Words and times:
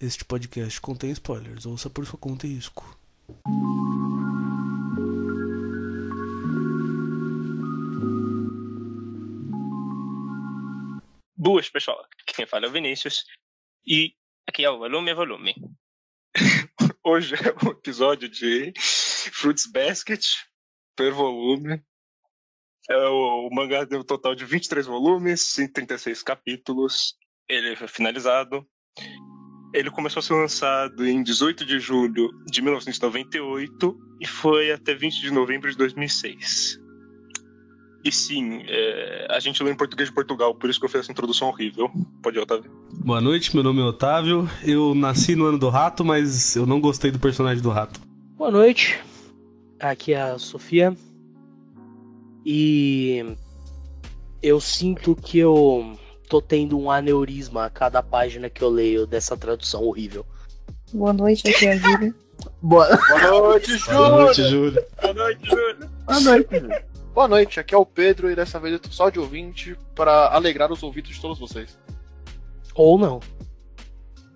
Este 0.00 0.24
podcast 0.24 0.80
contém 0.80 1.10
spoilers. 1.10 1.66
Ouça 1.66 1.90
por 1.90 2.06
sua 2.06 2.16
conta 2.16 2.46
e 2.46 2.54
risco. 2.54 2.96
Boas, 11.36 11.68
pessoal. 11.68 12.06
Quem 12.28 12.46
fala 12.46 12.66
é 12.66 12.68
o 12.68 12.72
Vinícius. 12.72 13.24
E 13.84 14.14
aqui 14.48 14.64
é 14.64 14.70
o 14.70 14.78
Volume 14.78 15.10
é 15.10 15.14
Volume. 15.16 15.54
Hoje 17.02 17.34
é 17.34 17.66
o 17.66 17.72
episódio 17.72 18.28
de 18.28 18.72
Fruits 18.78 19.66
Basket 19.66 20.24
per 20.94 21.12
volume. 21.12 21.82
É 22.88 22.96
o, 22.96 23.48
o 23.48 23.50
mangá 23.52 23.84
tem 23.84 23.98
um 23.98 24.04
total 24.04 24.36
de 24.36 24.44
23 24.44 24.86
volumes, 24.86 25.40
136 25.40 26.22
capítulos. 26.22 27.18
Ele 27.48 27.74
foi 27.74 27.88
finalizado. 27.88 28.64
Ele 29.78 29.92
começou 29.92 30.18
a 30.18 30.22
ser 30.24 30.34
lançado 30.34 31.06
em 31.06 31.22
18 31.22 31.64
de 31.64 31.78
julho 31.78 32.30
de 32.44 32.60
1998 32.60 33.96
e 34.20 34.26
foi 34.26 34.72
até 34.72 34.92
20 34.92 35.20
de 35.20 35.30
novembro 35.30 35.70
de 35.70 35.76
2006. 35.76 36.80
E 38.04 38.10
sim, 38.10 38.62
é, 38.66 39.28
a 39.30 39.38
gente 39.38 39.62
lê 39.62 39.70
em 39.70 39.76
português 39.76 40.08
de 40.08 40.14
Portugal, 40.16 40.52
por 40.52 40.68
isso 40.68 40.80
que 40.80 40.86
eu 40.86 40.90
fiz 40.90 41.02
essa 41.02 41.12
introdução 41.12 41.46
horrível. 41.46 41.88
Pode 42.20 42.36
ir, 42.36 42.40
Otávio. 42.40 42.68
Boa 42.92 43.20
noite, 43.20 43.54
meu 43.54 43.62
nome 43.62 43.80
é 43.80 43.84
Otávio. 43.84 44.50
Eu 44.64 44.96
nasci 44.96 45.36
no 45.36 45.44
ano 45.44 45.58
do 45.58 45.68
rato, 45.68 46.04
mas 46.04 46.56
eu 46.56 46.66
não 46.66 46.80
gostei 46.80 47.12
do 47.12 47.20
personagem 47.20 47.62
do 47.62 47.70
rato. 47.70 48.00
Boa 48.36 48.50
noite. 48.50 48.98
Aqui 49.78 50.12
é 50.12 50.22
a 50.22 50.38
Sofia. 50.40 50.96
E 52.44 53.24
eu 54.42 54.60
sinto 54.60 55.14
que 55.14 55.38
eu 55.38 55.96
tô 56.28 56.40
tendo 56.42 56.78
um 56.78 56.90
aneurisma 56.90 57.64
a 57.64 57.70
cada 57.70 58.02
página 58.02 58.50
que 58.50 58.62
eu 58.62 58.68
leio 58.68 59.06
dessa 59.06 59.36
tradução 59.36 59.82
horrível. 59.82 60.24
Boa 60.92 61.12
noite, 61.12 61.48
aqui 61.48 61.66
é 61.66 61.72
a 61.72 61.76
Júlia. 61.76 62.14
Boa, 62.62 62.86
Boa 63.08 63.40
noite, 63.40 63.84
Boa 63.86 64.08
noite, 64.10 64.42
Júlio. 64.48 64.84
Boa 65.00 65.14
noite, 65.14 65.48
Júlio. 65.48 65.90
Boa 66.06 66.20
noite, 66.20 66.60
Júlio. 66.60 66.82
Boa 67.14 67.28
noite, 67.28 67.60
aqui 67.60 67.74
é 67.74 67.78
o 67.78 67.84
Pedro 67.86 68.30
e 68.30 68.36
dessa 68.36 68.60
vez 68.60 68.74
eu 68.74 68.78
tô 68.78 68.90
só 68.90 69.10
de 69.10 69.18
ouvinte 69.18 69.76
para 69.94 70.28
alegrar 70.28 70.70
os 70.70 70.82
ouvidos 70.82 71.14
de 71.14 71.20
todos 71.20 71.38
vocês. 71.38 71.76
Ou 72.74 72.96
não. 72.96 73.20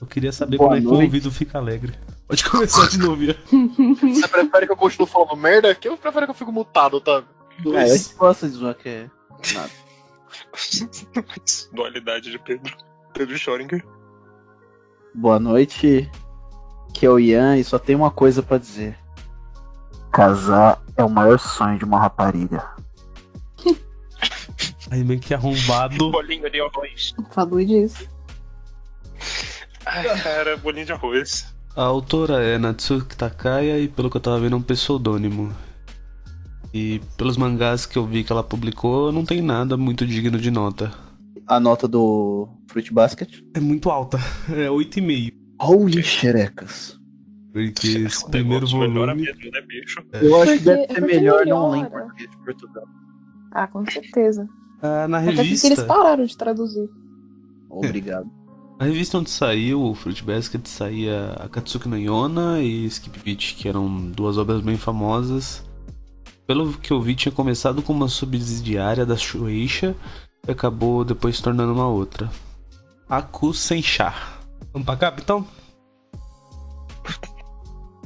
Eu 0.00 0.06
queria 0.06 0.32
saber 0.32 0.56
Boa 0.56 0.70
como 0.70 0.78
é 0.78 0.80
que 0.80 0.86
o 0.86 0.90
noite. 0.90 1.04
ouvido 1.04 1.30
fica 1.30 1.58
alegre. 1.58 1.94
Pode 2.26 2.44
começar 2.44 2.88
de 2.88 2.98
novo. 2.98 3.22
Você 3.24 4.26
prefere 4.26 4.66
que 4.66 4.72
eu 4.72 4.76
continue 4.76 5.06
falando 5.06 5.36
merda? 5.36 5.74
Que 5.74 5.88
eu 5.88 5.96
prefiro 5.96 6.24
que 6.26 6.30
eu 6.30 6.34
fico 6.34 6.50
mutado, 6.50 7.00
tá? 7.00 7.22
É, 7.74 7.96
gente 7.96 8.14
gosta 8.14 8.48
de 8.48 8.54
zoar 8.54 8.74
que 8.74 8.88
é. 8.88 9.10
Nada. 9.54 9.70
Dualidade 11.72 12.30
de 12.30 12.38
Pedro. 12.38 12.76
Pedro 13.12 13.36
Schoringer. 13.38 13.84
Boa 15.14 15.38
noite, 15.38 16.10
que 16.94 17.04
é 17.04 17.10
o 17.10 17.18
Ian 17.18 17.58
e 17.58 17.64
só 17.64 17.78
tem 17.78 17.94
uma 17.94 18.10
coisa 18.10 18.42
pra 18.42 18.58
dizer. 18.58 18.98
Casar 20.10 20.82
é 20.96 21.04
o 21.04 21.10
maior 21.10 21.38
sonho 21.38 21.78
de 21.78 21.84
uma 21.84 21.98
rapariga. 21.98 22.70
Aí 24.90 25.04
meio 25.04 25.20
que 25.20 25.34
arrombado. 25.34 26.10
Bolinho 26.10 26.50
de 26.50 26.60
arroz. 26.60 27.14
Falou 27.30 27.64
disso. 27.64 28.08
Ah, 29.84 30.02
cara, 30.22 30.56
bolinho 30.56 30.86
de 30.86 30.92
arroz. 30.92 31.54
A 31.74 31.82
autora 31.82 32.42
é 32.42 32.58
Natsuki 32.58 33.16
Takaya 33.16 33.78
e 33.78 33.88
pelo 33.88 34.10
que 34.10 34.16
eu 34.16 34.20
tava 34.20 34.40
vendo 34.40 34.54
é 34.54 34.58
um 34.58 34.62
pseudônimo. 34.62 35.54
E 36.74 37.00
pelos 37.16 37.36
mangás 37.36 37.84
que 37.86 37.98
eu 37.98 38.06
vi 38.06 38.24
que 38.24 38.32
ela 38.32 38.42
publicou, 38.42 39.12
não 39.12 39.24
tem 39.24 39.42
nada 39.42 39.76
muito 39.76 40.06
digno 40.06 40.38
de 40.38 40.50
nota. 40.50 40.92
A 41.46 41.60
nota 41.60 41.86
do 41.86 42.48
Fruit 42.68 42.92
Basket. 42.92 43.42
É 43.54 43.60
muito 43.60 43.90
alta, 43.90 44.18
é 44.48 44.68
8,5. 44.68 45.32
Holy 45.60 46.02
xerecas. 46.02 46.98
Porque 47.52 47.86
esse 47.86 48.24
O 48.24 48.30
primeiro 48.30 48.66
volume. 48.66 49.14
mesmo, 49.22 49.50
né, 49.52 49.60
bicho? 49.68 50.02
Eu 50.14 50.40
acho 50.42 50.52
que 50.54 50.64
deve 50.64 50.86
ser 50.94 51.00
melhor 51.02 51.44
não 51.46 51.70
ler 51.70 51.80
em 51.80 51.84
português 51.84 52.30
de 52.30 52.36
Portugal. 52.38 52.84
Ah, 53.52 53.66
com 53.66 53.84
certeza. 53.84 54.48
Ah, 54.80 55.06
na 55.06 55.18
Até 55.18 55.26
porque 55.26 55.40
eles 55.42 55.62
revista. 55.62 55.84
pararam 55.84 56.24
de 56.24 56.36
traduzir. 56.36 56.88
Obrigado. 57.68 58.30
A 58.80 58.84
revista 58.84 59.18
onde 59.18 59.30
saiu 59.30 59.80
o 59.82 59.94
Fruit 59.94 60.24
Basket 60.24 60.66
saía 60.66 61.34
Akatsuki 61.38 61.88
no 61.88 61.96
Yona 61.96 62.60
e 62.60 62.84
Skip 62.86 63.16
Beat, 63.22 63.54
que 63.56 63.68
eram 63.68 64.10
duas 64.10 64.38
obras 64.38 64.60
bem 64.62 64.76
famosas. 64.76 65.62
Pelo 66.52 66.70
que 66.74 66.92
eu 66.92 67.00
vi, 67.00 67.14
tinha 67.14 67.32
começado 67.32 67.80
com 67.80 67.94
uma 67.94 68.08
subsidiária 68.08 69.06
da 69.06 69.16
Shueisha 69.16 69.96
e 70.46 70.50
acabou 70.50 71.02
depois 71.02 71.38
se 71.38 71.42
tornando 71.42 71.72
uma 71.72 71.88
outra. 71.88 72.30
Aku 73.08 73.54
Senchá. 73.54 74.14
Vamos 74.70 74.84
pra 74.84 74.98
capa 74.98 75.22
então? 75.22 75.46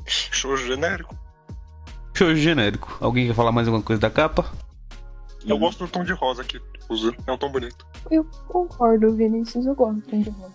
Show 0.06 0.56
genérico. 0.56 1.12
Show 2.14 2.36
genérico. 2.36 2.96
Alguém 3.00 3.26
quer 3.26 3.34
falar 3.34 3.50
mais 3.50 3.66
alguma 3.66 3.82
coisa 3.82 4.00
da 4.00 4.10
capa? 4.10 4.48
Eu 5.44 5.58
gosto 5.58 5.84
do 5.84 5.90
tom 5.90 6.04
de 6.04 6.12
rosa 6.12 6.44
que 6.44 6.62
usa. 6.88 7.12
É 7.26 7.32
um 7.32 7.36
tom 7.36 7.50
bonito. 7.50 7.84
Eu 8.12 8.24
concordo, 8.46 9.12
Vinícius, 9.16 9.66
eu 9.66 9.74
gosto 9.74 10.16
de 10.16 10.30
rosa. 10.30 10.54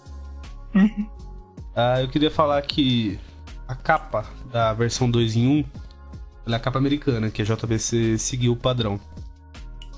Ah, 1.75 2.01
eu 2.01 2.07
queria 2.07 2.31
falar 2.31 2.61
que 2.61 3.19
a 3.67 3.75
capa 3.75 4.25
da 4.49 4.71
versão 4.71 5.11
2 5.11 5.35
em 5.35 5.47
1 5.59 5.80
ela 6.45 6.55
é 6.55 6.57
a 6.57 6.59
capa 6.59 6.79
americana, 6.79 7.29
que 7.29 7.41
a 7.41 7.45
JBC 7.45 8.17
seguiu 8.17 8.53
o 8.53 8.57
padrão. 8.57 8.99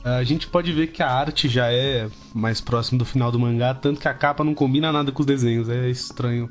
A 0.03 0.23
gente 0.23 0.47
pode 0.47 0.71
ver 0.73 0.87
que 0.87 1.01
a 1.01 1.09
arte 1.09 1.47
já 1.47 1.71
é 1.71 2.09
mais 2.35 2.59
próximo 2.59 2.99
do 2.99 3.05
final 3.05 3.31
do 3.31 3.39
mangá, 3.39 3.73
tanto 3.73 4.01
que 4.01 4.07
a 4.07 4.13
capa 4.13 4.43
não 4.43 4.53
combina 4.53 4.91
nada 4.91 5.11
com 5.11 5.21
os 5.21 5.25
desenhos, 5.25 5.69
é 5.69 5.89
estranho. 5.89 6.49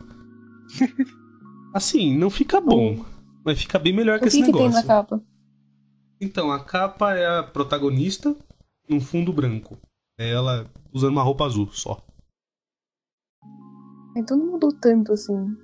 Assim, 1.75 2.16
não 2.16 2.30
fica 2.30 2.60
bom, 2.60 3.04
mas 3.44 3.60
fica 3.60 3.78
bem 3.78 3.92
melhor 3.94 4.19
que 4.19 4.25
O 4.25 4.28
esse 4.28 4.38
que, 4.38 4.47
que 4.47 4.53
tem 4.53 4.62
negócio. 4.62 4.80
na 4.80 4.86
capa? 4.86 5.22
Então, 6.20 6.50
a 6.50 6.64
capa 6.64 7.14
é 7.14 7.38
a 7.38 7.42
protagonista 7.42 8.34
num 8.88 9.00
fundo 9.00 9.32
branco. 9.32 9.78
É 10.19 10.30
ela 10.30 10.66
usando 10.92 11.12
uma 11.12 11.22
roupa 11.22 11.44
azul 11.44 11.69
só. 11.72 12.03
Então 14.16 14.36
não 14.36 14.53
mudou 14.53 14.72
tanto 14.72 15.12
assim 15.12 15.56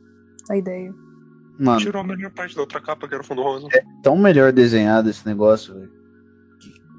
a 0.50 0.56
ideia. 0.56 0.92
Mano, 1.58 1.80
Tirou 1.80 2.00
a 2.02 2.04
melhor 2.04 2.30
parte 2.30 2.54
da 2.54 2.60
outra 2.60 2.80
capa, 2.80 3.08
que 3.08 3.14
era 3.14 3.22
o 3.22 3.26
fundo 3.26 3.42
rosa. 3.42 3.66
tão 4.02 4.16
melhor 4.16 4.52
desenhado 4.52 5.10
esse 5.10 5.26
negócio, 5.26 5.74
velho. 5.74 5.92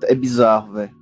É 0.03 0.14
bizarro, 0.14 0.74
velho. 0.74 1.00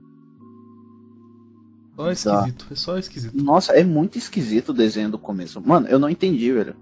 Só 1.95 2.11
esquisito, 2.11 2.67
é 2.69 2.75
só 2.75 2.97
esquisito. 2.99 3.43
Nossa, 3.43 3.73
é 3.73 3.83
muito 3.83 4.17
esquisito 4.17 4.69
o 4.69 4.73
desenho 4.73 5.09
do 5.09 5.17
começo. 5.17 5.59
Mano, 5.59 5.87
eu 5.87 5.97
não 5.97 6.07
entendi, 6.09 6.51
velho. 6.51 6.75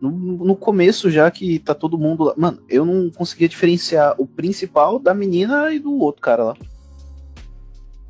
No, 0.00 0.10
no 0.10 0.56
começo, 0.56 1.08
já 1.10 1.30
que 1.30 1.60
tá 1.60 1.74
todo 1.74 1.96
mundo 1.98 2.24
lá. 2.24 2.34
Mano, 2.36 2.60
eu 2.68 2.84
não 2.84 3.10
conseguia 3.10 3.48
diferenciar 3.48 4.14
o 4.18 4.26
principal 4.26 4.98
da 4.98 5.14
menina 5.14 5.72
e 5.72 5.78
do 5.78 5.92
outro 5.98 6.22
cara 6.22 6.42
lá. 6.42 6.56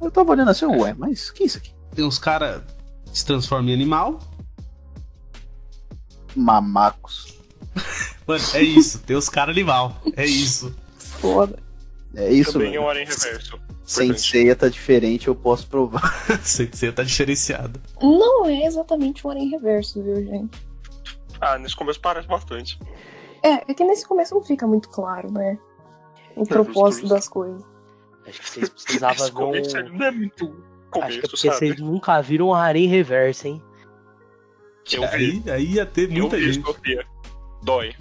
Eu 0.01 0.11
tava 0.11 0.31
olhando 0.31 0.51
assim, 0.51 0.65
ué, 0.65 0.95
mas 0.95 1.31
que 1.31 1.45
isso 1.45 1.59
aqui? 1.59 1.75
Tem 1.95 2.05
uns 2.05 2.19
caras 2.19 2.63
que 3.05 3.19
se 3.19 3.27
transformam 3.27 3.69
em 3.69 3.75
animal. 3.75 4.19
Mamacos. 6.35 7.40
Mano, 8.27 8.45
é 8.55 8.63
isso. 8.63 8.99
Tem 9.01 9.17
os 9.17 9.29
caras 9.29 9.55
animal. 9.55 9.97
É 10.17 10.25
isso. 10.25 10.75
Foda. 10.97 11.59
É 12.15 12.33
isso, 12.33 12.55
Também 12.55 12.75
é 12.75 12.81
um 12.81 12.85
hora 12.85 13.01
em 13.01 13.07
reverso. 13.07 13.59
Sem 13.85 14.17
ceia 14.17 14.55
tá 14.55 14.69
diferente, 14.69 15.29
eu 15.29 15.35
posso 15.35 15.67
provar. 15.67 16.03
Você 16.43 16.93
tá 16.93 17.03
diferenciado. 17.03 17.81
Não 18.01 18.47
é 18.47 18.65
exatamente 18.65 19.27
um 19.27 19.33
em 19.33 19.49
reverso, 19.49 20.03
viu, 20.03 20.17
gente? 20.17 20.61
Ah, 21.41 21.59
nesse 21.59 21.75
começo 21.75 22.01
parece 22.01 22.29
bastante. 22.29 22.79
É, 23.43 23.71
é 23.71 23.75
que 23.75 23.85
nesse 23.85 24.07
começo 24.07 24.35
não 24.35 24.43
fica 24.43 24.67
muito 24.67 24.89
claro, 24.89 25.33
né? 25.33 25.59
O 26.37 26.47
propósito 26.47 27.09
das 27.09 27.29
coisas. 27.29 27.63
Acho 28.27 28.41
que 28.41 28.49
vocês 28.49 28.69
precisavam 28.69 29.27
ver 29.27 29.33
um. 29.33 29.35
começo 29.35 29.83
não 29.83 30.07
é 30.07 30.11
muito 30.11 30.45
Acho 30.45 30.53
que 30.53 30.99
é 30.99 31.01
começo, 31.01 31.21
porque 31.23 31.49
sabe? 31.49 31.59
vocês 31.59 31.81
nunca 31.81 32.21
viram 32.21 32.49
um 32.49 32.55
harém 32.55 32.87
reverso, 32.87 33.49
hein? 33.49 33.63
Eu 34.93 35.03
vi. 35.11 35.43
Aí, 35.47 35.51
aí 35.51 35.65
ia 35.73 35.87
ter 35.87 36.11
Eu 36.11 36.23
muita 36.23 36.37
vi, 36.37 36.53
gente. 36.53 36.65
Dói. 37.63 37.95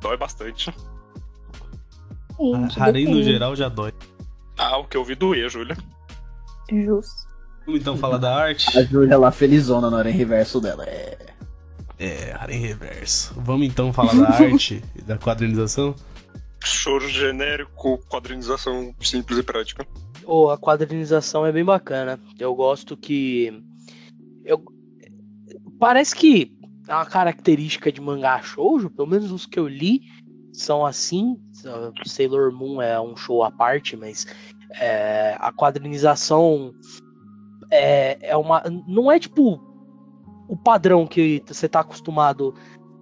Dói 0.00 0.16
bastante. 0.16 0.72
Gente, 2.38 2.80
Harém 2.80 3.06
no 3.06 3.22
geral 3.22 3.56
já 3.56 3.68
dói. 3.68 3.92
Ah, 4.58 4.78
o 4.78 4.84
que 4.84 4.96
eu 4.96 5.04
vi 5.04 5.14
doer, 5.14 5.50
Júlia. 5.50 5.76
Justo. 6.70 7.26
Vamos 7.64 7.80
então 7.80 7.96
falar 7.96 8.18
da 8.18 8.34
arte? 8.34 8.78
A 8.78 8.82
Júlia 8.84 9.18
lá 9.18 9.32
felizona 9.32 9.90
na 9.90 9.96
hora 9.96 10.10
em 10.10 10.14
reverso 10.14 10.60
dela. 10.60 10.84
É. 10.84 11.18
É, 11.98 12.32
harém 12.38 12.60
reverso. 12.60 13.34
Vamos 13.38 13.66
então 13.66 13.92
falar 13.92 14.14
da 14.14 14.28
arte 14.36 14.82
e 14.94 15.02
da 15.02 15.16
quadrinização? 15.16 15.94
Choro 16.62 17.08
genérico, 17.08 17.98
quadrinização 18.08 18.94
simples 19.00 19.38
e 19.38 19.42
prática. 19.42 19.86
Ou 20.24 20.50
a 20.50 20.58
quadrinização 20.58 21.46
é 21.46 21.52
bem 21.52 21.64
bacana. 21.64 22.20
Eu 22.38 22.54
gosto 22.54 22.96
que. 22.96 23.62
Eu... 24.44 24.62
Parece 25.78 26.14
que 26.14 26.55
é 26.88 26.94
uma 26.94 27.06
característica 27.06 27.90
de 27.90 28.00
mangá 28.00 28.40
shoujo, 28.40 28.90
pelo 28.90 29.08
menos 29.08 29.32
os 29.32 29.46
que 29.46 29.58
eu 29.58 29.66
li 29.66 30.02
são 30.52 30.86
assim. 30.86 31.38
Sailor 32.04 32.52
Moon 32.52 32.80
é 32.80 33.00
um 33.00 33.16
show 33.16 33.42
à 33.42 33.50
parte, 33.50 33.96
mas 33.96 34.26
é, 34.80 35.36
a 35.38 35.52
quadrinização 35.52 36.74
é, 37.70 38.18
é 38.20 38.36
uma. 38.36 38.62
Não 38.86 39.10
é 39.10 39.18
tipo 39.18 39.60
o 40.48 40.56
padrão 40.56 41.06
que 41.06 41.42
você 41.46 41.68
tá 41.68 41.80
acostumado 41.80 42.54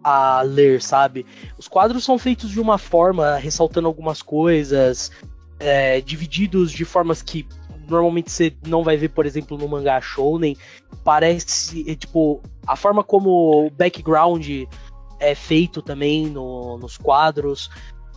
a 0.03 0.43
ler, 0.43 0.83
sabe? 0.83 1.27
Os 1.59 1.69
quadros 1.69 2.05
são 2.05 2.19
feitos 2.19 2.51
de 2.51 2.61
uma 2.61 2.79
forma, 2.79 3.37
ressaltando 3.37 3.87
algumas 3.87 4.21
coisas, 4.21 5.11
é, 5.59 6.01
divididos 6.01 6.73
de 6.73 6.85
formas 6.85 7.23
que 7.23 7.47
normalmente 7.89 8.31
você 8.31 8.53
não 8.67 8.83
vai 8.83 8.97
ver, 8.97 9.09
por 9.11 9.27
exemplo, 9.27 9.57
no 9.59 9.69
mangá 9.69 10.01
shounen. 10.01 10.57
Parece, 11.03 11.91
é, 11.91 11.95
tipo, 11.95 12.43
a 12.67 12.77
forma 12.77 13.03
como 13.05 13.67
o 13.67 13.71
background 13.71 14.47
é 15.21 15.35
feito 15.35 15.81
também 15.83 16.27
no, 16.27 16.77
nos 16.79 16.97
quadros, 16.97 17.71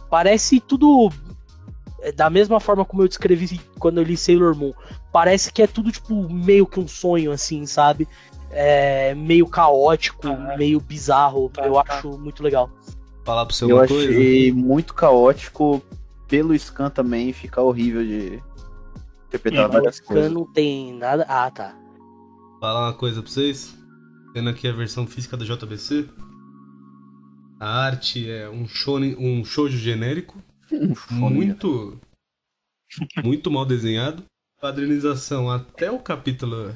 parece 0.09 0.59
tudo 0.59 1.09
é, 2.01 2.11
da 2.11 2.29
mesma 2.29 2.59
forma 2.59 2.83
como 2.85 3.03
eu 3.03 3.07
descrevi 3.07 3.59
quando 3.79 3.97
eu 3.99 4.03
li 4.03 4.17
Sailor 4.17 4.55
Moon. 4.55 4.73
Parece 5.11 5.51
que 5.51 5.61
é 5.61 5.67
tudo, 5.67 5.91
tipo, 5.91 6.29
meio 6.31 6.65
que 6.65 6.79
um 6.79 6.87
sonho, 6.87 7.31
assim, 7.31 7.65
sabe? 7.65 8.07
É, 8.51 9.13
meio 9.15 9.45
caótico, 9.47 10.27
Ah. 10.27 10.55
meio 10.57 10.79
bizarro. 10.79 11.49
Tá, 11.49 11.65
eu 11.65 11.73
tá. 11.73 11.83
acho 11.87 12.17
muito 12.17 12.41
legal. 12.43 12.69
Falar 13.25 13.45
pra 13.45 13.53
você 13.53 13.65
Eu 13.65 13.75
uma 13.77 13.87
coisa. 13.87 14.09
achei 14.09 14.51
muito 14.51 14.93
caótico. 14.93 15.81
Pelo 16.27 16.57
scan 16.57 16.89
também 16.89 17.31
fica 17.33 17.61
horrível 17.61 18.03
de 18.03 18.41
interpretar 19.27 19.69
várias 19.69 19.99
coisas. 19.99 20.31
não 20.31 20.45
tem 20.51 20.93
nada. 20.93 21.25
Ah, 21.27 21.49
tá. 21.51 21.75
Falar 22.59 22.87
uma 22.87 22.93
coisa 22.93 23.21
pra 23.21 23.31
vocês. 23.31 23.77
Tendo 24.33 24.49
aqui 24.49 24.67
a 24.67 24.73
versão 24.73 25.07
física 25.07 25.37
da 25.37 25.45
JBC. 25.45 26.09
A 27.59 27.85
arte 27.85 28.29
é 28.29 28.49
um 28.49 28.67
shonen, 28.67 29.15
um 29.17 29.43
shoujo 29.43 29.77
genérico, 29.77 30.41
Um 30.71 30.93
muito 31.19 31.99
muito 33.23 33.49
mal 33.49 33.65
desenhado. 33.65 34.23
Padronização 34.61 35.49
até 35.49 35.89
o 35.91 35.99
capítulo 35.99 36.75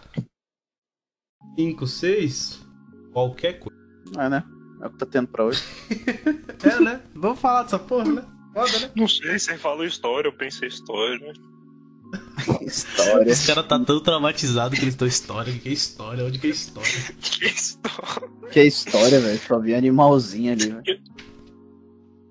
5, 1.58 1.88
6, 1.88 2.66
qualquer 3.12 3.60
coisa. 3.60 3.80
É, 4.18 4.30
né? 4.30 4.44
É 4.82 4.88
o 4.88 4.90
que 4.90 4.98
tá 4.98 5.06
tendo 5.06 5.28
pra 5.28 5.46
hoje. 5.46 5.62
É, 6.64 6.80
né? 6.80 7.02
Vamos 7.16 7.40
falar 7.40 7.64
dessa 7.64 7.80
porra, 7.80 8.12
né? 8.12 8.26
Foda, 8.54 8.80
né? 8.82 8.92
Não 8.96 9.08
sei, 9.08 9.40
você 9.40 9.58
falou 9.58 9.84
história, 9.84 10.28
eu 10.28 10.34
pensei 10.34 10.68
história. 10.68 11.34
História. 12.62 13.32
Os 13.32 13.46
caras 13.46 13.68
tá 13.68 13.80
tão 13.80 14.00
traumatizado 14.00 14.76
que 14.76 14.82
eles 14.82 14.94
estão 14.94 15.08
história. 15.08 15.54
Que 15.54 15.70
é 15.70 15.72
história? 15.72 16.26
Onde 16.26 16.40
que 16.40 16.48
é 16.48 16.50
história? 16.50 16.90
Que 17.22 17.46
história? 17.46 18.30
Que 18.52 18.60
é 18.60 18.66
história, 18.66 19.20
velho. 19.20 19.40
Só 19.40 19.60
vi 19.60 19.74
animalzinho 19.76 20.52
ali, 20.54 20.70
velho. 20.72 21.02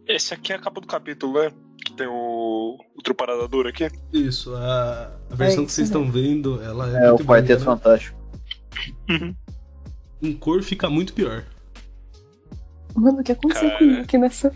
Esse 0.07 0.35
aqui 0.35 0.53
é 0.53 0.57
a 0.57 0.59
capa 0.59 0.81
do 0.81 0.87
capítulo, 0.87 1.35
né? 1.43 1.53
Que 1.85 1.93
tem 1.95 2.07
o, 2.07 2.77
o 2.97 3.03
Truparadador 3.03 3.67
aqui. 3.67 3.89
Isso, 4.13 4.55
a, 4.55 5.13
a 5.31 5.35
versão 5.35 5.63
É 5.63 5.67
que 5.67 5.73
vocês 5.73 5.89
estão 5.89 6.11
vendo, 6.11 6.61
ela 6.63 6.91
é, 6.99 7.07
É 7.07 7.13
o 7.13 7.17
Quarteto 7.19 7.65
bonita, 7.65 7.65
Fantástico. 7.65 8.19
né? 9.09 9.35
Em 10.21 10.33
cor 10.35 10.63
fica 10.63 10.91
muito 10.91 11.13
pior. 11.15 11.45
Mano, 12.95 13.21
o 13.21 13.25
que 13.25 13.33
aconteceu 13.33 13.69
Cara. 13.69 13.79
comigo 13.79 14.01
aqui 14.03 14.19
nessa. 14.19 14.53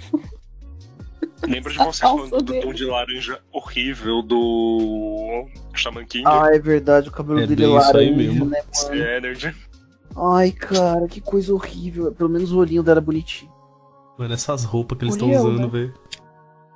Lembro 1.49 1.71
de 1.73 1.79
calça 1.79 2.01
falando 2.01 2.43
do 2.43 2.61
tom 2.61 2.73
de 2.73 2.85
laranja 2.85 3.39
horrível 3.53 4.23
do 4.23 5.47
Shaman 5.75 6.05
King. 6.07 6.25
Ah, 6.27 6.49
é 6.53 6.59
verdade, 6.59 7.09
o 7.09 7.13
cabelo 7.13 7.41
É 7.41 7.47
dele 7.47 7.65
é 7.65 7.67
isso 7.69 7.77
aí 7.97 8.11
laranja, 8.11 8.17
mesmo. 8.17 8.45
né, 8.47 8.63
mano? 8.83 8.95
Energy. 8.95 9.55
Ai, 10.17 10.53
cara, 10.53 11.07
que 11.09 11.21
coisa 11.21 11.53
horrível. 11.53 12.13
Pelo 12.13 12.31
menos 12.31 12.53
o 12.53 12.59
olhinho 12.59 12.83
dela 12.83 12.99
é 12.99 13.03
bonitinho. 13.03 13.51
Mano, 14.19 14.33
essas 14.33 14.65
roupas 14.65 14.97
que 14.99 15.05
eles 15.05 15.15
estão 15.15 15.31
usando, 15.31 15.69
velho. 15.69 15.93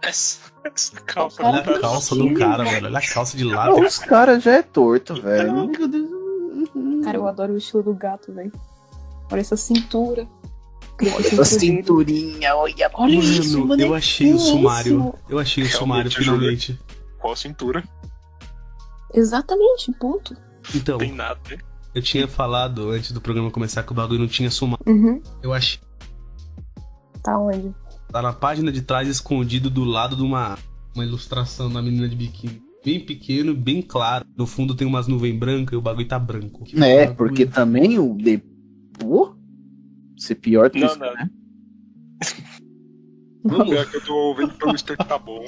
Essa, 0.03 0.41
essa 0.65 1.00
calça 1.00 1.37
Cara, 1.43 1.49
Olha 1.50 1.61
a 1.61 1.64
tá- 1.75 1.81
calça 1.81 2.14
do 2.14 2.35
cara, 2.35 2.64
mano. 2.64 2.87
Olha 2.87 2.99
a 2.99 3.03
calça 3.14 3.37
de 3.37 3.44
látex. 3.44 3.87
os 3.87 3.99
caras 3.99 4.43
já 4.43 4.53
é 4.53 4.62
torto, 4.62 5.14
velho. 5.21 5.53
Meu 5.69 5.88
Deus. 5.88 6.09
Cara, 7.05 7.17
eu 7.17 7.26
adoro 7.29 7.53
o 7.55 7.56
estilo 7.56 7.82
do 7.82 7.94
gato, 7.94 8.32
velho. 8.32 8.53
Olha 9.31 9.41
essa 9.41 9.56
cintura. 9.56 10.26
Essa 11.00 11.59
dele. 11.59 11.77
cinturinha, 11.77 12.56
olha. 12.56 12.91
Olha 12.95 13.15
isso, 13.15 13.65
mano. 13.65 13.81
eu 13.83 13.95
é 13.95 13.99
achei 13.99 14.33
o 14.33 14.39
sumário. 14.39 15.15
Eu 15.29 15.39
achei 15.39 15.62
o 15.62 15.67
Realmente, 15.67 15.79
sumário 15.79 16.11
finalmente. 16.11 16.81
Qual 17.19 17.33
a 17.33 17.37
cintura? 17.37 17.85
Exatamente, 19.15 19.93
ponto. 19.93 20.37
Então, 20.75 20.99
Tem 20.99 21.12
nada. 21.12 21.39
né? 21.50 21.59
eu 21.95 22.03
tinha 22.03 22.29
falado 22.29 22.91
antes 22.91 23.11
do 23.12 23.21
programa 23.21 23.50
começar 23.50 23.83
que 23.83 23.93
o 23.93 23.95
bagulho 23.95 24.21
não 24.21 24.27
tinha 24.29 24.50
sumário. 24.50 24.85
Uhum. 24.87 25.23
Eu 25.43 25.53
achei. 25.53 25.81
Tá 27.23 27.39
onde? 27.39 27.73
Tá 28.12 28.23
na 28.23 28.33
página 28.33 28.71
de 28.71 28.83
trás, 28.83 29.09
escondido 29.09 29.69
do 29.71 29.85
lado 29.85 30.15
de 30.17 30.23
uma, 30.23 30.59
uma 30.95 31.05
ilustração 31.05 31.71
da 31.71 31.81
menina 31.83 32.09
de 32.09 32.17
biquíni. 32.17 32.62
Bem 32.85 33.00
pequeno, 33.00 33.55
bem 33.55 33.83
claro. 33.83 34.25
No 34.37 34.47
fundo 34.47 34.75
tem 34.75 34.87
umas 34.87 35.06
nuvens 35.09 35.37
brancas 35.39 35.73
e 35.73 35.77
o 35.77 35.81
bagulho 35.81 36.06
tá 36.06 36.19
branco. 36.19 36.65
Que 36.65 36.77
É, 36.83 37.06
bagulho. 37.06 37.17
porque 37.17 37.47
também 37.47 37.99
o 37.99 38.15
de. 38.17 38.39
Pô? 38.99 39.35
Ser 40.19 40.35
pior 40.37 40.70
que 40.70 40.81
Não, 40.81 40.88
isso, 40.88 40.99
não. 40.99 41.15
né? 41.15 41.31
Vamos. 43.44 43.69
Pior 43.69 43.87
que 43.87 43.97
eu 43.97 44.05
tô 44.05 44.35
pelo 44.59 44.75
Instagram, 44.75 45.06
tá 45.06 45.19
bom. 45.19 45.44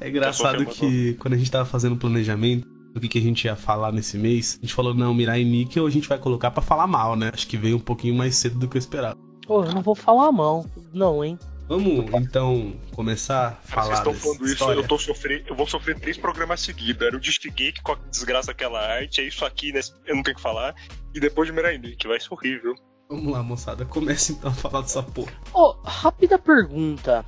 É 0.00 0.08
engraçado 0.08 0.64
Só 0.64 0.70
que 0.70 0.78
que 0.78 1.14
quando 1.14 1.34
a 1.34 1.36
gente 1.36 1.50
tava 1.50 1.64
fazendo 1.64 1.94
o 1.94 1.98
planejamento 1.98 2.66
do 2.94 3.00
que, 3.00 3.08
que 3.08 3.18
a 3.18 3.22
gente 3.22 3.44
ia 3.44 3.56
falar 3.56 3.92
nesse 3.92 4.16
mês, 4.16 4.58
a 4.58 4.64
gente 4.64 4.74
falou, 4.74 4.94
não, 4.94 5.12
Mirai 5.12 5.44
Nikkel 5.44 5.86
a 5.86 5.90
gente 5.90 6.08
vai 6.08 6.18
colocar 6.18 6.50
pra 6.50 6.62
falar 6.62 6.86
mal, 6.86 7.14
né? 7.14 7.30
Acho 7.34 7.46
que 7.46 7.56
veio 7.56 7.76
um 7.76 7.80
pouquinho 7.80 8.14
mais 8.14 8.36
cedo 8.36 8.58
do 8.58 8.68
que 8.68 8.76
eu 8.76 8.78
esperava. 8.78 9.16
Pô, 9.46 9.64
eu 9.64 9.74
não 9.74 9.82
vou 9.82 9.94
falar 9.94 10.32
mão. 10.32 10.64
Não, 10.94 11.22
hein? 11.22 11.38
Vamos 11.68 12.06
então 12.14 12.74
começar 12.92 13.48
a 13.48 13.50
Cara, 13.50 13.58
vocês 13.58 13.72
falar 13.72 13.94
estão 13.94 14.14
falando 14.14 14.44
isso, 14.44 14.52
história. 14.52 14.80
eu, 14.80 14.86
tô 14.88 14.98
sofrendo, 14.98 15.44
eu 15.48 15.56
vou 15.56 15.66
sofrer 15.66 15.98
três 15.98 16.16
programas 16.16 16.60
seguidos. 16.60 17.06
Era 17.06 17.16
o 17.16 17.20
Distigate 17.20 17.82
com 17.82 17.92
a 17.92 17.96
desgraça 18.10 18.46
daquela 18.48 18.80
arte, 18.80 19.20
é 19.20 19.24
isso 19.24 19.44
aqui, 19.44 19.72
né? 19.72 19.80
Eu 20.06 20.14
não 20.16 20.22
tenho 20.22 20.36
que 20.36 20.42
falar. 20.42 20.74
E 21.12 21.18
depois 21.18 21.48
de 21.48 21.52
Miraindi, 21.54 21.96
que 21.96 22.06
vai 22.06 22.20
ser 22.20 22.32
horrível. 22.32 22.74
Vamos 23.08 23.32
lá, 23.32 23.42
moçada, 23.42 23.84
comece 23.84 24.32
então 24.32 24.50
a 24.50 24.54
falar 24.54 24.80
dessa 24.80 25.02
porra. 25.02 25.32
Ô, 25.54 25.76
rápida 25.84 26.38
pergunta. 26.38 27.24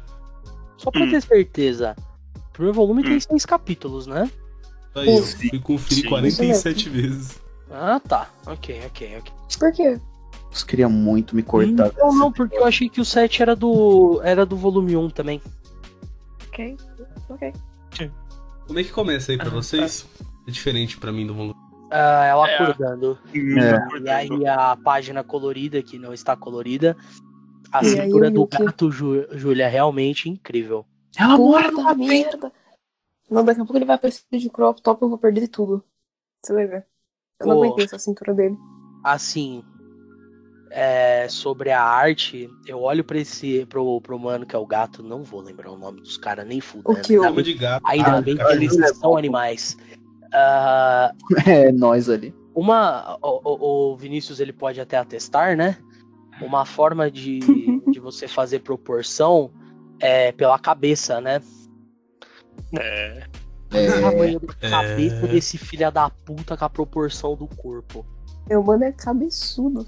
Só 0.77 0.91
pra 0.91 1.05
Hum. 1.05 1.11
ter 1.11 1.23
certeza. 1.23 1.95
O 2.37 2.53
primeiro 2.53 2.75
volume 2.75 3.03
tem 3.05 3.17
Hum. 3.17 3.21
seis 3.21 3.47
capítulos, 3.47 4.07
né? 4.07 4.31
Aí, 4.95 5.07
eu 5.17 5.23
fui 5.23 5.61
conferir 5.61 6.03
Sim. 6.05 6.09
47 6.09 6.89
vezes. 6.89 7.41
Ah, 7.71 8.01
tá. 8.01 8.29
Ok, 8.47 8.81
ok, 8.87 9.19
ok. 9.19 9.33
Por 9.59 9.73
quê? 9.73 10.01
Eu 10.61 10.67
queria 10.67 10.89
muito 10.89 11.37
me 11.37 11.43
cortar. 11.43 11.93
Não, 11.97 12.13
não, 12.15 12.33
porque 12.33 12.57
eu 12.57 12.65
achei 12.65 12.89
que 12.89 13.01
o 13.01 13.05
7 13.05 13.43
era 13.43 13.55
do. 13.55 14.21
era 14.25 14.45
do 14.47 14.57
volume 14.57 14.97
1 14.97 15.11
também. 15.11 15.41
Ok. 16.49 16.77
Ok. 17.29 17.53
Como 18.67 18.79
é 18.79 18.85
que 18.85 18.91
começa 18.91 19.31
aí 19.33 19.39
pra 19.39 19.47
Ah, 19.49 19.51
vocês? 19.51 20.07
É 20.47 20.51
diferente 20.51 20.97
pra 20.99 21.13
mim 21.13 21.27
do 21.27 21.35
volume. 21.35 21.55
Ah, 21.90 22.25
ela 22.26 22.49
É. 22.49 22.55
acordando. 22.62 23.19
É. 23.35 23.99
E 24.00 24.08
aí 24.11 24.46
a 24.46 24.76
página 24.76 25.25
colorida, 25.25 25.82
que 25.82 25.99
não 25.99 26.12
está 26.12 26.37
colorida. 26.37 26.96
A 27.73 27.82
E 27.85 27.87
aí 28.00 28.06
cintura 28.06 28.29
o 28.29 28.31
do 28.31 28.40
Yuki? 28.43 28.59
gato, 28.64 28.90
Ju- 28.90 29.26
Júlia, 29.33 29.64
é 29.64 29.68
realmente 29.68 30.28
incrível. 30.28 30.87
Ela 31.18 31.37
mora 31.37 31.71
Puta 31.71 31.95
merda. 31.95 32.52
Não, 33.30 33.45
daqui 33.45 33.61
a 33.61 33.64
pouco 33.64 33.76
ele 33.76 33.85
vai 33.85 33.97
aparecer 33.97 34.23
de 34.33 34.49
crop 34.49 34.80
top 34.80 35.02
eu 35.02 35.09
vou 35.09 35.18
perder 35.18 35.49
tudo. 35.49 35.85
Você 36.42 36.52
vai 36.54 36.66
ver. 36.66 36.87
Eu 37.40 37.47
não 37.47 37.57
Pô. 37.57 37.64
aguentei 37.64 37.85
essa 37.85 37.99
cintura 37.99 38.33
dele. 38.35 38.57
Assim, 39.04 39.62
é, 40.71 41.26
sobre 41.28 41.71
a 41.71 41.83
arte, 41.83 42.49
eu 42.66 42.80
olho 42.80 43.04
pra 43.04 43.18
esse 43.18 43.64
pro, 43.66 44.00
pro 44.00 44.18
mano 44.18 44.47
que 44.47 44.54
é 44.57 44.59
o 44.59 44.66
gato, 44.66 45.02
não 45.02 45.23
vou 45.23 45.40
lembrar 45.40 45.71
o 45.71 45.78
nome 45.78 46.00
dos 46.00 46.16
caras, 46.16 46.47
nem 46.47 46.61
fudendo. 46.61 46.90
O 46.90 47.02
que 47.02 47.14
eu- 47.14 47.23
Chama 47.23 47.42
de 47.42 47.54
gato. 47.54 47.83
Ainda 47.87 48.16
Ah, 48.18 48.21
bem 48.23 48.37
que 48.37 48.42
cara, 48.42 48.54
eles 48.54 48.78
é 48.78 48.88
são 48.95 49.16
animais. 49.16 49.76
Ah, 50.32 51.12
É, 51.47 51.73
nós 51.73 52.08
ali. 52.08 52.35
uma. 52.54 53.16
O, 53.23 53.40
o- 53.44 53.92
o 53.92 53.97
Vinícius 53.97 54.40
ele 54.40 54.52
pode 54.52 54.80
até 54.80 54.97
atestar, 54.97 55.56
né? 55.56 55.76
Uma 56.40 56.64
forma 56.64 57.11
de, 57.11 57.40
de 57.90 57.99
você 58.00 58.28
fazer 58.28 58.61
proporção 58.61 59.50
é 60.00 60.30
pela 60.32 60.58
cabeça, 60.58 61.20
né? 61.20 61.40
É. 62.78 63.25
O 63.73 63.76
É, 63.76 64.00
tamanho 64.00 64.40
da 64.40 64.54
É. 64.62 64.70
cabeça 64.70 65.26
desse 65.26 65.58
filho 65.58 65.90
da 65.90 66.08
puta 66.08 66.56
com 66.56 66.64
a 66.64 66.70
proporção 66.70 67.35
do 67.37 67.47
corpo. 67.47 68.06
Meu 68.49 68.62
mano 68.62 68.85
é 68.85 68.92
cabeçudo. 68.92 69.87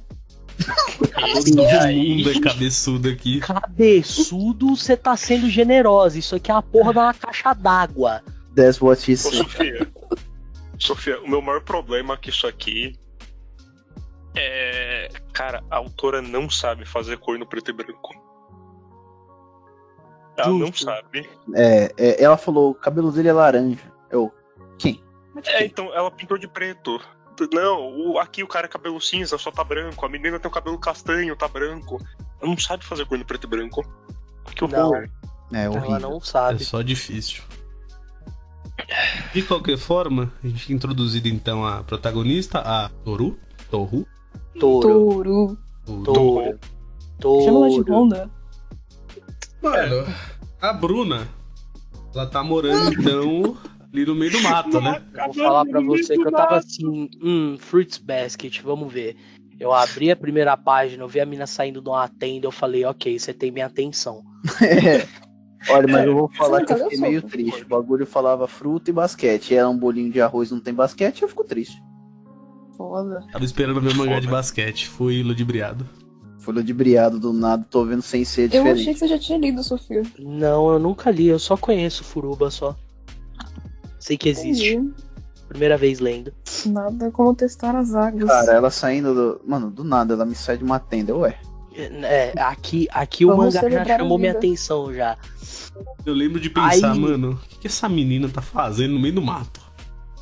Todo 1.14 1.56
mundo 1.56 2.30
é 2.30 2.40
cabeçudo 2.40 3.08
aqui. 3.08 3.40
Cabeçudo, 3.40 4.76
você 4.76 4.96
tá 4.96 5.16
sendo 5.16 5.48
generosa. 5.48 6.18
Isso 6.18 6.36
aqui 6.36 6.50
é 6.50 6.54
a 6.54 6.60
porra 6.60 6.90
uma 6.90 7.14
caixa 7.14 7.54
d'água. 7.54 8.22
that's 8.54 8.80
what 8.82 9.00
she 9.00 9.16
said. 9.16 9.46
Sofia. 10.80 11.20
O 11.20 11.28
meu 11.28 11.40
maior 11.42 11.60
problema 11.62 12.16
com 12.16 12.28
isso 12.28 12.46
aqui 12.46 12.98
é. 14.36 15.08
Cara, 15.32 15.62
a 15.70 15.76
autora 15.76 16.20
não 16.22 16.48
sabe 16.50 16.84
fazer 16.84 17.18
cor 17.18 17.38
no 17.38 17.46
preto 17.46 17.70
e 17.70 17.72
branco. 17.74 18.10
Ela 20.36 20.48
não 20.50 20.66
Justo. 20.68 20.84
sabe. 20.84 21.28
É, 21.54 21.92
é, 21.96 22.22
ela 22.22 22.36
falou, 22.36 22.70
o 22.70 22.74
cabelo 22.74 23.12
dele 23.12 23.28
é 23.28 23.32
laranja. 23.32 23.92
Eu, 24.10 24.32
quem? 24.78 25.02
É, 25.36 25.58
quem? 25.58 25.66
então 25.66 25.92
ela 25.94 26.10
pintou 26.10 26.38
de 26.38 26.48
preto. 26.48 27.00
Não, 27.52 28.12
o- 28.12 28.18
aqui 28.18 28.42
o 28.42 28.46
cara 28.48 28.66
é 28.66 28.68
cabelo 28.68 29.00
cinza, 29.00 29.38
só 29.38 29.50
tá 29.50 29.64
branco. 29.64 30.04
A 30.04 30.08
menina 30.08 30.38
tem 30.38 30.50
o 30.50 30.52
cabelo 30.52 30.78
castanho, 30.78 31.34
tá 31.36 31.48
branco. 31.48 31.98
Ela 32.40 32.50
não 32.50 32.58
sabe 32.58 32.84
fazer 32.84 33.06
cor 33.06 33.18
no 33.18 33.24
preto 33.24 33.44
e 33.44 33.50
branco. 33.50 33.82
Que 34.54 34.64
horror. 34.64 35.08
É 35.52 35.64
Ela 35.64 35.76
horrível. 35.76 36.00
não 36.00 36.16
É 36.18 36.20
sabe. 36.20 36.64
só 36.64 36.82
difícil. 36.82 37.42
De 39.32 39.42
qualquer 39.42 39.78
forma, 39.78 40.32
a 40.42 40.46
gente 40.46 40.66
tinha 40.66 40.76
introduzido 40.76 41.28
então 41.28 41.64
a 41.66 41.82
protagonista, 41.82 42.58
a 42.58 42.88
Toru, 43.04 43.38
Toru. 43.70 44.06
Touro. 44.58 45.58
Touro. 45.86 46.58
Touro. 47.18 47.44
Chama 47.44 47.66
ela 47.66 47.84
de 47.84 47.90
Honda. 47.90 48.30
Mano, 49.62 50.06
a 50.60 50.72
Bruna, 50.72 51.28
ela 52.14 52.26
tá 52.26 52.42
morando 52.42 52.94
então 52.94 53.56
ali 53.92 54.06
no 54.06 54.14
meio 54.14 54.32
do 54.32 54.40
mato, 54.40 54.80
né? 54.80 55.02
Eu 55.14 55.24
vou 55.24 55.34
falar 55.34 55.64
pra 55.66 55.80
você 55.80 56.16
que 56.16 56.26
eu 56.26 56.32
tava 56.32 56.56
assim, 56.56 57.10
hum, 57.22 57.56
Fruits 57.58 57.98
Basket, 57.98 58.60
vamos 58.62 58.92
ver. 58.92 59.16
Eu 59.58 59.72
abri 59.72 60.10
a 60.10 60.16
primeira 60.16 60.56
página, 60.56 61.02
eu 61.02 61.08
vi 61.08 61.20
a 61.20 61.26
mina 61.26 61.46
saindo 61.46 61.82
de 61.82 61.88
uma 61.88 62.08
tenda, 62.08 62.46
eu 62.46 62.50
falei, 62.50 62.84
ok, 62.84 63.18
você 63.18 63.34
tem 63.34 63.50
minha 63.50 63.66
atenção. 63.66 64.22
É. 64.62 65.06
Olha, 65.68 65.86
mas 65.86 66.06
eu 66.06 66.14
vou 66.14 66.30
falar 66.30 66.64
que 66.64 66.72
eu 66.72 66.78
fiquei 66.78 66.98
meio 66.98 67.22
triste. 67.22 67.62
O 67.62 67.68
bagulho 67.68 68.06
falava 68.06 68.46
fruta 68.46 68.90
e 68.90 68.92
basquete. 68.92 69.50
E 69.50 69.54
era 69.56 69.68
um 69.68 69.76
bolinho 69.76 70.10
de 70.10 70.20
arroz, 70.20 70.50
não 70.50 70.60
tem 70.60 70.72
basquete, 70.72 71.22
eu 71.22 71.28
fico 71.28 71.44
triste. 71.44 71.82
Foda. 72.76 73.22
Tava 73.30 73.44
esperando 73.44 73.80
ver 73.80 73.94
mangá 73.94 74.20
de 74.20 74.26
basquete, 74.28 74.88
fui 74.88 75.22
ludibriado. 75.22 75.86
Fui 76.38 76.54
ludibriado 76.54 77.20
do 77.20 77.34
nada, 77.34 77.66
tô 77.68 77.84
vendo 77.84 78.00
sem 78.00 78.24
ser 78.24 78.44
Eu 78.44 78.48
diferente. 78.48 78.80
achei 78.80 78.92
que 78.94 78.98
você 79.00 79.08
já 79.08 79.18
tinha 79.18 79.38
lido, 79.38 79.62
Sofia. 79.62 80.02
Não, 80.18 80.72
eu 80.72 80.78
nunca 80.78 81.10
li, 81.10 81.26
eu 81.26 81.38
só 81.38 81.56
conheço 81.58 82.02
Furuba 82.02 82.50
só. 82.50 82.74
Sei 83.98 84.16
que 84.16 84.30
existe. 84.30 84.74
Entendi. 84.76 84.94
Primeira 85.46 85.76
vez 85.76 85.98
lendo. 86.00 86.32
Nada 86.64 87.10
como 87.10 87.34
testar 87.34 87.76
as 87.76 87.94
águas. 87.94 88.24
Cara, 88.30 88.52
ela 88.52 88.70
saindo 88.70 89.12
do. 89.14 89.40
Mano, 89.46 89.70
do 89.70 89.84
nada, 89.84 90.14
ela 90.14 90.24
me 90.24 90.34
sai 90.34 90.56
de 90.56 90.64
uma 90.64 90.78
tenda. 90.78 91.14
Ué. 91.14 91.36
É, 92.04 92.32
aqui, 92.40 92.88
aqui 92.90 93.24
o 93.24 93.36
mangá 93.36 93.68
já 93.68 93.84
chamou 93.84 94.18
minha 94.18 94.32
atenção 94.32 94.92
já. 94.94 95.16
Eu 96.04 96.14
lembro 96.14 96.40
de 96.40 96.50
pensar, 96.50 96.92
Aí- 96.92 96.98
mano, 96.98 97.32
o 97.32 97.36
que, 97.48 97.58
que 97.60 97.66
essa 97.66 97.88
menina 97.88 98.28
tá 98.28 98.42
fazendo 98.42 98.94
no 98.94 99.00
meio 99.00 99.14
do 99.14 99.22
mato? 99.22 99.60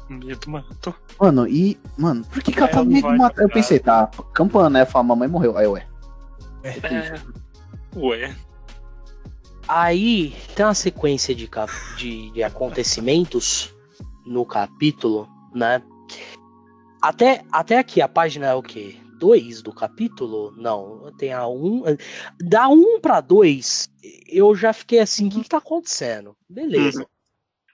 Medo, 0.09 0.51
mato. 0.51 0.95
Mano, 1.21 1.47
e. 1.47 1.79
Mano, 1.97 2.25
por 2.25 2.43
que, 2.43 2.51
que 2.53 2.59
ela 2.59 2.69
É, 2.69 2.73
tá 2.73 2.83
no 2.83 2.91
meio 2.91 3.03
do 3.03 3.17
mato? 3.17 3.41
Eu 3.41 3.49
pensei, 3.49 3.79
tá, 3.79 4.11
campana, 4.33 4.71
né? 4.71 4.85
Fala, 4.87 5.05
mamãe 5.05 5.29
morreu. 5.29 5.57
Aí, 5.59 5.67
ué. 5.67 5.87
É. 6.65 7.21
Ué. 7.95 8.35
Aí 9.67 10.35
tem 10.57 10.65
uma 10.65 10.75
sequência 10.75 11.35
de, 11.35 11.47
cap- 11.47 11.71
de, 11.99 12.31
de 12.31 12.43
acontecimentos 12.43 13.75
no 14.25 14.47
capítulo, 14.47 15.29
né? 15.55 15.83
Até, 17.03 17.45
até 17.53 17.79
aqui, 17.79 18.01
a 18.01 18.09
página 18.09 18.47
é 18.47 18.55
o 18.55 18.63
quê? 18.63 18.97
2 19.19 19.63
do 19.63 19.73
capítulo? 19.73 20.53
Não, 20.57 21.13
tem 21.17 21.33
a 21.33 21.47
1. 21.47 21.53
Um, 21.53 21.83
da 22.41 22.69
1 22.69 22.73
um 22.73 23.01
pra 23.01 23.21
2, 23.21 23.91
eu 24.29 24.55
já 24.55 24.73
fiquei 24.73 25.01
assim, 25.01 25.27
o 25.27 25.31
que, 25.31 25.43
que 25.43 25.49
tá 25.49 25.59
acontecendo? 25.59 26.37
Beleza. 26.49 27.07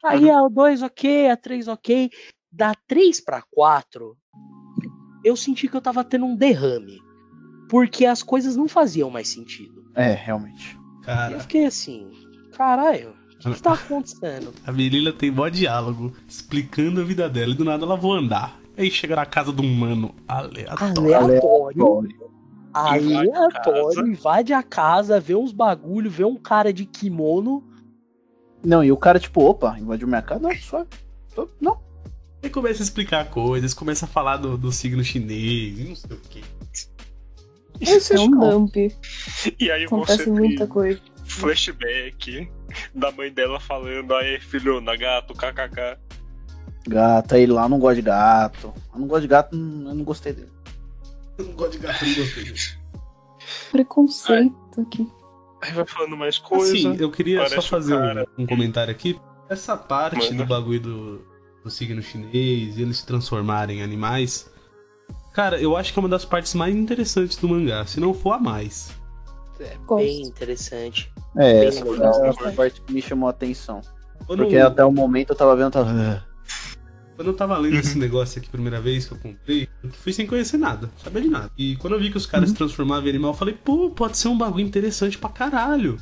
Aí 0.04 0.30
a 0.30 0.48
2 0.48 0.82
ok, 0.82 1.30
a 1.30 1.36
3 1.36 1.68
ok. 1.68 2.10
Da 2.52 2.74
3 2.86 3.20
pra 3.20 3.42
4, 3.50 4.16
eu 5.24 5.36
senti 5.36 5.66
que 5.66 5.76
eu 5.76 5.80
tava 5.80 6.04
tendo 6.04 6.26
um 6.26 6.36
derrame. 6.36 7.00
Porque 7.68 8.04
as 8.04 8.22
coisas 8.22 8.56
não 8.56 8.68
faziam 8.68 9.10
mais 9.10 9.28
sentido. 9.28 9.84
É, 9.94 10.12
realmente. 10.12 10.76
E 10.76 10.78
eu 10.78 11.02
Cara, 11.02 11.40
fiquei 11.40 11.64
assim, 11.64 12.10
caralho, 12.52 13.14
o 13.34 13.38
que, 13.38 13.54
que 13.54 13.62
tá 13.62 13.72
acontecendo? 13.74 14.52
a 14.64 14.72
menina 14.72 15.12
tem 15.12 15.30
mó 15.30 15.48
diálogo 15.48 16.12
explicando 16.28 17.00
a 17.00 17.04
vida 17.04 17.28
dela 17.28 17.52
e 17.52 17.56
do 17.56 17.64
nada 17.64 17.84
ela 17.84 17.96
vou 17.96 18.12
andar. 18.12 18.63
Aí 18.76 18.90
chega 18.90 19.14
na 19.16 19.24
casa 19.26 19.52
de 19.52 19.62
um 19.62 19.74
mano 19.74 20.14
aleatório. 20.26 21.06
Aleatório, 21.06 22.34
aleatório, 22.72 24.06
invade 24.08 24.52
a 24.52 24.62
casa, 24.62 25.20
vê 25.20 25.34
uns 25.34 25.52
bagulho, 25.52 26.10
vê 26.10 26.24
um 26.24 26.36
cara 26.36 26.72
de 26.72 26.84
kimono. 26.84 27.62
Não, 28.64 28.82
e 28.82 28.90
o 28.90 28.96
cara, 28.96 29.20
tipo, 29.20 29.42
opa, 29.44 29.78
invadiu 29.78 30.08
minha 30.08 30.22
casa? 30.22 30.40
Não, 30.40 30.54
só. 30.56 30.84
tô- 31.34 31.48
Não. 31.60 31.78
Aí 32.42 32.50
começa 32.50 32.82
a 32.82 32.84
explicar 32.84 33.30
coisas, 33.30 33.72
começa 33.72 34.06
a 34.06 34.08
falar 34.08 34.38
do, 34.38 34.58
do 34.58 34.72
signo 34.72 35.04
chinês 35.04 35.78
e 35.78 35.84
não 35.84 35.96
sei 35.96 36.16
o 36.16 36.20
que. 36.20 36.42
Esse 37.80 38.14
É 38.16 38.20
um 38.20 38.30
dump. 38.30 38.76
E 39.58 39.70
aí 39.70 39.84
Acontece 39.84 40.24
você 40.24 40.30
muita 40.30 40.66
coisa. 40.66 41.00
flashback 41.24 42.50
da 42.94 43.10
mãe 43.12 43.32
dela 43.32 43.58
falando, 43.60 44.14
aí 44.14 44.38
filho, 44.40 44.80
na 44.80 44.96
gato, 44.96 45.32
kkk. 45.34 45.96
Gato, 46.86 47.34
aí 47.34 47.46
lá 47.46 47.64
eu 47.64 47.68
não 47.68 47.78
gosto 47.78 47.96
de 47.96 48.02
gato. 48.02 48.72
Eu 48.92 49.00
não 49.00 49.06
gosto 49.06 49.22
de 49.22 49.28
gato, 49.28 49.56
não- 49.56 49.88
eu 49.90 49.94
não 49.94 50.04
gostei 50.04 50.32
dele. 50.32 50.52
Eu 51.38 51.46
não 51.46 51.52
gosto 51.54 51.72
de 51.72 51.78
gato, 51.78 52.04
não 52.04 52.14
gostei 52.14 52.44
disso. 52.44 52.78
Preconceito 53.70 54.80
aqui. 54.80 55.10
Aí 55.62 55.72
vai 55.72 55.86
falando 55.86 56.16
mais 56.16 56.38
coisa. 56.38 56.72
Assim, 56.74 56.96
eu 57.00 57.10
queria 57.10 57.48
só 57.48 57.62
fazer 57.62 57.94
um 57.94 57.98
cara. 58.00 58.28
um, 58.38 58.46
comentário 58.46 58.90
aqui. 58.92 59.18
Essa 59.48 59.76
parte 59.76 60.30
Manda. 60.30 60.44
do 60.44 60.46
bagulho 60.46 60.80
do, 60.80 61.26
do 61.62 61.70
signo 61.70 62.02
chinês 62.02 62.76
e 62.78 62.82
eles 62.82 62.98
se 62.98 63.06
transformarem 63.06 63.78
em 63.78 63.82
animais. 63.82 64.50
Cara, 65.32 65.60
eu 65.60 65.76
acho 65.76 65.92
que 65.92 65.98
é 65.98 66.00
uma 66.02 66.08
das 66.08 66.24
partes 66.24 66.54
mais 66.54 66.74
interessantes 66.74 67.36
do 67.36 67.48
mangá, 67.48 67.84
se 67.86 67.98
não 67.98 68.14
for 68.14 68.32
a 68.32 68.38
mais. 68.38 68.90
É 69.58 69.76
Gosto. 69.86 70.04
bem 70.04 70.22
interessante. 70.22 71.12
É, 71.36 71.60
Bem 71.60 71.68
essa 71.68 71.80
foi 71.84 71.96
legal. 71.98 72.30
a 72.46 72.52
parte 72.52 72.80
que 72.80 72.92
me 72.92 73.02
chamou 73.02 73.26
a 73.28 73.30
atenção. 73.30 73.80
Quando, 74.26 74.40
Porque 74.42 74.56
até 74.56 74.84
o 74.84 74.92
momento 74.92 75.30
eu 75.30 75.36
tava 75.36 75.54
vendo, 75.56 75.66
eu 75.66 75.70
tava. 75.72 76.24
Quando 77.16 77.28
eu 77.28 77.34
tava 77.34 77.56
lendo 77.58 77.76
esse 77.76 77.96
negócio 77.96 78.38
aqui 78.38 78.48
a 78.48 78.52
primeira 78.52 78.80
vez 78.80 79.06
que 79.06 79.12
eu 79.12 79.18
comprei, 79.18 79.68
eu 79.82 79.90
fui 79.90 80.12
sem 80.12 80.26
conhecer 80.26 80.56
nada, 80.56 80.90
sabia 81.02 81.22
de 81.22 81.28
nada. 81.28 81.50
E 81.56 81.76
quando 81.76 81.92
eu 81.94 82.00
vi 82.00 82.10
que 82.10 82.16
os 82.16 82.26
caras 82.26 82.48
se 82.50 82.56
transformavam 82.56 83.06
em 83.06 83.10
animal, 83.10 83.30
eu 83.30 83.36
falei, 83.36 83.54
pô, 83.54 83.88
pode 83.90 84.18
ser 84.18 84.28
um 84.28 84.36
bagulho 84.36 84.66
interessante 84.66 85.16
pra 85.16 85.30
caralho. 85.30 85.96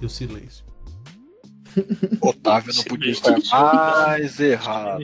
E 0.00 0.06
o 0.06 0.08
silêncio. 0.08 0.64
Otávio 2.20 2.72
não 2.74 2.84
podia 2.84 3.10
estar 3.10 3.36
mais 3.50 4.38
errado. 4.38 5.02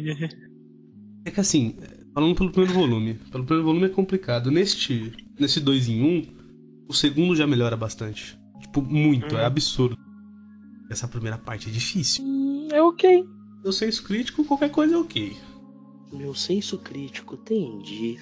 É 1.25 1.31
que 1.31 1.41
assim, 1.41 1.77
falando 2.15 2.37
pelo 2.37 2.51
primeiro 2.51 2.73
volume, 2.73 3.15
pelo 3.33 3.45
primeiro 3.45 3.67
volume 3.67 3.87
é 3.87 3.89
complicado. 3.89 4.51
Neste, 4.51 5.13
nesse 5.39 5.59
2 5.59 5.89
em 5.89 6.03
1, 6.03 6.07
um, 6.07 6.27
o 6.89 6.95
segundo 6.95 7.35
já 7.35 7.47
melhora 7.49 7.77
bastante. 7.77 8.39
Tipo, 8.61 8.81
muito, 8.81 9.37
é 9.37 9.41
Uhum. 9.41 9.47
absurdo. 9.47 9.97
Essa 10.89 11.09
primeira 11.09 11.37
parte 11.39 11.69
é 11.69 11.73
difícil. 11.73 12.25
Hum, 12.25 12.69
é 12.71 12.81
ok. 12.81 13.25
Eu 13.65 13.73
senso 13.73 14.05
crítico, 14.05 14.45
qualquer 14.45 14.71
coisa 14.71 14.95
é 14.95 14.99
ok. 14.99 15.35
Meu 16.13 16.35
senso 16.35 16.77
crítico, 16.79 17.35
entendi. 17.35 18.19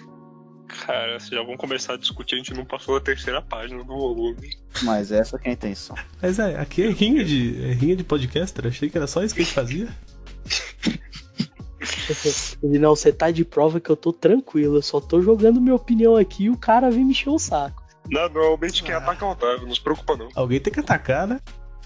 Cara, 0.69 1.19
vocês 1.19 1.33
já 1.33 1.43
vão 1.43 1.57
começar 1.57 1.95
a 1.95 1.97
discutir, 1.97 2.37
a 2.37 2.39
gente 2.39 2.55
não 2.55 2.65
passou 2.65 2.97
a 2.97 3.01
terceira 3.01 3.43
página 3.43 3.83
do 3.83 3.93
volume. 3.93 4.57
Mas 4.85 5.11
essa 5.11 5.39
que 5.39 5.49
é 5.49 5.51
a 5.51 5.55
intenção. 5.55 5.97
Mas 6.23 6.39
é, 6.39 6.59
aqui 6.59 6.85
é 6.85 6.91
rinha 6.91 7.25
de, 7.25 7.61
é 7.65 7.73
rinha 7.73 7.97
de 7.97 8.05
podcaster, 8.05 8.69
achei 8.69 8.89
que 8.89 8.97
era 8.97 9.09
só 9.09 9.23
isso 9.23 9.35
que 9.35 9.43
a 9.43 9.45
gente 9.45 9.53
fazia. 9.53 9.89
Ele, 12.63 12.79
não, 12.79 12.95
você 12.95 13.13
tá 13.13 13.33
de 13.33 13.45
prova 13.45 13.81
que 13.81 13.91
eu 13.91 13.97
tô 13.97 14.13
tranquilo, 14.13 14.77
eu 14.77 14.83
só 14.83 15.01
tô 15.01 15.21
jogando 15.21 15.61
minha 15.61 15.75
opinião 15.75 16.17
aqui 16.17 16.45
e 16.45 16.51
o 16.51 16.57
cara 16.57 16.89
vem 16.89 17.05
me 17.05 17.11
encher 17.11 17.31
o 17.31 17.39
saco. 17.39 17.83
Não, 18.09 18.29
normalmente 18.29 18.83
quem 18.83 18.95
ataca 18.95 19.25
é 19.25 19.29
o 19.29 19.33
Otávio, 19.33 19.67
não 19.67 19.75
se 19.75 19.81
preocupa 19.81 20.17
não. 20.17 20.29
Alguém 20.37 20.61
tem 20.61 20.73
que 20.73 20.81
atacar, 20.81 21.27
né? 21.27 21.41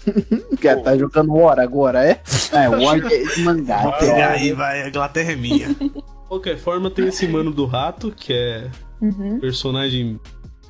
Quer 0.61 0.81
tá 0.83 0.97
jogando 0.97 1.33
War 1.33 1.59
agora, 1.59 2.05
é? 2.05 2.21
É, 2.51 2.69
War 2.69 2.99
de 2.99 3.41
mangá. 3.41 3.97
É. 4.01 4.23
aí 4.23 4.53
vai, 4.53 4.83
a 4.83 4.87
Inglaterra 4.89 5.31
é 5.31 5.35
minha. 5.37 5.67
De 5.73 5.91
qualquer 6.27 6.57
forma, 6.57 6.89
tem 6.89 7.07
esse 7.07 7.27
mano 7.27 7.51
do 7.51 7.65
rato, 7.65 8.11
que 8.11 8.33
é 8.33 8.69
Uhum. 8.99 9.39
personagem 9.39 10.19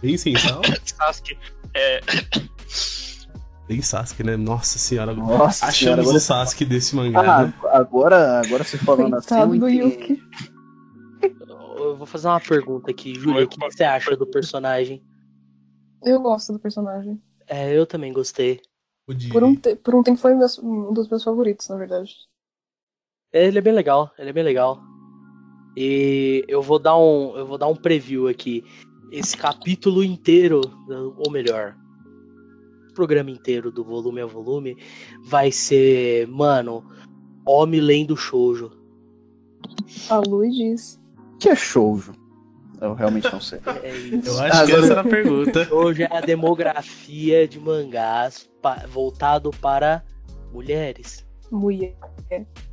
bem 0.01 0.17
sensal. 0.17 0.62
Sasuke, 0.84 1.38
é, 1.74 2.01
Bem 3.67 3.81
Sasuke, 3.81 4.24
né? 4.24 4.36
Nossa 4.38 4.77
senhora. 4.79 5.13
Nossa 5.13 5.72
senhora, 5.72 6.01
Achamos 6.01 6.05
agora... 6.05 6.17
o 6.17 6.19
Sasuke 6.19 6.65
desse 6.65 6.96
mangá, 6.96 7.19
Ah, 7.22 7.43
né? 7.46 7.53
agora, 7.72 8.41
agora 8.46 8.63
você 8.63 8.77
falando 8.77 9.15
assim. 9.15 9.29
Coitado 9.29 9.55
eu 9.55 9.60
do. 9.60 9.69
Yuki. 9.69 10.24
Eu 11.77 11.96
vou 11.98 12.05
fazer 12.07 12.27
uma 12.27 12.39
pergunta 12.39 12.91
aqui, 12.91 13.13
Júlia, 13.15 13.46
o 13.46 13.48
que, 13.48 13.57
que 13.60 13.72
você 13.72 13.84
acha 13.84 14.15
do 14.15 14.25
personagem? 14.25 15.01
Eu 16.03 16.22
gosto 16.22 16.51
do 16.53 16.60
personagem. 16.60 17.22
É, 17.48 17.72
eu 17.77 17.86
também 17.86 18.12
gostei. 18.12 18.62
De- 19.08 19.30
Por 19.30 19.44
um, 19.44 19.56
te- 19.56 19.76
por 19.76 19.96
um 19.96 20.04
tempo 20.04 20.18
foi 20.20 20.34
meus- 20.36 20.60
um 20.60 20.92
dos 20.94 21.08
meus 21.10 21.24
favoritos, 21.24 21.68
na 21.70 21.78
verdade. 21.78 22.14
Ele 23.32 23.58
é 23.58 23.62
bem 23.62 23.74
legal, 23.74 24.12
ele 24.18 24.30
é 24.30 24.34
bem 24.34 24.44
legal. 24.44 24.82
E 25.76 26.44
eu 26.48 26.62
vou 26.62 26.80
dar 26.80 26.98
um, 26.98 27.38
eu 27.38 27.46
vou 27.46 27.58
dar 27.58 27.68
um 27.68 27.76
preview 27.76 28.28
aqui. 28.28 28.64
Esse 29.12 29.38
capítulo 29.38 30.04
inteiro, 30.04 30.60
ou 31.18 31.32
melhor, 31.32 31.78
o 32.90 32.94
programa 32.94 33.30
inteiro 33.32 33.72
do 33.72 33.84
volume 33.84 34.20
a 34.22 34.26
volume 34.26 34.76
vai 35.24 35.52
ser, 35.52 36.28
mano, 36.28 36.84
homem 37.46 37.80
lendo 37.80 38.18
shoujo. 38.18 38.72
A 40.10 40.18
Lu 40.20 40.42
diz. 40.50 41.00
que 41.40 41.48
é 41.50 41.56
shoujo? 41.56 42.12
Eu 42.79 42.93
realmente 42.93 43.31
não 43.31 43.41
sei. 43.41 43.60
É 43.84 43.96
isso. 43.96 44.29
Eu 44.29 44.39
acho 44.41 44.51
que 44.51 44.57
Agora- 44.74 44.84
essa 44.84 44.91
era 44.93 45.01
a 45.01 45.03
pergunta. 45.10 45.67
Hoje 45.74 46.03
é 46.03 46.10
a 46.17 46.22
demografia 46.22 47.48
de 47.48 47.60
mangás 47.60 48.50
pa- 48.62 48.86
voltado 48.88 49.51
para 49.62 50.03
mulheres. 50.53 51.25
Mulher. 51.51 51.96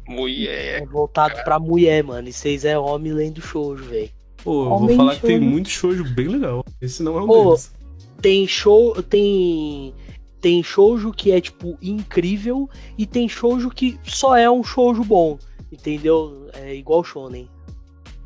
mulher. 0.08 0.82
É 0.82 0.86
voltado 0.86 1.42
pra 1.44 1.58
mulher, 1.58 2.02
mano. 2.02 2.28
E 2.28 2.32
vocês 2.32 2.64
é 2.64 2.78
homem 2.78 3.12
lendo 3.12 3.40
shoujo, 3.40 3.84
velho. 3.84 4.10
Pô, 4.42 4.64
eu 4.64 4.68
vou 4.68 4.78
Homem 4.82 4.96
falar 4.96 5.14
que 5.16 5.22
tem 5.26 5.40
muito 5.40 5.68
shoujo 5.68 6.04
bem 6.14 6.28
legal. 6.28 6.64
Esse 6.80 7.02
não 7.02 7.16
é 7.18 7.22
um 7.22 7.26
Pô, 7.26 7.44
deles. 7.50 7.72
Tem 8.20 8.46
show, 8.46 9.00
tem 9.02 9.94
tem 10.40 10.62
shoujo 10.62 11.10
que 11.12 11.32
é 11.32 11.40
tipo 11.40 11.78
incrível 11.80 12.68
e 12.98 13.06
tem 13.06 13.26
shoujo 13.28 13.70
que 13.70 13.98
só 14.04 14.36
é 14.36 14.50
um 14.50 14.62
shoujo 14.62 15.02
bom, 15.02 15.38
entendeu? 15.72 16.48
É 16.52 16.74
igual 16.74 17.02
shonen. 17.02 17.48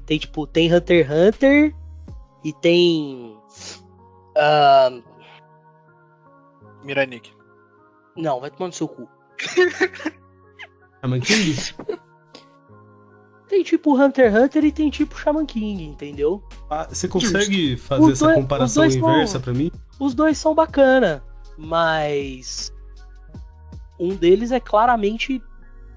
Tem 0.09 0.19
tipo, 0.19 0.47
tem 0.47 0.75
Hunter 0.75 1.05
x 1.07 1.11
Hunter 1.37 1.75
e 2.43 2.53
tem. 2.55 3.37
Mirai 6.83 7.05
Nikki. 7.07 7.33
não, 8.17 8.41
vai 8.41 8.51
tomar 8.51 8.69
no 8.69 8.73
seu 8.73 8.89
cu. 8.89 9.07
Shaman 11.01 11.21
King? 11.21 11.55
Tem 13.49 13.63
tipo 13.63 13.97
Hunter 13.97 14.33
x 14.33 14.43
Hunter 14.45 14.65
e 14.65 14.73
tem 14.73 14.89
tipo 14.91 15.15
Shaman 15.19 15.45
King, 15.47 15.85
entendeu? 15.85 16.43
Ah, 16.71 16.87
Você 16.89 17.07
consegue 17.07 17.77
fazer 17.77 18.03
Os 18.05 18.13
essa 18.13 18.25
dois- 18.27 18.37
comparação 18.37 18.83
dois 18.83 18.95
são- 18.95 19.03
inversa 19.11 19.39
pra 19.41 19.53
mim? 19.53 19.71
Os 20.01 20.15
dois 20.15 20.39
são 20.39 20.55
bacana, 20.55 21.23
mas 21.59 22.73
um 24.01 24.15
deles 24.15 24.53
é 24.53 24.61
claramente 24.61 25.43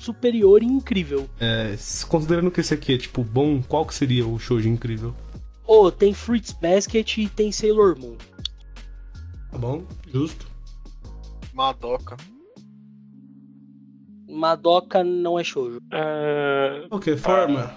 superior 0.01 0.61
e 0.63 0.65
incrível. 0.65 1.29
É, 1.39 1.75
considerando 2.07 2.49
que 2.51 2.59
esse 2.61 2.73
aqui 2.73 2.93
é 2.93 2.97
tipo 2.97 3.23
bom, 3.23 3.61
qual 3.61 3.85
que 3.85 3.93
seria 3.93 4.25
o 4.25 4.37
shoujo 4.39 4.67
incrível? 4.67 5.13
Ô, 5.65 5.91
tem 5.91 6.13
Fruits 6.13 6.51
Basket 6.51 7.17
e 7.17 7.29
tem 7.29 7.51
Sailor 7.51 7.97
Moon. 7.97 8.15
Tá 9.51 9.57
bom? 9.57 9.83
Justo. 10.11 10.47
Madoka. 11.53 12.17
Madoka 14.27 15.03
não 15.03 15.37
é 15.37 15.43
shoujo. 15.43 15.79
Ah, 15.91 16.79
De 16.83 16.89
qualquer 16.89 17.17
forma, 17.17 17.73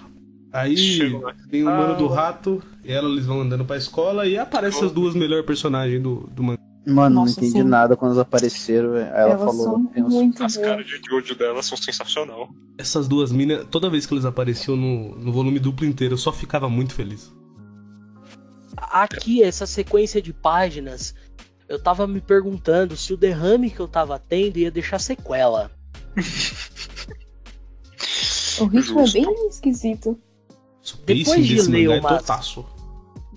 aí 0.53 0.77
chegou 0.77 1.21
lá. 1.21 1.35
tem 1.49 1.63
o 1.63 1.65
mano 1.65 1.97
do 1.97 2.07
Ah. 2.13 2.15
rato, 2.15 2.63
e 2.83 2.91
ela, 2.91 3.09
eles 3.09 3.25
vão 3.25 3.41
andando 3.41 3.65
pra 3.65 3.75
escola 3.77 4.25
e 4.25 4.37
aparecem 4.37 4.85
as 4.85 4.91
duas 4.91 5.13
melhores 5.13 5.45
personagens 5.45 6.01
do, 6.01 6.27
do 6.31 6.43
mangá. 6.43 6.61
Mano, 6.87 7.15
Nossa, 7.15 7.41
não 7.41 7.47
entendi 7.47 7.63
sim. 7.63 7.67
nada 7.67 7.95
quando 7.97 8.11
elas 8.11 8.21
apareceram. 8.21 8.95
ela 8.95 9.31
Elas 9.31 9.39
falou. 9.39 9.91
as 9.95 10.03
boas. 10.07 10.57
caras 10.57 10.85
de 10.85 11.01
Jojo 11.09 11.33
delas 11.35 11.65
são 11.65 11.77
sensacional. 11.77 12.49
Essas 12.77 13.07
duas 13.07 13.31
minas, 13.31 13.65
toda 13.71 13.89
vez 13.89 14.05
que 14.05 14.13
eles 14.13 14.25
apareciam 14.25 14.77
no, 14.77 15.15
no 15.15 15.31
volume 15.31 15.57
duplo 15.59 15.85
inteiro, 15.85 16.13
eu 16.13 16.17
só 16.17 16.31
ficava 16.31 16.69
muito 16.69 16.93
feliz. 16.93 17.31
Aqui, 18.77 19.41
essa 19.41 19.65
sequência 19.65 20.21
de 20.21 20.31
páginas, 20.31 21.15
eu 21.67 21.81
tava 21.81 22.05
me 22.05 22.21
perguntando 22.21 22.95
se 22.95 23.13
o 23.13 23.17
derrame 23.17 23.71
que 23.71 23.79
eu 23.79 23.87
tava 23.87 24.19
tendo 24.19 24.57
ia 24.57 24.69
deixar 24.69 24.99
sequela. 24.99 25.71
O 28.59 28.65
ritmo 28.67 28.99
é 29.01 29.05
Justo. 29.05 29.13
bem 29.21 29.47
esquisito. 29.47 30.09
O 30.93 30.97
Depois 31.05 31.45
de 31.45 31.61
ler 31.63 31.87
mangá 31.87 31.95
é 31.95 31.99
uma- 31.99 32.17
totaço. 32.19 32.65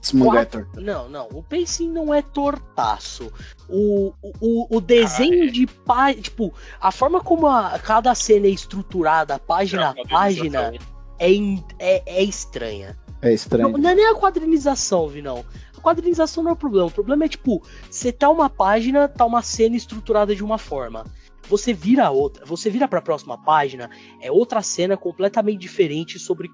Esse 0.09 0.17
mangá 0.17 0.41
é 0.41 0.45
torto. 0.45 0.81
Não, 0.81 1.09
não, 1.09 1.29
o 1.33 1.43
pacing 1.43 1.91
não 1.91 2.13
é 2.13 2.23
tortaço. 2.23 3.33
O, 3.69 4.13
o, 4.41 4.77
o 4.77 4.81
desenho 4.81 5.51
de 5.53 5.67
página, 5.67 6.23
tipo, 6.23 6.53
a 6.81 6.91
forma 6.91 7.21
como 7.21 7.47
a, 7.47 7.79
cada 7.79 8.15
cena 8.15 8.47
é 8.47 8.51
estruturada, 8.51 9.39
página 9.39 9.91
a 9.91 10.09
página, 10.09 10.73
é, 11.19 11.33
in- 11.33 11.63
é, 11.79 12.03
é 12.07 12.23
estranha. 12.23 12.99
É 13.21 13.27
Não, 13.29 13.35
estranho. 13.35 13.79
não 13.79 13.91
é 13.91 13.95
nem 13.95 14.07
a 14.07 14.15
quadrinização, 14.15 15.09
Vinão. 15.09 15.45
A 15.77 15.81
quadrinização 15.81 16.43
não 16.43 16.51
é 16.51 16.55
o 16.55 16.57
problema. 16.57 16.87
O 16.87 16.91
problema 16.91 17.25
é, 17.25 17.29
tipo, 17.29 17.63
você 17.91 18.11
tá 18.13 18.29
uma 18.31 18.49
página, 18.49 19.09
tá 19.09 19.25
uma 19.25 19.43
cena 19.43 19.77
estruturada 19.77 20.35
de 20.35 20.43
uma 20.43 20.57
forma. 20.59 21.05
Você 21.49 21.73
vira 21.73 22.07
a 22.07 22.11
outra, 22.11 22.45
você 22.45 22.69
vira 22.71 22.87
pra 22.87 23.01
próxima 23.01 23.37
página, 23.43 23.89
é 24.21 24.31
outra 24.31 24.61
cena 24.63 24.97
completamente 24.97 25.61
diferente, 25.61 26.19
sobre 26.19 26.49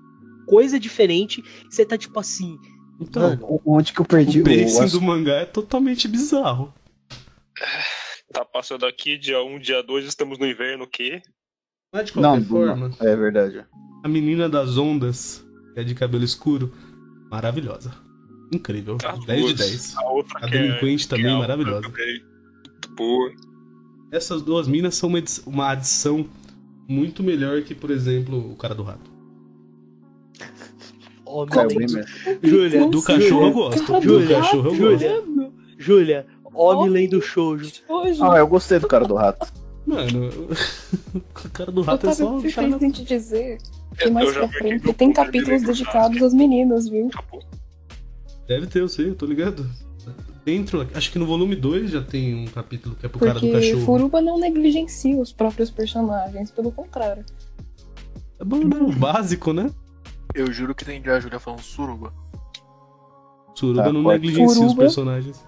coisa 0.46 0.78
diferente. 0.78 1.42
Você 1.68 1.84
tá 1.84 1.99
tipo 1.99 2.18
assim, 2.20 2.58
Então, 3.01 3.31
Mano, 3.31 3.61
Onde 3.67 3.93
que 3.93 4.01
eu 4.01 4.05
perdi 4.05 4.41
o 4.41 4.45
pacing 4.45 4.85
ass- 4.85 4.93
do 4.93 5.01
mangá 5.01 5.35
é 5.35 5.45
totalmente 5.45 6.07
bizarro. 6.09 6.73
Tá 8.33 8.45
passando 8.45 8.87
aqui, 8.87 9.17
dia 9.19 9.43
1, 9.43 9.59
dia 9.59 9.83
2, 9.83 10.05
estamos 10.07 10.39
no 10.39 10.47
inverno, 10.47 10.85
o 10.85 10.89
quê? 10.89 11.23
Mas 11.93 12.07
de 12.11 12.17
Não, 12.17 12.23
qualquer 12.41 12.47
forma, 12.47 12.91
é 13.01 13.17
verdade. 13.17 13.65
a 14.05 14.09
menina 14.09 14.49
das 14.49 14.77
ondas, 14.77 15.45
que 15.73 15.81
é 15.81 15.85
de 15.85 15.95
cabelo 15.95 16.25
escuro, 16.25 16.73
maravilhosa. 17.31 17.93
Incrível. 18.53 18.99
As 19.05 19.25
10 19.25 19.41
de 19.47 19.55
duas. 19.55 19.71
10. 19.71 19.97
A 19.97 20.11
outra 20.11 20.39
A 20.41 20.47
é- 20.47 20.51
delinquente 20.51 21.05
que 21.05 21.11
também, 21.11 21.35
é 21.35 21.39
maravilhosa. 21.39 21.83
também 21.83 22.23
boa. 22.97 23.33
Essas 24.13 24.43
duas 24.43 24.69
minas 24.69 24.95
são 24.95 25.09
uma, 25.09 25.23
uma 25.47 25.71
adição 25.71 26.28
muito 26.89 27.23
melhor 27.23 27.63
que, 27.63 27.75
por 27.75 27.91
exemplo, 27.91 28.52
o 28.52 28.57
cara 28.57 28.75
do 28.75 28.83
rato. 28.83 29.11
Meu 31.26 31.47
Deus. 31.69 31.93
mesmo. 31.93 32.04
Júlia, 32.43 32.89
Do 32.89 33.02
cachorro 33.02 33.47
eu 33.47 34.02
Júlia, 34.02 34.39
gosto. 34.39 34.56
eu 34.56 34.63
gosto. 34.63 34.76
Júlia, 34.76 35.23
Júlia, 35.78 36.26
homem 36.52 36.91
lendo 36.91 37.21
shoujo. 37.21 37.71
Ah, 38.23 38.39
eu 38.39 38.47
gostei 38.47 38.78
do 38.78 38.87
cara 38.89 39.06
do 39.06 39.15
rato. 39.15 39.52
Mano, 39.87 40.30
o 41.15 41.49
cara 41.50 41.71
do 41.71 41.80
eu 41.80 41.84
rato 41.84 42.08
é 42.08 42.15
só 42.15 42.34
um 42.37 42.49
chato. 42.49 42.82
em 42.84 42.91
te 42.91 43.04
dizer 43.04 43.58
que 43.99 44.04
Eu 44.08 44.13
mais 44.13 44.32
pra 44.32 44.49
frente 44.49 44.93
tem 44.95 45.13
capítulos 45.13 45.63
dedicados 45.63 46.23
às 46.23 46.32
meninas, 46.32 46.89
viu? 46.89 47.10
Deve 48.49 48.67
ter, 48.67 48.80
eu 48.80 48.89
sei, 48.89 49.10
eu 49.10 49.15
tô 49.15 49.26
ligado. 49.26 49.69
Dentro, 50.45 50.87
acho 50.95 51.10
que 51.10 51.19
no 51.19 51.25
volume 51.26 51.56
2 51.56 51.91
já 51.91 52.02
tem 52.02 52.34
um 52.34 52.47
capítulo 52.47 52.95
que 52.97 53.06
é 53.06 53.08
pro 53.08 53.19
cara 53.19 53.34
do 53.34 53.41
Porque 53.41 53.52
cachorro. 53.52 53.80
Furuba 53.87 54.21
não 54.21 54.39
negligencia 54.39 55.17
os 55.19 55.32
próprios 55.32 55.71
personagens, 55.71 56.50
pelo 56.50 56.71
contrário. 56.71 57.25
É 58.39 58.45
bom, 58.45 58.58
né? 58.58 58.76
O 58.78 58.93
básico, 58.93 59.52
né? 59.54 59.71
Eu 60.34 60.52
juro 60.52 60.75
que 60.75 60.84
tem 60.84 61.00
dia 61.00 61.14
a 61.14 61.20
Júlia 61.20 61.38
falando 61.38 61.62
suruba. 61.62 62.12
Suruba 63.54 63.84
Tá, 63.84 63.92
não 63.92 64.02
negligencia 64.02 64.66
os 64.66 64.75
personagens. 64.75 65.47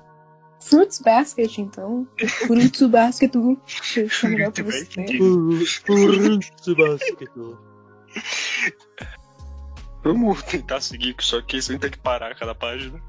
Fruits 0.62 1.00
Basket, 1.00 1.58
então. 1.58 2.06
Fruits 2.46 2.82
Basket, 2.82 3.32
fica 3.66 4.28
melhor 4.28 4.52
pra 4.52 4.64
você. 4.64 4.86
Vamos 10.02 10.42
tentar 10.44 10.80
seguir 10.80 11.14
com 11.14 11.20
isso 11.20 11.36
aqui 11.36 11.60
sem 11.60 11.78
ter 11.78 11.90
que 11.90 11.98
parar 11.98 12.34
cada 12.36 12.54
página. 12.54 13.00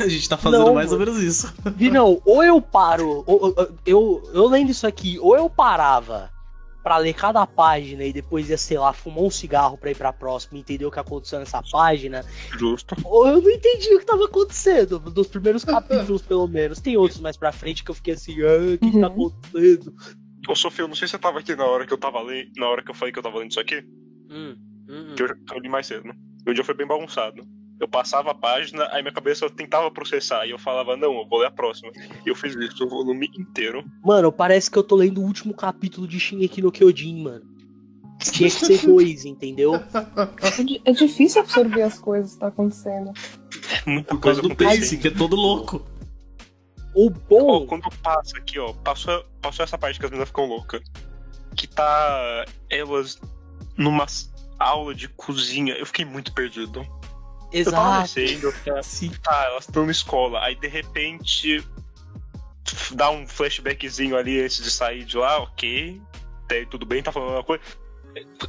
A 0.00 0.08
gente 0.08 0.28
tá 0.28 0.36
fazendo 0.36 0.64
Não, 0.66 0.74
mais 0.74 0.90
ou 0.92 0.98
menos 0.98 1.18
isso. 1.22 1.52
Vinão, 1.76 2.20
ou 2.24 2.42
eu 2.42 2.60
paro, 2.60 3.22
ou- 3.26 3.54
ou- 3.56 3.68
eu, 3.84 4.22
eu 4.32 4.46
lendo 4.48 4.70
isso 4.70 4.86
aqui, 4.86 5.18
ou 5.20 5.36
eu 5.36 5.48
parava 5.48 6.30
pra 6.86 6.98
ler 6.98 7.14
cada 7.14 7.44
página 7.44 8.04
e 8.04 8.12
depois 8.12 8.48
ia, 8.48 8.56
sei 8.56 8.78
lá, 8.78 8.92
fumar 8.92 9.24
um 9.24 9.30
cigarro 9.30 9.76
pra 9.76 9.90
ir 9.90 9.96
pra 9.96 10.12
próxima 10.12 10.56
e 10.56 10.60
entender 10.60 10.86
o 10.86 10.90
que 10.90 11.00
aconteceu 11.00 11.40
nessa 11.40 11.60
página, 11.60 12.24
Justo. 12.56 12.94
ou 13.04 13.26
eu 13.26 13.42
não 13.42 13.50
entendi 13.50 13.92
o 13.92 13.98
que 13.98 14.04
tava 14.06 14.26
acontecendo, 14.26 15.00
dos 15.00 15.26
primeiros 15.26 15.64
capítulos 15.64 16.22
pelo 16.22 16.46
menos. 16.46 16.80
Tem 16.80 16.96
outros 16.96 17.18
mais 17.20 17.36
pra 17.36 17.50
frente 17.50 17.82
que 17.82 17.90
eu 17.90 17.94
fiquei 17.96 18.14
assim, 18.14 18.36
ah, 18.40 18.74
o 18.74 18.78
que, 18.78 18.92
que 18.92 19.00
tá 19.00 19.08
Uhum. 19.08 19.26
acontecendo? 19.32 19.92
Ô, 20.48 20.54
Sofia, 20.54 20.84
eu 20.84 20.88
não 20.88 20.94
sei 20.94 21.08
se 21.08 21.12
você 21.12 21.18
tava 21.18 21.40
aqui 21.40 21.56
na 21.56 21.64
hora 21.64 21.84
que 21.84 21.92
eu 21.92 21.98
tava 21.98 22.22
lendo. 22.22 22.52
Na 22.56 22.68
hora 22.68 22.84
que 22.84 22.90
eu 22.92 22.94
falei 22.94 23.12
que 23.12 23.18
eu 23.18 23.22
tava 23.24 23.38
lendo 23.40 23.50
isso 23.50 23.58
aqui. 23.58 23.82
Hum, 24.30 24.54
hum, 24.88 25.14
Que 25.16 25.24
eu, 25.24 25.28
eu 25.54 25.58
li 25.58 25.68
mais 25.68 25.88
cedo, 25.88 26.04
né? 26.06 26.14
Meu 26.44 26.54
dia 26.54 26.62
foi 26.62 26.76
bem 26.76 26.86
bagunçado. 26.86 27.42
Eu 27.78 27.86
passava 27.86 28.30
a 28.30 28.34
página, 28.34 28.88
aí 28.90 29.02
minha 29.02 29.12
cabeça 29.12 29.50
tentava 29.50 29.90
processar. 29.90 30.46
E 30.46 30.50
eu 30.50 30.58
falava, 30.58 30.96
não, 30.96 31.12
eu 31.20 31.28
vou 31.28 31.40
ler 31.40 31.46
a 31.48 31.50
próxima. 31.50 31.92
E 32.24 32.28
eu 32.28 32.34
fiz 32.34 32.54
isso 32.54 32.84
o 32.84 32.88
volume 32.88 33.30
inteiro. 33.38 33.84
Mano, 34.02 34.32
parece 34.32 34.70
que 34.70 34.78
eu 34.78 34.82
tô 34.82 34.96
lendo 34.96 35.20
o 35.20 35.24
último 35.24 35.52
capítulo 35.54 36.08
de 36.08 36.18
Shingeki 36.18 36.62
no 36.62 36.72
Kyojin, 36.72 37.22
mano. 37.22 37.44
Tinha 38.18 38.48
que 38.48 38.56
ser 38.64 38.86
dois, 38.86 39.26
entendeu? 39.26 39.74
É 39.74 40.62
di- 40.64 40.80
difícil 40.94 41.42
absorver 41.42 41.82
as 41.82 41.98
coisas 41.98 42.32
que 42.32 42.40
tá 42.40 42.46
acontecendo. 42.46 43.12
É 43.86 43.90
muita 43.90 44.14
Por 44.14 44.20
causa 44.20 44.40
coisa 44.40 44.42
do 44.42 44.52
acontecendo. 44.64 45.00
que 45.02 45.08
é 45.08 45.10
todo 45.10 45.36
louco. 45.36 45.84
O 46.94 47.08
Ó, 47.08 47.10
bom. 47.28 47.66
quando 47.66 47.90
passa 48.02 48.38
aqui, 48.38 48.58
ó, 48.58 48.72
passou, 48.72 49.22
passou 49.42 49.64
essa 49.64 49.76
parte 49.76 49.98
que 50.00 50.06
as 50.06 50.10
meninas 50.10 50.28
ficam 50.30 50.46
loucas. 50.46 50.80
Que 51.54 51.66
tá 51.66 52.46
elas 52.70 53.20
numa 53.76 54.06
aula 54.58 54.94
de 54.94 55.08
cozinha. 55.08 55.74
Eu 55.74 55.84
fiquei 55.84 56.06
muito 56.06 56.32
perdido. 56.32 56.86
Eu 57.56 57.64
tava 57.70 58.04
Exato. 58.04 58.14
descendo, 58.20 58.54
eu 58.66 58.76
assim, 58.76 59.10
tá, 59.22 59.44
elas 59.44 59.64
estão 59.64 59.86
na 59.86 59.92
escola. 59.92 60.40
Aí 60.42 60.54
de 60.54 60.68
repente 60.68 61.64
dá 62.92 63.10
um 63.10 63.26
flashbackzinho 63.26 64.16
ali 64.16 64.42
antes 64.42 64.62
de 64.62 64.70
sair 64.70 65.04
de 65.04 65.16
lá, 65.16 65.38
ok. 65.38 66.00
Até 66.44 66.58
aí 66.58 66.66
tudo 66.66 66.84
bem, 66.84 67.02
tá 67.02 67.10
falando 67.10 67.32
uma 67.32 67.42
coisa. 67.44 67.62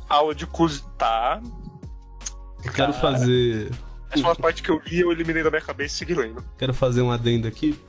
Aula 0.10 0.36
de 0.36 0.46
cozinha. 0.46 0.86
Tá. 0.98 1.42
Eu 2.66 2.72
quero 2.74 2.92
Cara. 2.92 2.94
fazer. 2.94 3.72
Essa 4.10 4.22
foi 4.22 4.24
uma 4.24 4.36
parte 4.36 4.62
que 4.62 4.70
eu 4.70 4.82
li, 4.86 5.00
eu 5.00 5.12
eliminei 5.12 5.44
da 5.44 5.50
minha 5.50 5.62
cabeça 5.62 5.96
e 5.96 5.98
segui 5.98 6.14
lendo. 6.14 6.44
Quero 6.58 6.74
fazer 6.74 7.02
um 7.02 7.12
adendo 7.12 7.48
aqui. 7.48 7.80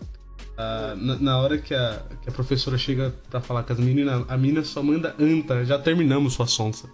Ah, 0.57 0.95
na, 0.97 1.17
na 1.17 1.39
hora 1.39 1.59
que 1.59 1.75
a, 1.75 2.03
que 2.23 2.29
a 2.29 2.33
professora 2.33 2.77
chega 2.79 3.15
pra 3.31 3.41
falar 3.41 3.63
com 3.63 3.73
as 3.73 3.79
meninas, 3.79 4.25
a 4.29 4.37
mina 4.37 4.63
só 4.65 4.83
manda 4.83 5.15
anta, 5.19 5.65
já 5.65 5.79
terminamos 5.79 6.35
sua 6.35 6.47
sonsa. 6.47 6.89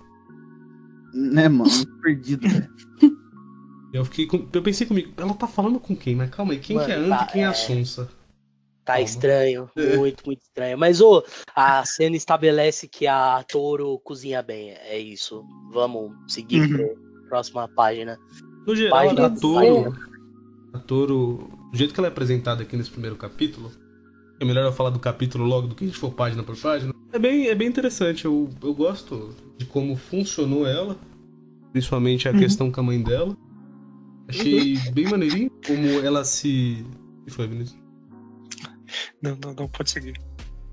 Né, 1.14 1.48
mano? 1.48 1.70
Perdido, 2.02 2.48
velho. 2.48 2.68
Eu 3.94 4.04
fiquei 4.04 4.26
com- 4.26 4.44
eu 4.52 4.60
pensei 4.60 4.86
comigo, 4.88 5.12
ela 5.16 5.32
tá 5.34 5.46
falando 5.46 5.78
com 5.78 5.94
quem? 5.94 6.16
Mas 6.16 6.28
calma 6.30 6.52
aí, 6.52 6.58
quem 6.58 6.74
Mano, 6.74 6.86
que 6.86 6.92
é 6.92 6.96
anta 6.96 7.16
tá, 7.16 7.26
e 7.28 7.32
quem 7.32 7.42
é 7.42 7.46
a 7.46 7.50
é. 7.50 7.54
sonsa? 7.54 8.06
Tá 8.84 8.94
Calma. 8.94 9.04
estranho. 9.04 9.70
Muito, 10.02 10.26
muito 10.26 10.42
estranho. 10.42 10.76
Mas, 10.76 11.00
ô, 11.00 11.24
a 11.54 11.84
cena 11.86 12.16
estabelece 12.16 12.88
que 12.88 13.06
a 13.06 13.42
Toro 13.44 13.96
cozinha 14.00 14.42
bem. 14.42 14.72
É 14.72 14.98
isso. 14.98 15.42
Vamos 15.72 16.12
seguir 16.26 16.60
Uhum. 16.60 16.76
pra 16.76 17.28
próxima 17.28 17.68
página. 17.68 18.18
No 18.66 18.74
geral, 18.74 18.98
Página 19.06 19.26
a 19.26 19.30
Toro, 19.30 19.94
a 20.72 20.78
Toro, 20.80 21.48
do 21.70 21.78
jeito 21.78 21.94
que 21.94 22.00
ela 22.00 22.08
é 22.08 22.10
apresentada 22.10 22.62
aqui 22.62 22.76
nesse 22.76 22.90
primeiro 22.90 23.14
capítulo, 23.16 23.70
é 24.40 24.44
melhor 24.44 24.64
eu 24.64 24.72
falar 24.72 24.90
do 24.90 24.98
capítulo 24.98 25.44
logo 25.46 25.68
do 25.68 25.74
que 25.76 25.84
a 25.84 25.86
gente 25.86 25.98
for 25.98 26.12
página 26.12 26.42
por 26.42 26.56
página. 26.56 26.92
É 27.12 27.18
bem, 27.18 27.46
é 27.48 27.54
bem 27.54 27.68
interessante. 27.68 28.24
Eu, 28.24 28.50
eu 28.62 28.74
gosto 28.74 29.34
de 29.56 29.64
como 29.66 29.94
funcionou 29.96 30.66
ela, 30.66 30.96
principalmente 31.72 32.28
a 32.28 32.32
Uhum. 32.32 32.38
questão 32.40 32.70
com 32.72 32.80
a 32.80 32.84
mãe 32.84 33.00
dela. 33.00 33.36
Achei 34.28 34.76
bem 34.92 35.06
maneirinho 35.06 35.50
como 35.66 35.86
ela 36.04 36.24
se. 36.24 36.84
O 37.20 37.24
que 37.26 37.32
foi, 37.32 37.46
Vinícius? 37.46 37.78
Não, 39.22 39.38
não, 39.42 39.54
não, 39.54 39.68
pode 39.68 39.90
seguir. 39.90 40.14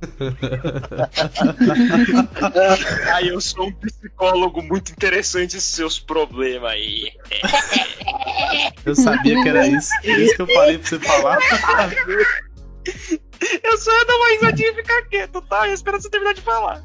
Aí 3.13 3.27
eu 3.27 3.39
sou 3.39 3.67
um 3.67 3.71
psicólogo 3.73 4.63
muito 4.63 4.91
interessante 4.91 5.57
esses 5.57 5.75
seus 5.75 5.99
problemas 5.99 6.71
aí. 6.71 7.11
Eu 8.83 8.95
sabia 8.95 9.39
que 9.43 9.49
era 9.49 9.67
isso. 9.67 9.91
Por 10.01 10.09
isso 10.09 10.35
que 10.35 10.41
eu 10.41 10.47
parei 10.47 10.79
pra 10.79 10.89
você 10.89 10.99
falar. 10.99 11.37
Eu 13.63 13.77
só 13.77 13.91
ia 13.91 14.05
dar 14.05 14.15
uma 14.15 14.31
risadinha 14.31 14.71
e 14.71 14.75
ficar 14.75 15.03
quieto, 15.03 15.39
tá? 15.43 15.67
Eu 15.67 15.73
espero 15.73 16.01
você 16.01 16.09
terminar 16.09 16.33
de 16.33 16.41
falar. 16.41 16.83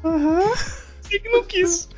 Sei 1.01 1.19
que 1.19 1.29
não 1.29 1.43
quis. 1.43 1.89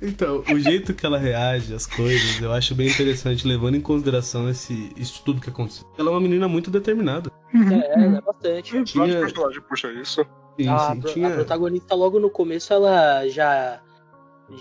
Então, 0.00 0.44
o 0.52 0.58
jeito 0.60 0.94
que 0.94 1.04
ela 1.04 1.18
reage 1.18 1.74
às 1.74 1.86
coisas, 1.86 2.40
eu 2.40 2.52
acho 2.52 2.74
bem 2.74 2.88
interessante, 2.88 3.46
levando 3.46 3.74
em 3.76 3.80
consideração 3.80 4.48
esse, 4.48 4.92
isso 4.96 5.22
tudo 5.24 5.40
que 5.40 5.50
aconteceu. 5.50 5.86
Ela 5.98 6.08
é 6.08 6.12
uma 6.12 6.20
menina 6.20 6.46
muito 6.48 6.70
determinada. 6.70 7.30
É, 7.54 8.04
é 8.04 8.20
bastante. 8.20 8.72
Vários 8.72 8.90
Tinha- 8.92 9.20
personagens 9.20 9.64
puxa 9.68 9.92
isso. 9.92 10.24
Sim, 10.60 10.68
a, 10.68 10.78
sim, 10.94 11.00
pro- 11.00 11.12
tinha- 11.12 11.28
a 11.28 11.30
protagonista 11.32 11.94
logo 11.94 12.18
no 12.20 12.30
começo 12.30 12.72
ela 12.72 13.26
já 13.28 13.80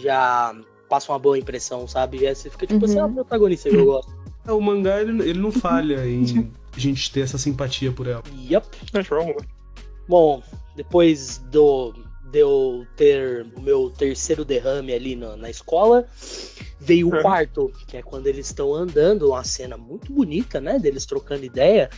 já 0.01 0.53
passa 0.89 1.11
uma 1.11 1.19
boa 1.19 1.37
impressão, 1.37 1.87
sabe? 1.87 2.17
Já 2.19 2.33
você 2.35 2.49
fica 2.49 2.65
tipo 2.67 2.85
assim, 2.85 2.95
Uhum. 2.99 3.07
é 3.07 3.09
a 3.09 3.13
protagonista 3.13 3.69
que 3.69 3.75
eu 3.75 3.85
gosto. 3.85 4.11
É, 4.47 4.51
O 4.51 4.61
mangá, 4.61 5.01
ele, 5.01 5.21
ele 5.29 5.39
não 5.39 5.51
falha 5.51 6.05
em 6.07 6.51
a 6.75 6.79
gente 6.79 7.11
ter 7.11 7.21
essa 7.21 7.37
simpatia 7.37 7.91
por 7.91 8.07
ela. 8.07 8.23
Yup. 8.49 8.65
É. 8.93 9.35
Bom, 10.07 10.41
depois 10.75 11.39
do 11.51 11.93
de 12.31 12.39
eu 12.39 12.85
ter 12.95 13.45
o 13.55 13.61
meu 13.61 13.89
terceiro 13.89 14.43
derrame 14.43 14.93
ali 14.93 15.15
na, 15.15 15.35
na 15.37 15.49
escola, 15.49 16.05
veio 16.79 17.09
o 17.09 17.15
É. 17.15 17.21
quarto, 17.21 17.71
que 17.87 17.97
é 17.97 18.01
quando 18.01 18.27
eles 18.27 18.47
estão 18.47 18.73
andando, 18.73 19.29
uma 19.29 19.43
cena 19.43 19.77
muito 19.77 20.11
bonita, 20.11 20.59
né? 20.59 20.77
Deles 20.79 21.05
trocando 21.05 21.45
ideia, 21.45 21.89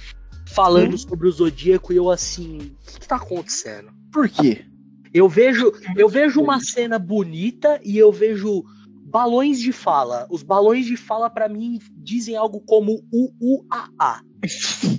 falando 0.47 0.97
sobre 0.97 1.27
o 1.27 1.31
Zodíaco 1.31 1.93
e 1.93 1.97
eu 1.97 2.09
assim, 2.09 2.57
o 2.57 2.91
que, 2.91 2.99
que 2.99 3.07
tá 3.07 3.15
acontecendo? 3.15 3.91
Por 4.11 4.29
quê? 4.29 4.65
Eu 5.13 5.27
vejo, 5.27 5.71
eu 5.95 6.07
vejo 6.07 6.39
uma 6.39 6.59
cena 6.59 6.99
bonita 6.99 7.79
e 7.83 7.97
eu 7.97 8.11
vejo 8.11 8.63
balões 9.05 9.59
de 9.59 9.71
fala. 9.71 10.27
Os 10.29 10.43
balões 10.43 10.85
de 10.85 10.95
fala 10.95 11.29
pra 11.29 11.49
mim 11.49 11.79
dizem 11.97 12.35
algo 12.35 12.61
como 12.61 13.03
u 13.11 13.33
u 13.41 13.65
a 13.71 13.89
a. 13.97 14.21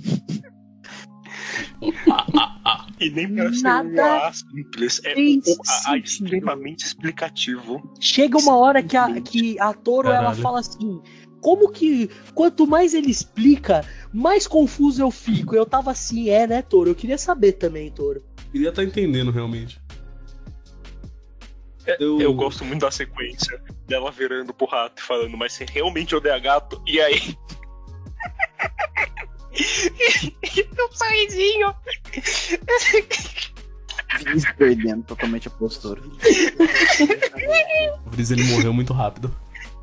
E 2.99 3.09
nem 3.09 3.35
parece 3.35 3.63
Nada 3.63 4.29
um 4.29 4.33
simples. 4.33 5.01
É 5.03 5.15
um 5.17 5.41
A 5.87 5.97
extremamente 5.97 6.85
explicativo. 6.85 7.81
Chega 7.99 8.37
uma 8.37 8.55
hora 8.55 8.83
que 8.83 8.95
a, 8.95 9.19
que 9.19 9.59
a 9.59 9.73
Toro 9.73 10.07
ela 10.09 10.17
Caralho. 10.25 10.41
fala 10.41 10.59
assim: 10.59 11.01
como 11.41 11.71
que 11.71 12.09
quanto 12.35 12.67
mais 12.67 12.93
ele 12.93 13.09
explica, 13.09 13.83
mais 14.13 14.45
confuso 14.45 15.01
eu 15.01 15.09
fico. 15.09 15.55
Eu 15.55 15.65
tava 15.65 15.89
assim, 15.91 16.29
é, 16.29 16.45
né, 16.45 16.61
Toro? 16.61 16.91
Eu 16.91 16.95
queria 16.95 17.17
saber 17.17 17.53
também, 17.53 17.89
Toro. 17.91 18.23
Queria 18.51 18.69
estar 18.69 18.83
entendendo 18.83 19.31
realmente. 19.31 19.81
É, 21.87 21.97
Eu- 21.99 22.21
Eu 22.21 22.33
gosto 22.35 22.63
muito 22.63 22.81
da 22.81 22.91
sequência 22.91 23.59
dela 23.87 24.11
virando 24.11 24.53
pro 24.53 24.67
rato 24.67 25.01
e 25.01 25.05
falando, 25.05 25.35
mas 25.35 25.53
você 25.53 25.65
realmente 25.65 26.15
odeia 26.15 26.37
gato? 26.37 26.79
E 26.85 27.01
aí. 27.01 27.19
sorrisinho. 30.91 31.73
Vinícius 34.19 34.53
perdendo 34.57 35.03
totalmente 35.03 35.47
a 35.47 35.51
postura. 35.51 36.01
O 38.05 38.09
Briz 38.09 38.31
ele 38.31 38.43
morreu 38.45 38.73
muito 38.73 38.93
rápido. 38.93 39.33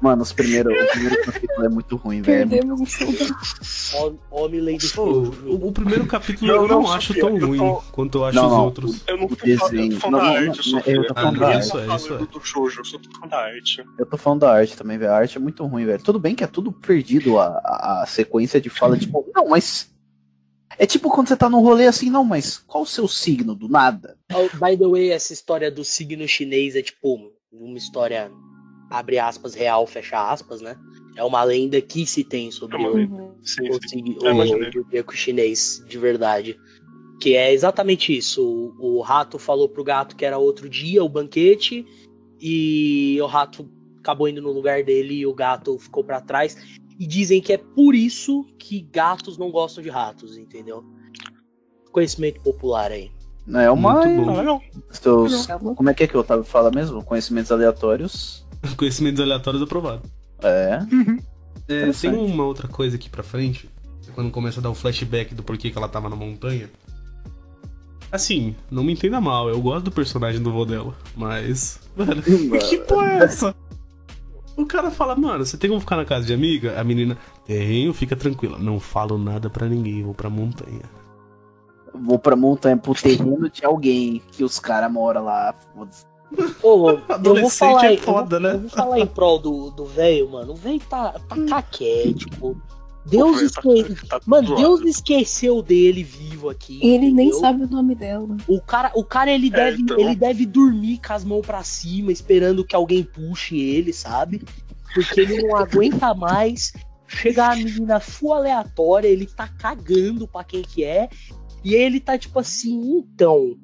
Mano, 0.01 0.23
os 0.23 0.33
primeiros, 0.33 0.73
o 0.73 0.87
primeiro 0.93 1.25
capítulo 1.25 1.65
é 1.65 1.69
muito 1.69 1.97
ruim, 1.97 2.23
velho. 2.23 2.49
Perdemos 2.49 2.81
um 2.81 4.19
Homem 4.31 4.79
Shoujo. 4.79 5.33
o, 5.45 5.69
o 5.69 5.73
primeiro 5.73 6.07
capítulo 6.07 6.47
Não, 6.47 6.63
eu 6.63 6.69
não, 6.69 6.83
não, 6.83 6.93
acho 6.93 7.09
Sofia, 7.09 7.23
tão 7.25 7.39
ruim 7.39 7.59
tô- 7.59 7.83
quanto 7.93 8.19
eu 8.19 8.25
acho 8.27 8.37
Não, 8.37 8.47
os 8.47 8.53
não. 8.53 8.65
outros. 8.65 9.03
Eu 9.09 9.17
não 9.17 9.25
O 9.27 9.29
tô 9.29 9.37
falando, 9.37 10.11
Não, 10.11 10.19
da 10.19 10.25
arte, 10.25 10.73
eu 10.87 11.07
tô 11.07 11.15
falando 11.15 11.35
Eu 11.35 11.41
da 11.41 11.49
arte. 11.49 11.77
é, 11.77 11.81
é. 11.81 11.85
eu 11.87 11.99
só 11.99 12.19
tô 12.29 12.41
falando 12.41 13.31
da 13.31 13.39
arte. 13.39 13.85
Eu 13.99 14.07
tô 14.07 14.17
falando 14.17 14.41
da 14.41 14.53
arte 14.53 14.77
também, 14.77 14.99
velho. 14.99 15.11
A 15.13 15.17
arte 15.17 15.37
é 15.37 15.41
muito 15.41 15.67
ruim, 15.67 15.85
velho. 15.85 16.03
Tudo 16.03 16.19
bem 16.21 16.35
que 16.35 16.45
é 16.45 16.47
tudo 16.47 16.71
perdido 16.73 17.39
a, 17.39 17.47
a, 17.65 18.03
a 18.03 18.07
sequência 18.07 18.61
de 18.61 18.71
fala, 18.71 18.97
tipo, 18.97 19.29
não, 19.35 19.49
mas. 19.49 19.91
É 20.81 20.87
tipo 20.87 21.11
quando 21.11 21.27
você 21.27 21.37
tá 21.37 21.49
num 21.51 21.61
rolê 21.61 21.87
assim, 21.89 22.09
não, 22.09 22.23
mas 22.23 22.59
qual 22.59 22.85
o 22.85 22.87
seu 22.87 23.09
signo? 23.09 23.53
Do 23.53 23.69
nada. 23.69 24.17
Oh, 24.33 24.43
by 24.65 24.77
the 24.77 24.87
way, 24.87 25.11
essa 25.11 25.33
história 25.33 25.73
do 25.73 25.85
signo 25.85 26.29
chinês 26.29 26.77
é 26.77 26.83
tipo 26.83 27.33
uma 27.51 27.77
história, 27.77 28.31
abre 28.91 29.19
aspas, 29.19 29.55
real, 29.55 29.87
fecha 29.87 30.31
aspas, 30.31 30.61
né? 30.61 30.77
É 31.17 31.25
uma 31.25 31.43
lenda 31.43 31.81
que 31.81 32.07
se 32.07 32.23
tem 32.23 32.51
sobre 32.51 32.83
É 32.83 32.89
o. 32.89 33.35
Sim, 33.43 33.71
o, 33.71 33.89
sim. 33.89 34.17
Eu 34.23 34.31
o 34.31 34.35
imaginei. 34.35 34.71
zodíaco 34.71 35.17
chinês 35.17 35.85
de 35.89 35.99
verdade. 35.99 36.59
Que 37.21 37.35
é 37.35 37.53
exatamente 37.53 38.17
isso. 38.17 38.45
O, 38.79 38.99
o 38.99 39.01
rato 39.01 39.39
falou 39.39 39.69
pro 39.69 39.83
gato 39.83 40.15
que 40.15 40.25
era 40.25 40.39
outro 40.39 40.69
dia, 40.69 41.03
o 41.03 41.09
banquete, 41.09 41.85
e 42.41 43.19
o 43.21 43.27
rato 43.27 43.69
acabou 43.99 44.29
indo 44.29 44.41
no 44.41 44.53
lugar 44.53 44.85
dele 44.85 45.15
e 45.15 45.27
o 45.27 45.35
gato 45.35 45.77
ficou 45.79 46.05
pra 46.05 46.21
trás. 46.21 46.57
E 46.99 47.07
dizem 47.07 47.41
que 47.41 47.53
é 47.53 47.59
por 47.59 47.95
isso 47.95 48.45
que 48.59 48.81
gatos 48.81 49.37
não 49.37 49.51
gostam 49.51 49.83
de 49.83 49.91
ratos, 49.91 50.37
entendeu? 50.37 50.85
Conhecimento 51.91 52.41
popular 52.43 52.93
aí. 52.93 53.11
É 53.55 53.71
uma. 53.71 54.05
Muito 54.05 54.25
bom. 54.25 54.37
Legal. 54.37 54.63
Seus, 54.91 55.47
como 55.47 55.91
é 55.91 55.95
que 55.95 56.05
é 56.05 56.07
que 56.07 56.17
o 56.17 56.21
Otávio 56.21 56.45
fala 56.45 56.71
mesmo? 56.71 57.03
Conhecimentos 57.05 57.51
aleatórios. 57.51 58.47
Conhecimentos 58.77 59.21
aleatórios 59.21 59.63
aprovado. 59.63 60.03
É. 60.43 60.79
É, 61.69 61.75
Interessante. 61.75 62.15
tem 62.15 62.25
uma 62.33 62.45
outra 62.45 62.69
coisa 62.69 62.97
aqui 62.97 63.11
pra 63.11 63.23
frente, 63.23 63.69
é 64.09 64.13
quando 64.13 64.31
começa 64.31 64.61
a 64.61 64.63
dar 64.63 64.71
o 64.71 64.75
flashback 64.75 65.35
do 65.35 65.43
porquê 65.43 65.71
que 65.71 65.77
ela 65.79 65.89
tava 65.89 66.09
na 66.09 66.17
montanha. 66.17 66.71
Assim, 68.11 68.57
não 68.71 68.83
me 68.83 68.93
entenda 68.93 69.21
mal, 69.21 69.51
eu 69.51 69.61
gosto 69.61 69.85
do 69.87 69.91
personagem 69.91 70.41
do 70.43 70.51
vô 70.51 70.65
dela, 70.65 70.95
mas. 71.15 71.79
Mano, 71.95 72.23
que 72.69 72.79
porra 72.79 73.13
é 73.13 73.17
essa? 73.25 73.55
O 74.57 74.65
cara 74.65 74.91
fala, 74.91 75.15
mano, 75.15 75.45
você 75.45 75.57
tem 75.57 75.69
como 75.69 75.81
ficar 75.81 75.97
na 75.97 76.05
casa 76.05 76.27
de 76.27 76.33
amiga? 76.33 76.81
A 76.81 76.83
menina, 76.83 77.17
tenho, 77.47 77.93
fica 77.93 78.17
tranquila. 78.17 78.59
Não 78.59 78.81
falo 78.81 79.19
nada 79.19 79.49
pra 79.51 79.69
ninguém, 79.69 80.03
vou 80.03 80.15
pra 80.15 80.31
montanha. 80.31 80.83
Vou 81.95 82.19
pra 82.19 82.35
montanha, 82.35 82.77
pro 82.77 82.95
terreno 82.95 83.49
de 83.51 83.65
alguém 83.65 84.23
que 84.33 84.43
os 84.43 84.59
caras 84.59 84.91
moram 84.91 85.25
lá. 85.25 85.55
foda-se. 85.75 86.05
Ô, 86.63 86.91
eu 86.91 86.99
vou 86.99 87.03
Adolescente 87.09 87.59
falar, 87.59 87.87
é 87.87 87.95
eu 87.95 87.99
foda, 87.99 88.41
né? 88.41 88.55
Eu 88.55 88.61
vou 88.61 88.71
falar 88.71 88.99
em 89.01 89.07
prol 89.07 89.39
do 89.39 89.71
do 89.71 89.85
velho, 89.87 90.31
mano. 90.31 90.53
O 90.53 90.57
velho 90.57 90.81
tá, 90.81 91.19
tá 91.29 91.37
caquético. 91.49 92.61
Deus, 93.07 93.53
Pô, 93.55 93.73
esque... 93.73 94.07
tá- 94.07 94.21
tá 94.21 94.27
Mano. 94.27 94.55
Deus 94.55 94.81
esqueceu 94.83 95.63
dele 95.63 96.05
vivo 96.05 96.51
aqui. 96.51 96.79
Ele 96.83 97.11
nem 97.11 97.29
entendeu? 97.29 97.41
sabe 97.41 97.65
o 97.65 97.69
nome 97.69 97.95
dela. 97.95 98.37
O 98.47 98.61
cara, 98.61 98.93
o 98.95 99.03
cara 99.03 99.31
ele, 99.31 99.49
deve, 99.49 99.83
então. 99.83 99.99
ele 99.99 100.15
deve 100.15 100.45
dormir 100.45 101.01
com 101.05 101.13
as 101.15 101.25
mãos 101.25 101.47
pra 101.47 101.63
cima, 101.63 102.13
esperando 102.13 102.65
que 102.65 102.77
alguém 102.77 103.03
puxe 103.03 103.59
ele, 103.59 103.93
sabe? 103.93 104.43
Porque 104.95 105.21
ele 105.21 105.43
não 105.43 105.57
aguenta 105.57 106.15
mais. 106.15 106.73
Chega 107.07 107.53
a 107.53 107.57
menina 107.57 107.99
full 108.01 108.35
aleatória, 108.35 109.09
ele 109.09 109.25
tá 109.25 109.49
cagando 109.49 110.29
pra 110.29 110.45
quem 110.45 110.61
que 110.61 110.85
é. 110.85 111.09
E 111.65 111.75
aí 111.75 111.81
ele 111.81 112.01
tá 112.01 112.19
tipo 112.19 112.39
assim, 112.39 112.99
então. 112.99 113.57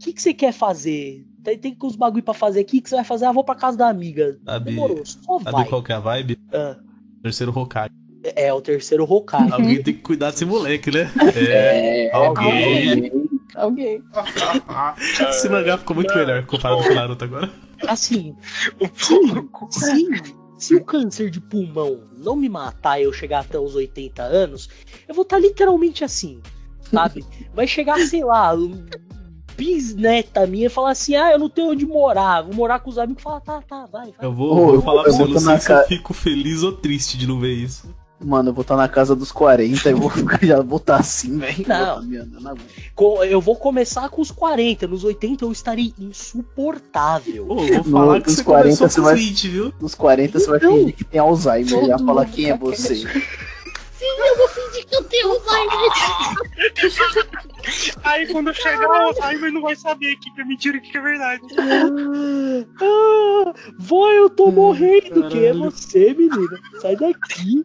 O 0.00 0.02
que, 0.02 0.14
que 0.14 0.22
você 0.22 0.32
quer 0.32 0.50
fazer? 0.52 1.26
Tem, 1.44 1.58
tem 1.58 1.76
uns 1.82 1.94
bagulho 1.94 2.22
pra 2.22 2.32
fazer 2.32 2.60
aqui, 2.60 2.78
o 2.78 2.82
que 2.82 2.88
você 2.88 2.94
vai 2.96 3.04
fazer? 3.04 3.26
Ah, 3.26 3.32
vou 3.32 3.44
pra 3.44 3.54
casa 3.54 3.76
da 3.76 3.86
amiga. 3.88 4.38
Sabe, 4.46 4.70
Demorou, 4.70 5.04
só 5.04 5.38
sabe 5.40 5.50
vai. 5.52 5.64
qual 5.66 5.82
que 5.82 5.92
é 5.92 5.94
a 5.94 6.00
vibe? 6.00 6.38
Ah, 6.52 6.76
Terceiro 7.22 7.52
Hokage. 7.54 7.92
é 8.24 8.50
o 8.50 8.62
terceiro 8.62 9.04
Hokage. 9.04 9.52
Alguém 9.52 9.82
tem 9.82 9.92
que 9.92 10.00
cuidar 10.00 10.30
desse 10.30 10.46
moleque, 10.46 10.90
né? 10.90 11.10
É. 11.36 12.10
Alguém. 12.14 13.12
Alguém. 13.54 14.02
Esse 15.28 15.50
mangá 15.50 15.76
ficou 15.76 15.94
muito 15.94 16.14
melhor 16.14 16.46
comparado 16.46 16.82
com 16.82 16.92
o 16.92 16.94
Naruto 16.94 17.24
agora. 17.24 17.50
Assim, 17.86 18.34
pouco. 18.78 19.68
se, 20.56 20.74
o 20.74 20.82
câncer 20.82 21.28
de 21.30 21.42
pulmão 21.42 22.04
não 22.16 22.36
me 22.36 22.48
matar 22.48 22.98
e 22.98 23.04
eu 23.04 23.12
chegar 23.12 23.40
até 23.40 23.58
os 23.58 23.74
80 23.74 24.22
anos, 24.22 24.70
eu 25.06 25.14
vou 25.14 25.22
estar 25.24 25.38
literalmente 25.38 26.04
assim, 26.04 26.40
sabe? 26.90 27.22
Vai 27.54 27.66
chegar, 27.66 27.98
sei 28.06 28.24
lá, 28.24 28.54
bisneta 29.64 30.46
minha 30.46 30.66
e 30.66 30.70
falar 30.70 30.90
assim: 30.92 31.14
ah, 31.14 31.32
eu 31.32 31.38
não 31.38 31.48
tenho 31.48 31.70
onde 31.70 31.84
morar, 31.86 32.42
vou 32.42 32.54
morar 32.54 32.80
com 32.80 32.88
os 32.90 32.98
amigos. 32.98 33.22
Fala, 33.22 33.40
tá, 33.40 33.60
tá, 33.68 33.86
vai, 33.92 34.06
vai. 34.06 34.26
Eu 34.26 34.32
vou, 34.32 34.52
Ô, 34.52 34.54
vou 34.66 34.74
eu- 34.76 34.82
falar 34.82 35.02
eu 35.02 35.04
pra 35.04 35.12
você, 35.12 35.32
não 35.32 35.40
sei 35.40 35.58
se 35.60 35.72
eu 35.72 35.84
fico 35.86 36.14
feliz 36.14 36.62
ou 36.62 36.72
triste 36.72 37.16
de 37.18 37.26
não 37.26 37.38
ver 37.38 37.52
isso. 37.54 37.88
Mano, 38.22 38.50
eu 38.50 38.52
vou 38.52 38.60
estar 38.60 38.76
na 38.76 38.86
casa 38.86 39.16
dos 39.16 39.32
40 39.32 39.88
e 39.88 39.94
vou 39.94 40.10
ficar, 40.10 40.38
já 40.44 40.60
vou 40.60 40.76
estar 40.76 40.96
assim, 40.96 41.38
velho. 41.38 41.64
Não. 41.66 42.54
Co- 42.94 43.24
Eu 43.24 43.40
vou 43.40 43.56
começar 43.56 44.10
com 44.10 44.20
os 44.20 44.30
40, 44.30 44.86
nos 44.86 45.04
80 45.04 45.42
eu 45.46 45.50
estarei 45.50 45.94
insuportável. 45.98 47.46
Pô, 47.46 47.64
eu 47.64 47.82
vou 47.82 47.84
No- 47.84 47.98
falar 47.98 48.20
que 48.20 48.26
nos 48.26 48.36
você 48.36 48.44
40 48.44 48.76
começou 48.76 48.88
você 48.90 49.00
com 49.00 49.06
vai- 49.06 49.14
20, 49.14 49.48
viu? 49.48 49.72
Nos 49.80 49.94
40 49.94 50.38
você 50.38 50.46
vai 50.48 50.58
Então, 50.58 50.72
fingir 50.76 50.94
que 50.96 51.04
tem 51.04 51.18
Alzheimer. 51.20 51.86
Já 51.86 51.98
falar 51.98 52.26
quem 52.26 52.50
é 52.50 52.56
tá 52.56 52.58
você. 54.00 54.30
Eu 54.30 54.36
vou 54.36 54.48
fingir 54.48 54.86
que 54.86 54.96
eu 54.96 55.04
tenho 55.04 55.30
Alzheimer. 55.30 55.90
Aí 58.04 58.26
quando 58.32 58.54
chegar 58.54 58.88
o 58.88 58.92
Alzheimer 58.92 59.52
não 59.52 59.60
vai 59.60 59.76
saber 59.76 60.14
o 60.14 60.20
que 60.20 60.40
é 60.40 60.44
mentira 60.44 60.76
e 60.76 60.80
o 60.80 60.82
que 60.82 60.96
é 60.96 61.00
verdade. 61.00 61.42
Ah, 62.80 63.52
vó, 63.78 64.10
eu 64.10 64.30
tô 64.30 64.50
morrendo. 64.50 65.28
Quem 65.28 65.44
é 65.44 65.52
você, 65.52 66.14
menina? 66.14 66.58
Sai 66.80 66.96
daqui. 66.96 67.62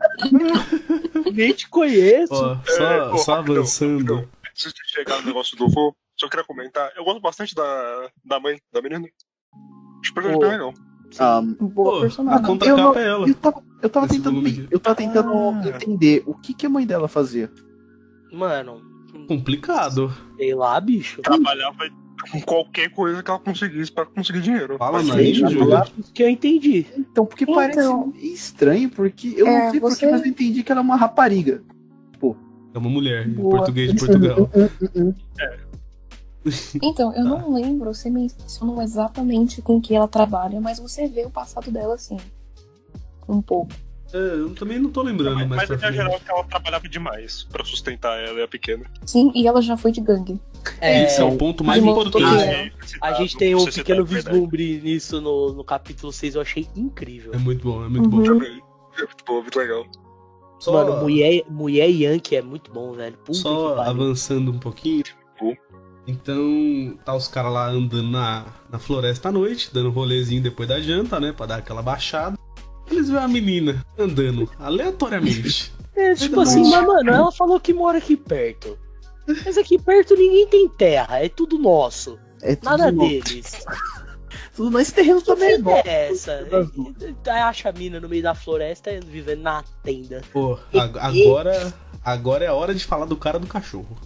Nem 1.33 1.53
te 1.53 1.69
conheço. 1.69 2.33
Ó, 2.33 2.57
só, 2.65 2.83
É, 2.83 3.09
pô, 3.09 3.17
só 3.17 3.33
avançando. 3.35 4.29
Antes 4.49 4.73
de 4.73 4.81
chegar 4.87 5.21
no 5.21 5.27
negócio 5.27 5.57
do 5.57 5.69
vô, 5.69 5.95
só 6.17 6.29
queria 6.29 6.45
comentar. 6.45 6.91
Eu 6.95 7.03
gosto 7.03 7.21
bastante 7.21 7.55
da, 7.55 8.09
da 8.23 8.39
mãe 8.39 8.59
da 8.71 8.81
menina. 8.81 9.07
Acho 10.01 10.13
que 10.13 10.21
Pô. 10.21 10.39
bem 10.39 10.49
legal. 10.49 10.73
Ah, 11.19 11.41
Boa 11.41 11.71
Pô, 11.91 11.97
a 11.97 12.01
personagem. 12.01 12.45
contracapa 12.45 12.99
é 12.99 13.07
ela. 13.07 13.27
eu 13.27 13.35
tava, 13.35 13.63
eu 13.81 13.89
tava 13.89 14.07
tentando, 14.07 14.35
volume 14.41 14.67
eu 14.71 14.79
tava 14.79 14.95
tentando 14.95 15.31
Ah. 15.33 15.69
entender 15.75 16.23
o 16.25 16.33
que, 16.33 16.53
que 16.53 16.65
a 16.65 16.69
mãe 16.69 16.85
dela 16.85 17.07
fazia. 17.07 17.49
Mano, 18.33 18.81
Complicado. 19.27 20.11
sei 20.37 20.53
lá, 20.53 20.79
bicho. 20.79 21.21
Trabalhava 21.21 21.77
com 22.31 22.41
qualquer 22.41 22.89
coisa 22.89 23.21
que 23.21 23.29
ela 23.29 23.39
conseguisse 23.39 23.91
pra 23.91 24.05
conseguir 24.05 24.41
dinheiro. 24.41 24.77
Fala 24.77 25.01
Júlia. 25.03 25.83
Isso 25.97 26.11
que 26.13 26.23
eu 26.23 26.29
entendi. 26.29 26.85
Então, 26.97 27.25
porque 27.25 27.43
Então. 27.43 27.55
parece 27.55 27.79
meio 27.79 28.13
estranho, 28.33 28.89
porque 28.89 29.33
eu 29.37 29.47
É, 29.47 29.65
não 29.65 29.71
sei 29.71 29.79
você- 29.79 30.05
porquê, 30.05 30.11
mas 30.11 30.21
eu 30.25 30.27
entendi 30.31 30.63
que 30.63 30.71
ela 30.71 30.81
é 30.81 30.83
uma 30.83 30.95
rapariga. 30.95 31.63
É 32.73 32.77
uma 32.77 32.89
mulher, 32.89 33.25
em 33.25 33.31
Boa. 33.31 33.55
português 33.59 33.93
de 33.93 33.97
Portugal. 33.99 34.49
Então, 36.81 37.13
eu 37.13 37.23
não 37.23 37.53
lembro 37.53 37.93
se 37.93 38.09
mencionam 38.09 38.81
exatamente 38.81 39.61
com 39.61 39.81
que 39.81 39.95
ela 39.95 40.07
trabalha, 40.07 40.61
mas 40.61 40.79
você 40.79 41.07
vê 41.07 41.25
o 41.25 41.29
passado 41.29 41.71
dela 41.71 41.95
assim. 41.95 42.17
Um 43.27 43.41
pouco. 43.41 43.73
É, 44.13 44.17
eu 44.17 44.53
também 44.53 44.79
não 44.79 44.91
tô 44.91 45.01
lembrando 45.01 45.45
Mas, 45.47 45.67
mas 45.67 45.83
em 45.83 45.93
geral 45.93 46.19
que 46.19 46.29
ela 46.29 46.43
trabalhava 46.43 46.87
demais 46.87 47.43
pra 47.51 47.65
sustentar 47.65 48.17
ela 48.19 48.39
e 48.39 48.43
a 48.43 48.47
pequena. 48.47 48.85
Sim, 49.05 49.31
e 49.33 49.47
ela 49.47 49.61
já 49.61 49.75
foi 49.75 49.91
de 49.91 49.99
gangue. 49.99 50.39
É, 50.79 51.03
Esse 51.03 51.19
é 51.19 51.23
o 51.23 51.35
ponto 51.35 51.63
mais 51.63 51.83
importante. 51.83 52.71
a 53.01 53.13
gente 53.13 53.35
tem 53.35 53.55
um 53.55 53.65
pequeno 53.65 54.05
vislumbre 54.05 54.79
nisso 54.81 55.19
no, 55.19 55.53
no 55.53 55.63
capítulo 55.63 56.13
6, 56.13 56.35
eu 56.35 56.41
achei 56.41 56.67
incrível. 56.75 57.33
É 57.33 57.37
muito 57.37 57.63
bom, 57.63 57.83
é 57.83 57.89
muito 57.89 58.07
bom. 58.07 58.17
Uhum. 58.17 58.23
Também. 58.23 58.61
É 58.97 59.01
muito 59.01 59.25
bom, 59.27 59.41
muito 59.41 59.59
legal. 59.59 59.85
Só, 60.59 60.71
Mano, 60.71 61.01
mulher, 61.01 61.43
mulher 61.49 61.89
Yankee 61.89 62.37
é 62.37 62.41
muito 62.41 62.71
bom, 62.71 62.93
velho. 62.93 63.17
Puta 63.17 63.37
só 63.39 63.81
avançando 63.81 64.51
um 64.51 64.59
pouquinho. 64.59 65.03
Então, 66.07 66.97
tá 67.03 67.15
os 67.15 67.27
caras 67.27 67.51
lá 67.51 67.67
andando 67.69 68.09
na, 68.09 68.45
na 68.69 68.77
floresta 68.77 69.29
à 69.29 69.31
noite, 69.31 69.69
dando 69.73 69.89
um 69.89 69.91
rolezinho 69.91 70.41
depois 70.41 70.69
da 70.69 70.79
janta, 70.79 71.19
né? 71.19 71.31
Pra 71.31 71.45
dar 71.47 71.57
aquela 71.57 71.81
baixada. 71.81 72.37
Eles 72.89 73.09
veem 73.09 73.23
a 73.23 73.27
menina 73.27 73.83
andando 73.97 74.49
aleatoriamente. 74.59 75.73
É, 75.95 76.13
tipo 76.13 76.39
assim, 76.41 76.61
mas 76.69 76.85
mano, 76.85 77.09
ela 77.09 77.31
falou 77.31 77.59
que 77.59 77.73
mora 77.73 77.97
aqui 77.97 78.15
perto. 78.15 78.77
Mas 79.43 79.57
aqui 79.57 79.79
perto 79.79 80.15
ninguém 80.15 80.45
tem 80.47 80.69
terra, 80.69 81.23
é 81.23 81.27
tudo 81.29 81.57
nosso. 81.57 82.19
É 82.41 82.55
tudo, 82.55 82.65
Nada 82.69 82.91
no- 82.91 83.07
deles. 83.07 83.65
tudo 84.55 84.77
nesse 84.77 84.93
terreno 84.93 85.21
também. 85.21 85.57
é 85.85 86.09
essa? 86.11 86.47
Aí 87.25 87.39
acha 87.41 87.69
a 87.69 87.71
mina 87.71 87.99
no 87.99 88.07
meio 88.07 88.21
da 88.21 88.35
floresta 88.35 88.91
vivendo 89.03 89.41
na 89.41 89.63
tenda. 89.81 90.21
Pô, 90.31 90.59
ag- 90.73 90.99
agora, 90.99 91.73
agora 92.03 92.45
é 92.45 92.47
a 92.49 92.53
hora 92.53 92.75
de 92.75 92.85
falar 92.85 93.05
do 93.05 93.15
cara 93.15 93.39
do 93.39 93.47
cachorro. 93.47 93.97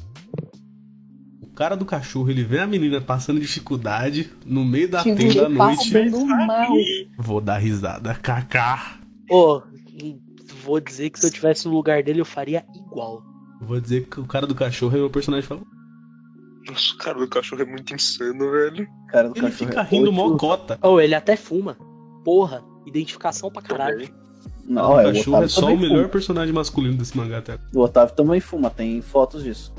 O 1.59 1.61
cara 1.61 1.75
do 1.75 1.83
cachorro, 1.83 2.29
ele 2.31 2.41
vê 2.41 2.59
a 2.59 2.65
menina 2.65 3.01
passando 3.01 3.37
dificuldade 3.37 4.31
no 4.45 4.63
meio 4.63 4.89
da 4.89 5.03
Que 5.03 5.13
tenda 5.13 5.41
à 5.41 5.45
ele 5.45 5.57
noite. 5.57 6.09
mal. 6.47 6.69
Vou 7.17 7.41
dar 7.41 7.57
risada. 7.57 8.13
Kaká. 8.15 8.97
Ô, 9.29 9.61
vou 10.63 10.79
dizer 10.79 11.09
que 11.09 11.19
se 11.19 11.27
eu 11.27 11.31
tivesse 11.31 11.67
no 11.67 11.73
lugar 11.73 12.01
dele 12.01 12.21
eu 12.21 12.25
faria 12.25 12.65
igual. 12.73 13.21
Vou 13.61 13.77
dizer 13.77 14.07
que 14.07 14.21
o 14.21 14.25
cara 14.25 14.47
do 14.47 14.55
cachorro 14.55 14.95
é 14.95 14.99
meu 15.01 15.09
personagem 15.09 15.45
favorito. 15.45 15.69
Nossa, 16.65 16.93
o 16.93 16.97
cara 16.97 17.19
do 17.19 17.27
cachorro 17.27 17.61
é 17.61 17.65
muito 17.65 17.93
insano, 17.93 18.51
velho. 18.51 18.87
Cara 19.09 19.27
do 19.27 19.37
Ele 19.37 19.47
cachorro 19.51 19.69
fica 19.69 19.81
é 19.81 19.83
rindo 19.83 20.13
mocota. 20.13 20.79
Ô, 20.81 21.01
ele 21.01 21.13
até 21.13 21.35
fuma. 21.35 21.75
Porra, 22.23 22.63
identificação 22.85 23.51
pra 23.51 23.61
caralho. 23.61 24.07
Não, 24.63 24.93
o 24.93 24.99
é, 25.01 25.07
o 25.09 25.13
cachorro 25.13 25.35
Otávio 25.35 25.45
é 25.45 25.49
só 25.49 25.73
o 25.73 25.77
melhor 25.77 25.97
fuma. 26.03 26.09
personagem 26.09 26.53
masculino 26.53 26.95
desse 26.95 27.17
mangá 27.17 27.39
até. 27.39 27.57
O 27.75 27.81
Otávio 27.81 28.15
também 28.15 28.39
fuma, 28.39 28.69
tem 28.69 29.01
fotos 29.01 29.43
disso. 29.43 29.73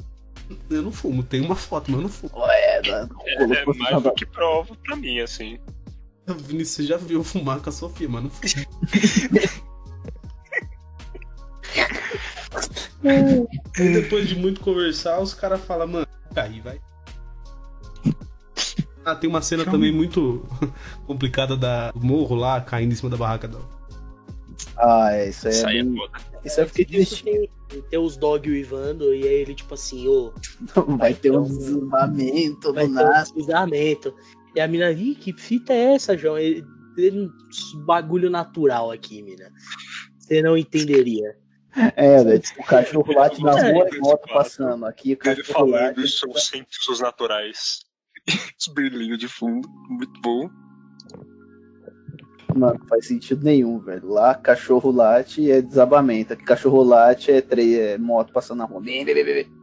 Eu 0.68 0.82
não 0.82 0.92
fumo, 0.92 1.22
tem 1.22 1.40
uma 1.40 1.56
foto, 1.56 1.90
mas 1.90 2.00
eu 2.00 2.02
não 2.02 2.08
fumo. 2.08 2.32
É, 2.46 2.82
da, 2.82 3.08
É, 3.24 3.42
é 3.42 3.64
mais 3.64 4.02
do 4.02 4.12
que 4.12 4.26
prova 4.26 4.76
pra 4.84 4.96
mim, 4.96 5.20
assim. 5.20 5.58
Vinícius, 6.26 6.76
você 6.76 6.82
já 6.84 6.96
viu 6.96 7.18
eu 7.18 7.24
fumar 7.24 7.60
com 7.60 7.68
a 7.68 7.72
Sofia, 7.72 8.08
mas 8.08 8.22
não 8.22 8.30
fumo. 8.30 9.60
E 13.02 13.92
depois 13.92 14.28
de 14.28 14.36
muito 14.36 14.60
conversar, 14.60 15.20
os 15.20 15.32
caras 15.32 15.60
falam, 15.64 15.86
mano, 15.86 16.06
cair, 16.34 16.60
vai. 16.60 16.80
Ah, 19.04 19.14
tem 19.14 19.30
uma 19.30 19.40
cena 19.40 19.64
também 19.64 19.90
muito 19.90 20.46
complicada 21.06 21.56
da 21.56 21.90
do 21.92 22.00
morro 22.00 22.36
lá, 22.36 22.60
caindo 22.60 22.92
em 22.92 22.96
cima 22.96 23.08
da 23.08 23.16
barraca 23.16 23.48
da. 23.48 23.58
Ah, 24.82 25.12
é, 25.12 25.28
isso 25.28 25.46
aí 25.48 25.52
Isso 25.54 25.66
é 25.66 25.68
aí 25.70 25.78
é 25.78 25.82
bem... 25.84 25.96
foda. 25.96 26.18
Isso 26.44 26.60
aí 26.60 26.64
eu 26.64 26.68
fiquei 26.70 27.00
Isso 27.02 27.22
triste. 27.24 27.24
tem, 27.68 27.82
tem 27.82 27.98
os 27.98 28.16
dog 28.16 28.48
uivando 28.50 29.14
e 29.14 29.22
aí 29.28 29.34
ele 29.34 29.54
tipo 29.54 29.74
assim, 29.74 30.08
ô, 30.08 30.32
Vai 30.98 31.14
ter 31.14 31.30
um 31.32 31.44
Então, 31.44 31.56
desarmamento 31.56 32.72
vai 32.72 32.86
do 32.88 32.94
ter 32.94 33.00
um 33.00 33.04
nada. 33.04 33.22
deslizamento. 33.22 34.14
E 34.54 34.60
a 34.60 34.66
mina, 34.66 34.90
ih, 34.90 35.14
que 35.14 35.32
fita 35.32 35.72
é 35.72 35.94
essa, 35.94 36.16
João? 36.16 36.38
Ele, 36.38 36.64
ele, 36.96 37.20
um 37.76 37.84
bagulho 37.84 38.28
natural 38.30 38.90
aqui, 38.90 39.22
mina. 39.22 39.50
Você 40.18 40.42
não 40.42 40.56
entenderia. 40.56 41.36
É, 41.94 42.24
velho, 42.24 42.40
tipo, 42.40 42.60
o 42.62 42.64
cachorro 42.66 43.12
late 43.12 43.40
na 43.42 43.56
É, 43.58 43.72
rua 43.72 43.88
e 43.92 43.98
moto 44.00 44.26
passando. 44.32 44.86
Aqui 44.86 45.10
o 45.10 45.12
Ele 45.12 45.16
cachorro 45.16 45.52
falando 45.52 45.72
late. 45.98 46.02
isso 46.04 46.18
são 46.18 46.32
cientistas 46.34 46.98
naturais. 47.00 47.80
Os 48.58 48.66
brilhinhos 48.74 49.18
de 49.18 49.28
fundo, 49.28 49.68
muito 49.88 50.20
bom. 50.20 50.50
Mano, 52.54 52.78
não 52.78 52.86
faz 52.86 53.06
sentido 53.06 53.44
nenhum, 53.44 53.78
velho. 53.78 54.08
Lá, 54.08 54.34
cachorro 54.34 54.90
late 54.90 55.50
é 55.50 55.60
desabamento. 55.60 56.32
Aqui, 56.32 56.44
cachorro 56.44 56.82
late 56.82 57.30
é, 57.30 57.40
tre... 57.40 57.78
é 57.78 57.98
moto 57.98 58.32
passando 58.32 58.58
na 58.58 58.64
rua. 58.64 58.80
Bem. 58.80 59.04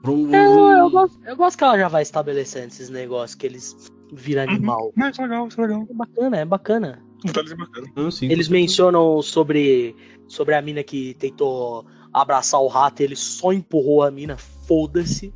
Vrum, 0.04 0.28
vrum, 0.28 0.36
Eu, 0.36 0.78
eu, 0.78 0.90
gosto, 0.90 1.20
eu 1.26 1.36
gosto 1.36 1.58
que 1.58 1.64
ela 1.64 1.78
já 1.78 1.88
vai 1.88 2.02
estabelecendo 2.02 2.68
esses 2.68 2.90
negócios 2.90 3.36
que 3.36 3.46
eles 3.46 3.76
viram 4.14 4.44
animal. 4.44 4.92
Não, 4.96 5.10
isso 5.10 5.22
é 5.22 5.26
legal, 5.26 5.48
isso 5.48 5.62
é 5.62 5.68
legal. 5.68 5.88
É 5.90 5.94
bacana, 5.94 6.38
é 6.38 6.46
bacana. 6.46 7.04
Detalhes 7.24 7.54
bacanas. 7.54 7.90
Ah, 7.96 8.12
sim, 8.12 8.32
Eles 8.32 8.48
mencionam 8.48 9.22
sobre, 9.22 9.96
sobre 10.28 10.54
a 10.56 10.62
mina 10.62 10.84
que 10.84 11.16
tentou 11.16 11.86
abraçar 12.14 12.62
o 12.62 12.68
rato 12.68 13.02
e 13.02 13.06
ele 13.06 13.16
só 13.16 13.52
empurrou 13.52 14.04
a 14.04 14.12
mina, 14.12 14.38
foda-se. 14.38 15.34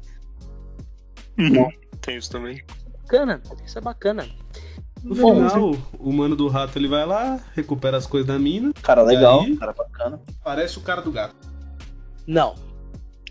Tem 2.02 2.18
isso 2.18 2.32
também. 2.32 2.64
Bacana, 3.04 3.42
isso 3.66 3.78
é 3.78 3.82
bacana. 3.82 4.28
No 5.04 5.16
Bom, 5.16 5.34
final, 5.50 5.72
o 6.00 6.14
mano 6.14 6.36
do 6.36 6.48
rato 6.48 6.78
ele 6.78 6.88
vai 6.88 7.06
lá, 7.06 7.40
recupera 7.56 7.98
as 7.98 8.06
coisas 8.06 8.28
da 8.28 8.38
mina, 8.38 8.72
Cara 8.84 9.02
legal, 9.02 9.42
aí? 9.42 9.58
cara 9.58 9.74
bacana. 9.74 10.22
parece 10.44 10.78
o 10.78 10.82
cara 10.82 11.02
do 11.02 11.12
gato. 11.12 11.36
Não, 12.28 12.54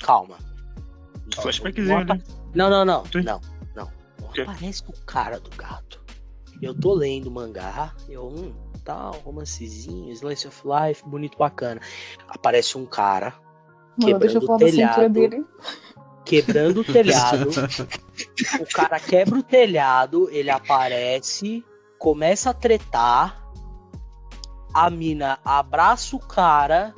calma. 0.00 0.36
Flashbackzinho 1.36 2.04
Não, 2.04 2.12
ali. 2.12 2.22
Não, 2.54 2.70
não, 2.70 2.84
não, 2.84 3.04
Sim. 3.06 3.22
não, 3.22 3.40
não. 3.76 3.88
Não 4.20 4.28
quê? 4.32 4.40
aparece 4.42 4.82
o 4.88 4.92
cara 5.06 5.38
do 5.38 5.50
gato. 5.56 6.00
Eu 6.60 6.74
tô 6.74 6.92
lendo 6.92 7.28
o 7.28 7.30
mangá, 7.30 7.94
eu, 8.08 8.26
hum, 8.26 8.52
tal, 8.84 9.12
romancezinho, 9.24 10.12
slice 10.12 10.48
of 10.48 10.62
life, 10.66 11.02
bonito, 11.08 11.38
bacana. 11.38 11.80
Aparece 12.28 12.76
um 12.76 12.84
cara 12.84 13.32
Mano, 13.96 14.18
deixa 14.18 14.38
eu 14.38 14.40
quebrando 14.40 14.46
falar 14.46 14.56
o 14.56 14.60
da 14.60 14.66
cintura 14.68 14.92
telhado, 14.94 15.12
dele. 15.12 15.46
Quebrando 16.30 16.82
o 16.82 16.84
telhado. 16.84 17.50
o 18.60 18.66
cara 18.72 19.00
quebra 19.00 19.40
o 19.40 19.42
telhado, 19.42 20.28
ele 20.30 20.48
aparece, 20.48 21.64
começa 21.98 22.50
a 22.50 22.54
tretar. 22.54 23.40
A 24.72 24.88
mina 24.88 25.40
abraça 25.44 26.14
o 26.14 26.20
cara 26.20 26.94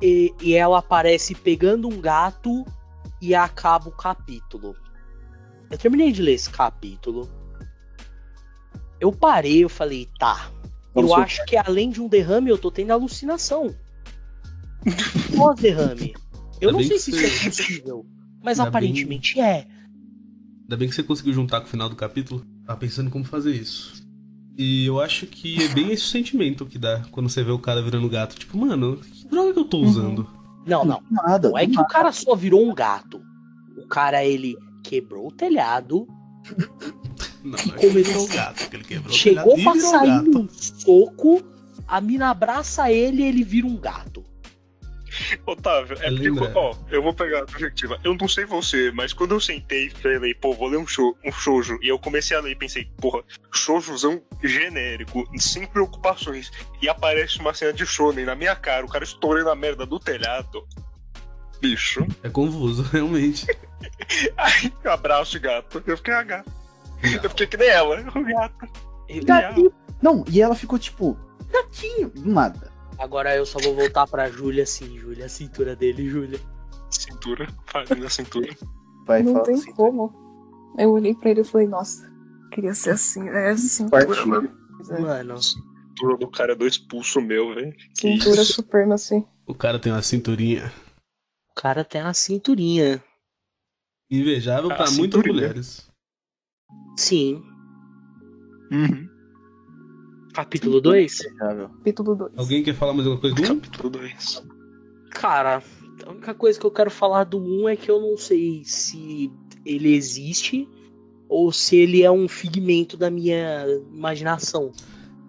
e, 0.00 0.32
e 0.40 0.54
ela 0.54 0.78
aparece 0.78 1.34
pegando 1.34 1.88
um 1.88 2.00
gato 2.00 2.64
e 3.20 3.34
acaba 3.34 3.88
o 3.88 3.92
capítulo. 3.92 4.76
Eu 5.68 5.76
terminei 5.76 6.12
de 6.12 6.22
ler 6.22 6.34
esse 6.34 6.50
capítulo. 6.50 7.28
Eu 9.00 9.10
parei, 9.10 9.64
eu 9.64 9.68
falei, 9.68 10.08
tá. 10.20 10.48
Vamos 10.94 11.10
eu 11.10 11.16
acho 11.16 11.44
que 11.46 11.56
além 11.56 11.90
de 11.90 12.00
um 12.00 12.06
derrame, 12.06 12.50
eu 12.50 12.58
tô 12.58 12.70
tendo 12.70 12.92
alucinação. 12.92 13.74
Pós-derrame. 15.36 16.14
Eu 16.62 16.68
Ainda 16.70 16.72
não 16.72 16.78
bem 16.78 16.88
sei 16.88 16.98
se 16.98 17.10
você- 17.10 17.26
isso 17.26 17.46
é 17.46 17.50
possível. 17.50 18.06
Mas 18.42 18.58
Ainda 18.58 18.68
aparentemente 18.68 19.40
é. 19.40 19.66
Ainda 20.62 20.76
bem 20.76 20.88
que 20.88 20.94
você 20.94 21.02
conseguiu 21.02 21.32
juntar 21.34 21.60
com 21.60 21.66
o 21.66 21.70
final 21.70 21.88
do 21.88 21.96
capítulo. 21.96 22.44
Tava 22.66 22.78
pensando 22.78 23.08
em 23.08 23.10
como 23.10 23.24
fazer 23.24 23.54
isso. 23.54 24.02
E 24.56 24.86
eu 24.86 25.00
acho 25.00 25.26
que 25.26 25.62
é 25.62 25.68
bem 25.68 25.90
esse 25.92 26.04
sentimento 26.06 26.66
que 26.66 26.78
dá 26.78 27.02
quando 27.10 27.28
você 27.28 27.42
vê 27.42 27.50
o 27.50 27.58
cara 27.58 27.82
virando 27.82 28.08
gato. 28.08 28.36
Tipo, 28.36 28.56
mano, 28.58 28.96
que 28.98 29.26
droga 29.28 29.52
que 29.52 29.58
eu 29.58 29.64
tô 29.64 29.78
usando? 29.78 30.28
Não, 30.66 30.84
não. 30.84 31.02
Nada. 31.10 31.48
Não 31.50 31.58
é 31.58 31.66
que 31.66 31.78
o 31.80 31.86
cara 31.86 32.12
só 32.12 32.34
virou 32.36 32.68
um 32.68 32.74
gato. 32.74 33.20
O 33.76 33.86
cara, 33.88 34.24
ele 34.24 34.56
quebrou 34.84 35.28
o 35.28 35.32
telhado, 35.32 36.06
Não, 37.42 37.58
é 37.58 37.62
começou- 37.62 37.90
virou 37.92 38.28
gato, 38.28 38.68
que 38.70 38.76
ele 38.76 38.84
quebrou 38.84 39.12
o 39.12 39.16
chegou 39.16 39.54
telhado 39.56 39.60
e 39.60 39.64
pra 39.64 39.72
virou 39.72 39.90
sair 39.90 40.22
num 40.28 40.48
soco, 40.48 41.42
a 41.88 42.00
mina 42.00 42.30
abraça 42.30 42.90
ele 42.92 43.22
e 43.22 43.26
ele 43.26 43.42
vira 43.42 43.66
um 43.66 43.76
gato. 43.76 44.24
Otávio, 45.46 45.96
é 46.00 46.10
porque, 46.10 46.30
Lembra? 46.30 46.52
ó, 46.54 46.74
eu 46.90 47.02
vou 47.02 47.12
pegar 47.14 47.40
a 47.42 47.46
perspectiva. 47.46 47.98
Eu 48.02 48.14
não 48.14 48.28
sei 48.28 48.44
você, 48.44 48.90
mas 48.92 49.12
quando 49.12 49.32
eu 49.34 49.40
sentei 49.40 49.86
e 49.86 49.90
falei, 49.90 50.34
pô, 50.34 50.52
vou 50.54 50.68
ler 50.68 50.78
um, 50.78 50.86
show, 50.86 51.16
um 51.24 51.32
shoujo, 51.32 51.78
e 51.82 51.88
eu 51.88 51.98
comecei 51.98 52.36
a 52.36 52.40
ler 52.40 52.52
e 52.52 52.56
pensei, 52.56 52.88
porra, 52.98 53.22
shoujozão 53.52 54.22
genérico, 54.42 55.28
sem 55.38 55.66
preocupações, 55.66 56.50
e 56.80 56.88
aparece 56.88 57.38
uma 57.38 57.52
cena 57.54 57.72
de 57.72 57.84
shonen 57.86 58.24
na 58.24 58.34
minha 58.34 58.56
cara, 58.56 58.84
o 58.84 58.88
cara 58.88 59.04
estourando 59.04 59.50
a 59.50 59.56
merda 59.56 59.84
do 59.84 59.98
telhado. 59.98 60.66
Bicho. 61.60 62.06
É 62.22 62.28
confuso, 62.28 62.82
realmente. 62.92 63.46
Aí, 64.36 64.72
abraço, 64.84 65.38
gato. 65.38 65.82
Eu 65.86 65.96
fiquei 65.96 66.14
a 66.14 66.22
gato. 66.22 66.50
Eu 67.22 67.30
fiquei 67.30 67.46
que 67.46 67.56
nem 67.56 67.68
ela, 67.68 68.00
o 68.00 68.24
gato. 68.24 68.68
Eu- 69.08 69.24
Gatinho. 69.24 69.72
Não, 70.00 70.24
e 70.28 70.40
ela 70.42 70.54
ficou 70.54 70.78
tipo, 70.78 71.16
gatinho, 71.52 72.08
do 72.10 72.28
nada. 72.32 72.71
Agora 72.98 73.34
eu 73.36 73.44
só 73.44 73.58
vou 73.58 73.74
voltar 73.74 74.06
pra 74.06 74.30
Júlia 74.30 74.62
assim, 74.62 74.98
Júlia, 74.98 75.26
a 75.26 75.28
cintura 75.28 75.74
dele, 75.74 76.08
Júlia. 76.08 76.40
Cintura, 76.90 77.46
fazendo 77.66 78.06
a 78.06 78.10
cintura. 78.10 78.48
Vai 79.06 79.22
Não 79.22 79.42
tem 79.42 79.54
assim. 79.54 79.72
como. 79.72 80.12
Eu 80.78 80.90
olhei 80.92 81.14
pra 81.14 81.30
ele 81.30 81.40
e 81.40 81.44
falei, 81.44 81.66
nossa, 81.66 82.10
queria 82.52 82.74
ser 82.74 82.90
assim, 82.90 83.22
né? 83.22 83.56
Cintura, 83.56 84.06
Partiu. 84.06 84.26
mano. 84.26 84.50
Mano, 85.00 85.38
Cintura 85.42 86.16
do 86.18 86.30
cara 86.30 86.52
é 86.52 86.56
dois 86.56 86.78
pulsos 86.78 87.22
meu, 87.22 87.54
velho. 87.54 87.74
Cintura 87.94 88.42
isso? 88.42 88.54
suprema, 88.54 88.94
assim. 88.94 89.26
O 89.46 89.54
cara 89.54 89.78
tem 89.78 89.92
uma 89.92 90.02
cinturinha 90.02 90.72
o 91.52 91.54
cara 91.54 91.84
tem 91.84 92.00
uma 92.02 92.14
cinturinha. 92.14 93.02
invejável 94.10 94.68
pra 94.68 94.90
muitas 94.90 95.22
mulheres. 95.22 95.90
Sim. 96.96 97.42
Uhum. 98.70 99.08
Capítulo 100.32 100.80
2? 100.80 101.20
Invejável. 101.20 101.68
Capítulo 101.68 102.14
2. 102.14 102.32
Alguém 102.36 102.62
quer 102.62 102.74
falar 102.74 102.94
mais 102.94 103.06
alguma 103.06 103.20
coisa 103.20 103.36
do 103.36 103.42
um? 103.52 103.60
Capítulo 103.60 103.90
2. 103.90 104.42
Cara, 105.10 105.62
a 106.06 106.10
única 106.10 106.34
coisa 106.34 106.58
que 106.58 106.64
eu 106.64 106.70
quero 106.70 106.90
falar 106.90 107.24
do 107.24 107.38
1 107.38 107.68
é 107.68 107.76
que 107.76 107.90
eu 107.90 108.00
não 108.00 108.16
sei 108.16 108.62
se 108.64 109.30
ele 109.64 109.94
existe 109.94 110.68
ou 111.28 111.52
se 111.52 111.76
ele 111.76 112.02
é 112.02 112.10
um 112.10 112.28
figmento 112.28 112.96
da 112.96 113.10
minha 113.10 113.66
imaginação. 113.92 114.72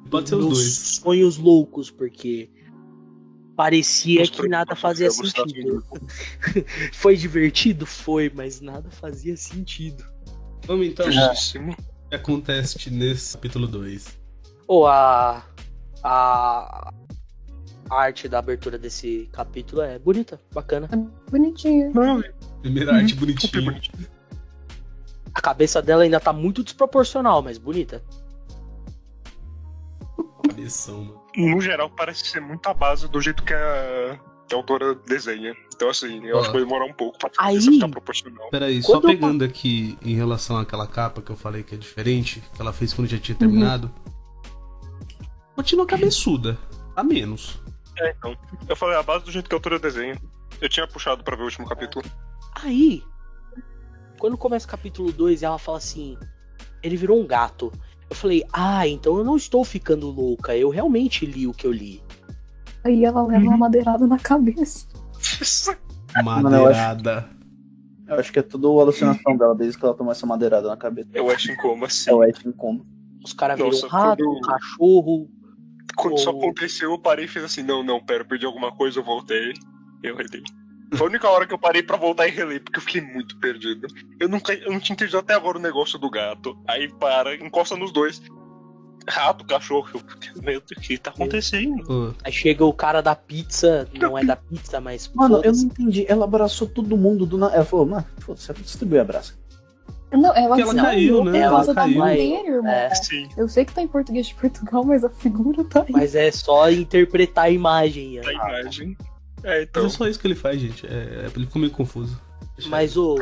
Pode 0.09 0.29
ser 0.29 0.35
os 0.35 0.45
dois. 0.45 0.73
sonhos 1.01 1.37
loucos, 1.37 1.89
porque 1.89 2.49
parecia 3.55 4.25
que 4.27 4.47
nada 4.47 4.75
fazia 4.75 5.09
sentido. 5.11 5.83
Foi 6.93 7.15
divertido? 7.15 7.85
Foi, 7.85 8.31
mas 8.33 8.61
nada 8.61 8.89
fazia 8.89 9.35
sentido. 9.35 10.03
Vamos 10.65 10.87
então. 10.87 11.11
Justíssimo. 11.11 11.71
O 11.71 12.09
que 12.09 12.15
acontece 12.15 12.89
nesse 12.89 13.33
capítulo 13.33 13.67
2? 13.67 14.22
Ou 14.67 14.87
a, 14.87 15.43
a 16.03 16.91
a 17.89 17.95
arte 17.95 18.27
da 18.27 18.39
abertura 18.39 18.77
desse 18.77 19.29
capítulo 19.31 19.81
é 19.81 19.99
bonita, 19.99 20.39
bacana. 20.53 20.89
Bonitinho. 21.29 21.91
Não, 21.93 22.23
Primeira 22.61 22.91
Uhum. 22.91 22.97
arte 22.97 23.13
bonitinha. 23.15 23.81
A 25.33 25.41
cabeça 25.41 25.81
dela 25.81 26.03
ainda 26.03 26.19
tá 26.19 26.31
muito 26.31 26.63
desproporcional, 26.63 27.41
mas 27.41 27.57
bonita. 27.57 28.01
Cabeção, 30.47 31.03
mano. 31.05 31.21
No 31.35 31.61
geral, 31.61 31.89
parece 31.89 32.25
ser 32.27 32.39
muito 32.41 32.67
a 32.67 32.73
base 32.73 33.07
do 33.07 33.19
jeito 33.21 33.43
que 33.43 33.53
a, 33.53 34.19
que 34.47 34.53
a 34.53 34.57
autora 34.57 34.95
desenha. 34.95 35.53
Então, 35.75 35.89
assim, 35.89 36.23
eu 36.25 36.37
Ó. 36.37 36.39
acho 36.39 36.47
que 36.51 36.57
vai 36.57 36.63
demorar 36.65 36.85
um 36.85 36.93
pouco 36.93 37.17
pra 37.17 37.29
Aí- 37.39 37.57
isso 37.57 37.71
ficar 37.71 37.89
proporcional. 37.89 38.49
Peraí, 38.49 38.81
só 38.81 38.93
Quando 38.93 39.03
eu- 39.05 39.09
pegando 39.19 39.43
aqui 39.43 39.97
em 40.01 40.15
relação 40.15 40.57
àquela 40.57 40.87
capa 40.87 41.21
que 41.21 41.31
eu 41.31 41.35
falei 41.35 41.63
que 41.63 41.75
é 41.75 41.77
diferente, 41.77 42.41
que 42.55 42.61
ela 42.61 42.71
fez 42.73 42.93
quando 42.93 43.07
já 43.07 43.17
tinha 43.17 43.35
terminado. 43.37 43.91
Continua 45.55 45.85
cabeçuda. 45.85 46.57
A 46.95 47.03
menos. 47.03 47.59
É, 47.99 48.11
então. 48.11 48.35
Eu 48.67 48.75
falei 48.75 48.97
a 48.97 49.03
base 49.03 49.25
do 49.25 49.31
jeito 49.31 49.47
que 49.49 49.55
a 49.55 49.57
autora 49.57 49.79
desenha. 49.79 50.19
Eu 50.61 50.69
tinha 50.69 50.87
puxado 50.87 51.23
pra 51.23 51.35
ver 51.35 51.41
o 51.43 51.45
último 51.45 51.67
capítulo. 51.67 52.05
Aí, 52.63 53.03
quando 54.19 54.37
começa 54.37 54.65
o 54.65 54.69
capítulo 54.69 55.11
2 55.11 55.41
e 55.41 55.45
ela 55.45 55.57
fala 55.59 55.77
assim: 55.77 56.17
ele 56.81 56.95
virou 56.97 57.19
um 57.21 57.25
gato. 57.27 57.71
Eu 58.09 58.15
falei, 58.15 58.43
ah, 58.53 58.87
então 58.87 59.17
eu 59.17 59.23
não 59.23 59.35
estou 59.35 59.63
ficando 59.65 60.07
louca, 60.09 60.55
eu 60.55 60.69
realmente 60.69 61.25
li 61.25 61.47
o 61.47 61.53
que 61.53 61.65
eu 61.65 61.71
li. 61.71 62.03
Aí 62.83 63.03
ela 63.05 63.25
leva 63.25 63.43
uma 63.45 63.57
madeirada 63.57 64.05
na 64.05 64.19
cabeça. 64.19 64.87
Madeirada. 66.23 67.29
Eu 68.07 68.19
acho 68.19 68.31
que 68.31 68.39
é 68.39 68.43
tudo 68.43 68.79
alucinação 68.79 69.35
dela, 69.37 69.55
desde 69.55 69.79
que 69.79 69.85
ela 69.85 69.95
tomou 69.95 70.11
essa 70.11 70.27
madeirada 70.27 70.67
na 70.67 70.77
cabeça. 70.77 71.09
Eu 71.13 71.29
acho 71.31 71.51
em 71.51 71.55
coma, 71.55 71.87
assim. 71.87 72.09
É 72.09 72.13
o 72.13 72.21
Ash 72.21 72.45
em 72.45 72.51
coma. 72.51 72.85
Os 73.23 73.33
caras 73.33 73.57
viram 73.57 73.69
um 73.71 73.87
rato, 73.89 74.23
quando- 74.23 74.37
um 74.37 74.41
cachorro. 74.41 75.29
Quando 75.95 76.17
isso 76.17 76.29
aconteceu, 76.29 76.91
eu 76.91 76.99
parei 76.99 77.25
e 77.25 77.27
fiz 77.27 77.43
assim: 77.43 77.63
não, 77.63 77.83
não, 77.83 78.03
pera, 78.03 78.21
eu 78.21 78.27
perdi 78.27 78.45
alguma 78.45 78.71
coisa, 78.71 78.99
eu 78.99 79.03
voltei. 79.03 79.53
Eu 80.01 80.15
relei. 80.15 80.43
Foi 80.95 81.07
a 81.07 81.09
única 81.09 81.29
hora 81.29 81.47
que 81.47 81.53
eu 81.53 81.57
parei 81.57 81.81
pra 81.81 81.97
voltar 81.97 82.27
e 82.27 82.31
relei, 82.31 82.59
porque 82.59 82.77
eu 82.77 82.83
fiquei 82.83 83.01
muito 83.01 83.37
perdido. 83.37 83.87
Eu 84.19 84.29
nunca, 84.29 84.53
eu 84.53 84.71
não 84.71 84.79
tinha 84.79 84.93
entendido 84.93 85.17
até 85.17 85.33
agora 85.33 85.57
o 85.57 85.61
negócio 85.61 85.97
do 85.97 86.09
gato. 86.09 86.55
Aí 86.67 86.91
para, 86.99 87.35
encosta 87.35 87.75
nos 87.75 87.91
dois. 87.91 88.21
Rato, 89.07 89.45
cachorro. 89.45 89.89
Eu, 89.93 90.41
meu 90.41 90.61
Deus, 90.61 90.71
o 90.77 90.81
que 90.81 90.97
tá 90.97 91.09
acontecendo? 91.09 92.15
Aí 92.23 92.31
chega 92.31 92.63
o 92.63 92.73
cara 92.73 93.01
da 93.01 93.15
pizza, 93.15 93.89
não 93.93 94.17
é 94.17 94.23
da 94.23 94.35
pizza, 94.35 94.79
mas. 94.79 95.11
Mano, 95.13 95.41
eu 95.43 95.51
não 95.51 95.63
entendi. 95.63 96.05
Ela 96.07 96.25
abraçou 96.25 96.67
todo 96.67 96.95
mundo 96.95 97.25
do 97.25 97.37
nada. 97.37 97.55
Ela 97.55 97.65
falou, 97.65 97.85
mano, 97.85 98.05
foda-se, 98.19 98.53
distribui 98.53 98.99
abraço. 98.99 99.37
Não, 100.13 100.35
ela 100.35 100.47
Porque 100.55 100.61
ela 100.61 100.73
desmaiou 100.73 101.23
caiu, 101.23 101.23
né? 101.25 101.39
Ela 101.39 101.65
da 101.65 101.73
caiu. 101.73 102.67
É. 102.67 102.95
Sim, 102.95 103.29
Eu 103.35 103.49
sei 103.49 103.65
que 103.65 103.73
tá 103.73 103.81
em 103.81 103.87
português 103.87 104.27
de 104.27 104.35
Portugal, 104.35 104.83
mas 104.83 105.03
a 105.03 105.09
figura 105.09 105.63
tá 105.63 105.81
aí. 105.81 105.91
Mas 105.91 106.15
é 106.15 106.31
só 106.31 106.69
interpretar 106.69 107.45
a 107.45 107.49
imagem. 107.49 108.19
a 108.19 108.31
imagem. 108.31 108.97
É, 109.43 109.59
mas 109.59 109.63
então. 109.63 109.85
é 109.85 109.89
só 109.89 110.07
isso 110.07 110.19
que 110.19 110.27
ele 110.27 110.35
faz, 110.35 110.59
gente. 110.59 110.85
É, 110.85 111.29
ele 111.35 111.45
ficou 111.45 111.59
meio 111.59 111.73
confuso. 111.73 112.19
Mas 112.67 112.95
o. 112.95 113.17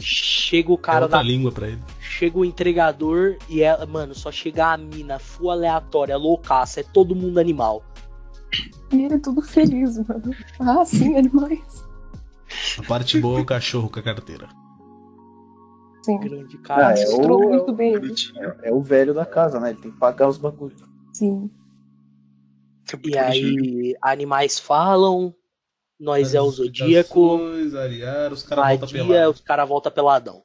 Chega 0.00 0.70
o 0.70 0.74
É 0.74 0.78
cara 0.78 1.08
da 1.08 1.22
língua 1.22 1.52
pra 1.52 1.68
ele. 1.68 1.80
Chega 2.00 2.38
o 2.38 2.44
entregador 2.44 3.36
e 3.48 3.62
ela, 3.62 3.86
mano, 3.86 4.14
só 4.14 4.32
chega 4.32 4.72
a 4.72 4.76
mina 4.76 5.18
full 5.18 5.50
aleatória, 5.50 6.16
loucaça, 6.16 6.80
é 6.80 6.82
todo 6.82 7.14
mundo 7.14 7.38
animal. 7.38 7.84
E 8.92 9.04
ele 9.04 9.14
é 9.14 9.18
tudo 9.18 9.40
feliz, 9.42 9.96
mano. 9.98 10.34
Ah, 10.58 10.84
sim, 10.84 11.16
animais. 11.16 11.86
A 12.78 12.82
parte 12.82 13.20
boa 13.20 13.38
é 13.38 13.42
o 13.42 13.46
cachorro 13.46 13.88
com 13.88 14.00
a 14.00 14.02
carteira. 14.02 14.48
Sim. 16.08 16.20
Grande 16.20 16.56
cara. 16.58 16.88
Ah, 16.88 16.94
é 16.98 17.06
o- 17.08 17.48
muito 17.50 17.72
bem. 17.74 17.92
Bonitinho. 18.00 18.54
É 18.62 18.72
o 18.72 18.80
velho 18.80 19.12
da 19.12 19.26
casa, 19.26 19.60
né? 19.60 19.70
Ele 19.70 19.80
tem 19.80 19.90
que 19.90 19.98
pagar 19.98 20.26
os 20.28 20.38
bagulhos. 20.38 20.82
Sim. 21.12 21.50
E 23.04 23.18
aí, 23.18 23.94
animais 24.00 24.58
falam, 24.58 25.34
nós 26.00 26.34
é 26.34 26.40
o 26.40 26.50
Zodíaco, 26.50 27.38
Ariar, 27.78 28.32
os 28.32 28.42
caras 28.42 28.64
a 28.64 28.68
voltam 28.70 28.88
pelado. 28.88 29.30
os 29.32 29.40
caras 29.42 29.68
voltam 29.68 29.92
peladão. 29.92 30.42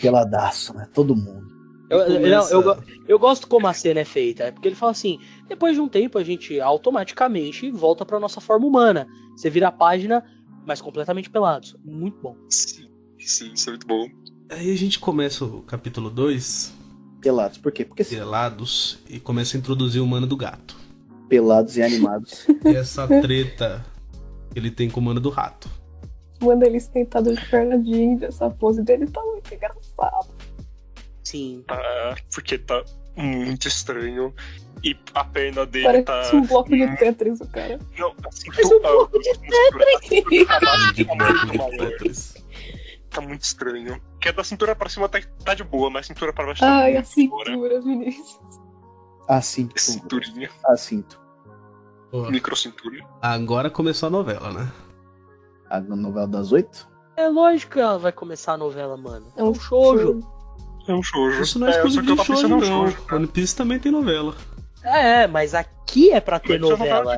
Peladaço, 0.00 0.74
né? 0.74 0.88
Todo 0.94 1.14
mundo. 1.14 1.44
Eu, 1.90 1.98
eu- 1.98 2.20
não, 2.20 2.48
eu, 2.48 2.62
Começa- 2.62 2.80
go- 2.80 2.82
eu 3.06 3.18
gosto 3.18 3.46
como 3.46 3.66
a 3.66 3.74
cena 3.74 4.00
é 4.00 4.04
feita, 4.04 4.44
é 4.44 4.50
porque 4.50 4.68
ele 4.68 4.74
fala 4.74 4.92
assim: 4.92 5.18
depois 5.46 5.74
de 5.74 5.80
um 5.82 5.88
tempo 5.88 6.16
a 6.18 6.24
gente 6.24 6.58
automaticamente 6.60 7.70
volta 7.70 8.06
pra 8.06 8.18
nossa 8.18 8.40
forma 8.40 8.66
humana. 8.66 9.06
Você 9.36 9.50
vira 9.50 9.68
a 9.68 9.72
página, 9.72 10.24
mas 10.66 10.80
completamente 10.80 11.28
pelados. 11.28 11.76
Muito 11.84 12.18
bom. 12.22 12.36
Sim, 12.48 12.88
sim, 13.28 13.52
isso 13.52 13.68
é 13.68 13.72
muito 13.72 13.86
bom. 13.86 14.08
Aí 14.50 14.72
a 14.72 14.76
gente 14.76 14.98
começa 14.98 15.44
o 15.44 15.62
capítulo 15.62 16.10
2, 16.10 16.72
Pelados. 17.20 17.56
Por 17.58 17.72
quê? 17.72 17.84
Porque 17.84 18.04
sim, 18.04 18.16
pelados, 18.16 18.98
e 19.08 19.18
começa 19.18 19.56
a 19.56 19.58
introduzir 19.58 20.02
o 20.02 20.06
mano 20.06 20.26
do 20.26 20.36
gato. 20.36 20.76
pelados 21.28 21.76
e 21.76 21.82
animados. 21.82 22.46
E 22.64 22.76
essa 22.76 23.06
treta 23.08 23.84
que 24.52 24.58
ele 24.58 24.70
tem 24.70 24.90
com 24.90 25.00
o 25.00 25.02
mano 25.02 25.20
do 25.20 25.30
rato. 25.30 25.68
Manda 26.42 26.66
ele 26.66 26.78
sentado 26.78 27.34
de 27.34 27.40
perna 27.48 27.78
de 27.78 27.90
índia, 27.92 28.26
essa 28.26 28.50
pose 28.50 28.82
dele 28.82 29.06
tá 29.06 29.22
muito 29.22 29.54
engraçada. 29.54 30.28
Sim. 31.22 31.64
Tá, 31.66 32.16
porque 32.34 32.58
tá 32.58 32.84
muito 33.16 33.66
estranho. 33.68 34.34
E 34.82 34.94
a 35.14 35.24
perna 35.24 35.64
dele 35.64 36.02
Parece 36.02 36.30
tá. 36.30 36.36
um 36.36 36.42
bloco 36.46 36.68
de 36.76 36.96
Tetris, 36.98 37.40
o 37.40 37.46
cara. 37.46 37.78
Não, 37.98 38.14
assim, 38.28 38.50
Parece 38.50 38.74
um 38.74 38.80
bloco 38.82 39.18
de 39.18 39.32
Tetris! 39.38 40.46
Tá 40.46 40.92
De 40.92 41.04
muito 41.06 41.56
bloco 41.56 41.70
de. 41.70 41.78
Tetris. 41.78 42.34
Tá 43.14 43.20
muito 43.20 43.42
estranho. 43.42 44.00
Que 44.20 44.28
é 44.28 44.32
da 44.32 44.42
cintura 44.42 44.74
pra 44.74 44.88
cima 44.88 45.08
tá, 45.08 45.20
tá 45.44 45.54
de 45.54 45.62
boa, 45.62 45.88
mas 45.88 46.06
cintura 46.06 46.32
pra 46.32 46.46
baixo 46.46 46.60
tá 46.60 46.78
Ai, 46.78 46.96
a 46.96 47.02
muito 47.02 47.30
fora. 47.30 47.50
cintura, 47.52 47.80
Vinícius. 47.80 48.40
Assim, 49.28 49.70
Cinturinha, 49.76 50.50
assim. 50.66 51.04
Pô, 52.10 52.28
microcintura. 52.28 52.98
agora 53.22 53.70
começou 53.70 54.08
a 54.08 54.10
novela, 54.10 54.52
né? 54.52 54.70
A 55.70 55.80
novela 55.80 56.26
das 56.26 56.50
oito? 56.50 56.88
É 57.16 57.28
lógico 57.28 57.74
que 57.74 57.80
ela 57.80 57.98
vai 57.98 58.10
começar 58.10 58.54
a 58.54 58.56
novela, 58.56 58.96
mano. 58.96 59.26
É 59.36 59.42
um 59.42 59.54
shoujo. 59.54 60.20
É 60.88 60.92
um 60.92 61.02
shoujo. 61.02 61.42
Isso 61.42 61.58
não 61.58 61.68
é 61.68 61.72
que 61.72 61.78
eu 61.78 61.88
de 61.88 62.24
shoujo, 62.24 62.48
não. 62.48 62.60
shoujo. 62.60 63.02
cara. 63.02 63.16
One 63.16 63.28
Piece 63.28 63.54
também 63.54 63.78
tem 63.78 63.92
novela. 63.92 64.34
É, 64.82 65.26
mas 65.26 65.54
aqui 65.54 66.10
é 66.10 66.20
pra 66.20 66.40
ter 66.40 66.56
é 66.56 66.58
novela. 66.58 67.16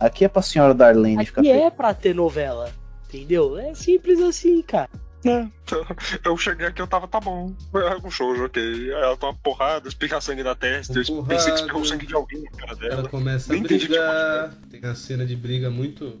Aqui 0.00 0.24
é 0.24 0.28
pra 0.28 0.42
senhora 0.42 0.72
Darlene 0.72 1.26
ficar 1.26 1.40
Aqui 1.40 1.50
é 1.50 1.70
pra 1.70 1.92
ter 1.92 2.14
novela. 2.14 2.72
Entendeu? 3.12 3.58
É 3.58 3.74
simples 3.74 4.20
assim, 4.20 4.62
cara. 4.62 4.88
É, 5.24 5.46
eu 6.28 6.36
cheguei 6.36 6.66
aqui, 6.66 6.82
eu 6.82 6.86
tava, 6.86 7.06
tá 7.06 7.20
bom. 7.20 7.54
É 7.74 8.06
um 8.06 8.10
shoujo, 8.10 8.44
ok. 8.46 8.60
Aí 8.62 8.90
ela 8.90 9.16
toma 9.16 9.38
porrada, 9.42 9.86
espirra 9.88 10.20
sangue 10.20 10.42
na 10.42 10.54
testa. 10.54 10.98
Eu 10.98 11.14
Uma 11.14 11.24
pensei 11.28 11.52
que 11.52 11.60
espirrou 11.60 11.84
sangue 11.84 12.06
de 12.06 12.14
alguém 12.14 12.42
na 12.42 12.50
cara 12.50 12.72
Ela 12.72 12.96
dela. 12.96 13.08
começa 13.08 13.52
a 13.52 13.54
Nem 13.54 13.62
entendi 13.62 13.86
que 13.86 13.92
brigar. 13.92 14.54
Tem 14.70 14.84
a 14.84 14.94
cena 14.96 15.24
de 15.24 15.36
briga 15.36 15.70
muito, 15.70 16.20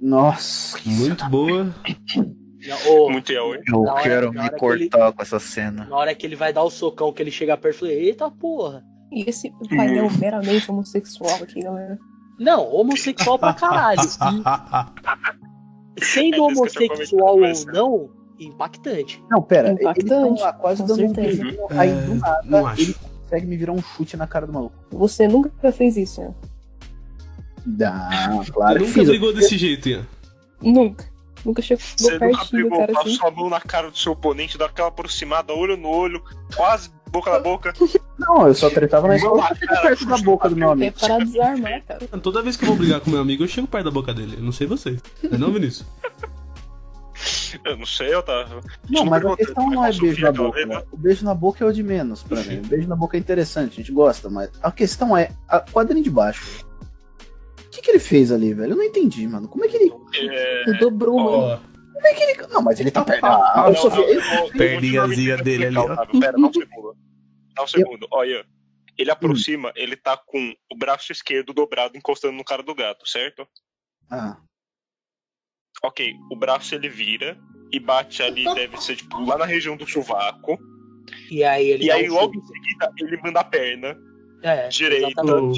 Nossa, 0.00 0.78
muito 0.84 1.24
boa. 1.30 1.74
Ô, 2.88 3.08
Muito 3.10 3.32
yaoi. 3.32 3.60
Eu 3.68 3.82
hora- 3.84 4.02
quero 4.02 4.32
me 4.32 4.38
que 4.40 4.44
ele- 4.46 4.58
cortar 4.90 5.12
com 5.12 5.22
essa 5.22 5.38
cena. 5.38 5.86
na 5.86 5.96
hora 5.96 6.14
que 6.14 6.26
ele 6.26 6.34
vai 6.36 6.52
dar 6.52 6.62
o 6.64 6.70
socão, 6.70 7.12
que 7.12 7.22
ele 7.22 7.30
chega 7.30 7.56
perto, 7.56 7.76
eu 7.76 7.78
falei, 7.78 8.08
eita 8.08 8.30
porra. 8.30 8.82
E 9.12 9.22
esse 9.30 9.50
painel 9.70 10.10
meramente 10.18 10.70
homossexual 10.70 11.36
aqui, 11.42 11.60
galera. 11.62 11.96
Não, 12.38 12.66
homossexual 12.74 13.38
pra 13.38 13.54
caralho. 13.54 14.00
Sendo 16.02 16.36
É 16.36 16.40
homossexual 16.40 17.38
ou 17.38 17.64
não, 17.66 18.10
impactante. 18.38 19.22
Não, 19.30 19.42
pera, 19.42 19.72
Impactante, 19.72 20.00
eles 20.00 20.08
tão 20.10 20.34
lá 20.46 20.52
quase 20.52 20.82
com 20.82 20.88
dando 20.88 21.04
um 21.04 21.12
beijinho, 21.12 21.66
aí 21.70 21.90
do 21.92 22.12
É, 22.12 22.14
nada 22.16 22.42
não 22.44 22.72
ele 22.72 22.94
consegue 22.94 23.46
me 23.46 23.56
virar 23.56 23.72
um 23.72 23.82
chute 23.82 24.16
na 24.16 24.26
cara 24.26 24.46
do 24.46 24.52
maluco. 24.52 24.74
Você 24.90 25.26
nunca 25.26 25.72
fez 25.72 25.96
isso, 25.96 26.20
né? 26.20 26.34
Dá, 27.64 28.08
claro 28.52 28.78
nunca 28.80 28.92
fiz. 28.92 29.08
brigou 29.08 29.32
desse 29.32 29.58
jeito, 29.58 29.88
Ian. 29.88 30.06
Nunca. 30.62 31.04
Nunca 31.44 31.62
chegou 31.62 31.84
Você 31.96 32.12
nunca 32.12 32.26
pertinho 32.26 32.64
do 32.64 32.68
pegou, 32.70 32.78
cara 32.78 32.92
passou 32.92 33.12
assim. 33.12 33.26
a 33.26 33.30
mão 33.30 33.50
na 33.50 33.60
cara 33.60 33.90
do 33.90 33.96
seu 33.96 34.12
oponente, 34.12 34.58
dá 34.58 34.66
aquela 34.66 34.88
aproximada, 34.88 35.52
olho 35.52 35.76
no 35.76 35.88
olho, 35.88 36.22
quase 36.54 36.90
boca 37.16 37.30
na 37.30 37.38
boca. 37.40 37.72
Não, 38.18 38.46
eu 38.48 38.54
só 38.54 38.70
tretava 38.70 39.08
na 39.08 39.16
escola 39.16 39.42
cara, 39.54 39.82
perto 39.82 40.06
da 40.06 40.16
boca 40.18 40.48
do 40.48 40.56
meu 40.56 40.70
É 40.70 40.72
amigo. 40.72 40.98
para 40.98 41.18
desarmar, 41.18 41.82
cara. 41.84 42.00
Toda 42.22 42.42
vez 42.42 42.56
que 42.56 42.64
eu 42.64 42.68
vou 42.68 42.76
brigar 42.76 43.00
com 43.00 43.10
meu 43.10 43.20
amigo, 43.20 43.42
eu 43.44 43.48
chego 43.48 43.66
perto 43.66 43.84
da 43.84 43.90
boca 43.90 44.12
dele. 44.14 44.36
Eu 44.38 44.42
não 44.42 44.52
sei 44.52 44.66
você. 44.66 44.96
Não 45.22 45.34
é 45.34 45.38
não, 45.38 45.52
Vinícius? 45.52 45.86
Eu 47.64 47.76
não 47.78 47.86
sei, 47.86 48.12
eu 48.12 48.22
tava. 48.22 48.60
Não, 48.90 49.04
mas 49.06 49.24
a 49.24 49.36
questão 49.36 49.70
não 49.70 49.84
é 49.84 49.92
beijo 49.92 50.22
na 50.22 50.32
boca. 50.32 50.58
né? 50.66 50.76
né? 50.76 50.82
O 50.92 50.96
beijo 50.96 51.24
na 51.24 51.34
boca 51.34 51.64
é 51.64 51.66
o 51.66 51.72
de 51.72 51.82
menos 51.82 52.22
pra 52.22 52.42
mim. 52.42 52.58
O 52.58 52.66
beijo 52.66 52.86
na 52.88 52.94
boca 52.96 53.16
é 53.16 53.20
interessante, 53.20 53.72
a 53.72 53.76
gente 53.76 53.92
gosta, 53.92 54.28
mas 54.28 54.50
a 54.62 54.70
questão 54.70 55.16
é 55.16 55.30
a 55.48 55.60
quadrinho 55.60 56.04
de 56.04 56.10
baixo. 56.10 56.64
O 57.66 57.70
que, 57.70 57.80
que 57.82 57.90
ele 57.90 57.98
fez 57.98 58.30
ali, 58.30 58.52
velho? 58.52 58.72
Eu 58.72 58.76
não 58.76 58.84
entendi, 58.84 59.26
mano. 59.26 59.48
Como 59.48 59.64
é 59.64 59.68
que 59.68 59.76
ele. 59.76 59.92
É... 60.14 60.62
Ele 60.68 60.78
dobrou, 60.78 61.18
mano. 61.18 61.36
Ó, 61.36 61.58
Como 61.94 62.06
é 62.06 62.14
que 62.14 62.22
ele. 62.22 62.46
Não, 62.52 62.62
mas 62.62 62.80
ele 62.80 62.90
tá 62.90 63.02
perto. 63.04 63.24
Ah, 63.24 63.52
Ah, 63.66 63.70
não, 63.70 63.90
não, 63.90 63.98
eu 64.08 64.50
Perninhazinha 64.52 65.34
eu 65.36 65.42
dele 65.44 65.66
ali, 65.66 65.76
ó. 65.78 65.82
explicar, 65.94 66.02
Otávio. 66.34 66.52
Dá 67.56 67.64
um 67.64 67.66
segundo. 67.66 67.86
Segundo. 67.92 68.08
Olha, 68.12 68.46
ele 68.98 69.10
aproxima, 69.10 69.72
ele 69.74 69.96
tá 69.96 70.16
com 70.16 70.54
o 70.72 70.76
braço 70.76 71.10
esquerdo 71.10 71.52
dobrado 71.52 71.96
encostando 71.96 72.36
no 72.36 72.44
cara 72.44 72.62
do 72.62 72.74
gato, 72.74 73.08
certo? 73.08 73.46
Ah, 74.10 74.38
Ok, 75.82 76.14
o 76.30 76.36
braço 76.36 76.74
ele 76.74 76.88
vira 76.88 77.38
e 77.70 77.78
bate 77.78 78.22
ali, 78.22 78.44
deve 78.54 78.80
ser 78.80 78.96
tipo 78.96 79.20
lá 79.24 79.36
na 79.36 79.44
região 79.44 79.76
do 79.76 79.86
sovaco. 79.86 80.58
E 81.30 81.44
aí 81.44 81.68
ele 81.70 81.84
E 81.84 81.90
aí 81.90 82.08
um 82.08 82.14
logo 82.14 82.32
chute. 82.34 82.38
em 82.38 82.46
seguida 82.46 82.92
ele 82.98 83.16
manda 83.22 83.40
a 83.40 83.44
perna, 83.44 83.96
É, 84.42 84.68
direita. 84.68 85.22
eu- 85.26 85.52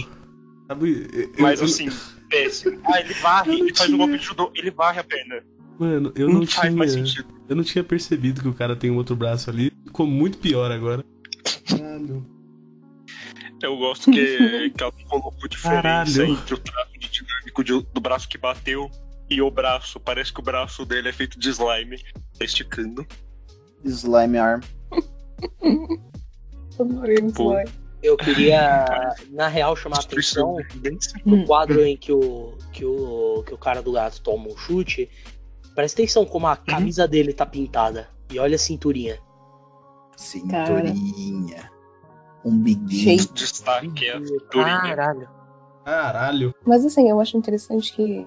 mas 1.39 1.61
eu- 1.61 1.67
assim, 1.67 1.87
péssimo. 2.29 2.81
Ah, 2.85 3.01
ele 3.01 3.15
varre, 3.15 3.53
Eu 3.53 3.59
ele 3.59 3.75
faz 3.75 3.81
um 3.81 3.95
tinha- 3.95 3.99
golpe 3.99 4.19
de 4.19 4.25
judô, 4.25 4.53
ele 4.57 4.71
varre 4.71 5.01
a 5.01 5.05
perna. 5.05 5.43
Mano, 5.79 6.13
eu 6.17 6.27
não 6.29 6.41
não 6.41 6.47
faz 6.47 6.75
mais 6.75 6.93
tinha. 6.93 7.07
sentido. 7.07 7.29
Eu 7.49 7.55
não 7.57 7.63
tinha 7.65 7.85
percebido 7.85 8.43
que 8.43 8.49
o 8.49 8.55
cara 8.55 8.75
tem 8.75 8.91
um 8.91 8.97
outro 8.97 9.15
braço 9.15 9.49
ali. 9.49 9.71
Ficou 9.87 10.07
muito 10.07 10.37
pior 10.39 10.71
agora. 10.73 11.05
Caralho. 11.69 12.27
Eu 13.63 13.77
gosto 13.77 14.11
que, 14.11 14.71
que 14.77 14.83
ela 14.83 14.93
colocou 15.09 15.49
diferença 15.49 15.83
Caralho. 15.83 16.33
entre 16.33 16.55
o 16.55 16.59
traço 16.59 16.93
de 16.99 17.09
dinâmico 17.11 17.65
de- 17.65 17.83
do 17.93 18.01
braço 18.01 18.29
que 18.29 18.39
bateu 18.39 18.91
e 19.29 19.43
o 19.43 19.51
braço. 19.51 19.99
Parece 19.99 20.33
que 20.33 20.41
o 20.41 20.43
braço 20.43 20.85
dele 20.87 21.09
é 21.09 21.13
feito 21.13 21.39
de 21.39 21.49
slime. 21.51 22.03
Tá 22.39 22.45
esticando. 22.45 23.07
slime 23.85 24.39
arm. 24.39 24.61
Pô. 27.35 27.55
Eu 28.01 28.17
queria, 28.17 29.15
na 29.31 29.49
real, 29.49 29.75
chamar 29.75 29.97
a 29.97 30.01
atenção 30.01 30.57
no 31.25 31.45
quadro 31.45 31.85
em 31.85 31.97
que 31.97 32.13
o, 32.13 32.57
que, 32.73 32.85
o, 32.85 33.43
que 33.45 33.53
o 33.53 33.59
cara 33.59 33.83
do 33.83 33.91
gato 33.91 34.21
toma 34.23 34.49
um 34.49 34.57
chute. 34.57 35.11
Presta 35.75 36.01
atenção 36.01 36.25
como 36.25 36.47
a 36.47 36.57
camisa 36.57 37.09
dele 37.09 37.33
tá 37.33 37.45
pintada. 37.45 38.09
E 38.31 38.39
olha 38.39 38.55
a 38.55 38.59
cinturinha. 38.59 39.19
Cinturinha. 40.19 41.71
Um 42.45 42.59
biguinho. 42.59 42.91
Cheio. 43.19 43.33
destaque 43.35 44.07
é 44.07 44.17
a 44.17 44.27
cinturinha. 44.27 44.81
Caralho. 44.81 45.29
Caralho. 45.85 46.55
Mas 46.67 46.85
assim, 46.85 47.09
eu 47.09 47.21
acho 47.21 47.37
interessante 47.37 47.93
que 47.93 48.27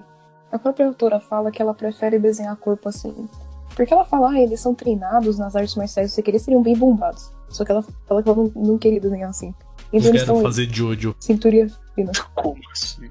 a 0.50 0.58
própria 0.58 0.86
autora 0.86 1.20
fala 1.20 1.50
que 1.50 1.60
ela 1.60 1.74
prefere 1.74 2.18
desenhar 2.18 2.56
corpo 2.56 2.88
assim. 2.88 3.28
Porque 3.76 3.92
ela 3.92 4.06
fala, 4.06 4.30
ah, 4.30 4.40
eles 4.40 4.60
são 4.60 4.74
treinados 4.74 5.38
nas 5.38 5.54
artes 5.54 5.74
marciais, 5.76 6.12
você 6.12 6.22
queria 6.22 6.40
seriam 6.40 6.62
bem 6.62 6.76
bombados. 6.76 7.30
Só 7.50 7.62
que 7.64 7.70
ela 7.72 7.82
fala 8.08 8.22
que 8.22 8.28
ela 8.28 8.36
não, 8.36 8.52
não 8.54 8.78
queria 8.78 9.00
desenhar 9.00 9.28
assim. 9.28 9.54
Então 9.92 10.08
Eu 10.08 10.14
eles 10.14 10.24
quero 10.24 10.40
fazer 10.40 10.72
Jojo. 10.72 11.14
cinturinha 11.20 11.68
fina. 11.94 12.10
Como 12.34 12.60
assim? 12.70 13.10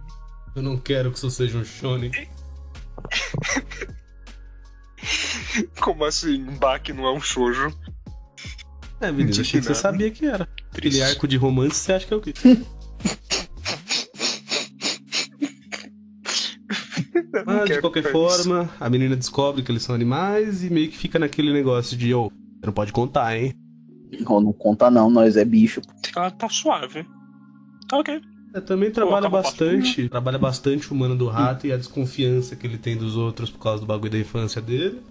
Eu 0.55 0.63
não 0.63 0.77
quero 0.77 1.11
que 1.11 1.17
isso 1.17 1.29
seja 1.29 1.57
um 1.59 1.63
shonen. 1.63 2.11
Como 5.79 6.03
assim? 6.03 6.43
Baki 6.59 6.93
não 6.93 7.05
é 7.05 7.13
um 7.13 7.21
shoujo? 7.21 7.71
É, 9.01 9.11
Vinícius, 9.11 9.47
achei 9.47 9.59
que 9.59 9.65
você 9.65 9.75
sabia 9.75 10.11
que 10.11 10.25
era. 10.25 10.47
Aquele 10.71 10.89
Triste. 10.89 11.01
arco 11.01 11.27
de 11.27 11.35
romance, 11.35 11.75
você 11.75 11.93
acha 11.93 12.05
que 12.05 12.13
é 12.13 12.17
o 12.17 12.21
quê? 12.21 12.33
Mas, 17.45 17.69
de 17.69 17.81
qualquer 17.81 18.11
forma, 18.11 18.69
a 18.79 18.89
menina 18.89 19.15
descobre 19.15 19.63
que 19.63 19.71
eles 19.71 19.81
são 19.83 19.95
animais 19.95 20.63
e 20.63 20.69
meio 20.69 20.89
que 20.89 20.97
fica 20.97 21.17
naquele 21.17 21.51
negócio 21.51 21.97
de, 21.97 22.13
ô, 22.13 22.25
você 22.25 22.65
não 22.65 22.73
pode 22.73 22.91
contar, 22.91 23.35
hein? 23.37 23.53
Não, 24.19 24.39
não 24.41 24.53
conta 24.53 24.91
não, 24.91 25.09
nós 25.09 25.37
é 25.37 25.45
bicho. 25.45 25.81
Ela 26.15 26.29
tá 26.29 26.49
suave. 26.49 27.05
Tá 27.87 27.97
ok. 27.97 28.21
É, 28.53 28.59
também 28.59 28.91
trabalha 28.91 29.29
bastante, 29.29 30.09
trabalha 30.09 30.37
bastante 30.37 30.91
o 30.91 30.95
humano 30.95 31.15
do 31.15 31.27
rato 31.27 31.65
e 31.65 31.71
a 31.71 31.77
desconfiança 31.77 32.55
que 32.55 32.67
ele 32.67 32.77
tem 32.77 32.97
dos 32.97 33.15
outros 33.15 33.49
por 33.49 33.59
causa 33.59 33.81
do 33.81 33.87
bagulho 33.87 34.11
da 34.11 34.19
infância 34.19 34.61
dele. 34.61 35.01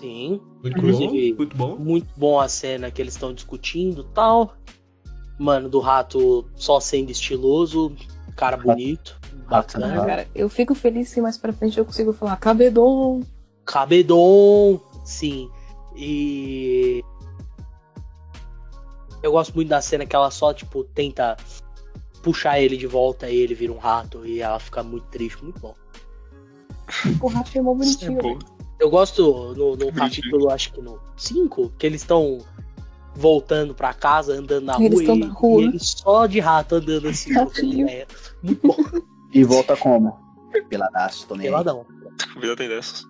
Sim. 0.00 0.40
Muito 0.62 0.78
Inclusive- 0.78 1.32
bom, 1.32 1.36
muito 1.36 1.56
bom. 1.56 1.76
Muito 1.76 2.08
bom 2.16 2.40
a 2.40 2.48
cena 2.48 2.90
que 2.90 3.00
eles 3.00 3.14
estão 3.14 3.32
discutindo 3.32 4.02
e 4.02 4.14
tal. 4.14 4.54
Mano, 5.38 5.68
do 5.68 5.80
rato 5.80 6.48
só 6.54 6.80
sendo 6.80 7.10
estiloso, 7.10 7.94
cara 8.36 8.56
bonito, 8.56 9.18
Rato, 9.46 9.78
bacana. 9.78 10.06
Cara, 10.06 10.28
eu 10.34 10.48
fico 10.48 10.74
feliz 10.74 11.08
se 11.10 11.20
mais 11.20 11.36
pra 11.38 11.52
frente 11.52 11.78
eu 11.78 11.84
consigo 11.84 12.12
falar 12.12 12.36
cabedon. 12.36 13.22
Cabedon, 13.64 14.80
sim. 15.04 15.50
E. 15.94 17.02
Eu 19.22 19.32
gosto 19.32 19.54
muito 19.54 19.68
da 19.68 19.80
cena 19.80 20.06
que 20.06 20.14
ela 20.14 20.30
só, 20.30 20.52
tipo, 20.54 20.84
tenta 20.84 21.36
puxar 22.22 22.60
ele 22.60 22.76
de 22.76 22.86
volta 22.86 23.28
e 23.28 23.36
ele 23.36 23.54
vira 23.54 23.72
um 23.72 23.78
rato 23.78 24.24
e 24.26 24.40
ela 24.40 24.58
fica 24.58 24.82
muito 24.82 25.06
triste, 25.08 25.42
muito 25.42 25.60
bom. 25.60 25.74
O 27.20 27.26
rato 27.28 27.56
é 27.56 27.62
bonitinho. 27.62 28.20
Velho. 28.22 28.38
Eu 28.78 28.90
gosto 28.90 29.22
no, 29.54 29.54
no 29.54 29.76
Bonitinho. 29.76 29.94
capítulo, 29.94 30.50
acho 30.50 30.72
que 30.72 30.80
no 30.82 31.00
5, 31.16 31.72
que 31.78 31.86
eles 31.86 32.02
estão 32.02 32.38
voltando 33.14 33.74
pra 33.74 33.94
casa, 33.94 34.34
andando 34.34 34.64
na 34.66 34.76
Eles 34.78 35.00
rua, 35.06 35.14
e, 35.16 35.18
na 35.20 35.28
rua. 35.32 35.62
e 35.62 35.64
ele 35.64 35.78
só 35.78 36.26
de 36.26 36.38
rato 36.40 36.74
andando 36.74 37.08
assim. 37.08 37.32
Muito 38.42 38.66
bom, 38.66 38.76
E 39.32 39.42
volta 39.44 39.76
como? 39.76 40.18
Peladaço, 40.68 41.26
tô 41.26 41.34
nem 41.34 41.46
aí. 41.46 41.52
peladão. 41.52 41.86
a 42.36 42.40
vida 42.40 42.56
tem 42.56 42.68
dessas. 42.68 43.04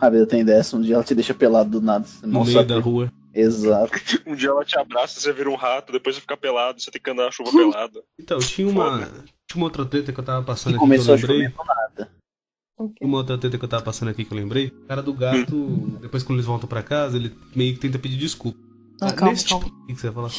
A 0.00 0.10
vida 0.10 0.26
tem 0.26 0.44
dessa, 0.44 0.76
um 0.76 0.80
dia 0.80 0.94
ela 0.96 1.04
te 1.04 1.14
deixa 1.14 1.32
pelado 1.34 1.70
do 1.70 1.80
nada. 1.80 2.04
Você 2.04 2.26
No 2.26 2.32
não 2.32 2.42
meio 2.44 2.56
sabe. 2.56 2.68
da 2.68 2.78
rua. 2.80 3.12
Exato. 3.34 3.92
Um 4.26 4.34
dia 4.36 4.50
ela 4.50 4.64
te 4.64 4.78
abraça, 4.78 5.18
você 5.20 5.32
vira 5.32 5.48
um 5.50 5.54
rato, 5.56 5.92
depois 5.92 6.14
você 6.16 6.20
fica 6.20 6.36
pelado, 6.36 6.80
você 6.80 6.90
tem 6.90 7.00
que 7.00 7.10
andar 7.10 7.24
na 7.24 7.30
chuva 7.30 7.50
pelado. 7.50 8.02
Então, 8.18 8.38
tinha 8.38 8.68
uma, 8.68 8.98
tinha 9.46 9.56
uma 9.56 9.64
outra 9.64 9.84
treta 9.86 10.12
que 10.12 10.20
eu 10.20 10.24
tava 10.24 10.44
passando 10.44 10.74
E 10.74 10.76
aqui 10.76 10.78
que 10.78 10.84
eu 10.84 10.88
começou 11.04 11.14
a 11.14 11.16
lembrei. 11.16 11.36
chover 11.48 11.50
do 11.56 11.64
nada. 11.64 12.12
Ok. 12.84 12.96
Uma 13.00 13.18
outra 13.18 13.38
treta 13.38 13.58
que 13.58 13.64
eu 13.64 13.68
tava 13.68 13.82
passando 13.82 14.08
aqui 14.08 14.24
que 14.24 14.32
eu 14.32 14.36
lembrei. 14.38 14.68
O 14.68 14.86
cara 14.88 15.02
do 15.02 15.12
gato, 15.12 15.98
depois 16.00 16.22
quando 16.22 16.36
eles 16.38 16.46
voltam 16.46 16.68
pra 16.68 16.82
casa, 16.82 17.16
ele 17.16 17.32
meio 17.54 17.74
que 17.74 17.80
tenta 17.80 17.98
pedir 17.98 18.16
desculpa. 18.16 18.58
Não, 19.00 19.08
Ah, 19.08 19.12
calma, 19.12 19.32
Nesse 19.32 19.48
calma. 19.48 19.64
tipo- 19.66 19.76
O 19.82 19.86
que 19.86 19.94
você 19.94 20.06
ia 20.06 20.12
falar? 20.12 20.30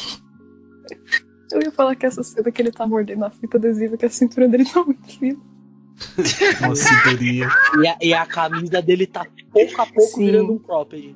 Eu 1.52 1.62
ia 1.62 1.70
falar 1.72 1.94
que 1.96 2.06
essa 2.06 2.22
cena 2.22 2.50
que 2.50 2.60
ele 2.60 2.72
tá 2.72 2.86
mordendo 2.86 3.24
a 3.24 3.30
fita 3.30 3.56
adesiva, 3.58 3.96
que 3.96 4.04
a 4.06 4.10
cintura 4.10 4.48
dele 4.48 4.64
tá 4.64 4.82
muito 4.84 5.06
fina. 5.18 5.38
Uma 6.60 6.74
cinturinha. 6.74 7.48
E 7.82 7.86
a, 7.88 7.96
e 8.02 8.14
a 8.14 8.26
camisa 8.26 8.82
dele 8.82 9.06
tá 9.06 9.24
pouco 9.52 9.80
a 9.80 9.86
pouco 9.86 10.00
Sim. 10.16 10.26
virando 10.26 10.52
um 10.52 10.58
cropped. 10.58 11.14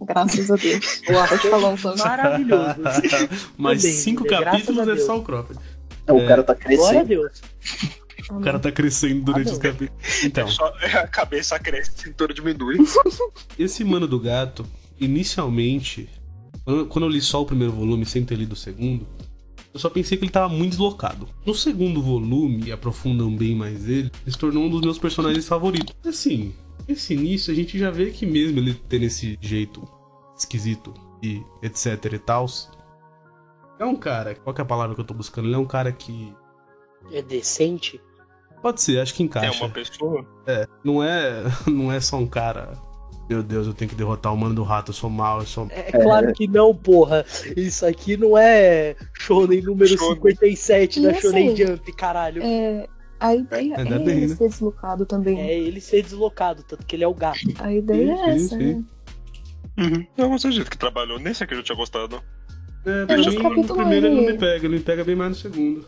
Graças 0.00 0.50
a 0.50 0.54
Deus. 0.56 1.02
Eu 1.08 1.18
acho 1.18 1.36
Pode 1.38 1.50
falar 1.50 1.68
um 1.70 1.96
maravilhoso. 1.98 2.76
Mais 3.58 3.82
cinco? 3.82 4.22
Graças 4.24 4.44
capítulos 4.44 4.82
é 4.82 4.94
Deus. 4.94 5.02
só 5.06 5.18
o 5.18 5.22
cropped. 5.24 5.58
O 6.08 6.18
É. 6.20 6.26
cara 6.28 6.42
tá 6.44 6.54
Glória 6.54 7.00
a 7.00 7.04
crescendo. 7.04 7.30
Deus. 8.28 8.40
O 8.40 8.44
cara 8.44 8.58
tá 8.58 8.70
crescendo 8.72 9.22
durante 9.22 9.48
Ah, 9.48 9.52
os 9.52 9.58
não. 9.58 9.62
capítulos. 9.62 10.24
Então, 10.24 10.48
Só 10.48 10.66
a 10.66 11.06
cabeça 11.06 11.58
cresce, 11.58 11.90
a 11.96 12.02
cintura 12.02 12.32
diminui. 12.34 12.76
esse 13.58 13.84
mano 13.84 14.06
do 14.06 14.18
gato, 14.20 14.66
inicialmente, 15.00 16.08
quando 16.90 17.04
eu 17.04 17.08
li 17.10 17.20
só 17.20 17.42
o 17.42 17.46
primeiro 17.46 17.72
volume 17.72 18.04
sem 18.06 18.24
ter 18.24 18.36
lido 18.36 18.52
o 18.52 18.56
segundo, 18.56 19.06
eu 19.72 19.78
só 19.80 19.90
pensei 19.90 20.16
que 20.16 20.24
ele 20.24 20.30
tava 20.32 20.48
muito 20.52 20.70
deslocado. 20.70 21.28
No 21.44 21.54
segundo 21.54 22.02
volume, 22.02 22.64
e 22.66 22.72
aprofundam 22.72 23.34
bem 23.34 23.54
mais 23.54 23.88
ele, 23.88 24.10
ele 24.22 24.30
se 24.32 24.38
tornou 24.38 24.64
um 24.64 24.70
dos 24.70 24.80
meus 24.80 24.98
personagens 24.98 25.46
favoritos. 25.46 25.94
Assim, 26.06 26.54
Esse 26.88 27.12
início 27.14 27.52
a 27.52 27.56
gente 27.56 27.78
já 27.78 27.90
vê 27.90 28.10
que 28.10 28.24
mesmo 28.24 28.58
ele 28.58 28.74
tendo 28.88 29.04
esse 29.04 29.38
jeito 29.42 29.86
esquisito 30.36 30.94
e 31.22 31.42
etc 31.62 32.12
e 32.14 32.18
tal. 32.18 32.46
É 33.78 33.84
um 33.84 33.94
cara, 33.94 34.34
qual 34.34 34.54
que 34.54 34.60
é 34.60 34.64
a 34.64 34.66
palavra 34.66 34.94
que 34.94 35.00
eu 35.00 35.04
tô 35.04 35.12
buscando? 35.14 35.46
Ele 35.48 35.54
é 35.54 35.58
um 35.58 35.66
cara 35.66 35.92
que. 35.92 36.32
É 37.12 37.20
decente? 37.22 38.00
Pode 38.62 38.80
ser, 38.82 39.00
acho 39.00 39.14
que 39.14 39.22
É 39.22 39.26
encaixa. 39.26 39.64
uma 39.64 39.72
pessoa. 39.72 40.24
É, 40.46 40.66
não 40.84 41.02
é, 41.02 41.42
não 41.66 41.92
é 41.92 42.00
só 42.00 42.16
um 42.16 42.26
cara. 42.26 42.72
Meu 43.28 43.42
Deus, 43.42 43.66
eu 43.66 43.74
tenho 43.74 43.90
que 43.90 43.94
derrotar 43.94 44.32
o 44.32 44.36
mano 44.38 44.54
do 44.54 44.62
rato, 44.62 44.88
eu 44.90 44.94
sou 44.94 45.10
mal, 45.10 45.40
eu 45.40 45.46
sou. 45.46 45.66
É, 45.70 45.92
claro 45.92 46.32
que 46.32 46.48
não, 46.48 46.74
porra. 46.74 47.26
Isso 47.56 47.84
aqui 47.84 48.16
não 48.16 48.38
é 48.38 48.96
Shonen 49.12 49.60
número 49.60 49.86
Shonen. 49.98 50.14
57 50.14 51.00
da 51.02 51.10
E 51.12 51.20
Shonen 51.20 51.52
assim, 51.52 51.56
Jump, 51.66 51.92
caralho. 51.92 52.42
É, 52.42 52.86
a 53.20 53.34
ideia 53.34 53.74
é 53.74 53.84
bem, 53.84 54.08
ele 54.08 54.26
né? 54.28 54.34
ser 54.34 54.48
deslocado 54.48 55.04
também. 55.04 55.40
É 55.40 55.58
ele 55.58 55.78
ser 55.80 56.02
deslocado, 56.02 56.62
tanto 56.62 56.86
que 56.86 56.96
ele 56.96 57.04
é 57.04 57.08
o 57.08 57.12
gato. 57.14 57.38
A 57.58 57.70
ideia 57.70 58.12
é 58.12 58.16
Sim, 58.16 58.30
essa, 58.30 58.56
sim, 58.56 58.74
né? 58.74 58.84
Uhum. 59.78 60.06
Não, 60.16 60.30
mas 60.30 60.44
é 60.44 60.48
o 60.48 60.52
jeito 60.52 60.70
que 60.70 60.78
trabalhou. 60.78 61.18
Nesse 61.18 61.44
aqui 61.44 61.52
eu 61.52 61.58
já 61.58 61.64
tinha 61.64 61.76
gostado. 61.76 62.22
É, 62.86 63.14
Esse 63.14 63.28
mim, 63.38 63.62
no 63.62 63.74
primeiro 63.74 64.06
ele 64.06 64.14
não 64.14 64.22
aí- 64.26 64.32
me 64.32 64.38
pega, 64.38 64.66
ele 64.66 64.76
me 64.78 64.82
pega 64.82 65.04
bem 65.04 65.14
mais 65.14 65.30
no 65.30 65.36
segundo. 65.36 65.86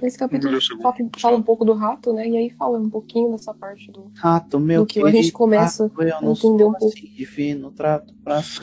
Nesse 0.00 0.18
capítulo 0.18 0.58
fala, 0.80 0.94
fala 1.18 1.36
um 1.36 1.42
pouco 1.42 1.64
do 1.64 1.72
rato, 1.72 2.12
né? 2.12 2.28
E 2.28 2.36
aí 2.36 2.50
fala 2.50 2.78
um 2.78 2.88
pouquinho 2.88 3.32
dessa 3.32 3.52
parte 3.52 3.90
do. 3.90 4.10
Rato, 4.14 4.60
meu 4.60 4.82
Do 4.82 4.86
que 4.86 5.02
a 5.02 5.10
gente 5.10 5.32
começa 5.32 5.84
rato, 5.84 6.02
eu 6.02 6.16
a 6.16 6.20
não 6.20 6.32
entender 6.32 6.36
sou 6.36 6.54
um 6.54 6.72
pouco. 6.72 6.86
assim 6.86 7.12
de 7.12 7.26
fino 7.26 7.70
trato 7.70 8.14
praça. 8.22 8.62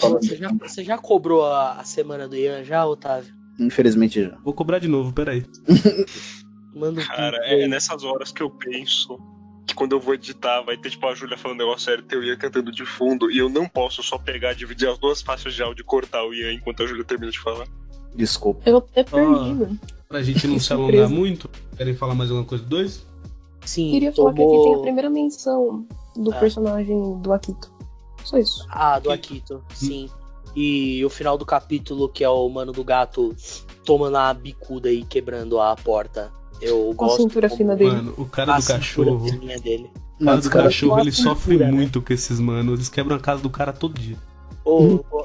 Você 0.00 0.36
já, 0.36 0.52
você 0.52 0.84
já 0.84 0.98
cobrou 0.98 1.44
a, 1.44 1.74
a 1.74 1.84
semana 1.84 2.26
do 2.26 2.36
Ian 2.36 2.64
já, 2.64 2.84
Otávio? 2.84 3.32
Infelizmente 3.58 4.22
já. 4.22 4.36
Vou 4.42 4.52
cobrar 4.52 4.78
de 4.78 4.88
novo, 4.88 5.12
peraí. 5.12 5.44
Manda 6.74 7.00
um 7.00 7.04
Cara, 7.04 7.36
é, 7.44 7.68
nessas 7.68 8.02
horas 8.02 8.32
que 8.32 8.42
eu 8.42 8.50
penso 8.50 9.18
que 9.66 9.74
quando 9.74 9.92
eu 9.92 10.00
vou 10.00 10.14
editar 10.14 10.62
vai 10.62 10.76
ter 10.76 10.90
tipo 10.90 11.06
a 11.06 11.14
Júlia 11.14 11.36
falando 11.36 11.60
um 11.60 11.64
negócio 11.64 11.84
sério, 11.84 12.02
ter 12.02 12.16
o 12.16 12.24
Ian 12.24 12.36
cantando 12.36 12.72
de 12.72 12.84
fundo 12.84 13.30
e 13.30 13.38
eu 13.38 13.48
não 13.48 13.68
posso 13.68 14.02
só 14.02 14.18
pegar, 14.18 14.54
dividir 14.54 14.88
as 14.88 14.98
duas 14.98 15.22
faixas 15.22 15.54
de 15.54 15.62
áudio 15.62 15.82
e 15.82 15.84
cortar 15.84 16.24
o 16.24 16.34
Ian 16.34 16.52
enquanto 16.52 16.82
a 16.82 16.86
Júlia 16.86 17.04
termina 17.04 17.30
de 17.30 17.38
falar. 17.38 17.66
Desculpa. 18.14 18.68
Eu 18.68 18.78
até 18.78 19.04
perdi, 19.04 19.54
mano. 19.54 19.80
Pra 20.12 20.22
gente 20.22 20.46
não 20.46 20.58
se 20.60 20.70
alongar 20.70 21.08
muito, 21.08 21.48
querem 21.74 21.94
falar 21.94 22.14
mais 22.14 22.30
alguma 22.30 22.46
coisa 22.46 22.62
do 22.62 22.68
dois? 22.68 23.06
Sim, 23.64 23.92
Queria 23.92 24.12
falar 24.12 24.34
que 24.34 24.42
aqui 24.42 24.50
tomou... 24.50 24.64
tem 24.64 24.74
a 24.74 24.82
primeira 24.82 25.08
menção 25.08 25.86
do 26.14 26.30
Ah. 26.34 26.36
personagem 26.36 27.18
do 27.20 27.32
Akito. 27.32 27.72
Só 28.22 28.36
isso. 28.36 28.66
Ah, 28.68 28.98
do 28.98 29.10
Akito, 29.10 29.64
sim. 29.72 30.10
E 30.54 31.02
o 31.02 31.08
final 31.08 31.38
do 31.38 31.46
capítulo, 31.46 32.10
que 32.10 32.22
é 32.22 32.28
o 32.28 32.46
mano 32.50 32.72
do 32.72 32.84
gato 32.84 33.34
tomando 33.86 34.18
a 34.18 34.34
bicuda 34.34 34.92
e 34.92 35.02
quebrando 35.02 35.58
a 35.58 35.74
porta. 35.76 36.30
Eu 36.60 36.92
Com 36.94 37.06
a 37.06 37.16
cintura 37.16 37.48
como 37.48 37.56
fina 37.58 37.74
dele. 37.74 37.92
Mano, 37.96 38.14
o 38.18 38.26
cara 38.26 38.54
a 38.56 38.60
do 38.60 38.66
cachorro. 38.66 39.18
dele. 39.62 39.90
O 40.20 40.24
cara 40.24 40.36
Mas, 40.36 40.44
do 40.44 40.50
cara, 40.50 40.64
cachorro, 40.64 41.00
ele 41.00 41.10
sofre 41.10 41.56
né? 41.56 41.70
muito 41.72 42.02
com 42.02 42.12
esses 42.12 42.38
manos. 42.38 42.74
Eles 42.74 42.88
quebram 42.90 43.16
a 43.16 43.18
casa 43.18 43.42
do 43.42 43.48
cara 43.48 43.72
todo 43.72 43.98
dia. 43.98 44.18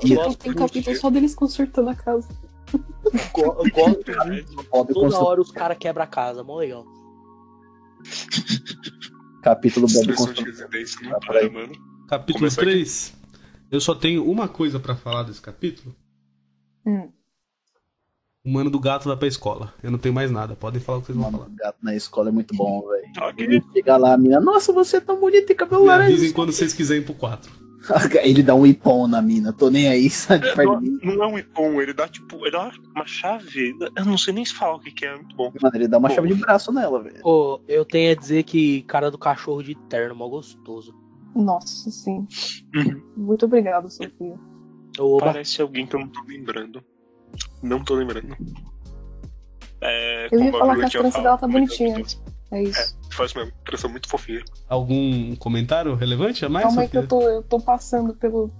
E- 0.03 0.15
gosto 0.15 0.37
Tem 0.39 0.53
capítulo 0.53 0.95
só 0.95 1.09
deles 1.09 1.35
consertando 1.35 1.89
a 1.89 1.95
casa. 1.95 2.25
Gosto 3.33 4.11
muito. 4.27 4.93
Toda 4.93 5.19
hora 5.19 5.41
os 5.41 5.51
caras 5.51 5.77
quebram 5.77 6.03
a 6.03 6.07
casa, 6.07 6.43
mó 6.43 6.57
legal. 6.57 6.85
Capítulo 9.41 9.87
Bob 9.87 10.13
Construtor. 10.15 10.45
não 11.03 11.15
Ah, 11.15 11.19
para, 11.25 11.49
mano. 11.49 11.73
Capítulo 12.09 12.39
Começa 12.39 12.61
aqui. 12.61 12.69
3. 12.71 13.13
Eu 13.71 13.79
só 13.81 13.93
tenho 13.95 14.29
uma 14.29 14.47
coisa 14.47 14.79
pra 14.79 14.95
falar 14.95 15.23
desse 15.23 15.41
capítulo. 15.41 15.95
Hum. 16.85 17.11
O 18.45 18.49
mano 18.51 18.69
do 18.69 18.79
gato 18.79 19.07
vai 19.09 19.17
pra 19.17 19.27
escola. 19.27 19.73
Eu 19.83 19.91
não 19.91 19.97
tenho 19.99 20.15
mais 20.15 20.31
nada. 20.31 20.55
Podem 20.55 20.79
falar 20.81 20.99
o 20.99 21.01
que 21.01 21.07
vocês 21.07 21.17
vão 21.17 21.29
falar. 21.31 21.47
o 21.47 21.49
gato 21.55 21.77
na 21.81 21.93
escola 21.95 22.29
é 22.29 22.31
muito 22.31 22.55
bom, 22.55 22.87
velho. 22.87 23.05
Ele 23.37 23.61
chega 23.73 23.97
lá, 23.97 24.13
a 24.13 24.17
mina, 24.17 24.39
nossa, 24.39 24.71
você 24.71 24.97
é 24.97 25.01
tão 25.01 25.19
bonita 25.19 25.51
e 25.51 25.55
cabelo 25.55 25.81
Me 25.81 25.87
laranja. 25.89 26.11
avisem 26.13 26.31
quando 26.33 26.51
vocês 26.53 26.73
quiserem 26.73 27.03
pro 27.03 27.13
4. 27.13 27.51
Ele 28.23 28.43
dá 28.43 28.55
um 28.55 28.65
ipom 28.65 29.07
na 29.07 29.21
mina, 29.21 29.53
tô 29.53 29.69
nem 29.69 29.87
aí, 29.87 30.09
sabe? 30.09 30.47
É, 30.47 30.55
não, 30.55 30.81
não 30.81 31.23
é 31.23 31.27
um 31.27 31.37
ipom, 31.37 31.81
ele 31.81 31.93
dá 31.93 32.07
tipo, 32.07 32.37
ele 32.45 32.51
dá 32.51 32.71
uma 32.95 33.05
chave. 33.05 33.75
Eu 33.95 34.05
não 34.05 34.17
sei 34.17 34.33
nem 34.33 34.43
se 34.43 34.53
falar 34.53 34.75
o 34.75 34.79
que, 34.79 34.91
que 34.91 35.05
é, 35.05 35.09
é 35.09 35.15
muito 35.15 35.35
bom. 35.35 35.51
Mano, 35.61 35.75
ele 35.75 35.87
dá 35.87 35.97
uma 35.97 36.09
chave 36.09 36.27
de 36.27 36.35
braço 36.35 36.71
nela, 36.71 37.01
velho. 37.01 37.19
Ô, 37.23 37.61
eu 37.67 37.85
tenho 37.85 38.11
a 38.11 38.15
dizer 38.15 38.43
que 38.43 38.81
cara 38.83 39.11
do 39.11 39.17
cachorro 39.17 39.63
de 39.63 39.75
terno, 39.87 40.15
mó 40.15 40.27
gostoso. 40.27 40.93
Nossa, 41.35 41.91
sim. 41.91 42.27
Uhum. 42.75 43.01
Muito 43.15 43.45
obrigado, 43.45 43.89
Sofia. 43.89 44.35
Oba, 44.99 45.25
Parece 45.27 45.61
alguém 45.61 45.85
que 45.85 45.95
eu 45.95 45.99
não 45.99 46.07
tô 46.07 46.23
lembrando. 46.27 46.83
Não 47.61 47.83
tô 47.83 47.95
lembrando. 47.95 48.35
É, 49.81 50.27
Eu 50.31 50.43
ia 50.43 50.51
falar 50.51 50.75
que 50.75 50.85
a 50.85 50.89
trança 50.89 51.21
dela 51.21 51.37
tá 51.37 51.47
bonitinha. 51.47 52.03
É 52.51 52.63
isso. 52.63 52.97
É, 53.11 53.13
faz 53.15 53.33
mesmo. 53.33 53.51
Trança 53.65 53.87
muito 53.87 54.07
fofinha. 54.07 54.43
Algum 54.69 55.35
comentário 55.35 55.95
relevante 55.95 56.45
a 56.45 56.49
mais? 56.49 56.65
Calma 56.65 56.81
aí 56.83 56.87
que 56.87 56.97
eu 56.97 57.07
tô, 57.07 57.21
eu 57.21 57.43
tô 57.43 57.59
passando 57.59 58.13
pelo. 58.13 58.51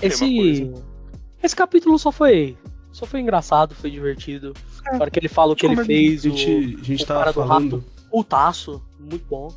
esse. 0.00 0.72
Esse 1.42 1.56
capítulo 1.56 1.98
só 1.98 2.12
foi. 2.12 2.56
Só 2.92 3.06
foi 3.06 3.20
engraçado, 3.20 3.74
foi 3.74 3.90
divertido. 3.90 4.52
É. 4.86 4.92
Na 4.92 4.98
hora 5.00 5.10
que 5.10 5.18
ele 5.18 5.28
fala 5.28 5.52
o 5.52 5.56
que 5.56 5.66
ele 5.66 5.74
Como 5.74 5.86
fez, 5.86 6.24
A 6.24 6.28
o 6.28 6.36
gente, 6.36 6.76
a 6.80 6.84
gente 6.84 7.04
o 7.04 7.06
tava 7.06 7.20
cara 7.20 7.32
do 7.32 7.40
falando. 7.40 7.84
o 8.12 8.22
taço, 8.22 8.82
muito 9.00 9.24
bom. 9.26 9.48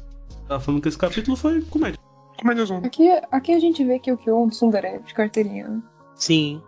Tava 0.47 0.59
falando 0.59 0.81
que 0.81 0.87
esse 0.87 0.97
capítulo 0.97 1.35
foi 1.35 1.61
comédia. 1.61 1.99
Comédia 2.39 2.65
zona. 2.65 2.87
Aqui, 2.87 3.09
aqui 3.31 3.53
a 3.53 3.59
gente 3.59 3.83
vê 3.83 3.99
que 3.99 4.11
o 4.11 4.17
Kyo 4.17 4.31
é 4.31 4.35
um 4.35 4.49
tsundere 4.49 4.99
de 4.99 5.13
carteirinha, 5.13 5.67
né? 5.67 5.81
Sim. 6.15 6.61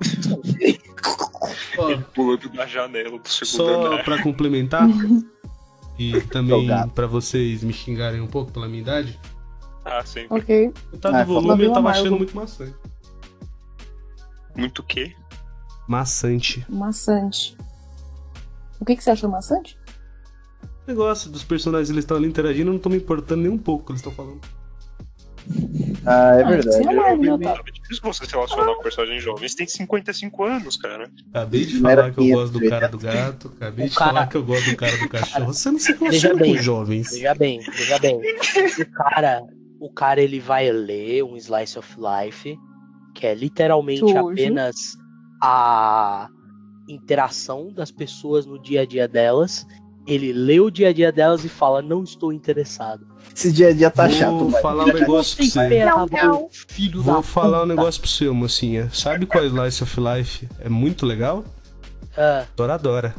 Ele 1.88 2.04
pulando 2.14 2.48
da 2.50 2.66
janela 2.66 3.18
do 3.18 3.28
segundo 3.28 3.46
só 3.56 3.86
andar. 3.86 4.04
pra 4.04 4.22
complementar 4.22 4.88
e 5.98 6.20
também 6.22 6.68
pra 6.94 7.06
vocês 7.06 7.62
me 7.64 7.72
xingarem 7.72 8.20
um 8.20 8.26
pouco 8.26 8.52
pela 8.52 8.68
minha 8.68 8.80
idade, 8.82 9.18
Ah, 9.84 10.04
sim. 10.04 10.26
Ok. 10.30 10.72
metade 10.92 11.16
Ah, 11.16 11.24
do 11.24 11.32
volume 11.34 11.64
eu 11.64 11.68
tava 11.68 11.80
amargo. 11.80 12.00
achando 12.00 12.16
muito 12.16 12.36
maçante. 12.36 12.74
Muito 14.56 14.78
o 14.80 14.82
quê? 14.84 15.14
Maçante. 15.88 16.64
Maçante. 16.68 17.56
O 18.80 18.84
que, 18.84 18.96
que 18.96 19.02
você 19.02 19.10
achou 19.10 19.28
maçante? 19.30 19.78
O 20.86 20.90
negócio 20.90 21.30
dos 21.30 21.42
personagens 21.44 21.90
eles 21.90 22.02
estão 22.04 22.16
ali 22.16 22.26
interagindo, 22.26 22.68
eu 22.70 22.72
não 22.74 22.80
tô 22.80 22.88
me 22.88 22.96
importando 22.96 23.42
nem 23.42 23.50
um 23.50 23.58
pouco 23.58 23.82
o 23.82 23.86
que 23.86 23.92
eles 23.92 24.00
estão 24.00 24.12
falando. 24.12 24.40
Ah, 26.04 26.36
é 26.36 26.42
Ah, 26.42 26.48
verdade. 26.48 26.76
É 26.88 26.92
né, 27.16 27.26
É 27.28 27.32
Otávio? 27.32 27.72
difícil 27.72 28.02
você 28.02 28.24
se 28.26 28.32
relacionar 28.32 28.74
com 28.74 28.82
personagens 28.82 29.22
jovens. 29.22 29.54
Tem 29.54 29.66
55 29.66 30.44
anos, 30.44 30.76
cara. 30.76 31.10
Acabei 31.30 31.64
de 31.64 31.80
falar 31.80 32.10
que 32.12 32.20
eu 32.20 32.36
gosto 32.36 32.52
do 32.58 32.68
cara 32.68 32.88
do 32.88 32.98
gato, 32.98 33.52
acabei 33.56 33.86
O 33.86 33.88
de 33.88 33.94
cara- 33.94 34.10
falar 34.12 34.26
que 34.26 34.36
eu 34.36 34.44
gosto 34.44 34.70
do 34.70 34.76
cara 34.76 34.96
do 34.98 35.08
cachorro. 35.08 35.46
Você 35.52 35.70
não 35.70 35.78
se 35.78 35.92
relaciona 35.92 36.34
bem, 36.40 36.56
com 36.56 36.62
jovens. 36.62 37.10
Veja 37.12 37.34
bem, 37.34 37.60
veja 37.60 37.98
bem. 37.98 38.16
O 38.80 38.90
cara, 38.92 39.42
o 39.80 39.90
cara 39.92 40.20
ele 40.20 40.40
vai 40.40 40.70
ler 40.70 41.22
um 41.24 41.36
slice 41.36 41.78
of 41.78 41.96
life, 41.98 42.56
que 43.14 43.26
é 43.26 43.34
literalmente 43.34 44.00
Sujo. 44.00 44.16
apenas 44.30 44.76
a 45.42 46.28
interação 46.88 47.72
das 47.72 47.90
pessoas 47.90 48.44
no 48.46 48.60
dia 48.60 48.82
a 48.82 48.86
dia 48.86 49.06
delas. 49.08 49.66
Ele 50.06 50.32
lê 50.32 50.58
o 50.60 50.70
dia 50.70 50.88
a 50.88 50.92
dia 50.92 51.12
delas 51.12 51.44
e 51.44 51.48
fala: 51.48 51.80
"Não 51.80 52.02
estou 52.02 52.32
interessado". 52.32 53.06
Esse 53.34 53.52
dia 53.52 53.68
a 53.68 53.72
dia 53.72 53.90
tá 53.90 54.06
Vou 54.08 54.16
chato, 54.16 54.48
vai. 54.48 54.62
falar 54.62 54.84
um 54.84 54.92
negócio 54.92 55.36
pra 55.36 55.44
você. 55.46 55.60
esperava, 55.60 56.06
Não, 56.10 56.32
não. 56.32 56.48
filho 56.50 57.02
da 57.02 57.12
Vou 57.14 57.22
falar 57.22 57.58
um 57.58 57.62
puta. 57.62 57.74
negócio 57.74 58.00
pro 58.00 58.10
seu, 58.10 58.34
mocinha. 58.34 58.90
Sabe 58.92 59.26
qual 59.26 59.42
é 59.44 59.46
Slice 59.46 59.82
of 59.84 59.96
Life? 60.00 60.48
É 60.60 60.68
muito 60.68 61.06
legal? 61.06 61.44
Ah, 62.16 62.44
Toradora. 62.56 63.14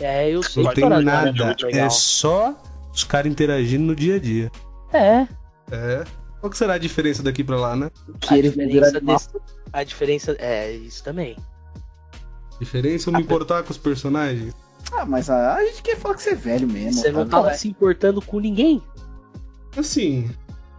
é, 0.00 0.30
eu 0.30 0.42
sei 0.42 0.62
Não 0.64 0.72
tem 0.74 0.84
é 0.84 0.88
nada. 1.00 1.56
É 1.62 1.66
legal. 1.66 1.90
só 1.90 2.54
os 2.92 3.04
caras 3.04 3.30
interagindo 3.30 3.84
no 3.84 3.94
dia 3.94 4.16
a 4.16 4.18
dia. 4.18 4.50
É, 4.92 5.26
É. 5.70 6.04
Qual 6.40 6.50
que 6.50 6.56
será 6.56 6.74
a 6.74 6.78
diferença 6.78 7.20
daqui 7.22 7.42
pra 7.44 7.56
lá, 7.56 7.74
né? 7.76 7.90
Que 8.20 8.34
a 8.34 8.38
ele 8.38 8.48
diferença 8.48 9.00
desse, 9.00 9.28
a 9.72 9.82
diferença 9.84 10.36
é 10.38 10.72
isso 10.72 11.02
também. 11.04 11.36
Diferença 12.60 13.08
eu 13.10 13.14
me 13.14 13.20
importar 13.20 13.62
com 13.64 13.70
os 13.72 13.78
personagens? 13.78 14.54
Ah, 14.92 15.04
mas 15.06 15.28
a, 15.30 15.54
a 15.56 15.64
gente 15.64 15.82
quer 15.82 15.96
falar 15.96 16.14
que 16.14 16.22
você 16.22 16.30
é 16.30 16.34
velho 16.34 16.66
mesmo. 16.68 17.00
Você 17.00 17.10
não 17.12 17.26
cara. 17.26 17.44
tava 17.44 17.54
se 17.54 17.68
importando 17.68 18.20
com 18.22 18.38
ninguém. 18.40 18.82
Assim, 19.76 20.30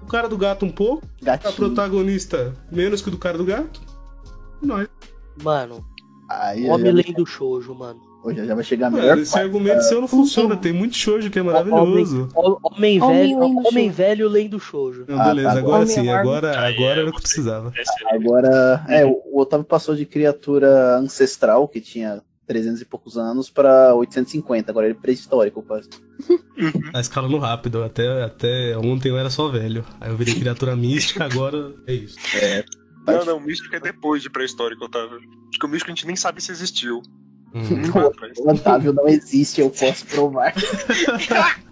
o 0.01 0.05
cara 0.05 0.27
do 0.27 0.37
gato 0.37 0.65
um 0.65 0.71
pouco, 0.71 1.05
a 1.21 1.25
Gatinho. 1.25 1.53
protagonista 1.53 2.53
menos 2.71 3.01
que 3.01 3.07
o 3.09 3.11
do 3.11 3.17
cara 3.17 3.37
do 3.37 3.45
gato. 3.45 3.81
Nós. 4.61 4.87
Mano, 5.41 5.85
Aí 6.29 6.67
homem 6.69 6.91
lendo 6.91 7.25
shoujo, 7.25 7.73
mano. 7.73 7.99
já, 8.35 8.45
já 8.45 8.53
vai 8.55 8.63
chegar 8.63 8.87
a 8.87 8.89
melhor 8.91 9.09
Mano, 9.11 9.21
esse 9.21 9.31
parte. 9.31 9.43
argumento 9.45 9.81
seu 9.83 10.01
não 10.01 10.07
funciona. 10.07 10.57
Tem 10.57 10.73
muito 10.73 10.95
shoujo 10.97 11.29
que 11.29 11.39
é 11.39 11.41
maravilhoso. 11.43 12.27
Ho- 12.35 12.59
Homem 12.61 13.01
Homem 13.01 13.17
velho, 13.19 13.39
lendo 13.39 13.57
homem 13.59 13.71
shoujo. 13.71 13.91
velho 13.93 14.27
lendo 14.29 14.59
shoujo. 14.59 15.05
Não, 15.07 15.19
Ah, 15.19 15.23
beleza, 15.29 15.53
tá. 15.53 15.57
agora 15.59 15.75
Homem 15.83 15.87
sim, 15.87 16.09
agora, 16.09 16.59
Aí, 16.61 16.73
agora 16.75 16.95
é, 16.97 17.01
era 17.01 17.09
o 17.09 17.13
que 17.13 17.21
precisava. 17.21 17.73
Agora, 18.11 18.85
é, 18.89 19.05
o 19.05 19.21
o 19.31 19.39
Otávio 19.41 19.65
passou 19.65 19.95
de 19.95 20.05
criatura 20.05 20.97
ancestral, 20.97 21.67
que 21.67 21.79
tinha 21.79 22.21
300 22.49 22.81
e 22.81 22.85
poucos 22.85 23.15
anos, 23.15 23.47
pra 23.47 23.93
850. 23.93 24.71
Agora 24.71 24.87
ele 24.87 24.97
é 24.97 24.99
pré-histórico 24.99 25.61
quase. 25.61 25.87
Uhum. 26.59 26.91
Tá 26.91 26.99
escalando 26.99 27.37
rápido, 27.37 27.81
até, 27.81 28.21
até 28.21 28.77
ontem 28.77 29.07
eu 29.07 29.17
era 29.17 29.29
só 29.29 29.47
velho. 29.47 29.85
Aí 30.01 30.11
eu 30.11 30.17
virei 30.17 30.35
criatura 30.35 30.75
mística, 30.75 31.23
agora 31.23 31.73
é 31.87 31.93
isso. 31.93 32.17
Não, 33.07 33.23
não, 33.23 33.37
o 33.37 33.39
místico 33.39 33.73
é 33.73 33.79
depois 33.79 34.21
de 34.21 34.29
pré-histórico, 34.29 34.83
Otávio. 34.83 35.21
Porque 35.49 35.65
o 35.65 35.69
místico 35.69 35.89
a 35.89 35.95
gente 35.95 36.05
nem 36.05 36.17
sabe 36.17 36.43
se 36.43 36.51
existiu. 36.51 37.01
Uhum. 37.53 37.63
Muito 37.63 37.97
lá 37.97 38.07
atrás. 38.07 38.37
O 38.39 38.49
Otávio 38.49 38.91
não 38.91 39.07
existe, 39.07 39.61
eu 39.61 39.69
posso 39.69 40.05
provar. 40.07 40.53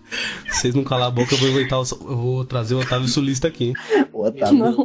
Vocês 0.50 0.74
não 0.74 0.84
calar 0.84 1.08
a 1.08 1.12
boca, 1.12 1.34
eu 1.34 1.38
vou, 1.38 1.50
inventar 1.50 1.80
o- 1.80 1.84
eu 1.84 2.18
vou 2.18 2.46
trazer 2.46 2.76
o 2.76 2.80
Otávio 2.80 3.08
Sulista 3.08 3.48
aqui. 3.48 3.74
O 4.14 4.24
Otávio. 4.26 4.58
Não. 4.58 4.84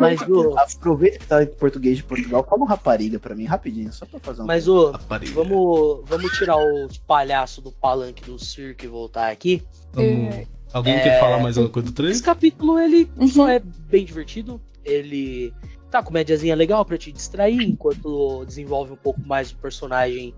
Mas 0.00 0.20
o. 0.22 0.58
Aproveita 0.58 1.18
que 1.18 1.26
tá 1.26 1.42
em 1.42 1.46
português 1.46 1.96
de 1.98 2.04
Portugal, 2.04 2.46
fala 2.48 2.62
um 2.62 2.66
rapariga 2.66 3.18
pra 3.18 3.34
mim, 3.34 3.44
rapidinho, 3.44 3.92
só 3.92 4.06
pra 4.06 4.18
fazer 4.20 4.42
um. 4.42 4.46
Mas 4.46 4.66
o. 4.68 4.90
Rapariga. 4.92 5.32
Vamos, 5.34 6.00
vamos 6.06 6.32
tirar 6.38 6.56
os 6.56 6.98
palhaços 6.98 7.62
do 7.62 7.70
palanque 7.72 8.24
do 8.24 8.38
circo 8.38 8.84
e 8.84 8.88
voltar 8.88 9.30
aqui. 9.30 9.62
Vamos- 9.92 10.34
É, 10.34 10.46
Alguém 10.72 10.94
É, 10.96 11.00
quer 11.02 11.20
falar 11.20 11.38
mais 11.42 11.56
alguma 11.56 11.72
coisa 11.72 11.86
do 11.86 11.92
Esse 11.92 12.20
3? 12.20 12.20
capítulo, 12.20 12.78
ele 12.78 13.10
Uhum. 13.16 13.26
só 13.28 13.48
é 13.48 13.58
bem 13.58 14.04
divertido. 14.04 14.60
Ele 14.84 15.50
tá 15.90 16.02
com 16.02 16.12
médiazinha 16.12 16.54
legal 16.54 16.84
pra 16.84 16.98
te 16.98 17.10
distrair, 17.10 17.62
enquanto 17.62 18.44
desenvolve 18.44 18.92
um 18.92 18.96
pouco 18.96 19.20
mais 19.26 19.50
o 19.50 19.56
personagem 19.56 20.34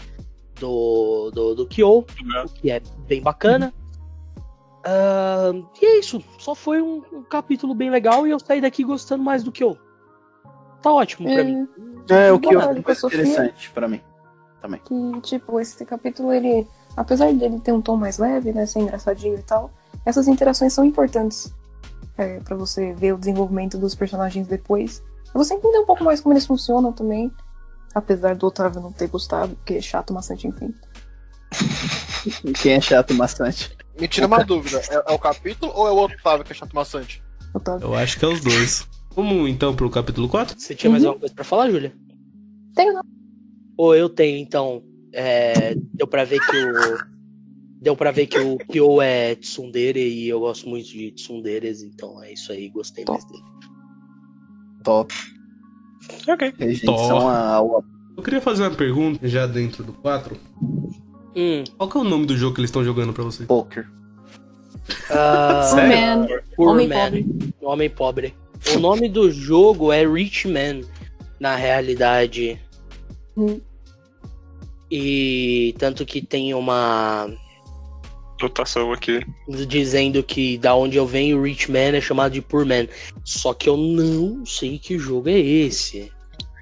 do, 0.61 1.31
do, 1.33 1.55
do 1.55 1.67
Kyo, 1.67 1.99
o 1.99 2.03
que 2.55 2.71
é 2.71 2.81
bem 3.09 3.21
bacana. 3.23 3.73
Ah, 4.85 5.51
e 5.81 5.85
é 5.87 5.99
isso. 5.99 6.23
Só 6.39 6.55
foi 6.55 6.81
um, 6.81 7.03
um 7.13 7.23
capítulo 7.23 7.75
bem 7.75 7.91
legal 7.91 8.27
e 8.27 8.31
eu 8.31 8.39
saí 8.39 8.61
daqui 8.61 8.85
gostando 8.85 9.23
mais 9.23 9.43
do 9.43 9.51
Kyo. 9.51 9.77
Tá 10.83 10.93
ótimo 10.93 11.29
pra 11.29 11.41
É, 11.41 11.45
mim. 11.45 11.69
É, 12.09 12.33
o 12.33 12.41
mais 12.85 12.99
Sofia. 12.99 13.21
interessante 13.23 13.71
pra 13.71 13.89
mim. 13.89 14.01
que, 14.85 15.21
tipo, 15.23 15.61
esse 15.61 15.85
capítulo, 15.85 16.33
ele, 16.33 16.67
apesar 16.97 17.33
dele 17.33 17.61
ter 17.61 17.73
um 17.73 17.81
tom 17.81 17.97
mais 17.97 18.19
leve, 18.19 18.53
né, 18.53 18.67
ser 18.67 18.81
engraçadinho 18.81 19.39
e 19.39 19.43
tal, 19.43 19.71
essas 20.05 20.29
interações 20.29 20.73
são 20.73 20.85
importantes 20.85 21.55
é, 22.17 22.41
para 22.41 22.57
você 22.57 22.93
ver 22.95 23.15
o 23.15 23.19
desenvolvimento 23.19 23.79
dos 23.79 23.95
personagens 23.95 24.47
depois. 24.47 25.03
Pra 25.33 25.43
você 25.43 25.55
entender 25.55 25.79
um 25.79 25.87
pouco 25.87 26.03
mais 26.05 26.21
como 26.21 26.33
eles 26.33 26.47
funcionam 26.47 26.93
também, 26.93 27.31
apesar 27.95 28.35
do 28.37 28.47
Otávio 28.47 28.81
não 28.81 28.93
ter 28.93 29.09
gostado, 29.09 29.55
porque 29.57 29.75
é 29.75 29.81
chato, 29.81 30.13
maçante, 30.13 30.47
enfim. 30.47 30.75
Quem 32.63 32.73
é 32.73 32.81
chato 32.81 33.15
bastante. 33.15 33.77
Me 33.99 34.07
tira 34.09 34.27
uma 34.27 34.45
dúvida, 34.45 34.81
é, 34.91 35.13
é 35.13 35.15
o 35.15 35.19
capítulo 35.19 35.73
ou 35.75 35.87
é 35.89 35.91
o 35.91 35.99
Otávio 35.99 36.45
que 36.45 36.53
é 36.53 36.55
chato 36.55 36.73
maçante? 36.75 37.23
Otávio. 37.55 37.87
Eu 37.89 37.95
acho 37.95 38.19
que 38.19 38.25
é 38.25 38.29
os 38.29 38.41
dois. 38.41 38.89
Vamos 39.15 39.51
então 39.51 39.75
pro 39.75 39.91
capítulo 39.91 40.29
4? 40.29 40.59
Você 40.59 40.75
tinha 40.75 40.91
mais 40.91 41.03
Uhum. 41.03 41.09
alguma 41.11 41.21
coisa 41.21 41.35
pra 41.35 41.45
falar, 41.45 41.71
Júlia? 41.71 41.93
Tenho 42.75 42.93
não. 42.95 43.03
Ou 43.77 43.95
eu 43.95 44.09
tenho, 44.09 44.39
então. 44.39 44.83
é, 45.13 45.75
deu 45.95 46.07
pra 46.07 46.23
ver 46.25 46.39
que 46.41 46.57
o. 46.57 47.11
Deu 47.83 47.97
pra 47.97 48.11
ver 48.13 48.27
que 48.27 48.39
o 48.39 48.59
Kyo 48.59 49.01
é 49.03 49.35
tsundere 49.35 49.99
e 50.07 50.29
eu 50.29 50.39
gosto 50.39 50.69
muito 50.69 50.87
de 50.89 51.11
tsunderes, 51.13 51.83
então 51.83 52.23
é 52.23 52.33
isso 52.35 52.53
aí, 52.53 52.69
gostei 52.69 53.05
mais 53.09 53.25
dele. 53.25 53.43
Top. 54.85 55.13
Ok. 56.29 56.55
Rejeição 56.59 57.29
ao. 57.29 57.85
Eu 58.17 58.23
queria 58.23 58.41
fazer 58.41 58.65
uma 58.65 58.75
pergunta 58.75 59.27
já 59.27 59.47
dentro 59.47 59.83
do 59.85 59.93
4. 59.95 60.37
Hum, 61.37 61.65
Qual 61.79 61.89
que 61.89 61.97
é 61.97 62.01
o 62.01 62.05
nome 62.05 62.27
do 62.27 62.37
jogo 62.37 62.55
que 62.55 62.61
eles 62.61 62.69
estão 62.71 62.85
jogando 62.85 63.13
pra 63.13 63.23
vocês? 63.25 63.47
Poker. 63.47 63.87
ah, 65.11 65.63
Sério? 65.63 66.19
Man, 66.21 66.27
Poor 66.57 66.69
Homem 66.71 66.89
Man. 66.89 66.95
Pobre. 66.97 67.27
Homem 67.63 67.91
Pobre. 67.91 68.35
O 68.75 68.79
nome 68.79 69.09
do 69.09 69.31
jogo 69.31 69.93
é 69.93 70.07
Rich 70.07 70.49
Man, 70.49 70.83
na 71.39 71.55
realidade. 71.57 72.61
Hum. 73.37 73.61
E 74.91 75.75
tanto 75.79 76.05
que 76.05 76.21
tem 76.21 76.53
uma. 76.53 77.31
Aqui. 78.93 79.25
dizendo 79.67 80.23
que 80.23 80.57
da 80.59 80.75
onde 80.75 80.97
eu 80.97 81.07
venho, 81.07 81.43
Rich 81.43 81.71
Man 81.71 81.79
é 81.97 82.01
chamado 82.01 82.33
de 82.33 82.41
Poor 82.41 82.65
Man. 82.65 82.87
Só 83.25 83.53
que 83.53 83.69
eu 83.69 83.77
não 83.77 84.45
sei 84.47 84.79
que 84.79 84.99
jogo 84.99 85.29
é 85.29 85.39
esse. 85.39 86.11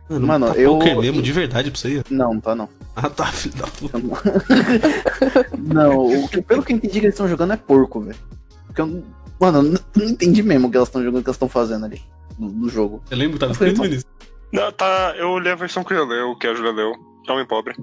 Mano, 0.09 0.27
Mano, 0.27 0.47
tá 0.47 0.55
eu- 0.59 0.79
poker 0.79 0.99
mesmo, 0.99 1.21
de 1.23 1.33
verdade 1.33 1.71
pra 1.71 1.79
você? 1.81 2.03
Não, 2.11 2.41
tá 2.41 2.55
não. 2.55 2.69
Ah, 2.97 3.09
tá, 3.11 3.27
filho 3.27 3.55
da 3.57 3.67
puta. 3.67 3.99
Não, 5.57 6.25
o 6.25 6.29
que, 6.29 6.43
pelo 6.43 6.63
que 6.65 6.73
eu 6.73 6.77
entendi 6.77 6.95
que 7.01 7.07
eles 7.07 7.15
estão 7.15 7.29
jogando 7.29 7.53
é 7.53 7.57
porco, 7.57 8.01
velho. 8.01 8.19
Porque 8.67 8.81
eu, 8.81 8.87
não- 8.87 9.05
mano, 9.41 9.59
eu 9.59 9.63
não, 9.63 9.81
não 9.97 10.05
entendi 10.07 10.43
mesmo 10.43 10.67
o 10.67 10.71
que 10.71 10.77
elas 10.77 10.89
estão 10.89 11.03
jogando, 11.03 11.21
o 11.21 11.23
que 11.23 11.29
elas 11.29 11.37
estão 11.37 11.49
fazendo 11.49 11.85
ali 11.87 12.03
no, 12.39 12.49
no 12.49 12.69
jogo. 12.69 13.03
Eu 13.11 13.17
lembro 13.17 13.35
que 13.35 13.41
tava 13.41 13.53
escrito 13.53 13.85
nisso. 13.85 14.05
Não, 14.53 14.73
tá. 14.73 15.15
Eu 15.17 15.39
li 15.39 15.49
a 15.51 15.55
versão 15.55 15.85
que 15.85 15.93
eu 15.93 16.05
leu, 16.07 16.35
que 16.37 16.47
a 16.47 16.55
Júlia 16.55 16.73
leu. 16.73 16.93
Homem 17.29 17.47
pobre. 17.47 17.75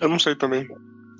Eu 0.00 0.08
não 0.08 0.18
sei 0.18 0.34
também. 0.36 0.66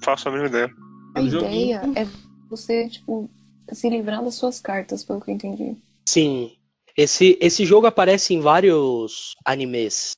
Faço 0.02 0.28
a 0.28 0.32
mesma 0.32 0.46
ideia. 0.46 0.70
A 1.14 1.22
jogo- 1.22 1.46
ideia 1.46 1.82
é 1.96 2.06
você, 2.48 2.88
tipo, 2.88 3.28
se 3.72 3.88
livrar 3.88 4.22
das 4.24 4.34
suas 4.34 4.60
cartas, 4.60 5.04
pelo 5.04 5.20
que 5.20 5.30
eu 5.30 5.34
entendi. 5.34 5.76
Sim. 6.08 6.52
Esse, 6.96 7.38
esse 7.40 7.64
jogo 7.64 7.86
aparece 7.86 8.34
em 8.34 8.40
vários 8.40 9.34
animes. 9.44 10.12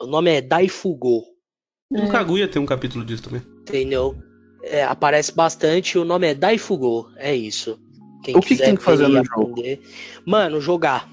O 0.00 0.06
nome 0.06 0.30
é 0.30 0.40
Daifugo. 0.40 1.24
No 1.90 2.02
É. 2.04 2.08
Kaguya 2.08 2.48
tem 2.48 2.60
um 2.62 2.66
capítulo 2.66 3.04
disso 3.04 3.24
também. 3.24 3.42
Entendeu? 3.60 4.16
É, 4.62 4.84
aparece 4.84 5.32
bastante. 5.32 5.98
O 5.98 6.04
nome 6.04 6.26
é 6.28 6.34
Daifugo. 6.34 7.10
É 7.16 7.34
isso. 7.34 7.78
Quem 8.24 8.36
O 8.36 8.40
que 8.40 8.56
que 8.56 8.62
tem 8.62 8.76
que 8.76 8.82
fazer 8.82 9.06
no 9.08 9.22
jogo? 9.24 9.50
aprender. 9.52 9.80
Mano, 10.26 10.60
jogar. 10.60 11.08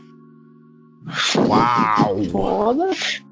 Uau! 1.47 2.23
Foda. 2.31 2.89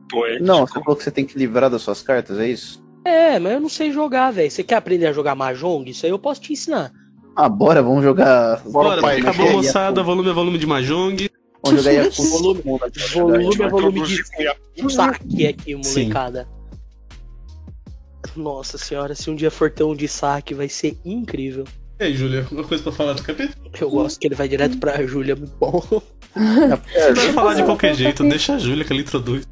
Poético. 0.09 0.45
Não, 0.45 0.67
você 0.67 0.73
falou 0.79 0.95
que 0.95 1.03
você 1.03 1.11
tem 1.11 1.25
que 1.25 1.37
livrar 1.37 1.69
das 1.69 1.81
suas 1.81 2.01
cartas, 2.01 2.37
é 2.39 2.47
isso? 2.47 2.82
É, 3.05 3.37
mas 3.39 3.53
eu 3.53 3.59
não 3.59 3.69
sei 3.69 3.91
jogar, 3.91 4.31
velho. 4.31 4.49
Você 4.49 4.63
quer 4.63 4.75
aprender 4.75 5.07
a 5.07 5.13
jogar 5.13 5.35
Mahjong? 5.35 5.89
Isso 5.89 6.05
aí 6.05 6.11
eu 6.11 6.19
posso 6.19 6.41
te 6.41 6.53
ensinar. 6.53 6.91
Ah, 7.35 7.49
bora, 7.49 7.81
vamos 7.81 8.03
jogar. 8.03 8.61
Bora, 8.65 9.01
pai, 9.01 9.19
acabou 9.19 9.51
moçada, 9.53 10.03
volume 10.03 10.29
é 10.29 10.33
volume 10.33 10.57
de 10.57 10.67
Mahjong. 10.67 11.29
Vamos 11.65 11.81
jogar 11.83 11.91
Yaku. 11.95 12.23
Volume- 12.29 12.61
volume 13.13 13.61
é 13.63 13.69
volume 13.69 14.01
de 14.03 14.23
saque 14.93 15.47
aqui, 15.47 15.77
Sim. 15.83 15.99
molecada. 16.01 16.47
Nossa 18.35 18.77
senhora, 18.77 19.13
se 19.15 19.29
um 19.29 19.35
dia 19.35 19.51
for 19.51 19.69
ter 19.71 19.83
um 19.83 19.95
de 19.95 20.07
saque, 20.07 20.53
vai 20.53 20.69
ser 20.69 20.97
incrível. 21.05 21.65
E 21.99 22.05
aí, 22.05 22.15
Júlia, 22.15 22.41
alguma 22.41 22.63
coisa 22.63 22.81
pra 22.83 22.91
falar 22.91 23.13
do 23.13 23.21
capítulo? 23.23 23.69
Eu 23.79 23.89
gosto 23.89 24.19
que 24.19 24.27
ele 24.27 24.35
vai 24.35 24.47
direto 24.47 24.77
pra 24.77 25.05
Júlia, 25.05 25.35
muito 25.35 25.53
bom. 25.59 25.81
É, 26.95 27.11
Vai 27.13 27.31
falar 27.33 27.53
de 27.53 27.63
qualquer 27.63 27.91
um 27.91 27.95
jeito, 27.95 28.23
deixa 28.27 28.55
a 28.55 28.57
Júlia 28.59 28.83
que 28.83 28.91
ela 28.91 29.01
introduz. 29.01 29.47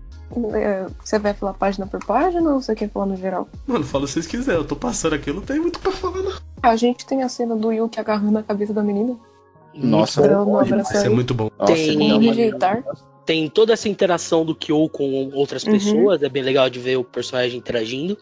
É, 0.55 0.85
Você 1.03 1.19
vai 1.19 1.33
falar 1.33 1.53
página 1.53 1.85
por 1.87 2.03
página 2.05 2.53
ou 2.53 2.61
você 2.61 2.73
quer 2.75 2.89
falar 2.89 3.05
no 3.07 3.15
geral? 3.15 3.47
Mano, 3.67 3.83
fala 3.85 4.07
se 4.07 4.13
vocês 4.13 4.27
quiserem, 4.27 4.61
eu 4.61 4.67
tô 4.67 4.75
passando 4.75 5.13
aqui, 5.15 5.29
eu 5.29 5.33
não 5.35 5.41
tenho 5.41 5.61
muito 5.61 5.79
pra 5.79 5.91
falar, 5.91 6.21
não. 6.21 6.33
A 6.63 6.75
gente 6.75 7.05
tem 7.05 7.23
a 7.23 7.29
cena 7.29 7.55
do 7.55 7.71
Yuki 7.71 7.99
agarrando 7.99 8.37
a 8.39 8.43
cabeça 8.43 8.73
da 8.73 8.83
menina. 8.83 9.17
Nossa, 9.73 10.21
Isso 10.21 10.97
é 10.97 11.05
ele. 11.05 11.09
muito 11.15 11.33
bom. 11.33 11.49
Nossa, 11.57 11.73
Tem- 11.73 12.11
ele 12.15 12.27
rejeitar. 12.27 12.83
Tem 13.25 13.47
toda 13.47 13.71
essa 13.73 13.87
interação 13.87 14.43
do 14.43 14.53
Kyo 14.55 14.89
com 14.89 15.29
outras 15.33 15.63
Uhum. 15.63 15.71
pessoas, 15.73 16.23
é 16.23 16.27
bem 16.27 16.41
legal 16.43 16.69
de 16.69 16.79
ver 16.79 16.97
o 16.97 17.03
personagem 17.03 17.57
interagindo. 17.57 18.17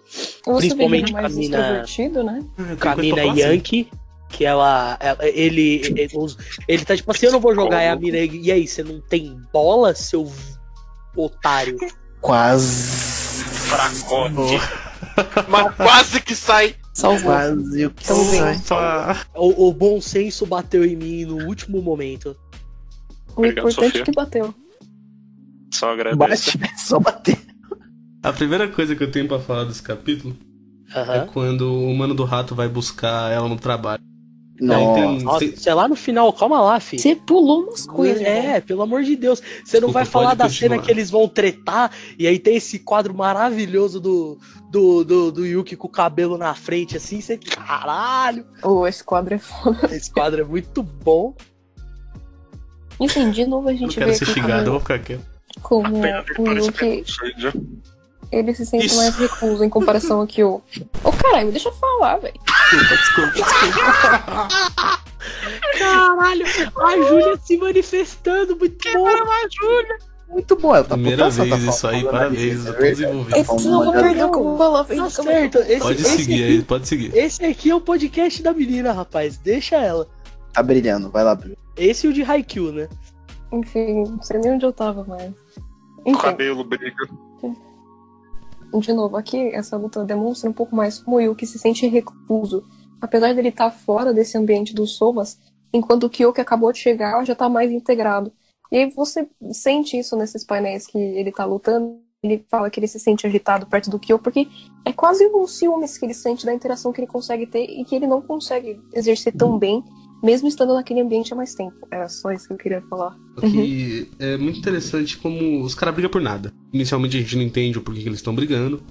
Você 0.45 0.67
Principalmente 0.67 1.05
ele 1.05 1.13
mais 1.13 1.33
a 1.35 1.39
mina- 1.39 1.57
né? 1.57 1.85
Tem 1.85 2.75
Com 2.75 2.89
a 2.89 2.95
mina. 2.95 3.21
Yankee, 3.23 3.89
que 4.27 4.45
ela, 4.45 4.97
ela- 4.99 5.17
ele, 5.27 5.81
ele, 5.95 6.09
os- 6.15 6.37
ele 6.67 6.85
tá 6.85 6.95
tipo 6.95 7.09
assim, 7.11 7.25
eu 7.27 7.31
não 7.31 7.39
vou 7.39 7.55
jogar, 7.55 7.81
e 7.83 7.87
a 7.87 7.95
mina, 7.95 8.17
e 8.17 8.51
aí, 8.51 8.67
você 8.67 8.83
não 8.83 8.99
tem 9.01 9.35
bola, 9.51 9.95
seu 9.95 10.29
otário? 11.15 11.77
Quase. 12.21 13.43
Fracote. 13.43 14.59
Mas 15.47 15.75
quase 15.75 16.21
que 16.21 16.35
sai. 16.35 16.75
Salvou. 16.93 17.31
Quase 17.31 17.85
o 17.85 17.91
que 17.91 18.05
sai. 18.05 18.61
O, 19.35 19.69
o 19.69 19.73
bom 19.73 20.01
senso 20.01 20.45
bateu 20.45 20.83
em 20.85 20.95
mim 20.95 21.25
no 21.25 21.45
último 21.45 21.81
momento. 21.81 22.35
O 23.35 23.39
Obrigado, 23.41 23.69
importante 23.69 23.85
Sofia. 23.85 24.01
é 24.01 24.05
que 24.05 24.11
bateu. 24.11 24.53
Só 25.73 25.93
agradeço. 25.93 26.57
Bate, 26.57 26.81
só 26.81 26.99
bater. 26.99 27.39
A 28.23 28.33
primeira 28.33 28.67
coisa 28.67 28.95
que 28.95 29.03
eu 29.03 29.11
tenho 29.11 29.27
pra 29.27 29.39
falar 29.39 29.63
desse 29.63 29.81
capítulo 29.81 30.35
é 30.93 30.99
Aham. 30.99 31.27
quando 31.27 31.73
o 31.73 31.95
mano 31.95 32.13
do 32.13 32.25
rato 32.25 32.53
vai 32.53 32.67
buscar 32.67 33.31
ela 33.31 33.47
no 33.47 33.55
trabalho. 33.55 34.03
Não, 34.61 34.93
tem- 34.93 35.21
Nossa, 35.23 35.55
sei 35.57 35.73
lá 35.73 35.87
no 35.87 35.95
final, 35.95 36.31
calma 36.33 36.59
lá, 36.61 36.79
filho. 36.79 37.01
Você 37.01 37.15
pulou 37.15 37.63
umas 37.63 37.85
coisas. 37.85 38.21
irmão. 38.21 38.51
É, 38.55 38.59
pelo 38.61 38.81
amor 38.81 39.03
de 39.03 39.15
Deus. 39.15 39.41
Você 39.63 39.79
não 39.79 39.89
vai 39.91 40.03
falar 40.05 40.33
da 40.33 40.45
continuar. 40.45 40.75
cena 40.75 40.81
que 40.85 40.91
eles 40.91 41.09
vão 41.09 41.27
tretar 41.27 41.91
e 42.17 42.27
aí 42.27 42.37
tem 42.39 42.55
esse 42.57 42.79
quadro 42.79 43.13
maravilhoso 43.13 43.99
do, 43.99 44.37
do, 44.69 45.03
do, 45.05 45.31
do 45.31 45.45
Yuki 45.45 45.75
com 45.75 45.87
o 45.87 45.91
cabelo 45.91 46.37
na 46.37 46.53
frente, 46.53 46.97
assim. 46.97 47.21
Você, 47.21 47.37
caralho, 47.37 48.45
Ô, 48.63 48.85
esse 48.85 49.03
quadro 49.03 49.33
é 49.35 49.39
foda. 49.39 49.87
esse 49.95 50.11
quadro 50.11 50.41
é 50.41 50.43
muito 50.45 50.83
bom. 50.83 51.33
Enfim, 52.99 53.31
de 53.31 53.45
novo 53.45 53.69
a 53.69 53.71
Eu 53.73 53.77
gente 53.77 53.95
quero 53.97 54.07
vê 54.11 54.13
ser 54.17 54.23
aqui 54.25 54.33
xingado, 54.33 54.51
eu 54.51 54.57
como, 54.57 54.71
vou 54.71 54.79
ficar 54.81 54.99
quieto. 54.99 56.35
como 56.35 56.49
o 56.51 56.57
Yuki. 56.57 57.03
Ele 58.31 58.53
se 58.53 58.65
sente 58.65 58.85
Isso. 58.85 58.97
mais 58.97 59.15
recluso 59.15 59.63
em 59.63 59.69
comparação 59.69 60.21
ao 60.21 60.27
que 60.27 60.43
o. 60.43 60.61
Ô 61.03 61.11
caralho, 61.11 61.51
deixa 61.51 61.69
eu 61.69 61.73
falar, 61.73 62.17
velho. 62.17 62.39
Desculpa, 62.45 62.95
desculpa, 62.95 63.31
desculpa. 63.31 64.47
Caralho, 65.77 66.45
a 66.77 66.97
Júlia 67.07 67.39
se 67.43 67.57
manifestando, 67.57 68.55
muito 68.55 68.93
bom. 68.93 69.07
Muito 70.29 70.55
bom, 70.57 70.75
ela 70.75 70.83
tá 70.83 70.93
Primeira 70.93 71.23
putaça, 71.23 71.43
vez 71.43 71.65
tá 71.65 71.71
isso 71.71 71.87
aí, 71.87 72.03
parabéns, 72.03 72.65
eu 72.65 72.73
é 72.73 72.75
tô 72.75 72.81
desenvolvido. 72.83 73.35
Eu 73.35 73.43
Vamos 73.45 73.65
não 73.65 73.83
vou 73.83 73.93
perder 73.93 74.25
o 74.25 74.31
vou 74.31 74.57
falar. 74.57 74.85
Tá 74.85 75.09
certo, 75.09 75.57
esse, 75.57 75.79
Pode 75.79 76.01
esse 76.01 76.17
seguir 76.17 76.43
aqui, 76.43 76.43
aí, 76.43 76.61
pode 76.61 76.87
seguir. 76.87 77.17
esse 77.17 77.45
aqui 77.45 77.71
é 77.71 77.75
o 77.75 77.81
podcast 77.81 78.43
da 78.43 78.53
menina, 78.53 78.91
rapaz. 78.93 79.37
Deixa 79.37 79.77
ela. 79.77 80.07
Tá 80.53 80.61
brilhando, 80.61 81.09
vai 81.09 81.23
lá, 81.23 81.33
Bruno. 81.33 81.57
Esse 81.75 82.05
e 82.05 82.09
o 82.11 82.13
de 82.13 82.21
Haikyuu, 82.21 82.71
né? 82.71 82.87
Enfim, 83.51 84.03
não 84.03 84.21
sei 84.21 84.39
nem 84.39 84.51
onde 84.53 84.65
eu 84.65 84.71
tava, 84.71 85.03
mas. 85.07 85.31
O 86.05 86.11
Enfim, 86.11 86.21
cabelo 86.21 86.63
briga. 86.63 87.09
De 88.77 88.93
novo, 88.93 89.17
aqui 89.17 89.37
essa 89.53 89.77
luta 89.77 90.03
demonstra 90.05 90.49
um 90.49 90.53
pouco 90.53 90.75
mais 90.75 90.99
como 90.99 91.19
Yuki 91.19 91.47
se 91.47 91.57
sente 91.57 91.87
recluso 91.87 92.63
Apesar 93.01 93.33
dele 93.33 93.49
estar 93.49 93.71
fora 93.71 94.13
desse 94.13 94.37
ambiente 94.37 94.73
dos 94.73 94.95
Somas, 94.97 95.39
enquanto 95.71 96.03
o 96.03 96.09
Kyo 96.09 96.33
que 96.33 96.41
acabou 96.41 96.71
de 96.71 96.79
chegar 96.79 97.23
já 97.25 97.33
tá 97.33 97.47
mais 97.47 97.71
integrado. 97.71 98.31
E 98.71 98.77
aí 98.77 98.89
você 98.89 99.27
sente 99.51 99.97
isso 99.97 100.15
nesses 100.15 100.43
painéis 100.43 100.85
que 100.85 100.97
ele 100.97 101.31
tá 101.31 101.45
lutando. 101.45 101.97
Ele 102.21 102.45
fala 102.51 102.69
que 102.69 102.77
ele 102.77 102.87
se 102.87 102.99
sente 102.99 103.25
agitado 103.25 103.65
perto 103.65 103.89
do 103.89 103.97
Kyo, 103.97 104.19
porque 104.19 104.45
é 104.83 104.91
quase 104.91 105.25
um 105.27 105.47
ciúmes 105.47 105.97
que 105.97 106.05
ele 106.05 106.13
sente 106.13 106.45
da 106.45 106.53
interação 106.53 106.91
que 106.91 106.99
ele 106.99 107.07
consegue 107.07 107.47
ter 107.47 107.63
e 107.63 107.85
que 107.85 107.95
ele 107.95 108.07
não 108.07 108.21
consegue 108.21 108.81
exercer 108.93 109.33
tão 109.33 109.57
bem, 109.57 109.81
mesmo 110.23 110.47
estando 110.47 110.73
naquele 110.73 111.01
ambiente 111.01 111.33
há 111.33 111.35
mais 111.35 111.53
tempo. 111.55 111.87
Era 111.91 112.07
só 112.09 112.31
isso 112.31 112.47
que 112.47 112.53
eu 112.53 112.57
queria 112.57 112.81
falar. 112.89 113.15
Que 113.41 114.09
é 114.19 114.37
muito 114.37 114.59
interessante 114.59 115.17
como 115.17 115.61
os 115.63 115.73
caras 115.75 115.93
brigam 115.95 116.11
por 116.11 116.21
nada. 116.21 116.51
Inicialmente 116.73 117.17
a 117.17 117.19
gente 117.21 117.35
não 117.35 117.43
entende 117.43 117.77
o 117.77 117.81
porquê 117.81 118.01
que 118.01 118.07
eles 118.09 118.19
estão 118.19 118.35
brigando. 118.35 118.81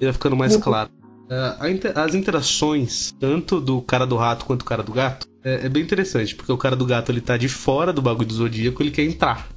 E 0.00 0.04
vai 0.04 0.12
ficando 0.12 0.36
mais 0.36 0.54
Uhum. 0.54 0.60
claro. 0.60 0.90
É, 1.28 1.92
as 1.96 2.14
interações, 2.14 3.12
tanto 3.18 3.60
do 3.60 3.80
cara 3.82 4.06
do 4.06 4.14
rato 4.16 4.44
quanto 4.44 4.60
do 4.60 4.64
cara 4.64 4.82
do 4.82 4.92
gato, 4.92 5.26
é, 5.42 5.66
é 5.66 5.68
bem 5.68 5.82
interessante, 5.82 6.36
porque 6.36 6.52
o 6.52 6.56
cara 6.56 6.76
do 6.76 6.86
gato 6.86 7.10
ele 7.10 7.20
tá 7.20 7.36
de 7.36 7.48
fora 7.48 7.92
do 7.92 8.00
bagulho 8.00 8.28
do 8.28 8.34
zodíaco, 8.34 8.80
ele 8.82 8.92
quer 8.92 9.02
entrar. 9.04 9.48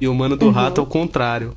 E 0.00 0.06
o 0.06 0.14
mano 0.14 0.36
do 0.36 0.46
Uhum. 0.46 0.52
rato 0.52 0.80
é 0.80 0.84
o 0.84 0.86
contrário. 0.86 1.56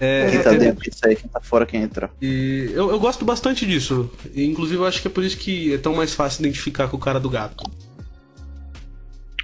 É, 0.00 0.30
Quem 0.30 0.42
tá 0.42 0.54
é- 0.54 0.58
dentro, 0.58 0.90
aí, 1.04 1.16
quem 1.16 1.28
tá 1.28 1.40
fora, 1.40 1.66
quem 1.66 1.82
entra. 1.82 2.08
e 2.22 2.70
eu, 2.72 2.88
eu 2.90 3.00
gosto 3.00 3.24
bastante 3.24 3.66
disso. 3.66 4.08
E, 4.32 4.44
inclusive, 4.44 4.78
eu 4.80 4.86
acho 4.86 5.02
que 5.02 5.08
é 5.08 5.10
por 5.10 5.24
isso 5.24 5.36
que 5.36 5.74
é 5.74 5.78
tão 5.78 5.94
mais 5.94 6.14
fácil 6.14 6.40
identificar 6.42 6.86
com 6.88 6.96
o 6.96 7.00
cara 7.00 7.18
do 7.18 7.28
gato. 7.28 7.68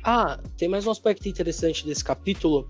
Ah, 0.05 0.39
tem 0.59 0.69
mais 0.69 0.87
um 0.87 0.91
aspecto 0.91 1.27
interessante 1.29 1.87
desse 1.87 2.05
capítulo 2.05 2.69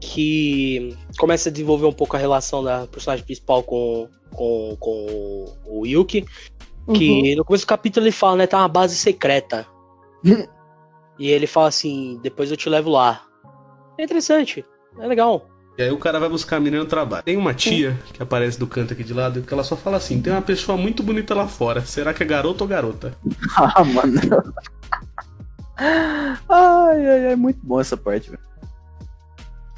que 0.00 0.96
começa 1.18 1.48
a 1.48 1.52
desenvolver 1.52 1.86
um 1.86 1.92
pouco 1.92 2.16
a 2.16 2.18
relação 2.18 2.62
da 2.62 2.86
personagem 2.86 3.24
principal 3.24 3.62
com, 3.62 4.08
com, 4.30 4.76
com 4.78 5.44
o 5.66 5.84
Yuki. 5.84 6.24
Que 6.94 7.36
no 7.36 7.44
começo 7.44 7.64
do 7.64 7.68
capítulo 7.68 8.06
ele 8.06 8.12
fala, 8.12 8.36
né? 8.36 8.46
Tá 8.46 8.58
uma 8.58 8.68
base 8.68 8.96
secreta. 8.96 9.66
E 11.18 11.28
ele 11.28 11.46
fala 11.46 11.68
assim, 11.68 12.18
depois 12.22 12.50
eu 12.50 12.56
te 12.56 12.66
levo 12.66 12.88
lá. 12.88 13.22
É 13.98 14.04
interessante, 14.04 14.64
é 14.98 15.06
legal. 15.06 15.46
E 15.76 15.82
aí 15.82 15.90
o 15.90 15.98
cara 15.98 16.18
vai 16.18 16.30
buscar 16.30 16.56
a 16.56 16.60
menina 16.60 16.82
no 16.82 16.88
trabalho. 16.88 17.22
Tem 17.22 17.36
uma 17.36 17.52
tia 17.52 17.98
que 18.14 18.22
aparece 18.22 18.58
do 18.58 18.66
canto 18.66 18.94
aqui 18.94 19.04
de 19.04 19.12
lado 19.12 19.42
que 19.42 19.52
ela 19.52 19.62
só 19.62 19.76
fala 19.76 19.98
assim: 19.98 20.22
tem 20.22 20.32
uma 20.32 20.40
pessoa 20.40 20.78
muito 20.78 21.02
bonita 21.02 21.34
lá 21.34 21.46
fora. 21.46 21.82
Será 21.82 22.14
que 22.14 22.22
é 22.22 22.26
garota 22.26 22.64
ou 22.64 22.68
garota? 22.68 23.14
Ah, 23.54 23.84
mano. 23.84 24.18
Ai, 25.80 27.06
ai, 27.06 27.26
ai, 27.28 27.36
muito 27.36 27.58
bom 27.62 27.80
essa 27.80 27.96
parte, 27.96 28.30
velho. 28.30 28.42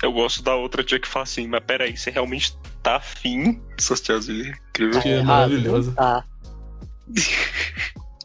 Eu 0.02 0.12
gosto 0.12 0.42
da 0.42 0.56
outra 0.56 0.82
tia 0.82 0.98
que 0.98 1.06
fala 1.06 1.22
assim, 1.22 1.46
mas 1.46 1.62
peraí, 1.64 1.96
você 1.96 2.10
realmente 2.10 2.58
tá 2.82 2.96
afim 2.96 3.60
dessas 3.76 4.00
tiazinhas? 4.00 4.58
Incrível. 4.70 5.00
Que 5.00 5.08
é 5.08 5.12
errado, 5.18 5.26
maravilhoso. 5.26 5.88
não 5.90 5.94
Tá. 5.94 6.24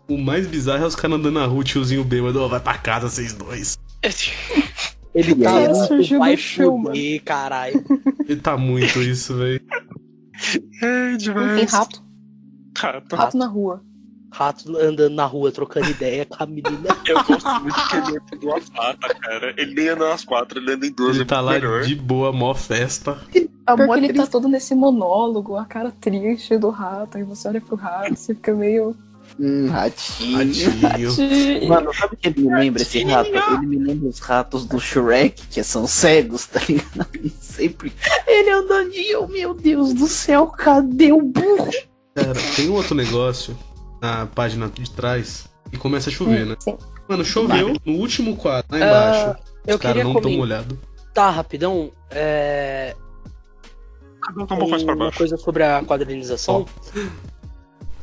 O 0.08 0.18
mais 0.18 0.48
bizarro 0.48 0.84
é 0.84 0.88
os 0.88 0.96
caras 0.96 1.20
andando 1.20 1.36
na 1.36 1.46
rua, 1.46 1.64
tiozinho 1.64 2.04
bêbado, 2.04 2.42
ó, 2.42 2.48
vai 2.48 2.60
pra 2.60 2.78
casa 2.78 3.10
vocês 3.10 3.34
dois. 3.34 3.78
Ele 5.14 5.36
tá 5.36 5.52
muito 5.52 5.88
surgiu 5.88 6.20
vai 6.20 6.36
do 6.36 6.42
chão, 6.42 6.82
fuder, 6.84 7.24
caralho. 7.24 7.84
E 8.28 8.36
tá 8.36 8.58
muito 8.58 9.02
isso, 9.02 9.36
velho. 9.36 9.62
É 10.82 11.10
Enfim, 11.10 11.18
demais. 11.18 11.72
rato. 11.72 12.04
Rato. 12.78 13.16
Rato 13.16 13.38
na 13.38 13.48
rua. 13.48 13.84
Rato 14.38 14.78
andando 14.78 15.16
na 15.16 15.26
rua, 15.26 15.52
trocando 15.52 15.90
ideia 15.90 16.24
com 16.24 16.44
a 16.44 16.46
menina. 16.46 16.96
Eu 17.08 17.24
gosto 17.24 17.50
muito 17.60 17.90
que 17.90 17.96
ele 17.96 18.08
anda 18.10 18.24
em 18.32 18.38
duas 18.38 18.70
patas, 18.70 19.18
cara. 19.18 19.54
Ele 19.58 19.74
nem 19.74 19.90
anda 19.90 20.10
nas 20.10 20.24
quatro, 20.24 20.60
ele 20.60 20.74
anda 20.74 20.86
em 20.86 20.92
duas. 20.92 21.16
Ele 21.16 21.24
é 21.24 21.26
tá 21.26 21.42
lá 21.42 21.54
melhor. 21.54 21.82
de 21.82 21.96
boa, 21.96 22.32
mó 22.32 22.54
festa. 22.54 23.14
A 23.66 23.76
Porque 23.76 23.88
mó 23.88 23.96
ele 23.96 24.14
tá 24.14 24.28
todo 24.28 24.48
nesse 24.48 24.76
monólogo, 24.76 25.56
a 25.56 25.66
cara 25.66 25.92
triste 26.00 26.56
do 26.56 26.70
rato, 26.70 27.18
aí 27.18 27.24
você 27.24 27.48
olha 27.48 27.60
pro 27.60 27.76
rato, 27.76 28.16
você 28.16 28.36
fica 28.36 28.54
meio. 28.54 28.96
Hum, 29.40 29.70
ratinho. 29.70 30.38
Ratinho. 30.82 31.68
Mano, 31.68 31.92
sabe 31.96 32.14
o 32.14 32.18
que 32.18 32.28
ele 32.28 32.42
me 32.42 32.56
lembra 32.56 32.82
esse 32.84 33.04
rato? 33.06 33.30
Ele 33.30 33.66
me 33.66 33.80
lembra 33.80 34.08
os 34.08 34.20
ratos 34.20 34.66
do 34.68 34.80
Shrek, 34.80 35.48
que 35.48 35.64
são 35.64 35.88
cegos, 35.88 36.46
tá 36.46 36.62
ligado? 36.70 37.08
Sempre. 37.42 37.92
Ele 38.28 38.52
andandinho, 38.52 39.28
meu 39.30 39.56
Deus 39.56 39.96
do 39.96 40.08
céu, 40.08 40.46
cadê 40.46 41.12
o 41.12 41.24
burro? 41.24 41.72
Cara, 42.14 42.40
tem 42.56 42.70
um 42.70 42.74
outro 42.74 42.94
negócio 42.94 43.58
na 44.02 44.26
página 44.28 44.68
de 44.70 44.90
trás 44.92 45.48
e 45.72 45.78
começa 45.78 46.10
a 46.10 46.14
chover, 46.14 46.46
né? 46.46 46.56
Sim. 46.60 46.78
Mano, 47.08 47.24
choveu 47.26 47.76
no 47.86 47.94
último 47.94 48.36
quadro, 48.36 48.68
lá 48.72 48.78
Ah, 48.78 48.86
embaixo. 48.86 49.44
Eu 49.66 49.76
Os 49.76 49.82
caras 49.82 49.98
queria 49.98 50.04
não 50.04 50.14
tão 50.14 50.22
comentar 50.24 50.38
molhados. 50.38 50.78
rapidão. 51.16 51.92
É, 52.12 52.96
Cada 54.22 54.44
um 54.44 54.46
tá 54.46 54.56
um 54.56 54.58
pouco 54.58 54.72
mais 54.72 54.84
pra 54.84 54.94
uma 54.94 55.06
baixo. 55.06 55.18
coisa 55.18 55.38
sobre 55.38 55.64
a 55.64 55.82
quadrinização. 55.84 56.66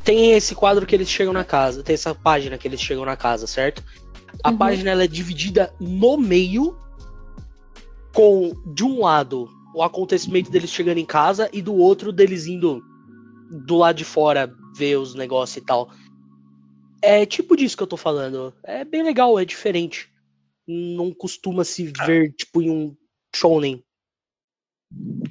Tem 0.02 0.32
esse 0.32 0.54
quadro 0.54 0.84
que 0.84 0.94
eles 0.94 1.08
chegam 1.08 1.32
na 1.32 1.44
casa, 1.44 1.82
tem 1.82 1.94
essa 1.94 2.14
página 2.14 2.58
que 2.58 2.66
eles 2.68 2.80
chegam 2.80 3.04
na 3.04 3.16
casa, 3.16 3.46
certo? 3.46 3.82
A 4.42 4.50
Uhum. 4.50 4.58
página 4.58 4.90
ela 4.90 5.04
é 5.04 5.06
dividida 5.06 5.72
no 5.80 6.16
meio 6.18 6.76
com 8.12 8.52
de 8.66 8.84
um 8.84 9.00
lado 9.02 9.48
o 9.74 9.82
acontecimento 9.82 10.50
deles 10.50 10.70
chegando 10.70 10.98
em 10.98 11.04
casa 11.06 11.48
e 11.52 11.60
do 11.62 11.74
outro 11.74 12.12
deles 12.12 12.46
indo 12.46 12.82
do 13.50 13.76
lado 13.76 13.96
de 13.96 14.04
fora 14.04 14.52
ver 14.76 14.96
os 14.96 15.14
negócios 15.14 15.56
e 15.62 15.66
tal. 15.66 15.90
É 17.02 17.26
tipo 17.26 17.56
disso 17.56 17.76
que 17.76 17.82
eu 17.82 17.86
tô 17.86 17.96
falando. 17.96 18.54
É 18.62 18.84
bem 18.84 19.02
legal, 19.02 19.38
é 19.38 19.44
diferente. 19.44 20.10
Não 20.66 21.12
costuma 21.12 21.64
se 21.64 21.92
ver 22.06 22.32
tipo 22.32 22.62
em 22.62 22.70
um 22.70 22.96
shonen. 23.34 23.84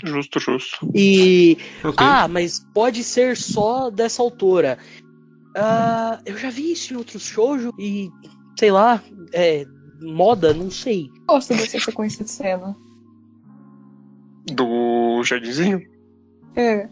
Justo, 0.03 0.39
justo. 0.39 0.91
E 0.93 1.57
Ok. 1.83 2.05
ah, 2.05 2.27
mas 2.27 2.59
pode 2.73 3.03
ser 3.03 3.37
só 3.37 3.89
dessa 3.89 4.21
autora. 4.21 4.77
Ah, 5.55 6.21
eu 6.25 6.37
já 6.37 6.49
vi 6.49 6.71
isso 6.73 6.93
em 6.93 6.97
outros 6.97 7.23
shoujo 7.23 7.71
e 7.79 8.09
sei 8.57 8.71
lá, 8.71 9.03
é 9.31 9.65
moda, 10.01 10.53
não 10.53 10.69
sei. 10.69 11.09
Gosto 11.27 11.49
dessa 11.55 11.79
sequência 11.79 12.23
de 12.23 12.29
cena. 12.31 12.75
Do 14.51 15.23
jardinzinho? 15.23 15.81
É. 16.55 16.89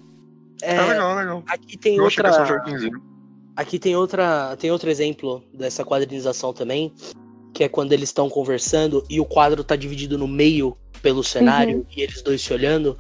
É, 0.61 0.75
É, 0.75 0.85
legal, 0.85 1.15
legal. 1.15 1.43
aqui 1.47 1.77
tem 1.77 1.97
Eu 1.97 2.03
outra, 2.03 2.63
aqui 3.55 3.79
tem 3.79 3.95
outra, 3.95 4.55
tem 4.57 4.71
outro 4.71 4.89
exemplo 4.89 5.43
dessa 5.53 5.83
quadrinização 5.83 6.53
também, 6.53 6.93
que 7.53 7.63
é 7.63 7.69
quando 7.69 7.93
eles 7.93 8.09
estão 8.09 8.29
conversando 8.29 9.03
e 9.09 9.19
o 9.19 9.25
quadro 9.25 9.63
tá 9.63 9.75
dividido 9.75 10.17
no 10.17 10.27
meio 10.27 10.77
pelo 11.01 11.23
cenário 11.23 11.85
e 11.95 12.01
eles 12.01 12.21
dois 12.21 12.41
se 12.41 12.53
olhando. 12.53 12.97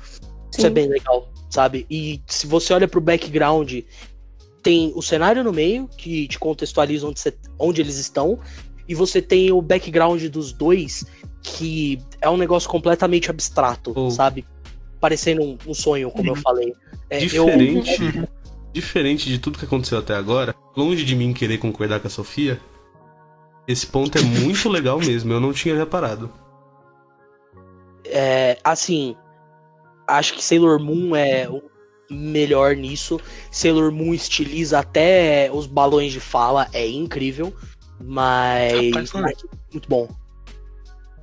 Isso 0.51 0.61
é 0.65 0.69
Sim. 0.69 0.73
bem 0.73 0.87
legal, 0.89 1.31
sabe? 1.49 1.85
E 1.89 2.21
se 2.27 2.45
você 2.47 2.73
olha 2.73 2.87
pro 2.87 2.99
background, 2.99 3.71
tem 4.61 4.91
o 4.95 5.01
cenário 5.01 5.43
no 5.43 5.53
meio, 5.53 5.87
que 5.87 6.27
te 6.27 6.37
contextualiza 6.37 7.07
onde, 7.07 7.19
você- 7.19 7.37
onde 7.57 7.81
eles 7.81 7.97
estão, 7.97 8.39
e 8.87 8.93
você 8.93 9.21
tem 9.21 9.51
o 9.51 9.61
background 9.61 10.21
dos 10.25 10.51
dois, 10.51 11.05
que 11.41 11.99
é 12.19 12.29
um 12.29 12.37
negócio 12.37 12.69
completamente 12.69 13.29
abstrato, 13.29 13.93
Oh. 13.95 14.11
sabe? 14.11 14.45
Parecendo 14.99 15.41
um, 15.41 15.57
um 15.65 15.73
sonho, 15.73 16.11
como 16.11 16.29
eu 16.29 16.35
falei. 16.35 16.75
É, 17.11 17.17
eu- 17.17 17.45
Diferente, 17.45 18.29
diferente 18.71 19.29
de 19.29 19.37
tudo 19.37 19.59
que 19.59 19.65
aconteceu 19.65 19.99
até 19.99 20.15
agora, 20.15 20.55
longe 20.75 21.03
de 21.03 21.13
mim 21.13 21.33
querer 21.33 21.57
concordar 21.57 21.99
com 21.99 22.07
a 22.07 22.09
Sofia, 22.09 22.57
esse 23.67 23.85
ponto 23.85 24.17
é 24.17 24.21
muito 24.21 24.67
legal 24.71 24.97
mesmo, 24.97 25.33
eu 25.33 25.39
não 25.41 25.51
tinha 25.51 25.75
reparado. 25.75 26.31
É, 28.05 28.57
assim, 28.63 29.15
acho 30.07 30.33
que 30.33 30.43
Sailor 30.43 30.79
Moon 30.79 31.15
é 31.15 31.49
o 31.49 31.61
melhor 32.09 32.75
nisso. 32.75 33.19
Sailor 33.51 33.91
Moon 33.91 34.13
estiliza 34.13 34.79
até 34.79 35.49
os 35.53 35.67
balões 35.67 36.13
de 36.13 36.19
fala, 36.19 36.67
é 36.73 36.87
incrível. 36.87 37.53
Mas. 37.99 38.87
Rapaz, 38.93 39.13
olha. 39.15 39.23
mas 39.23 39.45
muito 39.71 39.87
bom. 39.87 40.07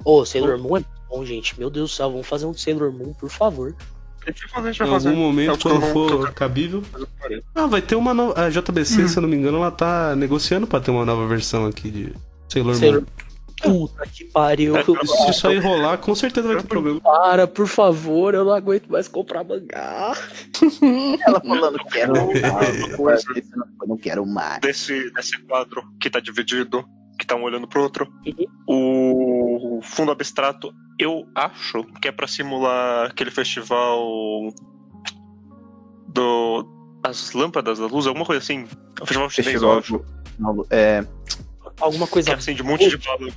Ô, 0.04 0.24
Sailor 0.24 0.58
Moon 0.58 0.68
é 0.76 0.80
muito 0.80 0.88
bom, 1.08 1.24
gente. 1.24 1.58
Meu 1.58 1.68
Deus 1.70 1.90
do 1.90 1.94
céu, 1.94 2.10
vamos 2.10 2.26
fazer 2.26 2.46
um 2.46 2.54
Sailor 2.54 2.92
Moon, 2.92 3.12
por 3.14 3.28
favor. 3.30 3.74
Vai 4.54 4.74
fazer, 4.74 5.08
Em 5.08 5.12
algum 5.12 5.20
momento, 5.22 5.58
tô- 5.58 5.70
quando 5.70 5.92
for 5.92 6.32
cabível. 6.32 6.82
Ah, 7.54 7.66
vai 7.66 7.80
ter 7.82 7.94
uma 7.96 8.12
nova. 8.14 8.40
A 8.44 8.50
JBC, 8.50 9.08
se 9.08 9.16
eu 9.16 9.22
não 9.22 9.28
me 9.28 9.36
engano, 9.36 9.58
ela 9.58 9.70
tá 9.70 10.14
negociando 10.16 10.66
pra 10.66 10.80
ter 10.80 10.90
uma 10.90 11.04
nova 11.04 11.26
versão 11.26 11.66
aqui 11.66 11.90
de 11.90 12.12
Sailor, 12.48 12.74
Sailor 12.74 13.00
Moon. 13.02 13.06
Puta 13.60 14.04
que 14.06 14.24
pariu. 14.26 14.76
É, 14.76 14.84
Se 14.84 15.30
isso 15.30 15.48
aí 15.48 15.58
rolar, 15.58 15.98
com 15.98 16.14
certeza 16.14 16.46
vai 16.46 16.58
ter 16.58 16.68
problema. 16.68 17.00
Para, 17.00 17.44
por 17.46 17.66
favor, 17.66 18.32
eu 18.32 18.44
não 18.44 18.52
aguento 18.52 18.86
mais 18.86 19.08
comprar 19.08 19.42
mangá. 19.42 20.14
Ela 21.26 21.40
falando, 21.40 21.78
quero 21.90 22.12
mais. 23.02 23.24
Não 23.86 23.96
quero 23.96 24.24
mais. 24.26 24.60
desse, 24.60 25.10
desse 25.12 25.36
quadro 25.42 25.82
que 26.00 26.08
tá 26.08 26.20
dividido, 26.20 26.84
que 27.18 27.26
tá 27.26 27.34
um 27.34 27.42
olhando 27.42 27.66
pro 27.66 27.82
outro. 27.82 28.06
Uhum. 28.68 29.78
O 29.78 29.80
fundo 29.82 30.10
abstrato, 30.12 30.72
eu 30.98 31.26
acho 31.34 31.84
que 32.00 32.08
é 32.08 32.12
pra 32.12 32.26
simular 32.28 33.06
aquele 33.10 33.30
festival 33.30 34.52
do 36.08 36.66
as 37.04 37.32
lâmpadas 37.32 37.78
da 37.78 37.86
luz, 37.86 38.06
alguma 38.06 38.24
coisa 38.26 38.42
assim. 38.42 38.66
É 39.00 39.02
um 39.02 39.06
festival 39.06 39.30
chinês, 39.30 39.62
eu 39.62 39.74
Festival 39.74 39.78
acho. 39.78 39.98
do- 39.98 40.04
não, 40.38 40.66
É. 40.70 41.04
Alguma 41.80 42.06
coisa. 42.06 42.30
é 42.30 42.34
assim, 42.34 42.54
de 42.54 42.62
um 42.62 42.66
monte 42.66 42.88
de 42.88 42.96
bala. 42.96 43.28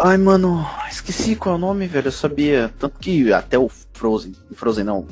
Ai, 0.00 0.16
mano, 0.18 0.64
esqueci 0.88 1.34
qual 1.34 1.54
é 1.54 1.58
o 1.58 1.60
nome, 1.60 1.86
velho. 1.86 2.08
Eu 2.08 2.12
sabia. 2.12 2.72
Tanto 2.78 2.98
que 2.98 3.32
até 3.32 3.58
o 3.58 3.68
Frozen. 3.94 4.32
Frozen 4.54 4.84
não. 4.84 5.06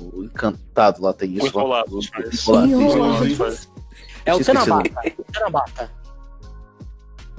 O 0.00 0.24
Encantado 0.24 1.02
lá 1.02 1.12
tem 1.12 1.38
O 1.38 1.46
isso. 1.46 1.58
lá. 1.58 1.84
O 1.86 2.02
faz. 2.02 2.08
Enrolados, 2.08 2.22
isso. 2.32 2.52
Enrolados. 2.56 3.36
Faz. 3.36 3.70
É 4.24 4.34
o. 4.34 4.42
Tanabata. 4.44 4.90
O 5.18 5.24
Tanabata. 5.32 5.92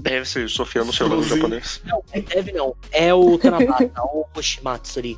Deve 0.01 0.25
ser, 0.27 0.49
Sofia, 0.49 0.83
não 0.83 0.91
sei 0.91 1.05
o 1.05 1.09
nome 1.09 1.23
japonês. 1.23 1.81
Não, 1.85 2.03
é- 2.11 2.21
deve 2.21 2.51
não. 2.51 2.75
É 2.91 3.13
o 3.13 3.37
Tanabata, 3.37 3.91
o 4.13 4.25
Hoshimatsuri. 4.35 5.17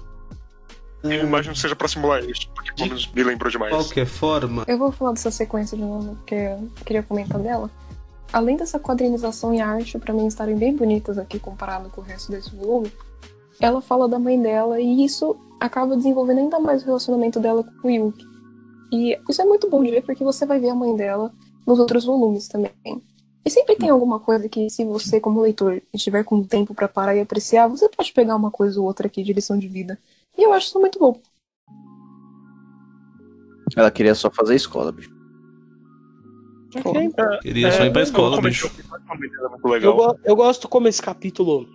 Eu 1.04 1.24
imagino 1.26 1.54
que 1.54 1.60
seja 1.60 1.76
pra 1.76 1.88
simular 1.88 2.24
isso, 2.24 2.50
porque 2.56 2.72
pelo 2.74 2.88
menos 2.90 3.12
me 3.12 3.24
lembrou 3.24 3.50
De 3.52 3.58
demais. 3.58 3.74
qualquer 3.74 4.06
forma, 4.06 4.64
Eu 4.68 4.78
vou 4.78 4.92
falar 4.92 5.12
dessa 5.12 5.32
sequência 5.32 5.76
de 5.78 5.84
novo, 5.84 6.16
porque 6.16 6.36
eu 6.36 6.70
queria 6.86 7.04
comentar 7.04 7.40
dela. 7.42 7.70
Além 8.32 8.56
dessa 8.58 8.80
quadrinização 8.80 9.54
e 9.54 9.60
arte, 9.62 9.98
pra 10.00 10.14
mim, 10.14 10.26
estarem 10.28 10.56
bem 10.58 10.76
bonitas 10.76 11.18
aqui 11.18 11.40
comparado 11.40 11.90
com 11.90 12.02
o 12.02 12.04
resto 12.04 12.32
desse 12.32 12.56
volume, 12.56 12.92
ela 13.60 13.82
fala 13.82 14.08
da 14.08 14.18
mãe 14.18 14.42
dela 14.42 14.80
e 14.80 15.04
isso 15.06 15.36
acaba 15.60 15.96
desenvolvendo 15.96 16.40
ainda 16.40 16.60
mais 16.60 16.82
o 16.84 16.86
relacionamento 16.86 17.40
dela 17.40 17.64
com 17.82 17.88
o 17.88 17.92
Yuki. 17.92 18.26
E 18.92 19.18
isso 19.30 19.42
é 19.42 19.46
muito 19.46 19.70
bom 19.70 19.84
de 19.84 19.92
ver 19.92 20.04
porque 20.04 20.24
você 20.24 20.46
vai 20.46 20.60
ver 20.60 20.70
a 20.70 20.76
mãe 20.76 20.96
dela 20.96 21.32
nos 21.68 21.80
outros 21.80 22.06
volumes 22.06 22.48
também. 22.48 22.72
E 23.46 23.50
sempre 23.50 23.76
tem 23.76 23.90
alguma 23.90 24.20
coisa 24.20 24.48
que, 24.48 24.70
se 24.70 24.86
você, 24.86 25.20
como 25.20 25.42
leitor, 25.42 25.82
estiver 25.94 26.24
com 26.24 26.42
tempo 26.44 26.74
pra 26.74 26.88
parar 26.88 27.16
e 27.16 27.20
apreciar, 27.22 27.68
você 27.68 27.90
pode 27.90 28.14
pegar 28.14 28.36
uma 28.38 28.50
coisa 28.50 28.80
ou 28.80 28.86
outra 28.88 29.08
aqui 29.08 29.22
de 29.22 29.34
lição 29.34 29.58
de 29.60 29.68
vida. 29.68 30.00
E 30.38 30.44
eu 30.44 30.54
acho 30.54 30.68
isso 30.68 30.80
muito 30.80 30.98
bom. 30.98 31.20
Ela 33.76 33.92
queria 33.92 34.16
só 34.16 34.32
fazer 34.32 34.56
escola, 34.56 34.92
bicho. 34.92 35.12
queria 37.42 37.72
só 37.72 37.84
ir 37.86 37.92
pra 37.92 38.02
É, 38.02 38.04
escola, 38.04 38.42
bicho. 38.42 38.68
é 38.68 39.86
Eu, 39.86 40.20
eu 40.24 40.36
gosto 40.36 40.70
como 40.70 40.88
esse 40.88 41.02
capítulo 41.02 41.68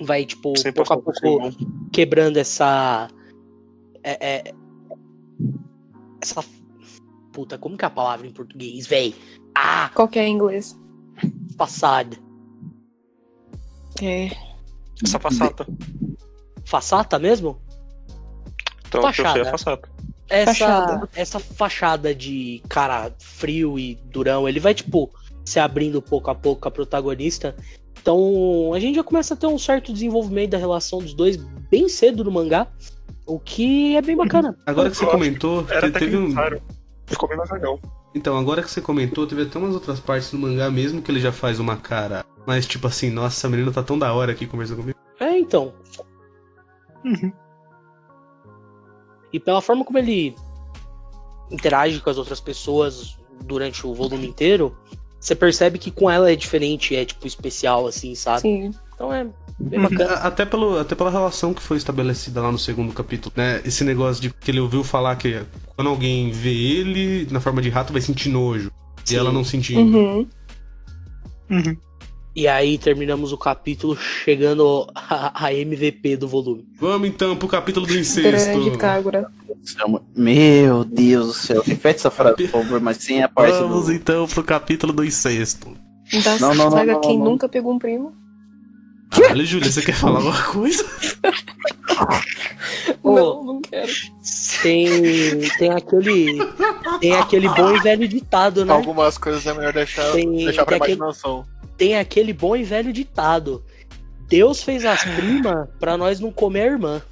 vai, 0.00 0.24
tipo, 0.24 0.56
Sem 0.58 0.72
pouco 0.72 0.92
a 0.92 0.96
pouco 0.96 1.14
cima. 1.14 1.50
quebrando 1.92 2.38
essa. 2.38 3.08
É, 4.02 4.36
é- 4.36 4.54
essa. 6.20 6.44
Puta, 7.32 7.56
como 7.56 7.76
que 7.76 7.84
é 7.84 7.88
a 7.88 7.90
palavra 7.90 8.26
em 8.26 8.32
português, 8.32 8.86
véi? 8.86 9.14
Ah, 9.54 9.90
Qual 9.94 10.08
que 10.08 10.18
é 10.18 10.26
em 10.26 10.34
inglês? 10.34 10.76
Façada. 11.58 12.16
É. 14.00 14.30
Essa 15.04 15.18
passata. 15.18 15.66
Façata 16.64 17.18
mesmo? 17.18 17.60
Então, 18.86 19.00
é 19.00 19.12
Fachada. 19.12 19.40
Essa 20.30 20.52
Fachada. 20.54 21.08
essa 21.14 21.38
fachada 21.40 22.14
de 22.14 22.62
cara 22.68 23.12
frio 23.18 23.78
e 23.78 23.94
durão, 24.10 24.46
ele 24.48 24.60
vai, 24.60 24.74
tipo, 24.74 25.10
se 25.44 25.58
abrindo 25.58 26.02
pouco 26.02 26.30
a 26.30 26.34
pouco 26.34 26.62
com 26.62 26.68
a 26.68 26.70
protagonista. 26.70 27.56
Então, 28.00 28.72
a 28.74 28.78
gente 28.80 28.96
já 28.96 29.02
começa 29.04 29.34
a 29.34 29.36
ter 29.36 29.46
um 29.46 29.58
certo 29.58 29.92
desenvolvimento 29.92 30.50
da 30.50 30.58
relação 30.58 30.98
dos 31.00 31.12
dois 31.14 31.36
bem 31.36 31.88
cedo 31.88 32.22
no 32.24 32.30
mangá. 32.30 32.66
O 33.26 33.38
que 33.38 33.94
é 33.96 34.00
bem 34.02 34.16
bacana. 34.16 34.56
Agora 34.64 34.90
que 34.90 34.96
você 34.96 35.04
comentou, 35.06 35.66
Era 35.68 35.82
te- 35.82 35.86
até 35.88 35.98
teve 35.98 36.12
que 36.12 36.16
um. 36.16 36.34
Ficou 37.06 37.28
bem 37.28 37.36
mais 37.38 37.50
legal. 37.50 37.78
Então, 38.14 38.38
agora 38.38 38.62
que 38.62 38.70
você 38.70 38.80
comentou, 38.80 39.26
teve 39.26 39.42
até 39.42 39.58
umas 39.58 39.74
outras 39.74 40.00
partes 40.00 40.30
do 40.30 40.38
mangá 40.38 40.70
mesmo 40.70 41.02
que 41.02 41.10
ele 41.10 41.20
já 41.20 41.30
faz 41.30 41.60
uma 41.60 41.76
cara. 41.76 42.24
Mas 42.46 42.66
tipo 42.66 42.86
assim, 42.86 43.10
nossa, 43.10 43.36
essa 43.36 43.48
menina 43.48 43.70
tá 43.70 43.82
tão 43.82 43.98
da 43.98 44.12
hora 44.12 44.32
aqui 44.32 44.46
conversando 44.46 44.78
comigo. 44.78 44.98
É, 45.20 45.38
então. 45.38 45.74
E 49.32 49.38
pela 49.38 49.60
forma 49.60 49.84
como 49.84 49.98
ele 49.98 50.34
interage 51.50 52.00
com 52.00 52.08
as 52.08 52.16
outras 52.16 52.40
pessoas 52.40 53.18
durante 53.44 53.86
o 53.86 53.94
volume 53.94 54.26
inteiro, 54.26 54.76
você 55.20 55.34
percebe 55.34 55.78
que 55.78 55.90
com 55.90 56.10
ela 56.10 56.32
é 56.32 56.36
diferente, 56.36 56.96
é 56.96 57.04
tipo 57.04 57.26
especial, 57.26 57.86
assim, 57.86 58.14
sabe? 58.14 58.40
Sim. 58.40 58.70
Então 58.98 59.12
é 59.12 59.24
bem 59.60 59.80
bacana. 59.80 60.10
A- 60.14 60.26
Até, 60.26 60.44
pelo, 60.44 60.76
até 60.76 60.96
pela 60.96 61.08
relação 61.10 61.54
que 61.54 61.62
foi 61.62 61.76
estabelecida 61.76 62.42
lá 62.42 62.50
no 62.50 62.58
segundo 62.58 62.92
capítulo, 62.92 63.32
né? 63.36 63.62
Esse 63.64 63.84
negócio 63.84 64.20
de 64.20 64.30
que 64.30 64.50
ele 64.50 64.58
ouviu 64.58 64.82
falar 64.82 65.14
que 65.14 65.40
quando 65.76 65.88
alguém 65.88 66.32
vê 66.32 66.52
ele 66.52 67.28
na 67.30 67.40
forma 67.40 67.62
de 67.62 67.68
rato 67.68 67.92
vai 67.92 68.02
sentir 68.02 68.28
nojo. 68.28 68.72
E 69.06 69.10
Sim. 69.10 69.16
ela 69.16 69.30
não 69.30 69.44
sentindo. 69.44 69.96
Uhum. 69.96 71.76
E 72.34 72.46
aí 72.46 72.76
terminamos 72.76 73.32
o 73.32 73.38
capítulo 73.38 73.96
chegando 73.96 74.86
a, 74.94 75.46
a 75.46 75.52
MVP 75.54 76.16
do 76.16 76.28
volume. 76.28 76.64
Vamos 76.78 77.08
então 77.08 77.34
pro 77.36 77.48
capítulo 77.48 77.86
do 77.86 77.96
incesto. 77.96 78.50
Grande 78.60 78.76
Kagura. 78.76 79.30
Meu 80.16 80.84
Deus 80.84 81.26
do 81.28 81.32
céu. 81.32 81.62
Repete 81.62 81.98
essa 82.00 82.10
frase, 82.10 82.36
por 82.36 82.48
favor, 82.48 82.80
mas 82.80 82.98
sem 82.98 83.22
a 83.22 83.28
parte 83.28 83.58
Vamos 83.58 83.86
do... 83.86 83.92
então 83.92 84.26
pro 84.26 84.42
capítulo 84.44 84.92
do 84.92 85.04
incesto. 85.04 85.72
Da 86.24 86.38
Não, 86.38 86.54
não, 86.54 86.64
não, 86.66 86.70
saga 86.70 86.92
não, 86.94 87.00
Quem 87.00 87.18
não. 87.18 87.24
Nunca 87.24 87.48
Pegou 87.48 87.72
um 87.72 87.78
Primo. 87.78 88.12
Caralho, 89.10 89.44
Júlia, 89.46 89.70
você 89.70 89.82
quer 89.82 89.94
falar 89.94 90.18
alguma 90.18 90.42
coisa? 90.44 90.84
Ô. 93.02 93.14
Não, 93.14 93.44
não 93.44 93.62
quero. 93.62 93.90
Tem, 94.62 95.40
tem 95.58 95.70
aquele. 95.72 96.38
Tem 97.00 97.14
aquele 97.14 97.48
bom 97.48 97.74
e 97.76 97.80
velho 97.80 98.06
ditado, 98.08 98.64
né? 98.64 98.72
Algumas 98.72 99.16
coisas 99.18 99.46
é 99.46 99.54
melhor 99.54 99.72
deixar, 99.72 100.12
Tem- 100.12 100.32
deixar 100.44 100.64
pra 100.64 100.74
tem 100.74 100.82
aquele- 100.82 100.96
imaginação. 100.96 101.46
Tem 101.76 101.96
aquele 101.98 102.32
bom 102.32 102.56
e 102.56 102.64
velho 102.64 102.92
ditado. 102.92 103.64
Deus 104.28 104.62
fez 104.62 104.84
as 104.84 105.02
primas 105.04 105.68
pra 105.80 105.96
nós 105.96 106.20
não 106.20 106.30
comer 106.30 106.62
a 106.62 106.66
irmã. 106.66 107.02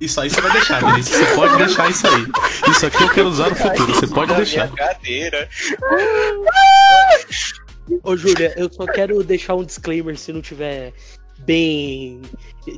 Isso 0.00 0.18
aí 0.20 0.30
você 0.30 0.40
vai 0.40 0.52
deixar, 0.52 0.80
Vinícius. 0.82 1.16
Você 1.18 1.34
pode 1.34 1.56
deixar 1.58 1.90
isso 1.90 2.06
aí. 2.06 2.26
Isso 2.70 2.86
aqui 2.86 3.02
eu 3.02 3.10
quero 3.10 3.28
usar 3.28 3.50
no 3.50 3.56
futuro. 3.56 3.94
Você 3.94 4.06
pode 4.06 4.34
deixar. 4.34 4.70
cadeira. 4.70 5.48
Ô, 8.02 8.16
Júlia, 8.16 8.52
eu 8.56 8.72
só 8.72 8.86
quero 8.86 9.22
deixar 9.24 9.54
um 9.54 9.64
disclaimer 9.64 10.16
se 10.16 10.32
não 10.32 10.40
tiver 10.40 10.92
bem 11.40 12.20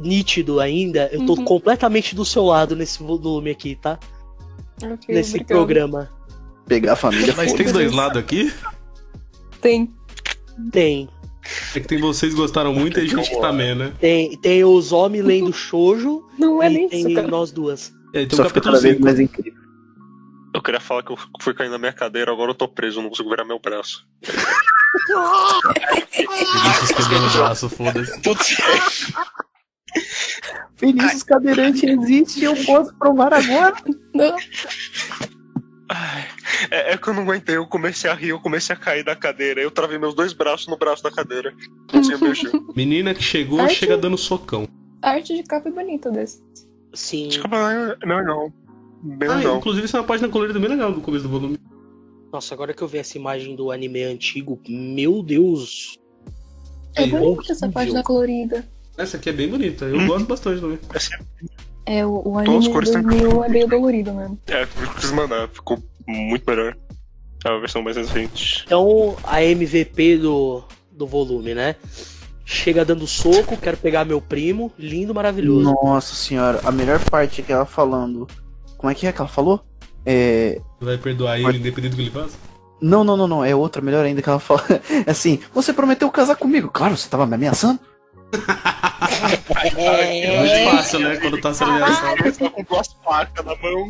nítido 0.01 0.61
ainda. 0.61 1.09
Eu 1.13 1.25
tô 1.27 1.35
Uhum. 1.35 1.45
completamente 1.45 2.15
do 2.15 2.25
seu 2.25 2.45
lado 2.45 2.75
nesse 2.77 3.03
volume 3.03 3.51
aqui, 3.51 3.77
tá? 3.77 3.99
Nesse 5.09 5.31
obrigada. 5.37 5.45
programa. 5.47 6.11
Pegar 6.67 6.93
a 6.95 6.97
família. 6.97 7.35
Mas 7.37 7.53
tem 7.53 7.71
dois 7.73 7.93
lados 7.93 8.19
aqui. 8.19 8.53
Tem. 9.61 9.89
Tem. 10.71 11.09
É 11.75 11.81
que 11.81 11.89
tem 11.89 12.01
vocês 12.01 12.33
que 12.33 12.39
gostaram 12.41 12.73
muito 12.73 12.99
e 13.01 13.03
a 13.03 13.07
gente 13.07 13.29
que 13.31 13.41
tá 13.41 13.53
meio, 13.53 13.75
né? 13.75 13.93
Tem, 14.01 14.37
tem 14.39 14.65
os 14.65 14.93
homens 14.93 15.25
lendo 15.25 15.53
shoujo 15.53 16.25
Não 16.39 16.63
é 16.63 16.71
e 16.71 16.75
nem 16.75 16.89
tem 16.89 17.01
isso, 17.01 17.15
cara. 17.15 17.27
nós 17.27 17.51
duas. 17.51 17.93
E 18.15 18.19
aí 18.19 18.27
tem 18.27 18.37
Só 18.37 18.45
fica 18.47 18.61
cada 18.61 18.79
vez 18.81 18.95
5. 18.95 19.05
mais 19.05 19.19
incrível. 19.19 19.61
Eu 20.55 20.63
queria 20.63 20.81
falar 20.81 21.03
que 21.03 21.11
eu 21.11 21.17
fui 21.41 21.53
caindo 21.55 21.73
na 21.73 21.79
minha 21.79 21.93
cadeira, 21.93 22.31
agora 22.31 22.51
eu 22.51 22.55
tô 22.55 22.69
preso, 22.69 23.01
não 23.03 23.09
consigo 23.09 23.31
virar 23.31 23.45
meu 23.45 23.59
braço. 23.59 24.07
Vinícius 26.15 26.93
quebrando 26.97 27.27
o 27.27 27.31
braço, 27.39 27.69
foda-se. 27.69 28.21
Vinícius 30.81 31.23
Cadeirante 31.23 31.87
existe, 31.87 32.43
eu 32.45 32.57
posso 32.65 32.95
provar 32.97 33.33
agora. 33.33 33.75
Não. 34.15 34.37
ai, 35.89 36.29
é, 36.71 36.93
é 36.93 36.97
que 36.97 37.09
eu 37.09 37.15
não 37.15 37.23
aguentei, 37.23 37.57
eu 37.57 37.67
comecei 37.67 38.11
a 38.11 38.15
rir, 38.15 38.31
eu 38.31 38.41
comecei 38.41 38.75
a 38.75 38.79
cair 38.79 39.05
da 39.05 39.15
cadeira, 39.15 39.61
eu 39.61 39.71
travei 39.71 39.99
meus 39.99 40.15
dois 40.15 40.33
braços 40.33 40.67
no 40.69 40.77
braço 40.77 41.03
da 41.03 41.11
cadeira. 41.11 41.53
Menina 42.75 43.15
que 43.15 43.23
chegou, 43.23 43.61
Ai, 43.61 43.69
chega 43.71 43.97
dando 43.97 44.17
socão. 44.19 44.67
A 45.03 45.11
arte 45.11 45.35
de 45.37 45.43
capa 45.43 45.69
é 45.69 45.73
bonita 45.73 46.11
desse. 46.11 46.43
Sim. 46.95 47.29
Desculpa, 47.29 47.57
não, 48.05 48.25
não. 48.25 48.53
Bem 49.03 49.29
Ah, 49.29 49.35
legal. 49.37 49.57
inclusive 49.59 49.85
essa 49.85 49.97
é 49.97 50.01
uma 50.01 50.07
página 50.07 50.29
colorida 50.29 50.59
bem 50.61 50.69
legal 50.69 50.93
do 50.93 51.01
começo 51.01 51.25
do 51.25 51.29
volume. 51.31 51.59
Nossa, 52.33 52.55
agora 52.55 52.73
que 52.73 52.81
eu 52.83 52.89
vi 52.89 52.97
essa 52.97 53.19
imagem 53.19 53.55
do 53.55 53.71
anime 53.71 54.03
antigo, 54.05 54.59
meu 54.67 55.23
Deus. 55.23 55.99
É 56.95 57.07
bonita 57.07 57.53
essa 57.53 57.69
página 57.69 58.03
colorida. 58.03 58.67
Essa 58.97 59.19
aqui 59.19 59.29
é 59.29 59.33
bem 59.33 59.49
bonita. 59.49 59.85
Eu 59.85 60.07
gosto 60.07 60.27
bastante 60.27 60.61
também. 60.61 60.79
É, 61.85 62.07
o, 62.07 62.21
o 62.21 62.43
Todas 62.45 62.67
anime 62.67 62.85
têm 62.85 63.03
2001 63.03 63.45
é 63.45 63.49
meio 63.49 63.69
dolorido 63.69 64.15
mesmo. 64.15 64.39
É, 64.47 64.63
eu 64.63 64.67
preciso 64.93 65.15
mandar, 65.15 65.49
ficou 65.49 65.83
muito 66.07 66.49
melhor. 66.49 66.77
É 67.45 67.49
a 67.49 67.59
versão 67.59 67.83
mais 67.83 67.97
recente. 67.97 68.63
Então, 68.65 69.17
a 69.25 69.43
MVP 69.43 70.19
do, 70.19 70.63
do 70.91 71.07
volume, 71.07 71.55
né? 71.55 71.77
Chega 72.45 72.85
dando 72.85 73.07
soco, 73.07 73.57
quero 73.57 73.77
pegar 73.77 74.05
meu 74.05 74.21
primo, 74.21 74.73
lindo, 74.79 75.15
maravilhoso. 75.15 75.65
Nossa 75.65 76.15
senhora, 76.15 76.61
a 76.65 76.73
melhor 76.73 76.99
parte 77.11 77.41
é 77.41 77.45
que 77.45 77.53
ela 77.53 77.67
falando. 77.67 78.27
Como 78.79 78.91
é 78.91 78.95
que 78.95 79.07
é 79.07 79.13
que 79.13 79.21
ela 79.21 79.29
falou? 79.29 79.65
É. 80.05 80.61
Você 80.79 80.85
vai 80.85 80.99
perdoar 80.99 81.39
ele 81.39 81.59
independente 81.59 81.91
do 81.93 81.97
que 81.97 82.03
ele 82.03 82.11
faça? 82.11 82.37
Não, 82.81 83.05
não, 83.05 83.17
não, 83.17 83.29
não. 83.29 83.45
É 83.45 83.55
outra 83.55 83.81
melhor 83.81 84.05
ainda 84.05 84.21
que 84.21 84.29
ela 84.29 84.41
fala. 84.41 84.65
É 85.07 85.11
assim, 85.11 85.41
você 85.55 85.73
prometeu 85.73 86.11
casar 86.11 86.37
comigo. 86.37 86.69
Claro, 86.69 86.97
você 86.97 87.09
tava 87.09 87.27
me 87.27 87.35
ameaçando. 87.35 87.79
É 89.55 90.39
muito 90.39 90.77
fácil, 90.77 91.01
né? 91.01 91.17
Quando 91.17 91.41
tá 91.41 91.53
sendo 91.53 91.73
ameaçado. 91.73 92.51
Com 92.53 92.63
duas 92.63 92.89
facas 93.05 93.45
na 93.45 93.55
mão. 93.57 93.89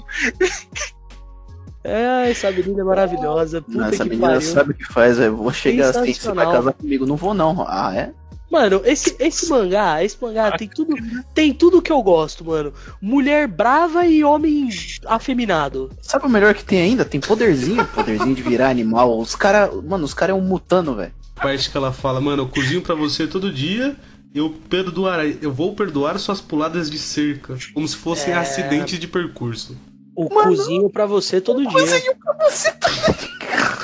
É, 1.85 2.31
essa 2.31 2.51
menina 2.51 2.81
é 2.81 2.85
maravilhosa. 2.85 3.63
Puta 3.63 3.79
Não, 3.79 3.87
essa 3.87 4.05
que 4.05 4.11
menina 4.11 4.27
pariu. 4.29 4.41
sabe 4.41 4.71
o 4.73 4.75
que 4.75 4.85
faz, 4.85 5.19
velho. 5.19 5.37
Vou 5.37 5.53
chegar 5.53 5.91
assim, 5.91 6.13
você 6.13 6.33
vai 6.33 6.47
casar 6.47 6.73
comigo. 6.73 7.07
Não 7.07 7.17
vou, 7.17 7.35
não. 7.35 7.65
Ah, 7.69 7.95
é? 7.95 8.13
Mano, 8.53 8.83
esse, 8.85 9.17
esse 9.19 9.49
mangá, 9.49 10.05
esse 10.05 10.15
mangá 10.21 10.53
tem 10.59 10.69
tudo, 10.69 10.95
tem 11.35 11.55
tudo 11.55 11.81
que 11.81 11.91
eu 11.91 12.03
gosto, 12.03 12.45
mano. 12.45 12.71
Mulher 13.01 13.49
brava 13.49 14.05
e 14.07 14.23
homem 14.23 14.69
afeminado. 15.07 15.91
Sabe 16.03 16.27
o 16.27 16.29
melhor 16.29 16.53
que 16.53 16.63
tem 16.63 16.83
ainda? 16.83 17.03
Tem 17.03 17.19
poderzinho, 17.19 17.83
poderzinho 17.87 18.35
de 18.35 18.43
virar 18.43 18.69
animal. 18.69 19.19
Os 19.19 19.35
cara, 19.35 19.71
mano, 19.83 20.05
os 20.05 20.13
caras 20.13 20.37
é 20.37 20.39
um 20.39 20.43
mutano, 20.45 20.95
velho. 20.95 21.15
parte 21.35 21.71
que 21.71 21.77
ela 21.79 21.93
fala, 21.95 22.21
mano, 22.21 22.43
eu 22.43 22.49
cozinho 22.49 22.83
pra 22.83 22.95
você 22.95 23.27
todo 23.27 23.51
dia, 23.51 23.97
eu 24.35 24.51
perdoarei, 24.69 25.39
eu 25.41 25.51
vou 25.51 25.75
perdoar 25.75 26.19
suas 26.19 26.43
puladas 26.43 26.91
de 26.91 26.99
cerca, 26.99 27.57
como 27.73 27.89
se 27.89 27.97
fossem 27.97 28.35
É. 28.35 28.37
acidentes 28.37 28.99
de 28.99 29.09
percurso. 29.09 29.75
O 30.15 30.29
cozinho 30.29 30.91
pra 30.91 31.07
você 31.07 31.41
todo 31.41 31.67
dia. 31.67 31.71
Você 31.71 32.71
tá... 32.73 32.91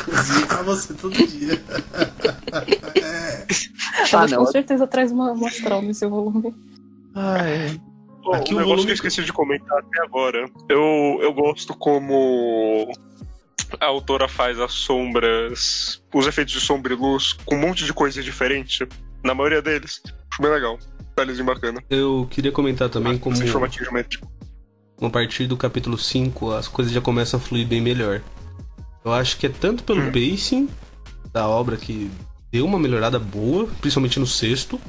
cozinho 0.04 0.46
pra 0.46 0.62
você 0.62 0.92
todo 0.92 1.14
dia. 1.26 1.58
Ela 4.12 4.22
Ah, 4.24 4.26
não. 4.26 4.44
com 4.44 4.50
certeza 4.52 4.86
traz 4.86 5.10
uma, 5.12 5.34
no 5.34 5.94
seu 5.94 6.10
volume. 6.10 6.54
Ai, 7.14 7.80
Bom, 8.22 8.34
Aqui 8.34 8.52
um 8.52 8.58
o 8.58 8.60
negócio 8.60 8.84
que 8.84 8.90
eu 8.90 8.94
esqueci 8.94 9.22
de 9.24 9.32
comentar 9.32 9.78
até 9.78 10.02
agora. 10.02 10.50
Eu, 10.68 11.18
eu 11.22 11.32
gosto 11.32 11.74
como 11.74 12.90
a 13.80 13.86
autora 13.86 14.28
faz 14.28 14.58
as 14.60 14.72
sombras, 14.72 16.02
os 16.14 16.26
efeitos 16.26 16.52
de 16.52 16.60
sombra 16.60 16.92
e 16.92 16.96
luz 16.96 17.32
com 17.44 17.54
um 17.54 17.60
monte 17.60 17.84
de 17.84 17.92
coisa 17.92 18.22
diferente. 18.22 18.86
Na 19.24 19.34
maioria 19.34 19.62
deles. 19.62 20.02
Acho 20.30 20.42
bem 20.42 20.50
legal. 20.50 20.78
Detalhezinho 21.08 21.46
bacana. 21.46 21.82
Eu 21.90 22.26
queria 22.30 22.52
comentar 22.52 22.88
também 22.88 23.18
como 23.18 23.34
formatinho 23.46 23.84
geométrico. 23.84 24.30
a 25.00 25.08
partir 25.10 25.46
do 25.46 25.56
capítulo 25.56 25.96
5 25.98 26.52
as 26.52 26.68
coisas 26.68 26.92
já 26.92 27.00
começam 27.00 27.38
a 27.40 27.42
fluir 27.42 27.66
bem 27.66 27.80
melhor. 27.80 28.20
Eu 29.04 29.12
acho 29.12 29.38
que 29.38 29.46
é 29.46 29.48
tanto 29.48 29.82
pelo 29.84 30.02
Hum. 30.02 30.12
pacing 30.12 30.68
da 31.32 31.48
obra 31.48 31.76
que 31.76 32.10
deu 32.50 32.64
uma 32.64 32.78
melhorada 32.78 33.18
boa, 33.18 33.66
principalmente 33.80 34.18
no 34.18 34.26
sexto, 34.26 34.80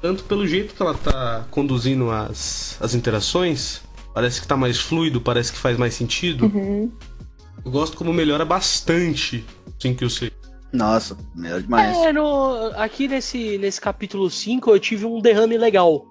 tanto 0.00 0.24
pelo 0.24 0.46
jeito 0.46 0.74
que 0.74 0.82
ela 0.82 0.94
tá 0.94 1.44
conduzindo 1.50 2.10
as, 2.10 2.76
as 2.80 2.94
interações. 2.94 3.80
Parece 4.14 4.40
que 4.40 4.48
tá 4.48 4.56
mais 4.56 4.78
fluido, 4.78 5.20
parece 5.20 5.52
que 5.52 5.58
faz 5.58 5.76
mais 5.76 5.94
sentido. 5.94 6.46
Uhum. 6.46 6.90
Eu 7.64 7.70
gosto 7.70 7.96
como 7.96 8.12
melhora 8.12 8.44
bastante 8.44 9.44
o 9.66 9.72
5 9.82 10.02
e 10.02 10.06
o 10.06 10.10
6. 10.10 10.32
nossa, 10.72 11.16
melhor 11.34 11.60
demais. 11.62 11.96
É, 11.98 12.12
no, 12.12 12.70
aqui 12.76 13.06
nesse, 13.08 13.58
nesse 13.58 13.80
capítulo 13.80 14.28
5 14.30 14.70
eu 14.70 14.78
tive 14.78 15.04
um 15.04 15.20
derrame 15.20 15.56
legal. 15.58 16.04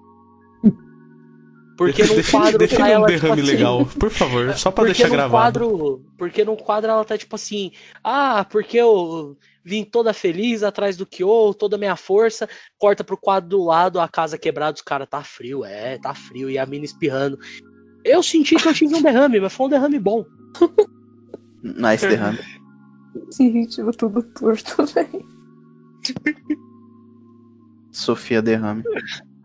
Porque 1.76 2.02
no 2.02 2.16
Define- 2.16 2.42
quadro 2.42 2.58
define 2.58 2.78
tá 2.78 2.84
um 2.86 2.90
ela, 2.90 3.06
derrame 3.06 3.36
tipo 3.36 3.46
assim, 3.46 3.56
legal, 3.56 3.86
por 3.86 4.10
favor, 4.10 4.52
só 4.56 4.70
pra 4.72 4.82
porque 4.84 4.94
deixar 4.94 5.06
no 5.08 5.12
gravado. 5.12 5.30
quadro, 5.60 6.04
porque 6.18 6.44
no 6.44 6.56
quadro 6.56 6.90
ela 6.90 7.04
tá 7.04 7.16
tipo 7.16 7.36
assim, 7.36 7.70
ah, 8.02 8.44
porque 8.50 8.76
eu 8.78 9.36
vim 9.68 9.84
toda 9.84 10.14
feliz 10.14 10.62
atrás 10.62 10.96
do 10.96 11.04
Kyo, 11.04 11.52
toda 11.52 11.76
a 11.76 11.78
minha 11.78 11.94
força, 11.94 12.48
corta 12.78 13.04
pro 13.04 13.18
quadro 13.18 13.50
do 13.50 13.62
lado, 13.62 14.00
a 14.00 14.08
casa 14.08 14.38
quebrada, 14.38 14.74
os 14.74 14.82
caras 14.82 15.06
tá 15.08 15.22
frio, 15.22 15.62
é, 15.62 15.98
tá 15.98 16.14
frio 16.14 16.48
e 16.48 16.58
a 16.58 16.64
mina 16.64 16.86
espirrando. 16.86 17.38
Eu 18.02 18.22
senti 18.22 18.56
que 18.56 18.66
eu 18.66 18.72
tive 18.72 18.94
um 18.94 19.02
derrame, 19.02 19.38
mas 19.38 19.52
foi 19.52 19.66
um 19.66 19.68
derrame 19.68 19.98
bom. 19.98 20.24
Nice 21.62 22.06
derrame. 22.06 22.38
Esse 23.28 23.48
ritmo 23.48 23.90
tudo 23.90 24.22
torto, 24.22 24.86
velho. 24.86 25.26
Sofia 27.90 28.40
derrame. 28.40 28.84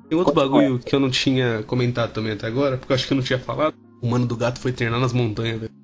Tem 0.08 0.18
outro 0.18 0.34
bagulho 0.34 0.78
que 0.78 0.96
eu 0.96 1.00
não 1.00 1.10
tinha 1.10 1.64
comentado 1.64 2.14
também 2.14 2.34
até 2.34 2.46
agora, 2.46 2.78
porque 2.78 2.94
eu 2.94 2.96
acho 2.96 3.08
que 3.08 3.14
eu 3.14 3.18
não 3.18 3.24
tinha 3.24 3.40
falado. 3.40 3.76
O 4.00 4.08
mano 4.08 4.28
do 4.28 4.38
gato 4.38 4.60
foi 4.60 4.72
treinar 4.72 5.00
nas 5.00 5.12
montanhas, 5.12 5.60
velho. 5.60 5.83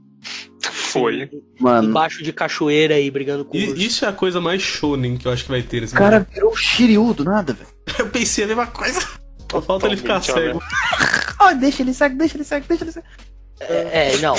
Foi. 0.99 1.29
Mano, 1.59 1.89
Embaixo 1.89 2.23
de 2.23 2.31
cachoeira 2.33 2.95
aí, 2.95 3.09
brigando 3.09 3.45
com 3.45 3.57
o 3.57 3.61
urso. 3.61 3.77
isso 3.77 4.05
é 4.05 4.07
a 4.07 4.13
coisa 4.13 4.39
mais 4.39 4.61
shonen 4.61 5.17
que 5.17 5.27
eu 5.27 5.31
acho 5.31 5.43
que 5.43 5.51
vai 5.51 5.61
ter 5.61 5.81
nesse 5.81 5.93
o 5.93 5.97
cara 5.97 6.27
virou 6.33 6.55
Shiryu 6.55 7.13
do 7.13 7.23
nada, 7.23 7.53
velho. 7.53 7.67
momento. 7.69 7.99
Eu 7.99 8.09
pensei 8.09 8.43
a 8.43 8.47
mesma 8.47 8.67
coisa. 8.67 8.99
Só 9.51 9.61
falta 9.61 9.87
ele 9.87 9.97
ficar 9.97 10.21
cego. 10.21 10.61
Ai, 11.39 11.55
deixa 11.55 11.81
ele 11.81 11.93
cego, 11.93 12.17
deixa 12.17 12.37
ele 12.37 12.43
cego, 12.43 12.65
deixa 12.67 12.83
ele 12.83 12.91
cego. 12.91 13.07
É, 13.61 14.17
não. 14.17 14.35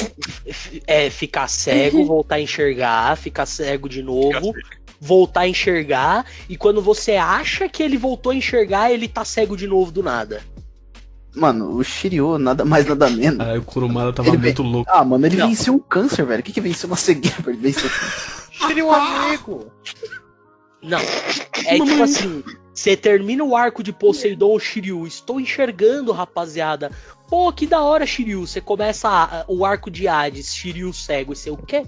É 0.86 1.10
ficar 1.10 1.48
cego, 1.48 2.04
voltar 2.06 2.36
a 2.36 2.40
enxergar, 2.40 3.16
ficar 3.16 3.44
cego 3.44 3.88
de 3.88 4.02
novo, 4.02 4.54
voltar 5.00 5.40
a 5.40 5.48
enxergar, 5.48 6.24
e 6.48 6.56
quando 6.56 6.80
você 6.80 7.12
acha 7.16 7.68
que 7.68 7.82
ele 7.82 7.96
voltou 7.98 8.32
a 8.32 8.34
enxergar, 8.34 8.90
ele 8.90 9.08
tá 9.08 9.24
cego 9.24 9.56
de 9.56 9.66
novo 9.66 9.90
do 9.90 10.02
nada. 10.02 10.40
Mano, 11.34 11.76
o 11.76 11.84
Shiryu, 11.84 12.38
nada 12.38 12.64
mais, 12.64 12.86
nada 12.86 13.08
menos. 13.08 13.38
Ah, 13.40 13.56
o 13.58 13.62
Kurumada 13.62 14.12
tava 14.12 14.28
Ele 14.30 14.38
muito 14.38 14.62
louco. 14.62 14.90
Ah, 14.92 15.04
mano, 15.04 15.24
ele 15.26 15.36
Não. 15.36 15.48
venceu 15.48 15.74
um 15.74 15.78
câncer, 15.78 16.24
velho. 16.26 16.40
O 16.40 16.42
que 16.42 16.52
que 16.52 16.60
venceu 16.60 16.88
uma 16.88 16.96
cegueira? 16.96 17.36
Ele 17.46 17.56
venceu. 17.56 17.88
Shiryu 18.50 18.90
amigo! 18.90 19.70
Não. 20.82 20.98
É 21.66 21.74
tipo 21.78 22.02
assim, 22.02 22.42
você 22.74 22.96
termina 22.96 23.44
o 23.44 23.54
arco 23.54 23.82
de 23.82 23.92
Poseidon 23.92 24.58
Shiryu, 24.58 25.06
estou 25.06 25.38
enxergando, 25.40 26.10
rapaziada. 26.10 26.90
Pô, 27.28 27.52
que 27.52 27.66
da 27.66 27.80
hora, 27.82 28.04
Shiryu. 28.06 28.46
Você 28.46 28.60
começa 28.60 29.08
a- 29.08 29.44
o 29.46 29.64
arco 29.64 29.90
de 29.90 30.08
Hades, 30.08 30.52
Shiryu 30.54 30.92
cego, 30.92 31.32
e 31.32 31.36
você 31.36 31.50
o 31.50 31.56
quê? 31.56 31.84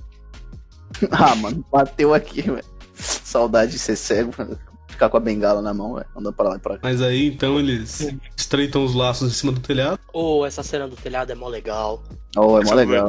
Ah, 1.10 1.34
mano, 1.34 1.64
bateu 1.72 2.12
aqui, 2.14 2.42
velho. 2.42 2.64
Saudade 2.94 3.72
de 3.72 3.78
ser 3.78 3.96
cego, 3.96 4.32
mano. 4.38 4.58
Ficar 5.02 5.10
com 5.10 5.16
a 5.16 5.20
bengala 5.20 5.60
na 5.60 5.74
mão, 5.74 5.94
velho. 5.94 6.06
Andando 6.16 6.32
pra 6.32 6.48
lá 6.50 6.56
e 6.56 6.58
pra 6.60 6.74
cá. 6.74 6.80
Mas 6.84 7.02
aí 7.02 7.26
então 7.26 7.58
eles 7.58 8.06
estreitam 8.36 8.84
os 8.84 8.94
laços 8.94 9.32
em 9.32 9.34
cima 9.34 9.50
do 9.50 9.58
telhado. 9.60 9.98
Ô, 10.12 10.46
essa 10.46 10.62
cena 10.62 10.86
do 10.86 10.94
telhado 10.94 11.32
é 11.32 11.34
mó 11.34 11.48
legal. 11.48 12.00
Oh, 12.36 12.56
é 12.60 12.64
mó 12.64 12.72
legal. 12.74 13.08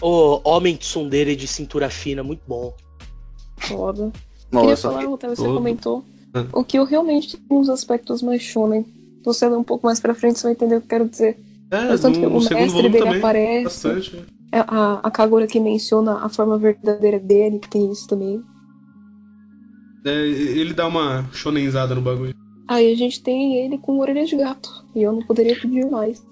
Ô, 0.00 0.40
homem 0.42 0.74
tsundere 0.76 1.36
de 1.36 1.46
cintura 1.46 1.88
fina, 1.88 2.24
muito 2.24 2.42
bom. 2.48 2.74
Foda. 3.58 4.10
Queria 4.50 4.76
falar, 4.76 5.04
até 5.14 5.28
você 5.28 5.42
todo. 5.44 5.54
comentou, 5.54 6.04
Ah. 6.34 6.44
o 6.52 6.64
que 6.64 6.76
eu 6.78 6.84
realmente 6.84 7.36
tem 7.36 7.56
uns 7.56 7.68
aspectos 7.68 8.20
mais 8.22 8.42
shonen. 8.42 8.82
Se 8.82 9.24
você 9.24 9.48
ler 9.48 9.56
um 9.56 9.62
pouco 9.64 9.86
mais 9.86 10.00
pra 10.00 10.14
frente, 10.16 10.38
você 10.40 10.44
vai 10.44 10.52
entender 10.52 10.76
o 10.76 10.80
que 10.80 10.86
eu 10.86 10.88
quero 10.90 11.08
dizer. 11.08 11.38
É, 11.70 11.84
Mas 11.90 12.00
tanto 12.00 12.18
que 12.18 12.26
no, 12.26 12.36
o 12.38 12.40
no 12.42 12.50
mestre 12.50 12.82
dele 12.82 12.98
também. 12.98 13.18
aparece. 13.18 13.64
Bastante. 13.64 14.24
É 14.50 14.58
A, 14.60 15.00
a 15.02 15.10
Kagura 15.12 15.46
que 15.46 15.60
menciona 15.60 16.24
a 16.24 16.28
forma 16.28 16.56
verdadeira 16.58 17.18
dele, 17.20 17.58
que 17.60 17.68
tem 17.68 17.88
isso 17.92 18.08
também. 18.08 18.42
É, 20.08 20.26
ele 20.26 20.72
dá 20.72 20.86
uma 20.86 21.28
shonenzada 21.32 21.94
no 21.94 22.00
bagulho. 22.00 22.34
Aí 22.66 22.92
a 22.92 22.96
gente 22.96 23.22
tem 23.22 23.56
ele 23.64 23.78
com 23.78 23.98
orelha 23.98 24.24
de 24.24 24.36
gato. 24.36 24.84
E 24.94 25.02
eu 25.02 25.12
não 25.12 25.22
poderia 25.22 25.58
pedir 25.58 25.86
mais. 25.86 26.22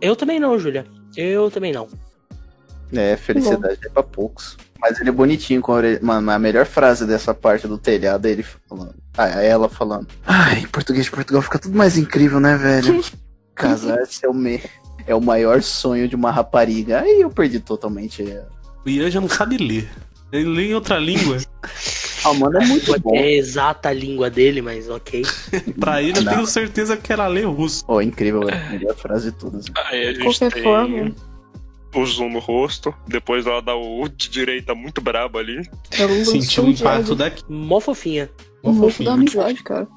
Eu 0.00 0.14
também 0.16 0.38
não, 0.38 0.58
Júlia. 0.58 0.86
Eu 1.16 1.50
também 1.50 1.72
não. 1.72 1.88
É, 2.92 3.16
felicidade 3.16 3.78
é 3.84 3.88
pra 3.88 4.02
poucos. 4.02 4.56
Mas 4.78 5.00
ele 5.00 5.10
é 5.10 5.12
bonitinho 5.12 5.60
com 5.60 5.72
a 5.72 5.76
orelha. 5.76 6.00
Mano, 6.02 6.30
a 6.30 6.38
melhor 6.38 6.66
frase 6.66 7.06
dessa 7.06 7.34
parte 7.34 7.68
do 7.68 7.78
telhado 7.78 8.26
é 8.26 8.30
ele 8.30 8.42
falando. 8.42 8.94
Ah, 9.16 9.42
é 9.42 9.48
ela 9.48 9.68
falando. 9.68 10.08
Ai, 10.26 10.60
em 10.60 10.66
português 10.66 11.04
de 11.04 11.10
Portugal 11.10 11.42
fica 11.42 11.58
tudo 11.58 11.76
mais 11.76 11.96
incrível, 11.96 12.40
né, 12.40 12.56
velho? 12.56 13.02
Casar-se 13.54 14.24
é 14.24 14.28
o, 14.28 14.34
me... 14.34 14.62
é 15.06 15.14
o 15.14 15.20
maior 15.20 15.62
sonho 15.62 16.08
de 16.08 16.16
uma 16.16 16.30
rapariga. 16.30 17.00
Aí 17.00 17.20
eu 17.20 17.30
perdi 17.30 17.60
totalmente. 17.60 18.22
O 18.84 18.88
Ian 18.88 19.10
já 19.10 19.20
não 19.20 19.28
sabe 19.28 19.58
ler. 19.58 19.90
Ele 20.32 20.48
lê 20.48 20.68
em 20.68 20.74
outra 20.74 20.98
língua. 20.98 21.38
Ah, 22.24 22.34
mano, 22.34 22.58
é 22.58 22.66
muito 22.66 23.00
bom. 23.00 23.14
É 23.16 23.32
exata 23.32 23.88
a 23.88 23.92
língua 23.92 24.28
dele, 24.30 24.60
mas 24.62 24.88
ok. 24.88 25.22
pra 25.80 26.02
ele, 26.02 26.18
eu 26.18 26.22
Não. 26.22 26.32
tenho 26.34 26.46
certeza 26.46 26.96
que 26.96 27.12
era 27.12 27.26
ler 27.26 27.46
russo. 27.46 27.84
Oh, 27.88 28.00
incrível, 28.00 28.40
velho. 28.44 28.70
Melhor 28.70 28.94
frase 28.94 29.30
de 29.30 29.38
todas. 29.38 29.66
Aí 29.86 30.08
a 30.08 30.12
De 30.12 30.20
gente 30.20 30.24
qualquer 30.38 30.52
tem 30.52 30.62
forma, 30.62 31.14
o 31.94 32.06
zoom 32.06 32.30
no 32.30 32.38
rosto. 32.38 32.94
Depois 33.08 33.46
ela 33.46 33.60
dá 33.62 33.74
o 33.74 34.08
de 34.08 34.28
direita 34.28 34.74
muito 34.74 35.00
brabo 35.00 35.38
ali. 35.38 35.62
Sentiu 36.24 36.64
o 36.64 36.66
um 36.66 36.70
impacto 36.70 37.14
daqui. 37.14 37.42
Mó 37.48 37.80
fofinha. 37.80 38.30
Mó 38.62 38.72
fofinho. 38.74 39.08
da 39.08 39.14
amizade, 39.14 39.62
cara. 39.62 39.88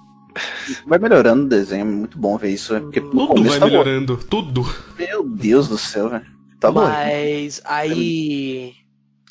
Vai 0.87 0.97
melhorando 0.97 1.45
o 1.45 1.49
desenho, 1.49 1.81
é 1.81 1.83
muito 1.83 2.17
bom 2.17 2.37
ver 2.37 2.49
isso. 2.49 2.73
é 2.75 2.79
Porque 2.79 2.99
Tudo 3.01 3.43
vai 3.43 3.59
tá 3.59 3.65
bom. 3.67 3.71
melhorando. 3.71 4.17
Tudo. 4.17 4.65
Meu 4.97 5.23
Deus 5.23 5.67
do 5.67 5.77
céu, 5.77 6.09
velho. 6.09 6.25
Tá 6.59 6.71
bom. 6.71 6.81
mas 6.81 7.61
aí. 7.65 8.73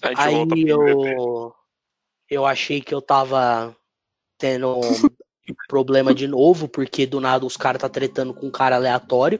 A 0.02 0.24
Aí 0.24 0.46
primeiro 0.46 1.08
eu. 1.08 1.52
Eu 2.32 2.46
achei 2.46 2.80
que 2.80 2.94
eu 2.94 3.02
tava 3.02 3.76
tendo 4.38 4.80
um 4.80 4.80
problema 5.68 6.14
de 6.14 6.26
novo, 6.26 6.66
porque 6.66 7.04
do 7.04 7.20
nada 7.20 7.44
os 7.44 7.58
caras 7.58 7.82
tá 7.82 7.90
tretando 7.90 8.32
com 8.32 8.46
um 8.46 8.50
cara 8.50 8.76
aleatório. 8.76 9.38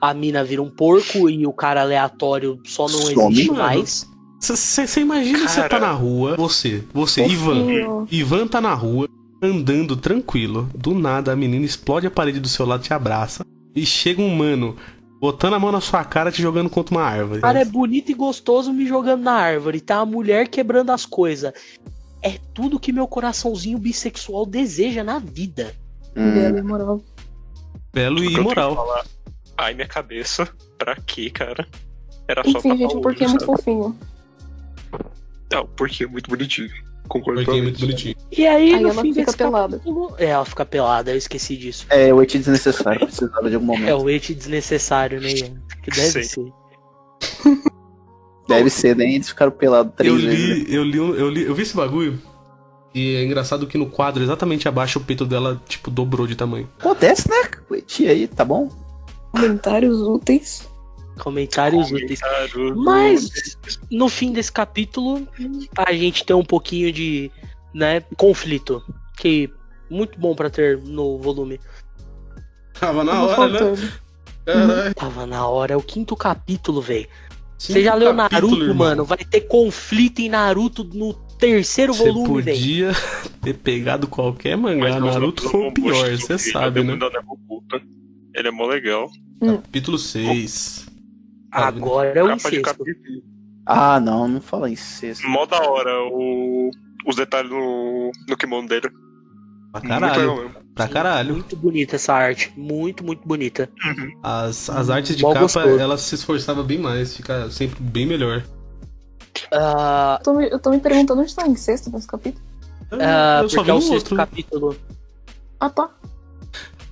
A 0.00 0.14
mina 0.14 0.42
vira 0.42 0.62
um 0.62 0.70
porco 0.70 1.28
e 1.28 1.46
o 1.46 1.52
cara 1.52 1.82
aleatório 1.82 2.58
só 2.64 2.88
não 2.88 3.02
Some, 3.02 3.32
existe 3.32 3.50
mano. 3.50 3.62
mais. 3.62 4.08
Você 4.40 5.00
imagina 5.00 5.46
você 5.46 5.68
tá 5.68 5.78
na 5.78 5.92
rua, 5.92 6.34
você, 6.36 6.82
você, 6.92 7.22
Ivan. 7.26 8.06
Ivan 8.10 8.46
tá 8.48 8.62
na 8.62 8.72
rua, 8.72 9.06
andando 9.42 9.94
tranquilo. 9.94 10.70
Do 10.74 10.94
nada 10.94 11.32
a 11.32 11.36
menina 11.36 11.66
explode 11.66 12.06
a 12.06 12.10
parede 12.10 12.40
do 12.40 12.48
seu 12.48 12.64
lado, 12.64 12.82
te 12.82 12.94
abraça. 12.94 13.44
E 13.76 13.84
chega 13.84 14.22
um 14.22 14.34
mano 14.34 14.74
botando 15.20 15.52
a 15.54 15.60
mão 15.60 15.70
na 15.70 15.82
sua 15.82 16.02
cara, 16.02 16.32
te 16.32 16.40
jogando 16.40 16.70
contra 16.70 16.96
uma 16.96 17.04
árvore. 17.04 17.40
O 17.40 17.42
cara 17.42 17.60
é 17.60 17.64
bonito 17.64 18.10
e 18.10 18.14
gostoso 18.14 18.72
me 18.72 18.86
jogando 18.86 19.22
na 19.22 19.34
árvore. 19.34 19.82
Tá 19.82 19.98
a 19.98 20.06
mulher 20.06 20.48
quebrando 20.48 20.90
as 20.90 21.04
coisas. 21.04 21.52
É 22.22 22.38
tudo 22.54 22.78
que 22.78 22.92
meu 22.92 23.06
coraçãozinho 23.08 23.78
bissexual 23.78 24.46
deseja 24.46 25.02
na 25.02 25.18
vida. 25.18 25.74
Hum, 26.16 26.32
Bela 26.34 26.58
e 26.58 26.62
moral. 26.62 27.00
Belo 27.92 28.22
e 28.24 28.32
imoral. 28.34 28.74
falar, 28.76 29.04
Ai, 29.58 29.74
minha 29.74 29.88
cabeça. 29.88 30.48
Pra 30.78 30.96
quê, 30.96 31.30
cara? 31.30 31.66
Era 32.28 32.42
só 32.44 32.50
Enfim, 32.58 32.68
tapar 32.70 32.76
gente, 32.78 32.96
o 32.96 33.00
porque 33.00 33.22
é 33.24 33.26
olho, 33.26 33.30
muito 33.34 33.46
fofinho. 33.46 33.98
Não, 35.52 35.66
porque 35.76 36.04
é 36.04 36.06
muito 36.06 36.30
bonitinho. 36.30 36.70
Concordo 37.08 37.40
Porque 37.44 37.50
é 37.50 37.60
com 37.60 37.62
muito 37.64 37.80
bonitinho. 37.80 38.14
E 38.30 38.46
aí, 38.46 38.74
Aí 38.74 38.82
no 38.82 38.88
ela 38.88 39.02
fim 39.02 39.12
fica 39.12 39.32
pelada. 39.32 39.76
capítulo- 39.78 40.14
É, 40.18 40.26
ela 40.26 40.44
fica 40.44 40.64
pelada, 40.64 41.10
eu 41.10 41.16
esqueci 41.18 41.56
disso. 41.56 41.86
É, 41.90 42.14
o 42.14 42.22
et 42.22 42.38
desnecessário, 42.38 43.00
precisava 43.06 43.48
de 43.50 43.56
algum 43.56 43.74
É 43.74 43.78
momento. 43.78 44.02
o 44.04 44.08
et 44.10 44.34
desnecessário, 44.34 45.20
né? 45.20 45.28
Que 45.82 45.90
deve 45.90 46.24
Sim. 46.24 46.44
ser. 46.44 46.52
Deve 48.56 48.70
ser, 48.70 48.96
nem 48.96 49.14
eles 49.14 49.28
ficaram 49.28 49.52
pelados 49.52 49.92
três 49.96 50.12
Eu 50.12 50.20
vezes. 50.20 50.38
né? 50.38 50.54
li, 50.54 50.74
eu 50.74 50.84
li, 50.84 50.96
eu 50.98 51.30
li, 51.30 51.42
eu 51.42 51.54
vi 51.54 51.62
esse 51.62 51.76
bagulho. 51.76 52.20
E 52.94 53.16
é 53.16 53.24
engraçado 53.24 53.66
que 53.66 53.78
no 53.78 53.86
quadro, 53.86 54.22
exatamente 54.22 54.68
abaixo, 54.68 54.98
o 54.98 55.02
peito 55.02 55.24
dela, 55.24 55.60
tipo, 55.66 55.90
dobrou 55.90 56.26
de 56.26 56.36
tamanho. 56.36 56.68
Acontece, 56.78 57.28
né? 57.28 57.50
O 57.70 57.74
et 57.74 58.06
aí, 58.06 58.28
tá 58.28 58.44
bom? 58.44 58.70
Comentários 59.30 60.00
úteis. 60.02 60.68
Comentários 61.18 61.90
úteis. 61.90 62.20
Mas 62.76 63.56
no 63.90 64.08
fim 64.08 64.32
desse 64.32 64.52
capítulo, 64.52 65.26
a 65.76 65.92
gente 65.94 66.24
tem 66.24 66.36
um 66.36 66.44
pouquinho 66.44 66.92
de 66.92 67.30
né, 67.74 68.02
conflito. 68.16 68.82
Que 69.16 69.50
muito 69.88 70.18
bom 70.18 70.34
pra 70.34 70.50
ter 70.50 70.78
no 70.78 71.18
volume. 71.18 71.58
Tava 72.78 73.04
na 73.04 73.12
Tava 73.12 73.40
hora, 73.42 73.74
né? 73.74 73.92
Caralho. 74.44 74.94
Tava 74.94 75.26
na 75.26 75.46
hora, 75.46 75.74
é 75.74 75.76
o 75.76 75.82
quinto 75.82 76.16
capítulo, 76.16 76.82
velho. 76.82 77.06
Você 77.62 77.82
já 77.82 77.94
leu 77.94 78.12
Naruto, 78.12 78.60
irmão. 78.60 78.74
mano? 78.74 79.04
Vai 79.04 79.18
ter 79.18 79.42
conflito 79.42 80.18
em 80.18 80.28
Naruto 80.28 80.82
no 80.82 81.14
terceiro 81.38 81.94
Você 81.94 82.10
volume, 82.10 82.42
velho. 82.42 82.56
podia 82.58 82.92
ter 83.40 83.54
pegado 83.54 84.08
qualquer 84.08 84.56
mangá. 84.56 84.98
Naruto 84.98 85.48
foi 85.48 85.68
o 85.68 85.72
pior, 85.72 86.10
você 86.10 86.32
não, 86.32 86.38
sabe, 86.38 86.82
não, 86.82 86.96
né? 86.96 87.08
Ele 88.34 88.48
é 88.48 88.50
mó 88.50 88.66
legal. 88.66 89.08
Capítulo 89.40 89.96
6. 89.96 90.88
Agora 91.52 92.18
é 92.18 92.22
o 92.24 92.32
incesto. 92.32 92.84
Ah, 93.64 94.00
não, 94.00 94.26
não 94.26 94.40
fala 94.40 94.68
incesto. 94.68 95.28
Mó 95.28 95.46
da 95.46 95.62
hora 95.62 96.02
o... 96.10 96.70
os 97.06 97.14
detalhes 97.14 97.50
no, 97.50 98.10
no 98.28 98.36
kimono 98.36 98.66
dele. 98.66 98.88
Pra 99.72 99.80
caralho. 99.80 100.50
Pra 100.74 100.88
caralho. 100.88 101.34
Muito 101.34 101.56
bonita 101.56 101.96
essa 101.96 102.12
arte. 102.12 102.52
Muito, 102.56 103.02
muito 103.02 103.26
bonita. 103.26 103.68
As, 104.22 104.68
as 104.70 104.90
artes 104.90 105.16
de 105.16 105.22
Mal 105.22 105.32
capa, 105.32 105.44
gostoso. 105.44 105.78
elas 105.78 106.02
se 106.02 106.14
esforçavam 106.14 106.62
bem 106.64 106.78
mais. 106.78 107.16
Fica 107.16 107.50
sempre 107.50 107.82
bem 107.82 108.06
melhor. 108.06 108.44
Ah, 109.52 110.18
Eu 110.20 110.24
tô, 110.24 110.34
me, 110.34 110.48
eu 110.50 110.58
tô 110.58 110.70
me 110.70 110.78
perguntando 110.78 111.22
onde 111.22 111.34
tá 111.34 111.44
o 111.46 111.50
incesto 111.50 111.90
nesse 111.90 112.06
capítulo. 112.06 112.44
ah, 112.92 113.40
eu 113.42 113.48
só 113.48 113.56
porque 113.56 113.64
vi 113.64 113.70
é 113.70 113.74
o 113.74 113.76
um 113.76 113.80
sexto 113.80 113.94
outro. 114.12 114.16
capítulo. 114.16 114.76
Ah, 115.58 115.70
tá. 115.70 115.90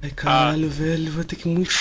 Ai, 0.03 0.11
caralho, 0.11 0.71
velho. 0.71 1.13
Vai 1.13 1.25
ter 1.25 1.37
que 1.37 1.49
muito. 1.49 1.71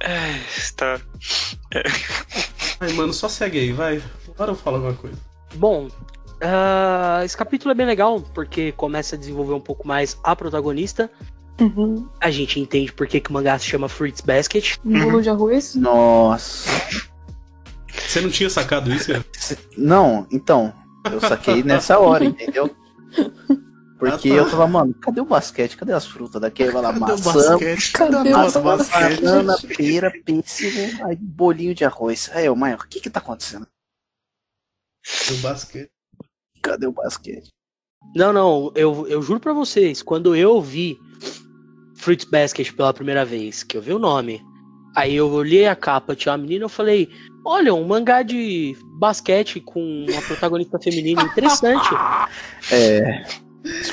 É, 0.00 0.38
tá. 0.76 1.00
Ai, 2.80 2.92
mano, 2.92 3.12
só 3.12 3.28
segue 3.28 3.58
aí, 3.58 3.72
vai. 3.72 4.02
Agora 4.34 4.52
eu 4.52 4.56
falo 4.56 4.76
alguma 4.76 4.94
coisa. 4.94 5.16
Bom, 5.56 5.88
ah, 6.40 7.20
esse 7.24 7.36
capítulo 7.36 7.72
é 7.72 7.74
bem 7.74 7.86
legal, 7.86 8.20
porque 8.34 8.72
começa 8.72 9.16
a 9.16 9.18
desenvolver 9.18 9.54
um 9.54 9.60
pouco 9.60 9.86
mais 9.86 10.18
a 10.22 10.34
protagonista. 10.36 11.10
Uhum. 11.60 12.08
A 12.20 12.30
gente 12.30 12.60
entende 12.60 12.92
por 12.92 13.06
que, 13.06 13.20
que 13.20 13.30
o 13.30 13.32
mangá 13.32 13.58
se 13.58 13.66
chama 13.66 13.88
Fruits 13.88 14.20
Basket. 14.20 14.76
Um 14.84 15.00
bolo 15.00 15.22
de 15.22 15.28
arroz. 15.28 15.74
Nossa. 15.74 16.70
Você 18.06 18.20
não 18.20 18.30
tinha 18.30 18.48
sacado 18.48 18.92
isso, 18.92 19.08
cara? 19.08 19.24
Não, 19.76 20.26
então, 20.30 20.72
eu 21.10 21.20
saquei 21.20 21.62
nessa 21.64 21.98
hora, 21.98 22.24
entendeu? 22.24 22.74
Porque 23.98 24.30
Ah, 24.30 24.34
tá. 24.34 24.38
eu 24.38 24.50
tava, 24.50 24.66
mano, 24.68 24.94
cadê 24.94 25.20
o 25.20 25.24
basquete? 25.24 25.76
Cadê 25.76 25.92
as 25.92 26.06
frutas 26.06 26.40
daqui? 26.40 26.64
Vai 26.70 26.80
lá, 26.80 26.92
maçã, 26.92 27.32
basquete? 27.58 27.92
Cadê 27.92 28.30
nota 28.30 28.60
basquete? 28.60 29.20
banana, 29.20 29.56
pera, 29.76 30.12
pêssego, 30.24 31.04
aí 31.04 31.16
bolinho 31.16 31.74
de 31.74 31.84
arroz. 31.84 32.30
Aí, 32.32 32.46
eu, 32.46 32.54
mãe, 32.54 32.74
o 32.74 32.78
que 32.78 33.00
que 33.00 33.10
tá 33.10 33.18
acontecendo? 33.18 33.66
Do 35.28 35.36
basquete. 35.38 35.90
Cadê 36.62 36.86
o 36.86 36.92
basquete? 36.92 37.48
Não, 38.14 38.32
não, 38.32 38.72
eu, 38.74 39.06
eu 39.08 39.20
juro 39.22 39.40
pra 39.40 39.52
vocês, 39.52 40.02
quando 40.02 40.34
eu 40.34 40.60
vi 40.60 40.98
Fruits 41.96 42.26
Basket 42.30 42.72
pela 42.72 42.94
primeira 42.94 43.24
vez, 43.24 43.62
que 43.62 43.76
eu 43.76 43.82
vi 43.82 43.92
o 43.92 43.98
nome, 43.98 44.40
aí 44.96 45.14
eu 45.16 45.30
olhei 45.30 45.66
a 45.66 45.76
capa, 45.76 46.14
tinha 46.16 46.32
uma 46.32 46.38
menina, 46.38 46.64
eu 46.64 46.68
falei, 46.68 47.08
olha, 47.44 47.74
um 47.74 47.86
mangá 47.86 48.22
de 48.22 48.76
basquete 48.98 49.60
com 49.60 50.06
uma 50.08 50.22
protagonista 50.22 50.78
feminina 50.82 51.22
interessante. 51.22 51.88
É. 52.72 53.24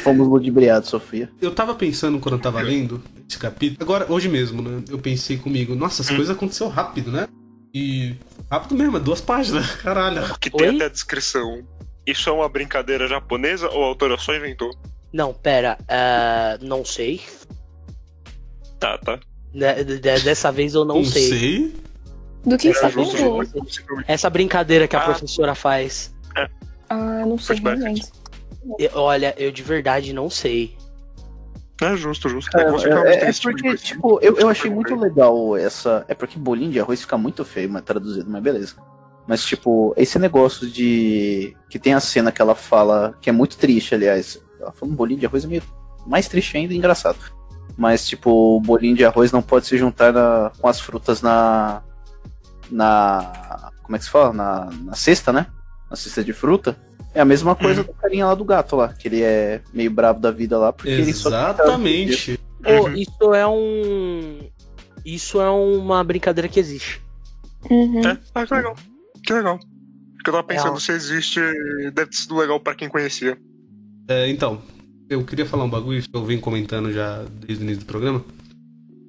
Fomos 0.01 0.27
ludibriados, 0.27 0.89
Sofia. 0.89 1.29
Eu 1.41 1.53
tava 1.53 1.75
pensando 1.75 2.19
quando 2.19 2.35
eu 2.35 2.41
tava 2.41 2.61
lendo 2.61 3.01
esse 3.27 3.37
capítulo. 3.37 3.79
Agora, 3.81 4.05
hoje 4.09 4.29
mesmo, 4.29 4.61
né? 4.61 4.83
Eu 4.89 4.99
pensei 4.99 5.37
comigo, 5.37 5.75
nossa, 5.75 6.01
as 6.01 6.09
coisas 6.09 6.29
aconteceu 6.29 6.67
rápido, 6.67 7.11
né? 7.11 7.27
E. 7.73 8.15
Rápido 8.49 8.75
mesmo, 8.75 8.97
é 8.97 8.99
duas 8.99 9.19
páginas, 9.19 9.69
caralho. 9.81 10.21
Que 10.39 10.49
tem 10.49 10.69
Oi? 10.69 10.75
até 10.75 10.85
a 10.85 10.89
descrição. 10.89 11.63
Isso 12.05 12.29
é 12.29 12.31
uma 12.33 12.47
brincadeira 12.47 13.07
japonesa 13.07 13.69
ou 13.69 13.83
a 13.83 13.87
autora 13.87 14.17
só 14.17 14.35
inventou? 14.35 14.69
Não, 15.11 15.33
pera, 15.33 15.77
ah, 15.87 16.57
não 16.61 16.83
sei. 16.85 17.21
Tá, 18.79 18.97
tá. 18.97 19.19
De- 19.53 19.83
de- 19.99 19.99
dessa 20.19 20.51
vez 20.51 20.73
eu 20.75 20.83
não, 20.85 21.03
sei. 21.03 21.73
Do 22.45 22.57
que 22.57 22.69
É, 22.69 22.73
tá 22.73 22.79
mas 22.83 22.93
possivelmente. 22.93 23.53
Essa 24.07 24.29
brincadeira 24.29 24.87
que 24.87 24.95
a 24.95 24.99
Ah. 24.99 25.05
professora 25.05 25.55
faz. 25.55 26.13
Ah, 26.89 27.25
não 27.25 27.37
sei 27.39 27.57
realmente. 27.57 28.11
Olha, 28.93 29.33
eu 29.37 29.51
de 29.51 29.63
verdade 29.63 30.11
não 30.13 30.29
sei. 30.29 30.77
É 31.81 31.95
justo, 31.95 32.29
justo. 32.29 32.51
Cara, 32.51 32.69
é, 33.09 33.29
é 33.29 33.31
tipo 33.31 33.33
de 33.33 33.41
porque, 33.41 33.67
coisa. 33.69 33.83
tipo, 33.83 34.19
eu, 34.21 34.37
eu 34.37 34.47
achei 34.49 34.69
muito 34.69 34.95
legal 34.95 35.57
essa. 35.57 36.05
É 36.07 36.13
porque 36.13 36.37
bolinho 36.37 36.71
de 36.71 36.79
arroz 36.79 37.01
fica 37.01 37.17
muito 37.17 37.43
feio, 37.43 37.69
mas 37.69 37.83
traduzido, 37.83 38.29
mas 38.29 38.41
beleza. 38.43 38.75
Mas, 39.27 39.43
tipo, 39.43 39.93
esse 39.97 40.19
negócio 40.19 40.69
de. 40.69 41.55
Que 41.69 41.79
tem 41.79 41.93
a 41.93 41.99
cena 41.99 42.31
que 42.31 42.41
ela 42.41 42.53
fala, 42.55 43.17
que 43.21 43.29
é 43.29 43.33
muito 43.33 43.57
triste, 43.57 43.95
aliás. 43.95 44.39
Ela 44.59 44.71
fala 44.71 44.91
um 44.91 44.95
bolinho 44.95 45.19
de 45.19 45.25
arroz 45.25 45.43
é 45.43 45.47
meio 45.47 45.63
mais 46.05 46.27
triste 46.27 46.55
ainda 46.57 46.73
e 46.73 46.77
engraçado. 46.77 47.17
Mas, 47.77 48.07
tipo, 48.07 48.29
o 48.57 48.61
bolinho 48.61 48.95
de 48.95 49.03
arroz 49.03 49.31
não 49.31 49.41
pode 49.41 49.65
se 49.65 49.77
juntar 49.77 50.13
na- 50.13 50.51
com 50.59 50.67
as 50.67 50.79
frutas 50.79 51.21
na. 51.21 51.81
Na. 52.71 53.71
Como 53.83 53.95
é 53.95 53.99
que 53.99 54.05
se 54.05 54.11
fala? 54.11 54.33
Na, 54.33 54.69
na 54.83 54.93
cesta, 54.95 55.31
né? 55.33 55.47
Na 55.89 55.95
cesta 55.95 56.23
de 56.23 56.33
fruta. 56.33 56.77
É 57.13 57.21
a 57.21 57.25
mesma 57.25 57.55
coisa 57.55 57.81
do 57.83 57.93
carinha 57.93 58.25
lá 58.25 58.35
do 58.35 58.43
gato 58.43 58.75
lá, 58.75 58.89
que 58.89 59.07
ele 59.07 59.21
é 59.23 59.61
meio 59.73 59.89
bravo 59.89 60.19
da 60.19 60.31
vida 60.31 60.57
lá, 60.57 60.73
porque 60.73 60.89
ele 60.89 61.13
só 61.13 61.29
Exatamente. 61.29 62.39
Pô, 62.61 62.71
Uhum. 62.87 62.93
isso 62.95 63.33
é 63.33 63.47
um. 63.47 64.49
Isso 65.05 65.39
é 65.39 65.49
uma 65.49 66.03
brincadeira 66.03 66.47
que 66.49 66.59
existe. 66.59 67.01
Uhum. 67.69 68.01
É, 68.05 68.17
ah, 68.33 68.39
legal. 68.51 68.75
Que 69.25 69.33
legal. 69.33 69.59
Porque 70.15 70.29
eu 70.29 70.33
tava 70.33 70.43
pensando 70.43 70.77
É. 70.77 70.79
se 70.79 70.91
existe. 70.91 71.39
Deve 71.93 72.07
ter 72.11 72.15
sido 72.15 72.35
legal 72.35 72.59
pra 72.59 72.75
quem 72.75 72.89
conhecia. 72.89 73.37
É, 74.07 74.29
então, 74.29 74.61
eu 75.09 75.23
queria 75.23 75.45
falar 75.45 75.63
um 75.63 75.69
bagulho 75.69 76.01
que 76.01 76.09
eu 76.13 76.23
venho 76.23 76.39
comentando 76.39 76.91
já 76.91 77.23
desde 77.45 77.63
o 77.63 77.65
início 77.65 77.83
do 77.83 77.85
programa. 77.85 78.23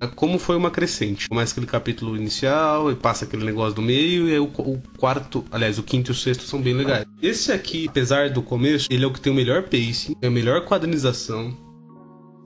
É 0.03 0.07
Como 0.07 0.39
foi 0.39 0.57
uma 0.57 0.71
crescente. 0.71 1.29
Começa 1.29 1.53
aquele 1.53 1.67
capítulo 1.67 2.17
inicial, 2.17 2.91
e 2.91 2.95
passa 2.95 3.25
aquele 3.25 3.45
negócio 3.45 3.75
do 3.75 3.81
meio, 3.83 4.29
e 4.29 4.33
aí 4.33 4.39
o, 4.39 4.45
o 4.45 4.83
quarto, 4.99 5.43
aliás, 5.51 5.79
o 5.79 5.83
quinto 5.83 6.11
e 6.11 6.13
o 6.13 6.15
sexto 6.15 6.45
são 6.45 6.61
bem 6.61 6.75
legais. 6.75 7.07
Esse 7.23 7.51
aqui, 7.51 7.87
apesar 7.89 8.29
do 8.29 8.43
começo, 8.43 8.89
ele 8.91 9.05
é 9.05 9.07
o 9.07 9.13
que 9.13 9.21
tem 9.21 9.33
o 9.33 9.37
melhor 9.37 9.63
pacing, 9.63 10.15
tem 10.15 10.29
a 10.29 10.31
melhor 10.31 10.67
quadrinização. 10.67 11.57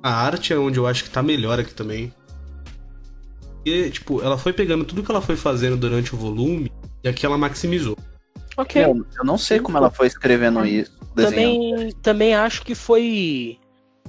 A 0.01 0.13
arte 0.13 0.53
é 0.53 0.59
onde 0.59 0.79
eu 0.79 0.87
acho 0.87 1.03
que 1.03 1.11
tá 1.11 1.23
melhor 1.25 1.59
aqui 1.59 1.75
também. 1.75 2.13
E, 3.67 3.91
tipo, 3.91 4.23
ela 4.23 4.39
foi 4.39 4.53
pegando 4.53 4.85
tudo 4.85 5.03
que 5.03 5.11
ela 5.11 5.21
foi 5.21 5.37
fazendo 5.37 5.77
durante 5.77 6.15
o 6.15 6.19
volume, 6.19 6.71
e 7.03 7.09
aqui 7.09 7.25
ela 7.27 7.39
maximizou. 7.39 7.97
Ok. 8.57 8.83
Eu, 8.85 9.07
eu 9.19 9.25
não 9.25 9.39
sei 9.39 9.59
como 9.61 9.77
ela 9.79 9.91
foi 9.91 10.07
escrevendo 10.07 10.65
isso. 10.67 10.93
Desenhando. 11.15 11.71
Também, 11.71 11.93
também 12.03 12.35
acho 12.35 12.63
que 12.63 12.75
foi. 12.75 13.59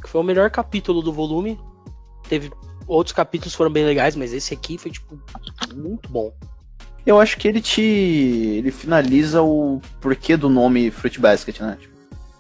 que 0.02 0.10
foi 0.10 0.22
o 0.22 0.24
melhor 0.24 0.50
capítulo 0.50 1.02
do 1.02 1.12
volume. 1.14 1.60
Teve. 2.28 2.52
Outros 2.88 3.14
capítulos 3.14 3.56
foram 3.56 3.72
bem 3.72 3.86
legais, 3.86 4.16
mas 4.16 4.34
esse 4.34 4.54
aqui 4.54 4.78
foi, 4.78 4.92
tipo, 4.92 5.18
muito 5.76 6.10
bom. 6.10 6.34
Eu 7.06 7.20
acho 7.20 7.38
que 7.38 7.48
ele 7.48 7.62
te. 7.62 7.82
Ele 7.82 8.72
finaliza 8.72 9.42
o 9.42 9.80
porquê 10.02 10.36
do 10.36 10.50
nome 10.50 10.92
Fruit 10.92 11.20
Basket, 11.20 11.60
né? 11.62 11.78
Tipo, 11.80 11.92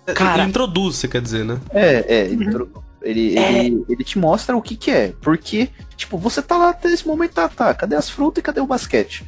É, 0.07 0.13
Cara- 0.13 0.41
Ele 0.41 0.49
introduz, 0.49 0.97
você 0.97 1.07
quer 1.07 1.21
dizer, 1.21 1.45
né? 1.45 1.59
É, 1.71 2.15
é, 2.15 2.25
ele, 2.25 2.49
tro- 2.49 2.83
ele, 3.01 3.37
É. 3.37 3.65
ele, 3.65 3.85
ele 3.87 4.03
te 4.03 4.17
mostra 4.19 4.57
o 4.57 4.61
que 4.61 4.75
que 4.75 4.91
é. 4.91 5.13
Porque, 5.21 5.69
tipo, 5.95 6.17
você 6.17 6.41
tá 6.41 6.57
lá 6.57 6.69
até 6.71 6.91
esse 6.91 7.07
momento, 7.07 7.33
tá, 7.33 7.47
tá. 7.47 7.73
Cadê 7.73 7.95
as 7.95 8.09
frutas 8.09 8.39
e 8.41 8.43
cadê 8.43 8.59
o 8.59 8.67
basquete? 8.67 9.23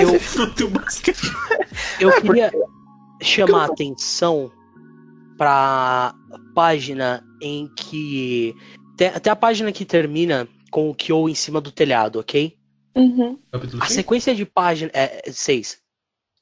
Eu-. 0.00 0.20
Eu 2.00 2.10
É, 2.16 2.20
queria 2.20 2.52
chamar 3.22 3.62
a 3.62 3.66
atenção 3.66 4.50
pra 5.36 6.14
página 6.54 7.24
em 7.40 7.68
que. 7.74 8.54
Tem 8.96 9.10
a 9.30 9.36
página 9.36 9.72
que 9.72 9.84
termina 9.84 10.48
com 10.70 10.90
o 10.90 10.94
Kyo 10.94 11.28
em 11.28 11.34
cima 11.34 11.60
do 11.60 11.70
telhado, 11.70 12.18
ok? 12.20 12.56
Uhum. 12.94 13.38
A 13.80 13.86
sequência 13.86 14.34
de 14.34 14.46
página. 14.46 14.90
É, 14.94 15.22
é, 15.26 15.32
seis. 15.32 15.78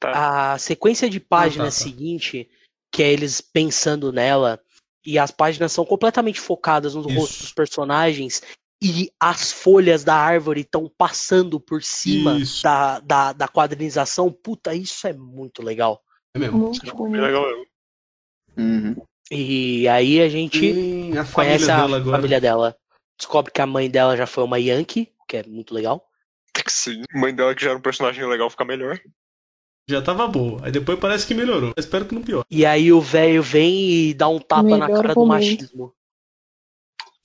A 0.01 0.57
sequência 0.57 1.09
de 1.09 1.19
página 1.19 1.65
tá. 1.65 1.71
seguinte, 1.71 2.47
que 2.91 3.03
é 3.03 3.11
eles 3.11 3.41
pensando 3.41 4.11
nela, 4.11 4.59
e 5.05 5.19
as 5.19 5.31
páginas 5.31 5.71
são 5.71 5.85
completamente 5.85 6.39
focadas 6.39 6.95
nos 6.95 7.05
Isso. 7.05 7.15
rostos 7.19 7.39
dos 7.39 7.53
personagens, 7.53 8.41
e 8.81 9.09
as 9.19 9.51
folhas 9.51 10.03
da 10.03 10.15
árvore 10.15 10.61
estão 10.61 10.91
passando 10.97 11.59
por 11.59 11.81
cima 11.81 12.37
Isso. 12.37 12.61
da, 12.63 12.99
da, 12.99 13.33
da 13.33 13.47
quadrinização. 13.47 14.31
Puta, 14.31 14.73
isso 14.75 15.07
é 15.07 15.13
muito 15.13 15.61
legal. 15.63 16.01
É 16.35 16.39
mesmo. 16.39 16.57
Muito 16.57 16.81
Bem 16.81 16.93
bonito. 16.93 17.21
legal 17.21 17.43
mesmo. 17.47 17.65
Uhum. 18.57 18.95
E 19.31 19.87
aí 19.87 20.21
a 20.21 20.29
gente 20.29 20.57
a 21.17 21.25
família 21.25 21.25
conhece 21.33 21.71
a 21.71 21.77
dela 21.77 21.97
agora. 21.97 22.17
família 22.17 22.41
dela. 22.41 22.77
Descobre 23.17 23.51
que 23.51 23.61
a 23.61 23.65
mãe 23.65 23.89
dela 23.89 24.15
já 24.15 24.27
foi 24.27 24.43
uma 24.43 24.59
Yankee, 24.59 25.11
que 25.27 25.37
é 25.37 25.43
muito 25.43 25.73
legal. 25.73 26.07
Sim. 26.67 27.03
Mãe 27.13 27.33
dela 27.33 27.55
que 27.55 27.63
já 27.63 27.69
era 27.71 27.79
um 27.79 27.81
personagem 27.81 28.25
legal 28.27 28.49
fica 28.49 28.65
melhor. 28.65 28.99
Já 29.89 30.01
tava 30.01 30.27
boa. 30.27 30.65
Aí 30.65 30.71
depois 30.71 30.99
parece 30.99 31.25
que 31.27 31.33
melhorou. 31.33 31.69
Eu 31.69 31.79
espero 31.79 32.05
que 32.05 32.15
não 32.15 32.23
pior. 32.23 32.43
E 32.49 32.65
aí 32.65 32.91
o 32.91 32.99
velho 33.01 33.41
vem 33.43 33.89
e 33.89 34.13
dá 34.13 34.27
um 34.27 34.39
tapa 34.39 34.63
na 34.63 34.87
Melhor 34.87 35.01
cara 35.01 35.13
do 35.13 35.19
momento. 35.19 35.29
machismo. 35.29 35.93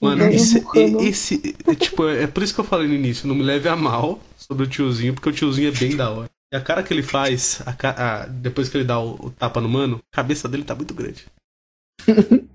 Mano, 0.00 0.22
Velho 0.22 0.34
esse, 0.34 0.64
esse- 1.00 1.56
é, 1.66 1.74
tipo, 1.74 2.08
é 2.08 2.26
por 2.26 2.42
isso 2.42 2.54
que 2.54 2.60
eu 2.60 2.64
falei 2.64 2.88
no 2.88 2.94
início, 2.94 3.28
não 3.28 3.34
me 3.34 3.42
leve 3.42 3.68
a 3.68 3.76
mal 3.76 4.18
sobre 4.36 4.64
o 4.64 4.68
tiozinho, 4.68 5.12
porque 5.14 5.28
o 5.28 5.32
tiozinho 5.32 5.68
é 5.68 5.72
bem 5.78 5.94
da 5.96 6.10
hora. 6.10 6.30
E 6.52 6.56
a 6.56 6.60
cara 6.60 6.82
que 6.82 6.92
ele 6.92 7.02
faz, 7.02 7.62
a 7.66 8.22
a- 8.22 8.26
depois 8.26 8.68
que 8.68 8.76
ele 8.78 8.84
dá 8.84 8.98
o, 8.98 9.26
o 9.26 9.30
tapa 9.30 9.60
no 9.60 9.68
mano, 9.68 10.00
a 10.12 10.16
cabeça 10.16 10.48
dele 10.48 10.64
tá 10.64 10.74
muito 10.74 10.94
grande. 10.94 11.26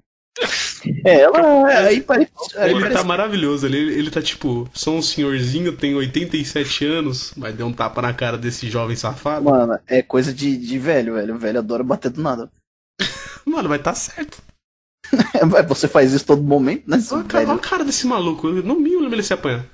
É, 1.03 1.22
ela. 1.22 1.67
Aí 1.67 2.01
parece. 2.01 2.31
Aí 2.57 2.72
ele 2.72 2.81
parece 2.81 3.01
tá 3.01 3.03
maravilhoso, 3.03 3.65
ele, 3.65 3.77
ele 3.77 4.11
tá 4.11 4.22
tipo, 4.22 4.69
sou 4.73 4.97
um 4.97 5.01
senhorzinho, 5.01 5.76
tenho 5.76 5.97
87 5.97 6.85
anos, 6.85 7.34
mas 7.35 7.55
deu 7.55 7.65
um 7.65 7.73
tapa 7.73 8.01
na 8.01 8.13
cara 8.13 8.38
desse 8.38 8.69
jovem 8.69 8.95
safado. 8.95 9.45
Mano, 9.45 9.80
é 9.88 10.01
coisa 10.03 10.34
de, 10.34 10.55
de 10.57 10.77
velho, 10.77 11.15
velho. 11.15 11.35
O 11.35 11.39
velho 11.39 11.59
adora 11.59 11.84
bater 11.84 12.11
do 12.11 12.22
nada. 12.22 12.51
Mano, 13.45 13.69
vai 13.69 13.80
tá 13.80 13.95
certo. 13.95 14.41
Você 15.68 15.88
faz 15.88 16.14
isso 16.14 16.26
todo 16.26 16.44
momento, 16.44 16.90
né? 16.90 16.98
Olha 17.11 17.22
a 17.22 17.26
cara, 17.26 17.49
olha 17.49 17.56
a 17.56 17.60
cara 17.60 17.86
desse 17.86 18.07
maluco, 18.07 18.48
no 18.49 18.76
mínimo 18.76 19.14
ele 19.14 19.23
se 19.23 19.34
apanha. 19.34 19.69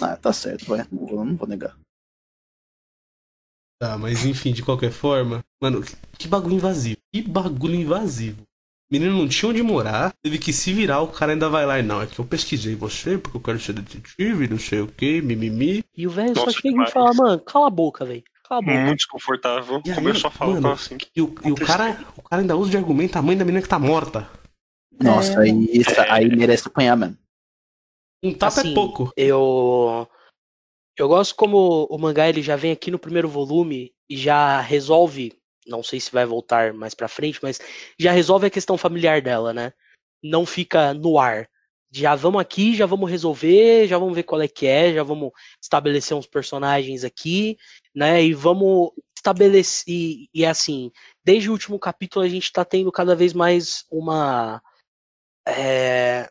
Ah, 0.00 0.16
tá 0.16 0.32
certo, 0.32 0.66
vai. 0.66 0.86
Não 0.90 1.06
vou, 1.06 1.24
não 1.24 1.36
vou 1.36 1.48
negar. 1.48 1.76
Tá, 3.80 3.98
mas 3.98 4.24
enfim, 4.24 4.52
de 4.52 4.62
qualquer 4.62 4.90
forma. 4.90 5.44
Mano, 5.60 5.82
que, 5.82 5.94
que 6.18 6.28
bagulho 6.28 6.54
invasivo. 6.54 6.96
Que 7.12 7.22
bagulho 7.22 7.74
invasivo. 7.74 8.42
O 8.42 8.94
menino 8.94 9.16
não 9.16 9.28
tinha 9.28 9.50
onde 9.50 9.62
morar, 9.62 10.12
teve 10.22 10.38
que 10.38 10.52
se 10.52 10.72
virar, 10.72 11.00
o 11.00 11.08
cara 11.08 11.32
ainda 11.32 11.48
vai 11.48 11.64
lá 11.64 11.78
e 11.78 11.82
não, 11.82 12.02
é 12.02 12.06
que 12.06 12.18
eu 12.18 12.24
pesquisei 12.24 12.74
você, 12.74 13.16
porque 13.16 13.36
eu 13.36 13.40
quero 13.40 13.58
ser 13.58 13.72
detetive, 13.72 14.46
não 14.46 14.58
sei 14.58 14.80
o 14.82 14.86
que, 14.86 15.22
mimimi. 15.22 15.82
E 15.96 16.06
o 16.06 16.10
velho 16.10 16.34
só 16.34 16.50
chega 16.50 16.68
e 16.68 16.70
demais. 16.72 16.92
fala, 16.92 17.14
mano, 17.14 17.40
cala 17.40 17.66
a 17.66 17.70
boca, 17.70 18.04
velho. 18.04 18.22
Cala 18.46 18.60
a 18.60 18.64
boca. 18.64 18.80
Muito 18.84 18.96
desconfortável. 18.96 19.82
E 19.84 19.90
aí, 19.90 19.96
Começou 19.96 20.28
a 20.28 20.30
falar 20.30 20.52
mano, 20.54 20.72
assim. 20.72 20.98
E 21.16 21.22
o, 21.22 21.34
e 21.44 21.50
o 21.50 21.54
cara, 21.54 21.98
o 22.16 22.22
cara 22.22 22.42
ainda 22.42 22.56
usa 22.56 22.70
de 22.70 22.76
argumento 22.76 23.16
a 23.16 23.22
mãe 23.22 23.36
da 23.36 23.44
menina 23.44 23.62
que 23.62 23.68
tá 23.68 23.78
morta. 23.78 24.28
Nossa, 25.02 25.40
É. 25.40 25.42
aí, 25.44 25.64
isso- 25.72 26.00
aí 26.08 26.28
merece 26.34 26.68
apanhar, 26.68 26.96
mano. 26.96 27.18
Um 28.22 28.32
tapa 28.32 28.60
Assim, 28.60 28.72
é 28.72 28.74
pouco. 28.74 29.12
Eu 29.16 30.08
eu 30.96 31.08
gosto 31.08 31.34
como 31.34 31.86
o 31.90 31.98
mangá 31.98 32.28
ele 32.28 32.40
já 32.40 32.54
vem 32.56 32.70
aqui 32.70 32.90
no 32.90 32.98
primeiro 32.98 33.28
volume 33.28 33.92
e 34.08 34.16
já 34.16 34.60
resolve, 34.60 35.32
não 35.66 35.82
sei 35.82 35.98
se 35.98 36.12
vai 36.12 36.24
voltar 36.24 36.72
mais 36.72 36.94
pra 36.94 37.08
frente, 37.08 37.40
mas 37.42 37.60
já 37.98 38.12
resolve 38.12 38.46
a 38.46 38.50
questão 38.50 38.78
familiar 38.78 39.20
dela, 39.20 39.52
né? 39.52 39.72
Não 40.22 40.46
fica 40.46 40.94
no 40.94 41.18
ar. 41.18 41.48
Já 41.90 42.14
vamos 42.14 42.40
aqui, 42.40 42.74
já 42.74 42.86
vamos 42.86 43.10
resolver, 43.10 43.86
já 43.88 43.98
vamos 43.98 44.14
ver 44.14 44.22
qual 44.22 44.40
é 44.40 44.48
que 44.48 44.66
é, 44.66 44.94
já 44.94 45.02
vamos 45.02 45.30
estabelecer 45.62 46.16
uns 46.16 46.26
personagens 46.26 47.04
aqui, 47.04 47.56
né? 47.94 48.22
E 48.22 48.32
vamos 48.32 48.90
estabelecer 49.16 49.84
e, 49.88 50.28
e 50.32 50.46
assim, 50.46 50.90
desde 51.24 51.48
o 51.48 51.52
último 51.52 51.78
capítulo 51.78 52.24
a 52.24 52.28
gente 52.28 52.52
tá 52.52 52.64
tendo 52.64 52.90
cada 52.92 53.14
vez 53.16 53.32
mais 53.32 53.84
uma 53.90 54.62
é, 55.46 56.28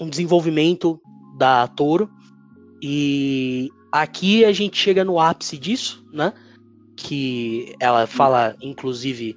um 0.00 0.08
desenvolvimento 0.08 1.00
da 1.36 1.66
Toro. 1.68 2.10
E 2.82 3.68
aqui 3.90 4.44
a 4.44 4.52
gente 4.52 4.76
chega 4.76 5.04
no 5.04 5.20
ápice 5.20 5.56
disso, 5.56 6.04
né? 6.12 6.32
Que 6.96 7.74
ela 7.80 8.06
fala, 8.06 8.56
inclusive, 8.60 9.36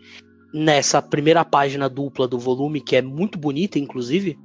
nessa 0.53 1.01
primeira 1.01 1.45
página 1.45 1.87
dupla 1.89 2.27
do 2.27 2.39
volume, 2.39 2.81
que 2.81 2.95
é 2.95 3.01
muito 3.01 3.37
bonita, 3.37 3.77
inclusive, 3.79 4.37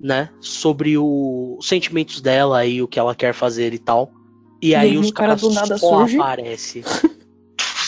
né? 0.00 0.30
Sobre 0.40 0.96
o- 0.96 1.56
os 1.58 1.66
sentimentos 1.66 2.20
dela 2.20 2.64
e 2.64 2.80
o 2.80 2.88
que 2.88 2.98
ela 2.98 3.14
quer 3.14 3.34
fazer 3.34 3.74
e 3.74 3.78
tal. 3.78 4.12
E 4.62 4.74
aí 4.74 4.90
aí 4.90 4.98
os 4.98 5.08
o 5.10 5.12
cara 5.12 5.28
caras 5.28 5.40
do 5.42 5.50
nada 5.50 5.78
só 5.78 5.98
surge. 6.00 6.16
aparece. 6.16 6.82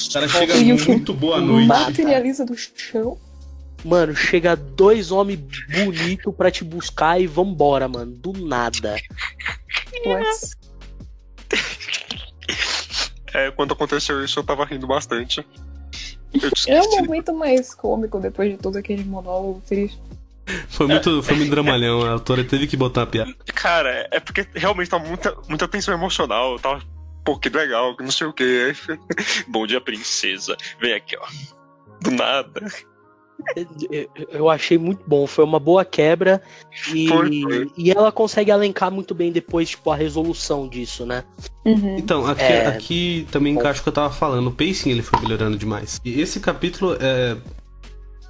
O 0.09 0.13
cara 0.13 0.27
chega 0.27 0.57
E 0.57 0.73
muito 0.89 1.15
boa 1.15 1.39
noite. 1.41 1.69
Materializa 1.69 2.45
do 2.45 2.57
chão. 2.57 3.17
Mano, 3.85 4.15
chega 4.15 4.55
dois 4.57 5.11
homens 5.11 5.41
bonitos 5.73 6.35
pra 6.35 6.51
te 6.51 6.65
buscar 6.65 7.21
e 7.21 7.27
vambora, 7.27 7.89
mano. 7.89 8.13
Do 8.13 8.33
nada. 8.33 8.97
Mas 10.05 10.57
É, 13.33 13.51
quando 13.53 13.73
aconteceu 13.73 14.25
isso, 14.25 14.39
eu 14.39 14.45
tava 14.45 14.65
rindo 14.65 14.87
bastante. 14.87 15.47
É 16.67 16.81
o 16.81 16.91
momento 16.91 17.33
mais 17.33 17.75
cômico 17.75 18.19
depois 18.21 18.51
de 18.51 18.57
todo 18.57 18.77
aquele 18.77 19.05
monólogo 19.05 19.63
triste. 19.67 20.01
Foi 20.69 20.87
muito, 20.87 21.23
foi 21.23 21.37
muito 21.37 21.51
dramalhão, 21.51 22.03
a 22.03 22.11
autora 22.13 22.43
teve 22.43 22.67
que 22.67 22.77
botar 22.77 23.03
a 23.03 23.07
piada. 23.07 23.33
Cara, 23.55 24.09
é 24.11 24.19
porque 24.19 24.47
realmente 24.55 24.91
tá 24.91 24.99
muita, 24.99 25.37
muita 25.49 25.69
tensão 25.69 25.95
emocional. 25.95 26.59
Tava, 26.59 26.83
pô, 27.25 27.39
que 27.39 27.49
legal, 27.49 27.97
que 27.97 28.03
não 28.03 28.11
sei 28.11 28.27
o 28.27 28.33
que. 28.33 28.75
Bom 29.47 29.67
dia, 29.67 29.81
princesa. 29.81 30.57
Vem 30.81 30.95
aqui, 30.95 31.17
ó. 31.17 31.27
Do 32.01 32.11
nada. 32.11 32.67
Eu- 34.31 34.49
achei 34.51 34.79
muito 34.79 35.03
bom, 35.07 35.27
foi 35.27 35.45
uma 35.45 35.59
boa 35.59 35.85
quebra 35.85 36.41
e, 36.95 37.09
Foi, 37.09 37.41
foi. 37.43 37.71
e 37.77 37.91
ela 37.91 38.11
consegue 38.13 38.51
alencar 38.51 38.91
muito 38.91 39.15
bem 39.15 39.31
depois, 39.33 39.71
tipo, 39.71 39.91
a 39.91 39.97
resolução 39.97 40.69
disso, 40.69 41.05
né? 41.07 41.25
Uhum. 41.65 41.97
Então, 41.99 42.27
aqui, 42.27 42.43
É. 42.43 42.67
aqui 42.67 43.27
também 43.31 43.55
encaixa 43.55 43.81
o 43.81 43.83
que 43.83 43.89
eu 43.89 43.93
tava 43.93 44.13
falando. 44.13 44.47
O 44.49 44.53
pacing 44.53 44.91
ele 44.91 45.03
foi 45.03 45.19
melhorando 45.21 45.57
demais. 45.59 46.01
E 46.05 46.21
esse 46.21 46.41
capítulo, 46.41 46.97
é, 47.01 47.37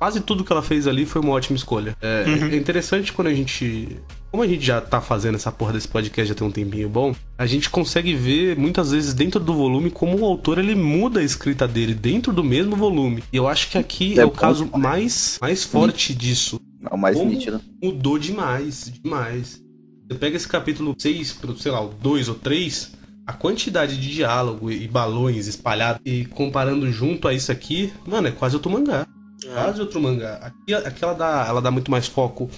quase 0.01 0.21
tudo 0.23 0.43
que 0.43 0.51
ela 0.51 0.63
fez 0.63 0.87
ali 0.89 1.05
foi 1.05 1.21
uma 1.21 1.33
ótima 1.33 1.57
escolha. 1.57 1.95
É, 2.01 2.25
Uhum. 2.27 2.47
é 2.49 2.57
interessante 2.57 3.13
quando 3.13 3.29
a 3.29 3.35
gente. 3.35 3.99
Como 4.31 4.43
a 4.43 4.47
gente 4.47 4.65
já 4.65 4.81
tá 4.81 5.01
fazendo 5.01 5.35
essa 5.35 5.51
porra 5.53 5.73
desse 5.75 5.89
podcast 5.89 6.29
já 6.29 6.35
tem 6.35 6.47
um 6.47 6.51
tempinho 6.53 6.89
bom, 6.89 7.15
a 7.37 7.47
gente 7.47 7.69
consegue 7.69 8.15
ver 8.15 8.57
muitas 8.57 8.93
vezes 8.93 9.13
dentro 9.13 9.39
do 9.41 9.53
volume 9.53 9.91
como 9.91 10.19
o 10.19 10.25
autor 10.25 10.59
ele 10.59 10.75
muda 10.75 11.21
a 11.21 11.23
escrita 11.23 11.67
dele 11.69 11.93
dentro 11.95 12.33
do 12.33 12.43
mesmo 12.43 12.75
volume. 12.77 13.23
E 13.33 13.37
eu 13.37 13.47
acho 13.49 13.69
que 13.71 13.77
aqui 13.77 14.19
é, 14.19 14.23
É 14.23 14.25
o 14.25 14.31
caso 14.31 14.71
mais, 14.77 15.37
mais 15.41 15.65
forte 15.65 16.15
disso. 16.15 16.59
É 16.91 16.95
o 16.95 16.99
mais 16.99 17.17
Como? 17.17 17.29
nítido. 17.31 17.61
mudou 17.83 18.19
demais, 18.19 18.91
demais. 19.03 19.61
Você 20.09 20.19
pega 20.19 20.37
esse 20.37 20.49
capítulo 20.49 20.95
6 20.97 21.33
pro, 21.35 21.59
sei 21.59 21.71
lá, 21.73 21.85
o 21.85 21.89
2 21.89 22.29
ou 22.29 22.35
3, 22.37 22.93
a 23.27 23.33
quantidade 23.33 24.01
de 24.01 24.13
diálogo 24.15 24.71
e 24.71 24.87
balões 24.89 25.47
espalhados 25.47 26.01
e 26.05 26.25
comparando 26.25 26.91
junto 26.91 27.29
a 27.29 27.35
isso 27.35 27.51
aqui, 27.53 27.93
mano, 28.07 28.29
é 28.29 28.31
quase 28.31 28.55
outro 28.57 28.71
mangá. 28.71 29.07
Quase 29.45 29.81
outro 29.81 30.01
mangá. 30.01 30.35
Aqui, 30.43 30.75
aqui 30.75 31.05
ela, 31.05 31.15
dá, 31.15 31.45
ela 31.49 31.63
dá 31.63 31.71
muito 31.71 31.91
mais 31.91 32.07
foco 32.07 32.49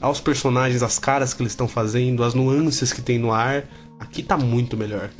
aos 0.00 0.20
personagens, 0.20 0.82
às 0.82 0.98
caras 0.98 1.32
que 1.32 1.42
eles 1.42 1.52
estão 1.52 1.66
fazendo, 1.66 2.22
às 2.22 2.34
nuances 2.34 2.92
que 2.92 3.00
tem 3.00 3.18
no 3.18 3.32
ar. 3.32 3.64
Aqui 3.98 4.22
tá 4.22 4.36
muito 4.36 4.76
melhor. 4.76 5.10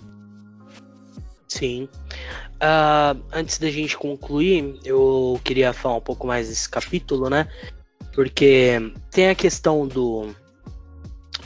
Sim. 1.48 1.88
Ah, 2.60 3.16
antes 3.32 3.58
da 3.58 3.70
gente 3.70 3.96
concluir, 3.96 4.78
eu 4.84 5.40
queria 5.44 5.72
falar 5.72 5.96
um 5.96 6.00
pouco 6.00 6.26
mais 6.26 6.48
desse 6.48 6.68
capítulo, 6.68 7.30
né? 7.30 7.48
Porque 8.14 8.92
tem 9.10 9.28
a 9.28 9.34
questão 9.34 9.86
do. 9.86 10.34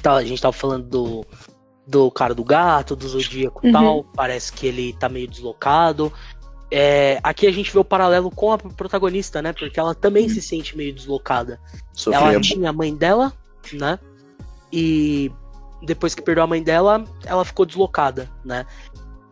Tá, 0.02 0.14
a 0.14 0.24
gente 0.24 0.40
tava 0.40 0.52
falando 0.52 0.86
do, 0.88 1.26
do 1.86 2.10
cara 2.10 2.34
do 2.34 2.42
gato, 2.44 2.96
do 2.96 3.06
zodíaco 3.08 3.60
e 3.64 3.66
Uhum. 3.68 3.72
tal. 3.72 4.04
Parece 4.16 4.52
que 4.52 4.66
ele 4.66 4.92
tá 4.94 5.08
meio 5.08 5.28
deslocado. 5.28 6.12
É, 6.70 7.18
aqui 7.22 7.46
a 7.46 7.52
gente 7.52 7.72
vê 7.72 7.78
o 7.78 7.84
paralelo 7.84 8.30
com 8.30 8.52
a 8.52 8.58
protagonista, 8.58 9.42
né? 9.42 9.52
Porque 9.52 9.78
ela 9.78 9.94
também 9.94 10.28
se 10.28 10.40
sente 10.40 10.76
meio 10.76 10.94
deslocada. 10.94 11.60
Ela 12.06 12.40
tinha 12.40 12.70
a 12.70 12.72
mãe 12.72 12.94
dela, 12.94 13.32
né? 13.72 13.98
E 14.72 15.32
depois 15.82 16.14
que 16.14 16.22
perdeu 16.22 16.44
a 16.44 16.46
mãe 16.46 16.62
dela, 16.62 17.04
ela 17.24 17.44
ficou 17.44 17.66
deslocada, 17.66 18.30
né? 18.44 18.64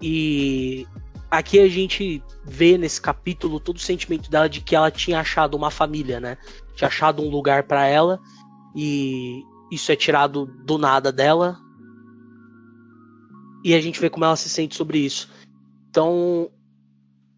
E 0.02 0.86
aqui 1.30 1.60
a 1.60 1.68
gente 1.68 2.22
vê 2.44 2.76
nesse 2.76 3.00
capítulo 3.00 3.60
todo 3.60 3.76
o 3.76 3.80
sentimento 3.80 4.30
dela 4.30 4.48
de 4.48 4.60
que 4.60 4.74
ela 4.74 4.90
tinha 4.90 5.20
achado 5.20 5.56
uma 5.56 5.70
família, 5.70 6.18
né? 6.18 6.38
Tinha 6.74 6.88
achado 6.88 7.22
um 7.22 7.30
lugar 7.30 7.64
pra 7.64 7.86
ela 7.86 8.18
e 8.74 9.44
isso 9.70 9.92
é 9.92 9.96
tirado 9.96 10.46
do 10.64 10.76
nada 10.76 11.12
dela. 11.12 11.58
E 13.62 13.74
a 13.74 13.80
gente 13.80 14.00
vê 14.00 14.08
como 14.08 14.24
ela 14.24 14.36
se 14.36 14.48
sente 14.48 14.74
sobre 14.74 14.98
isso. 14.98 15.30
Então, 15.90 16.50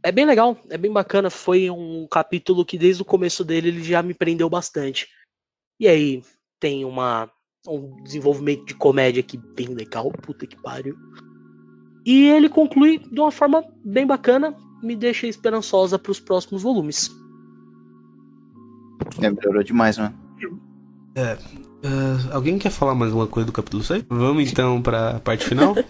é 0.02 0.12
bem 0.12 0.24
legal, 0.24 0.56
é 0.68 0.78
bem 0.78 0.92
bacana. 0.92 1.30
Foi 1.30 1.70
um 1.70 2.06
capítulo 2.10 2.64
que 2.64 2.78
desde 2.78 3.02
o 3.02 3.04
começo 3.04 3.44
dele 3.44 3.68
ele 3.68 3.82
já 3.82 4.02
me 4.02 4.14
prendeu 4.14 4.48
bastante. 4.48 5.08
E 5.78 5.88
aí 5.88 6.22
tem 6.58 6.84
uma 6.84 7.30
um 7.68 8.02
desenvolvimento 8.02 8.64
de 8.64 8.74
comédia 8.74 9.20
aqui 9.20 9.36
bem 9.36 9.68
legal, 9.68 10.10
puta 10.10 10.46
que 10.46 10.56
pariu. 10.56 10.96
E 12.06 12.26
ele 12.28 12.48
conclui 12.48 12.98
de 12.98 13.20
uma 13.20 13.30
forma 13.30 13.62
bem 13.84 14.06
bacana, 14.06 14.56
me 14.82 14.96
deixa 14.96 15.26
esperançosa 15.26 15.98
para 15.98 16.12
os 16.12 16.18
próximos 16.18 16.62
volumes. 16.62 17.10
É, 19.20 19.30
melhorou 19.30 19.62
demais, 19.62 19.98
mano. 19.98 20.18
Ah, 21.14 22.34
alguém 22.34 22.58
quer 22.58 22.70
falar 22.70 22.94
mais 22.94 23.10
alguma 23.10 23.26
coisa 23.26 23.46
do 23.46 23.52
capítulo 23.52 23.82
6? 23.82 24.04
Vamos 24.08 24.50
então 24.50 24.80
pra 24.80 25.20
parte 25.20 25.44
final? 25.44 25.74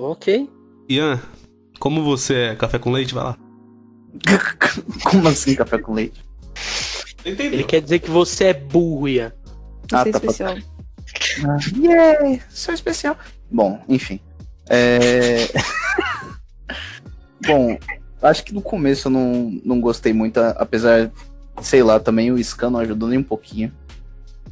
Ok. 0.00 0.48
Ian, 0.88 1.20
como 1.78 2.02
você 2.02 2.34
é 2.34 2.56
café 2.56 2.78
com 2.78 2.90
leite, 2.90 3.14
vai 3.14 3.24
lá. 3.24 3.38
Como 5.04 5.28
assim 5.28 5.54
café 5.54 5.78
com 5.78 5.92
leite? 5.92 6.24
Entendeu? 7.20 7.52
Ele 7.52 7.64
quer 7.64 7.80
dizer 7.80 7.98
que 7.98 8.10
você 8.10 8.44
é 8.44 8.54
burro, 8.54 9.08
Ian. 9.08 9.32
Ah, 9.92 10.00
é 10.06 10.10
tá, 10.10 10.18
especial. 10.18 10.56
Ah, 11.44 11.58
yeah, 11.76 12.40
sou 12.50 12.74
especial. 12.74 13.16
Bom, 13.50 13.80
enfim. 13.88 14.20
É... 14.68 15.48
Bom, 17.46 17.78
acho 18.22 18.44
que 18.44 18.52
no 18.52 18.60
começo 18.60 19.08
eu 19.08 19.12
não, 19.12 19.60
não 19.64 19.80
gostei 19.80 20.12
muito, 20.12 20.38
apesar, 20.38 21.10
sei 21.62 21.82
lá, 21.82 21.98
também 21.98 22.30
o 22.30 22.42
Scan 22.42 22.70
não 22.70 22.80
ajudou 22.80 23.08
nem 23.08 23.18
um 23.18 23.22
pouquinho. 23.22 23.72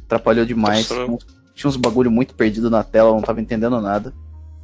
Atrapalhou 0.05 0.45
demais. 0.45 0.89
Nossa. 0.89 1.25
Tinha 1.53 1.69
uns 1.69 1.75
bagulho 1.75 2.11
muito 2.11 2.35
perdido 2.35 2.69
na 2.69 2.83
tela, 2.83 3.09
eu 3.09 3.15
não 3.15 3.21
tava 3.21 3.41
entendendo 3.41 3.81
nada. 3.81 4.13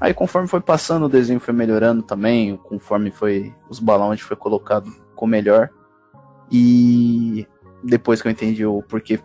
Aí 0.04 0.14
conforme 0.14 0.50
foi 0.50 0.60
passando, 0.60 1.06
o 1.06 1.10
desenho 1.10 1.40
foi 1.40 1.54
melhorando 1.54 2.04
também, 2.04 2.58
conforme 2.58 3.10
foi 3.10 3.56
os 3.70 3.80
balões 3.80 4.20
foi 4.20 4.36
colocado 4.36 4.92
ficou 4.92 5.26
melhor. 5.26 5.70
E 6.52 7.48
depois 7.82 8.22
que 8.22 8.28
eu 8.28 8.32
entendi 8.34 8.66
o 8.66 8.82
porquê 8.82 9.18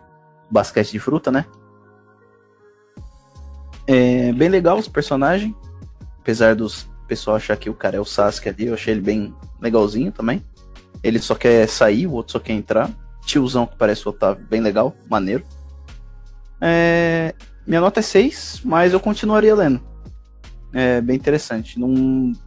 basquete 0.49 0.93
de 0.93 0.99
fruta, 0.99 1.29
né? 1.29 1.45
É 3.85 4.31
bem 4.31 4.47
legal 4.47 4.77
os 4.77 4.87
personagens. 4.87 5.53
Apesar 6.21 6.55
dos 6.55 6.89
pessoal 7.09 7.35
achar 7.35 7.57
que 7.57 7.69
o 7.69 7.73
cara 7.73 7.97
é 7.97 7.99
o 7.99 8.05
Sasuke 8.05 8.47
ali, 8.47 8.67
eu 8.67 8.75
achei 8.75 8.93
ele 8.93 9.01
bem 9.01 9.35
legalzinho 9.59 10.13
também. 10.13 10.41
Ele 11.03 11.19
só 11.19 11.35
quer 11.35 11.67
sair, 11.67 12.07
o 12.07 12.13
outro 12.13 12.31
só 12.31 12.39
quer 12.39 12.53
entrar. 12.53 12.89
Tiozão 13.25 13.65
que 13.65 13.75
parece 13.75 14.07
o 14.07 14.11
Otávio, 14.11 14.47
bem 14.47 14.61
legal, 14.61 14.95
maneiro. 15.09 15.43
É, 16.61 17.35
minha 17.67 17.81
nota 17.81 17.99
é 17.99 18.03
6, 18.03 18.61
mas 18.63 18.93
eu 18.93 18.99
continuaria 19.01 19.53
lendo. 19.53 19.88
É 20.71 21.01
bem 21.01 21.15
interessante. 21.15 21.79
Não, 21.79 21.87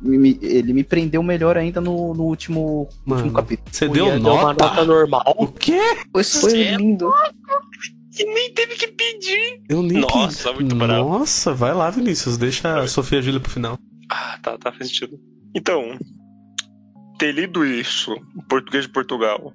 me- 0.00 0.38
ele 0.40 0.72
me 0.72 0.84
prendeu 0.84 1.22
melhor 1.22 1.56
ainda 1.56 1.80
no, 1.80 2.14
no 2.14 2.22
último, 2.22 2.88
no 3.04 3.14
último 3.14 3.30
Mano, 3.30 3.32
capítulo. 3.32 3.68
você 3.70 3.86
O 3.86 3.92
deu 3.92 4.18
nota? 4.20 4.42
uma 4.42 4.52
nota 4.54 4.84
normal. 4.84 5.34
O 5.38 5.48
quê? 5.48 5.80
Foi 6.40 6.52
lindo. 6.52 7.12
E 8.18 8.24
nem 8.24 8.52
teve 8.52 8.74
que 8.76 8.86
pedir. 8.88 9.60
Eu 9.68 9.82
nem 9.82 9.98
Nossa, 10.00 10.52
muito 10.52 10.74
bravo. 10.76 11.08
Nossa, 11.18 11.52
vai 11.54 11.72
lá, 11.74 11.90
Vinícius. 11.90 12.36
Deixa 12.36 12.78
a 12.80 12.86
Sofia 12.86 13.18
e 13.18 13.20
a 13.20 13.22
Júlia 13.22 13.40
pro 13.40 13.50
final. 13.50 13.78
Ah, 14.10 14.38
tá, 14.42 14.56
tá, 14.58 14.70
faz 14.70 14.86
sentido. 14.88 15.18
Então, 15.56 15.98
ter 17.18 17.32
lido 17.32 17.64
isso 17.64 18.14
português 18.48 18.84
de 18.84 18.90
Portugal, 18.92 19.52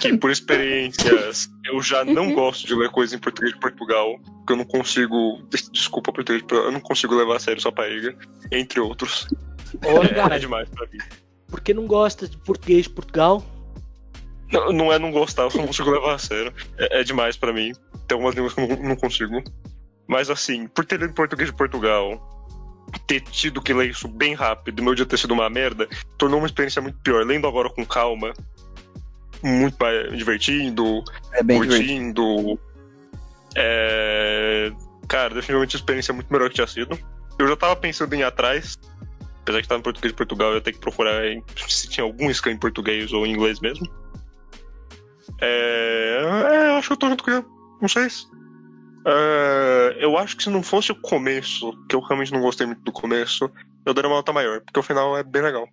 que 0.00 0.16
por 0.18 0.30
experiências 0.30 1.48
eu 1.64 1.80
já 1.82 2.04
não 2.04 2.32
gosto 2.34 2.66
de 2.66 2.74
ler 2.74 2.90
coisa 2.90 3.16
em 3.16 3.18
português 3.18 3.52
de 3.54 3.60
Portugal, 3.60 4.18
porque 4.38 4.52
eu 4.52 4.56
não 4.56 4.64
consigo. 4.64 5.42
des- 5.50 5.68
Desculpa, 5.70 6.12
português 6.12 6.44
eu 6.50 6.70
não 6.72 6.80
consigo 6.80 7.14
levar 7.14 7.36
a 7.36 7.40
sério 7.40 7.60
sua 7.60 7.70
barriga, 7.72 8.16
entre 8.52 8.80
outros. 8.80 9.26
Ô, 9.84 10.02
É, 10.02 10.08
cara, 10.08 10.36
é 10.36 10.38
demais 10.38 10.68
pra 10.68 10.86
mim. 10.86 10.98
por 11.48 11.60
que 11.60 11.74
não 11.74 11.86
gosta 11.86 12.28
de 12.28 12.36
português 12.38 12.84
de 12.84 12.90
Portugal? 12.90 13.44
Não, 14.52 14.72
não 14.72 14.92
é 14.92 14.98
não 14.98 15.10
gostar, 15.10 15.42
eu 15.42 15.50
só 15.50 15.58
não 15.58 15.66
consigo 15.66 15.90
levar 15.90 16.14
a 16.14 16.18
sério. 16.18 16.52
É, 16.78 17.00
é 17.00 17.04
demais 17.04 17.36
pra 17.36 17.52
mim. 17.52 17.72
Tem 18.06 18.14
algumas 18.14 18.34
línguas 18.34 18.52
que 18.54 18.60
eu 18.60 18.68
não, 18.68 18.76
não 18.90 18.96
consigo. 18.96 19.42
Mas 20.06 20.28
assim, 20.30 20.68
por 20.68 20.84
ter 20.84 21.00
lido 21.00 21.14
português 21.14 21.50
de 21.50 21.56
Portugal, 21.56 22.20
ter 23.06 23.20
tido 23.22 23.60
que 23.62 23.72
ler 23.72 23.90
isso 23.90 24.06
bem 24.06 24.34
rápido, 24.34 24.82
meu 24.82 24.94
dia 24.94 25.06
ter 25.06 25.18
sido 25.18 25.32
uma 25.34 25.48
merda, 25.48 25.88
tornou 26.18 26.38
uma 26.38 26.46
experiência 26.46 26.80
muito 26.82 26.98
pior. 26.98 27.24
Lendo 27.24 27.48
agora 27.48 27.70
com 27.70 27.84
calma, 27.86 28.32
muito 29.44 29.76
divertindo, 30.16 31.04
É 31.32 31.42
bem 31.42 31.60
divertido. 31.60 32.24
curtindo. 32.24 32.60
É... 33.56 34.72
Cara, 35.08 35.34
definitivamente 35.34 35.76
a 35.76 35.78
experiência 35.78 36.12
é 36.12 36.14
muito 36.14 36.32
melhor 36.32 36.48
que 36.48 36.54
tinha 36.54 36.66
sido. 36.66 36.98
Eu 37.38 37.46
já 37.48 37.56
tava 37.56 37.76
pensando 37.76 38.14
em 38.14 38.20
ir 38.20 38.24
atrás. 38.24 38.78
Apesar 39.42 39.60
que 39.60 39.68
tá 39.68 39.76
em 39.76 39.82
português 39.82 40.12
de 40.12 40.16
Portugal, 40.16 40.50
eu 40.50 40.54
ia 40.54 40.60
ter 40.62 40.72
que 40.72 40.78
procurar 40.78 41.22
se 41.68 41.86
tinha 41.88 42.04
algum 42.04 42.32
scan 42.32 42.52
em 42.52 42.58
português 42.58 43.12
ou 43.12 43.26
em 43.26 43.32
inglês 43.32 43.60
mesmo. 43.60 43.86
É... 45.40 46.20
é, 46.50 46.68
eu 46.70 46.74
acho 46.76 46.88
que 46.88 46.92
eu 46.94 46.96
tô 46.96 47.08
junto 47.10 47.22
com 47.24 47.30
ele. 47.30 47.44
Não 47.80 47.88
sei 47.88 48.08
se. 48.08 48.26
É, 49.06 49.98
eu 50.00 50.16
acho 50.16 50.36
que 50.36 50.44
se 50.44 50.50
não 50.50 50.62
fosse 50.62 50.90
o 50.90 50.94
começo, 50.94 51.72
que 51.88 51.94
eu 51.94 52.00
realmente 52.00 52.32
não 52.32 52.40
gostei 52.40 52.66
muito 52.66 52.82
do 52.82 52.92
começo, 52.92 53.50
eu 53.84 53.92
daria 53.92 54.08
uma 54.08 54.16
nota 54.16 54.32
maior, 54.32 54.62
porque 54.62 54.80
o 54.80 54.82
final 54.82 55.16
é 55.16 55.22
bem 55.22 55.42
legal. 55.42 55.68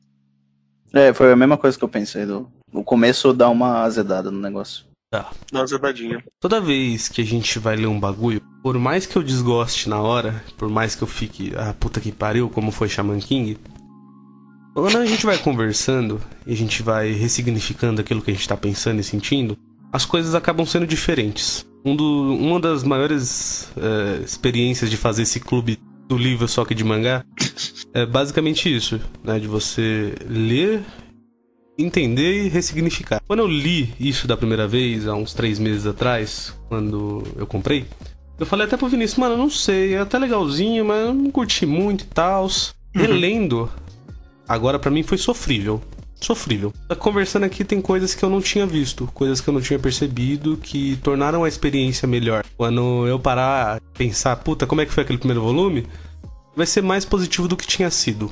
É, 0.94 1.14
foi 1.14 1.32
a 1.32 1.36
mesma 1.36 1.58
coisa 1.58 1.78
que 1.78 1.84
eu 1.84 1.90
pensei. 1.90 2.26
Do, 2.26 2.48
no 2.72 2.84
começo 2.84 3.34
dá 3.34 3.50
uma 3.50 3.82
azedada 3.84 4.30
no 4.32 4.40
negócio. 4.40 4.86
Dá 5.14 5.30
uma 5.52 5.66
zedadinha. 5.68 6.24
Toda 6.40 6.62
vez 6.62 7.10
que 7.10 7.22
a 7.22 7.26
gente 7.26 7.60
vai 7.60 7.76
ler 7.76 7.88
um 7.88 8.00
bagulho, 8.00 8.42
por 8.64 8.78
mais 8.78 9.06
que 9.06 9.16
eu 9.18 9.24
desgoste 9.24 9.90
na 9.90 10.00
hora, 10.00 10.42
por 10.58 10.70
mais 10.70 10.96
que 10.96 11.02
eu 11.02 11.08
fique, 11.08 11.52
ah, 11.58 11.74
puta 11.78 12.00
que 12.00 12.12
pariu, 12.12 12.50
como 12.50 12.72
foi 12.72 12.88
Shaman 12.88 13.20
King, 13.20 13.58
quando 14.74 14.98
a 14.98 15.06
gente 15.06 15.26
vai 15.26 15.38
conversando 15.38 16.22
e 16.48 16.54
a 16.54 16.56
gente 16.56 16.82
vai 16.82 17.12
ressignificando 17.12 18.00
aquilo 18.00 18.22
que 18.22 18.32
a 18.32 18.34
gente 18.34 18.48
tá 18.48 18.56
pensando 18.56 19.02
e 19.02 19.04
sentindo, 19.04 19.58
as 19.92 20.06
coisas 20.06 20.34
acabam 20.34 20.66
sendo 20.66 20.88
diferentes. 20.88 21.66
Um 21.84 21.94
do- 21.94 22.34
uma 22.36 22.60
das 22.60 22.84
maiores 22.84 23.70
eh, 23.76 24.22
experiências 24.24 24.90
de 24.90 24.96
fazer 24.96 25.24
esse 25.24 25.42
clube 25.42 25.78
do 26.08 26.18
livro 26.18 26.48
só 26.48 26.64
que 26.64 26.74
de 26.76 26.84
mangá 26.86 27.26
é 27.94 28.06
basicamente 28.06 28.74
isso, 28.74 29.00
né? 29.24 29.40
De 29.40 29.48
você 29.48 30.16
ler 30.28 30.84
entender 31.78 32.46
e 32.46 32.50
ressignificar. 32.50 33.22
Quando 33.28 33.40
eu 33.40 33.48
li 33.48 33.94
isso 34.00 34.28
da 34.28 34.38
primeira 34.38 34.68
vez, 34.68 35.08
há 35.08 35.16
uns 35.16 35.34
três 35.34 35.58
meses 35.60 35.86
atrás, 35.86 36.56
quando 36.68 37.24
eu 37.36 37.48
comprei, 37.48 37.86
eu 38.40 38.46
falei 38.46 38.66
até 38.66 38.78
pro 38.78 38.88
Vinícius, 38.88 39.20
mano, 39.20 39.36
eu 39.36 39.38
não 39.38 39.50
sei, 39.50 39.94
é 39.94 40.00
até 40.00 40.18
legalzinho, 40.18 40.86
mas 40.86 41.08
eu 41.08 41.14
não 41.14 41.32
curti 41.32 41.66
muito 41.66 42.04
e 42.04 42.08
tal. 42.08 42.48
Relendo, 42.94 43.70
agora 44.48 44.78
pra 44.78 44.92
mim 44.92 45.04
foi 45.04 45.18
sofrível. 45.18 45.82
Sofrível. 46.16 46.72
Tá 46.88 46.96
Conversando 46.96 47.46
aqui 47.46 47.64
tem 47.64 47.82
coisas 47.82 48.14
que 48.14 48.24
eu 48.24 48.30
não 48.30 48.42
tinha 48.42 48.66
visto, 48.66 49.08
coisas 49.14 49.42
que 49.42 49.50
eu 49.50 49.54
não 49.54 49.62
tinha 49.62 49.80
percebido, 49.80 50.58
que 50.58 50.98
tornaram 50.98 51.44
a 51.44 51.48
experiência 51.48 52.08
melhor. 52.08 52.46
Quando 52.56 53.08
eu 53.08 53.20
parar 53.20 53.78
e 53.78 53.98
pensar, 53.98 54.36
puta, 54.36 54.68
como 54.68 54.82
é 54.82 54.86
que 54.86 54.94
foi 54.94 55.04
aquele 55.04 55.18
primeiro 55.18 55.42
volume? 55.42 55.88
Vai 56.56 56.66
ser 56.66 56.82
mais 56.82 57.06
positivo 57.06 57.48
do 57.48 57.58
que 57.58 57.66
tinha 57.66 57.90
sido 57.90 58.32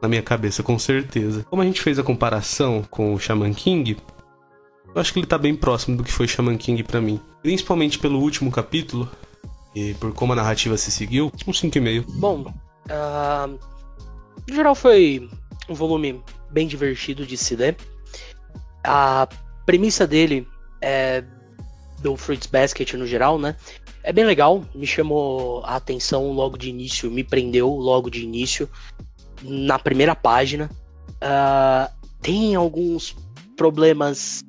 na 0.00 0.08
minha 0.08 0.22
cabeça, 0.22 0.62
com 0.62 0.78
certeza. 0.78 1.44
Como 1.48 1.62
a 1.62 1.64
gente 1.64 1.80
fez 1.80 1.98
a 1.98 2.02
comparação 2.02 2.84
com 2.90 3.14
o 3.14 3.18
Shaman 3.18 3.54
King, 3.54 3.96
eu 4.94 5.00
acho 5.00 5.12
que 5.12 5.18
ele 5.18 5.26
tá 5.26 5.38
bem 5.38 5.54
próximo 5.54 5.96
do 5.96 6.04
que 6.04 6.12
foi 6.12 6.28
Shaman 6.28 6.56
King 6.56 6.82
pra 6.82 7.00
mim. 7.00 7.20
Principalmente 7.42 7.98
pelo 7.98 8.20
último 8.20 8.50
capítulo, 8.50 9.10
e 9.74 9.94
por 9.94 10.12
como 10.12 10.32
a 10.32 10.36
narrativa 10.36 10.76
se 10.76 10.90
seguiu, 10.90 11.30
um 11.46 11.52
5,5. 11.52 12.04
Bom, 12.18 12.52
ah, 12.88 13.48
no 14.48 14.54
geral 14.54 14.74
foi 14.74 15.28
um 15.68 15.74
volume 15.74 16.22
bem 16.50 16.66
divertido 16.66 17.26
de 17.26 17.36
se 17.36 17.56
ler. 17.56 17.76
A 18.84 19.28
premissa 19.64 20.06
dele 20.06 20.48
é 20.80 21.24
do 22.00 22.16
Fruits 22.16 22.46
Basket 22.46 22.94
no 22.94 23.06
geral, 23.06 23.38
né? 23.38 23.56
É 24.06 24.12
bem 24.12 24.24
legal, 24.24 24.64
me 24.72 24.86
chamou 24.86 25.64
a 25.64 25.74
atenção 25.74 26.30
logo 26.30 26.56
de 26.56 26.70
início, 26.70 27.10
me 27.10 27.24
prendeu 27.24 27.68
logo 27.70 28.08
de 28.08 28.22
início 28.22 28.70
na 29.42 29.80
primeira 29.80 30.14
página. 30.14 30.70
Ah, 31.20 31.90
tem 32.22 32.54
alguns 32.54 33.16
problemas, 33.56 34.44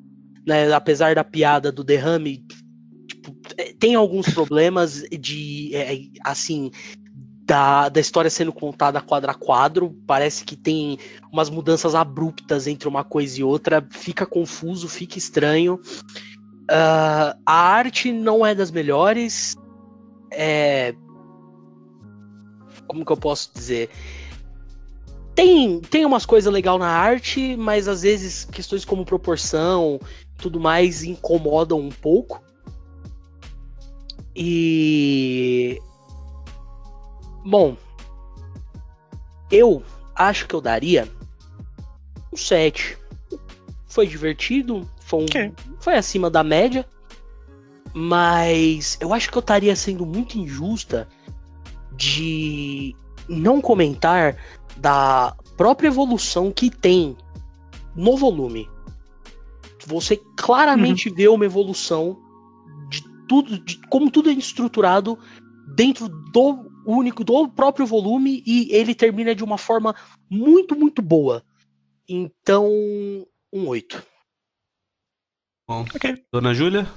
né? 0.45 0.71
Apesar 0.71 1.15
da 1.15 1.23
piada 1.23 1.71
do 1.71 1.83
derrame, 1.83 2.45
tipo, 3.07 3.35
é, 3.57 3.73
tem 3.73 3.95
alguns 3.95 4.29
problemas 4.29 5.03
de, 5.09 5.75
é, 5.75 6.01
assim, 6.23 6.69
da, 7.43 7.89
da 7.89 7.99
história 7.99 8.29
sendo 8.29 8.53
contada 8.53 9.01
quadro 9.01 9.31
a 9.31 9.33
quadro. 9.33 9.97
Parece 10.05 10.45
que 10.45 10.55
tem 10.55 10.99
umas 11.33 11.49
mudanças 11.49 11.95
abruptas 11.95 12.67
entre 12.67 12.87
uma 12.87 13.03
coisa 13.03 13.39
e 13.39 13.43
outra. 13.43 13.83
Fica 13.89 14.23
confuso, 14.23 14.87
fica 14.87 15.17
estranho. 15.17 15.79
Ah, 16.69 17.37
a 17.45 17.53
arte 17.53 18.11
não 18.11 18.45
é 18.45 18.53
das 18.53 18.71
melhores. 18.71 19.55
É. 20.31 20.93
Como 22.87 23.05
que 23.05 23.11
eu 23.11 23.17
posso 23.17 23.51
dizer? 23.53 23.89
Tem, 25.35 25.79
tem 25.81 26.05
umas 26.05 26.25
coisas 26.25 26.51
legais 26.51 26.79
na 26.79 26.89
arte, 26.89 27.55
mas 27.57 27.87
às 27.87 28.01
vezes 28.01 28.45
questões 28.45 28.83
como 28.83 29.05
proporção 29.05 29.99
tudo 30.37 30.59
mais 30.59 31.03
incomodam 31.03 31.79
um 31.79 31.89
pouco. 31.89 32.41
E. 34.35 35.81
Bom, 37.45 37.75
eu 39.49 39.81
acho 40.15 40.47
que 40.47 40.53
eu 40.53 40.61
daria 40.61 41.07
um 42.31 42.37
7. 42.37 42.97
Foi 43.87 44.05
divertido, 44.05 44.87
foi, 45.07 45.19
um- 45.21 45.23
Ok. 45.23 45.53
foi 45.79 45.95
acima 45.95 46.29
da 46.29 46.43
média, 46.43 46.85
mas 47.93 48.97
eu 49.01 49.13
acho 49.13 49.31
que 49.31 49.37
eu 49.37 49.41
estaria 49.41 49.75
sendo 49.75 50.05
muito 50.05 50.37
injusta 50.37 51.07
de 51.95 52.95
não 53.27 53.59
comentar 53.59 54.37
da 54.77 55.35
própria 55.55 55.87
evolução 55.87 56.51
que 56.51 56.69
tem 56.69 57.17
no 57.95 58.15
volume. 58.15 58.69
Você 59.87 60.21
claramente 60.37 61.09
vê 61.09 61.27
uma 61.27 61.45
evolução 61.45 62.17
de 62.89 63.01
tudo, 63.27 63.57
de 63.59 63.79
como 63.87 64.11
tudo 64.11 64.29
é 64.29 64.33
estruturado 64.33 65.17
dentro 65.75 66.07
do 66.09 66.69
único, 66.85 67.23
do 67.23 67.47
próprio 67.47 67.85
volume 67.85 68.43
e 68.45 68.69
ele 68.73 68.93
termina 68.93 69.33
de 69.33 69.43
uma 69.43 69.57
forma 69.57 69.95
muito, 70.29 70.75
muito 70.77 71.01
boa. 71.01 71.43
Então, 72.07 72.69
um 73.51 73.67
8. 73.67 74.03
Bom, 75.69 75.83
Ok. 75.93 76.23
Dona 76.31 76.53
Júlia? 76.53 76.87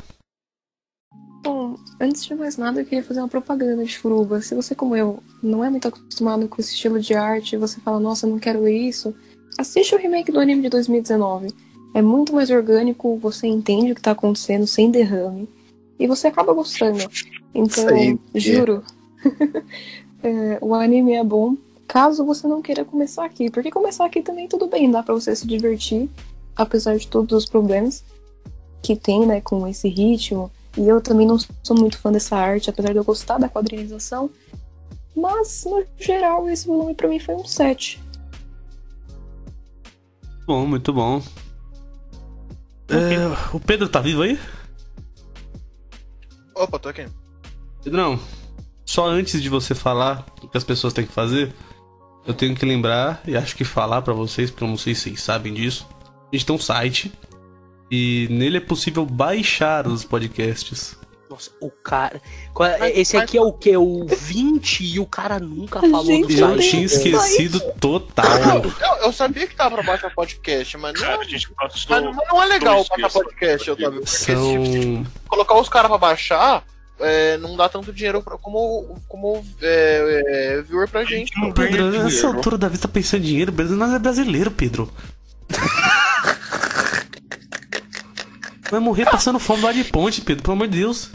Bom, 1.42 1.74
antes 2.01 2.24
de 2.24 2.36
mais 2.36 2.56
nada, 2.56 2.80
eu 2.80 2.84
queria 2.84 3.02
fazer 3.02 3.18
uma 3.18 3.26
propaganda 3.26 3.84
de 3.84 3.98
Furuba. 3.98 4.40
Se 4.40 4.55
você, 4.55 4.76
como 4.76 4.94
eu, 4.94 5.20
não 5.42 5.64
é 5.64 5.68
muito 5.68 5.88
acostumado 5.88 6.47
com 6.47 6.60
esse 6.60 6.74
estilo 6.74 7.01
de 7.01 7.12
arte 7.14 7.56
e 7.56 7.59
você 7.59 7.80
fala, 7.80 7.98
nossa, 7.98 8.26
eu 8.26 8.30
não 8.30 8.38
quero 8.38 8.62
ler 8.62 8.78
isso, 8.78 9.12
assiste 9.59 9.92
o 9.92 9.98
remake 9.98 10.30
do 10.30 10.38
anime 10.38 10.62
de 10.62 10.68
2019. 10.68 11.52
É 11.94 12.01
muito 12.01 12.32
mais 12.32 12.48
orgânico, 12.48 13.16
você 13.16 13.48
entende 13.48 13.90
o 13.90 13.94
que 13.97 14.01
tá 14.01 14.12
acontecendo 14.12 14.68
sem 14.68 14.88
derrame. 14.88 15.48
E 15.98 16.06
você 16.06 16.28
acaba 16.28 16.52
gostando. 16.52 17.01
Então, 17.52 17.88
aí, 17.88 18.16
é. 18.32 18.38
juro. 18.38 18.84
é, 20.22 20.59
o 20.60 20.76
anime 20.76 21.14
é 21.14 21.24
bom. 21.24 21.56
Caso 21.88 22.24
você 22.24 22.47
não 22.47 22.62
queira 22.62 22.84
começar 22.84 23.24
aqui. 23.24 23.51
Porque 23.51 23.72
começar 23.72 24.05
aqui 24.05 24.22
também 24.22 24.47
tudo 24.47 24.68
bem, 24.68 24.88
dá 24.88 25.02
pra 25.02 25.12
você 25.12 25.34
se 25.34 25.44
divertir. 25.44 26.09
Apesar 26.55 26.97
de 26.97 27.09
todos 27.09 27.36
os 27.36 27.51
problemas 27.51 28.05
que 28.82 28.97
tem, 28.97 29.27
né, 29.27 29.40
com 29.40 29.66
esse 29.66 29.89
ritmo. 29.89 30.51
E 30.77 30.86
eu 30.86 31.01
também 31.01 31.27
não 31.27 31.39
sou 31.39 31.77
muito 31.77 31.98
fã 31.98 32.12
dessa 32.12 32.36
arte, 32.36 32.70
apesar 32.70 32.93
de 32.93 32.98
eu 32.98 33.05
gostar 33.05 33.39
da 33.39 33.48
quadrinização. 33.48 34.31
Mas, 35.16 35.65
no 35.65 35.85
geral, 35.98 36.48
esse 36.48 36.66
volume 36.66 36.94
pra 36.94 37.09
mim 37.09 37.19
foi 37.19 37.35
um 37.35 37.44
7. 37.44 38.01
Bom, 40.47 40.66
muito 40.66 40.93
bom. 40.93 41.23
É, 42.89 43.55
o 43.55 43.61
Pedro 43.61 43.89
tá 43.89 44.01
vivo 44.01 44.23
aí? 44.23 44.39
Opa, 46.55 46.78
tô 46.78 46.89
aqui. 46.89 47.07
Pedrão, 47.82 48.19
só 48.85 49.07
antes 49.07 49.40
de 49.40 49.48
você 49.48 49.74
falar 49.74 50.27
o 50.43 50.48
que 50.48 50.59
as 50.59 50.65
pessoas 50.65 50.93
têm 50.93 51.07
que 51.07 51.12
fazer, 51.12 51.55
eu 52.27 52.35
tenho 52.35 52.55
que 52.55 52.66
lembrar 52.66 53.23
e 53.27 53.36
acho 53.36 53.57
que 53.57 53.65
falar 53.65 54.02
pra 54.02 54.12
vocês, 54.12 54.51
porque 54.51 54.65
eu 54.65 54.69
não 54.69 54.77
sei 54.77 54.94
se 54.94 55.02
vocês 55.02 55.23
sabem 55.23 55.55
disso. 55.55 55.86
A 56.32 56.36
gente 56.36 56.47
tem 56.47 56.57
um 56.57 56.59
site 56.59 57.12
e 57.91 58.29
nele 58.31 58.59
é 58.59 58.61
possível 58.61 59.05
baixar 59.05 59.87
os 59.87 60.05
podcasts. 60.05 60.99
Nossa, 61.29 61.51
o 61.61 61.71
cara. 61.71 62.21
é- 62.81 63.01
Esse 63.01 63.17
aqui 63.17 63.39
é 63.39 63.41
o 63.41 63.53
que? 63.53 63.77
O 63.77 64.05
20 64.05 64.81
e 64.85 64.99
o 64.99 65.07
cara 65.07 65.39
nunca 65.39 65.81
falou 65.81 66.03
do 66.05 66.07
Gente, 66.11 66.39
Eu 66.41 66.49
Meu 66.49 66.57
site. 66.59 66.71
tinha 66.71 66.89
Deus. 66.89 66.93
esquecido 66.93 67.61
total. 67.81 68.27
Eu, 68.65 69.05
eu 69.07 69.12
sabia 69.12 69.47
que 69.47 69.55
tava 69.55 69.77
pra 69.77 69.85
baixar 69.85 70.12
podcast, 70.12 70.77
mas 70.77 70.95
não, 70.95 71.01
Cara, 71.01 71.21
a 71.21 71.25
gente 71.25 71.49
passou. 71.53 71.81
mas 71.89 72.03
não, 72.29 72.43
é 72.43 72.47
legal 72.47 72.85
baixar 72.91 73.11
podcast, 73.11 73.71
Otávio. 73.71 74.01
Porque 74.01 74.17
tipo, 74.17 74.27
São. 74.67 75.07
colocar 75.29 75.55
os 75.55 75.69
caras 75.69 75.89
pra 75.89 75.99
baixar 75.99 76.65
é, 76.99 77.37
não 77.39 77.57
dá 77.57 77.69
tanto 77.69 77.93
dinheiro 77.93 78.21
pra, 78.23 78.37
como, 78.37 78.99
como 79.09 79.45
é, 79.62 80.57
é, 80.59 80.62
viewer 80.62 80.89
pra 80.89 81.05
gente. 81.05 81.31
não 81.41 81.53
Pedro, 81.53 81.91
nessa 81.93 82.27
altura 82.27 82.59
da 82.59 82.67
vida 82.69 82.83
tá 82.83 82.89
pensando 82.89 83.23
em 83.23 83.27
dinheiro, 83.27 83.53
Pedro 83.53 83.77
não 83.77 83.95
é 83.95 83.99
brasileiro, 84.01 84.51
Pedro. 84.51 84.93
Vai 88.70 88.80
morrer 88.80 89.05
passando 89.05 89.38
fome 89.38 89.62
lá 89.62 89.72
de 89.72 89.84
ponte, 89.84 90.20
Pedro, 90.20 90.42
pelo 90.42 90.55
amor 90.55 90.68
de 90.68 90.78
Deus. 90.78 91.10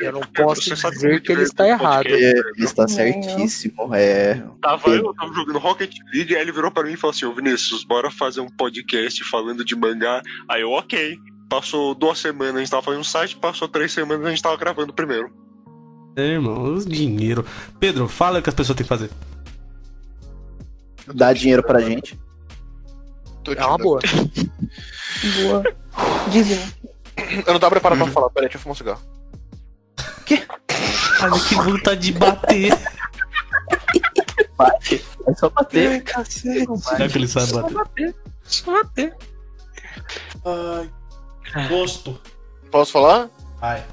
Eu 0.00 0.12
não 0.12 0.20
posso 0.20 0.74
sabe 0.76 0.94
dizer 0.94 1.22
que 1.22 1.32
ele 1.32 1.42
está 1.42 1.64
do 1.64 1.70
errado. 1.70 2.04
podcast. 2.04 2.60
É, 2.60 2.64
está 2.64 2.88
certíssimo. 2.88 3.94
É. 3.94 4.42
Tava 4.60 4.88
eu, 4.88 5.04
eu 5.06 5.14
tava 5.14 5.34
jogando 5.34 5.58
Rocket 5.58 5.94
League, 6.14 6.34
aí 6.34 6.42
ele 6.42 6.52
virou 6.52 6.70
pra 6.70 6.84
mim 6.84 6.92
e 6.92 6.96
falou 6.96 7.14
assim, 7.14 7.26
ô 7.26 7.34
Vinícius, 7.34 7.84
bora 7.84 8.10
fazer 8.10 8.40
um 8.40 8.48
podcast 8.48 9.22
falando 9.24 9.64
de 9.64 9.74
mangá. 9.76 10.22
Aí 10.48 10.62
eu, 10.62 10.70
ok. 10.70 11.18
Passou 11.48 11.94
duas 11.94 12.18
semanas, 12.18 12.56
a 12.56 12.58
gente 12.60 12.70
tava 12.70 12.82
fazendo 12.82 13.00
um 13.00 13.04
site, 13.04 13.36
passou 13.36 13.68
três 13.68 13.92
semanas, 13.92 14.26
a 14.26 14.30
gente 14.30 14.42
tava 14.42 14.56
gravando 14.56 14.92
primeiro. 14.94 15.30
É, 16.16 16.22
irmão, 16.22 16.74
os 16.74 16.86
dinheiro. 16.86 17.44
Pedro, 17.78 18.08
fala 18.08 18.38
o 18.38 18.42
que 18.42 18.48
as 18.48 18.54
pessoas 18.54 18.76
têm 18.76 18.84
que 18.84 18.88
fazer. 18.88 19.10
Dá 21.14 21.32
dinheiro 21.32 21.62
pra 21.62 21.80
gente. 21.80 22.18
Tô 23.44 23.52
É 23.52 23.66
uma 23.66 23.78
boa. 23.78 24.00
Boa. 25.42 25.81
Dízimo. 26.28 26.72
Eu 27.46 27.52
não 27.52 27.60
tava 27.60 27.70
preparado 27.70 27.98
pra 27.98 28.12
falar, 28.12 28.30
peraí, 28.30 28.48
deixa 28.48 28.58
eu 28.58 28.62
fumar 28.62 28.72
um 28.72 28.76
cigarro. 28.76 29.02
Olha 31.22 31.40
que 31.48 31.54
vontade 31.54 32.00
de 32.00 32.12
bater. 32.12 32.72
Bate. 34.56 35.04
É 35.26 35.34
só 35.34 35.50
bater. 35.50 36.04
Será 36.26 37.08
que 37.08 37.18
ele 37.18 37.28
sabe 37.28 37.52
bater? 37.62 38.14
Gosto. 41.68 42.20
Posso 42.70 42.92
falar? 42.92 43.28
Vai. 43.60 43.84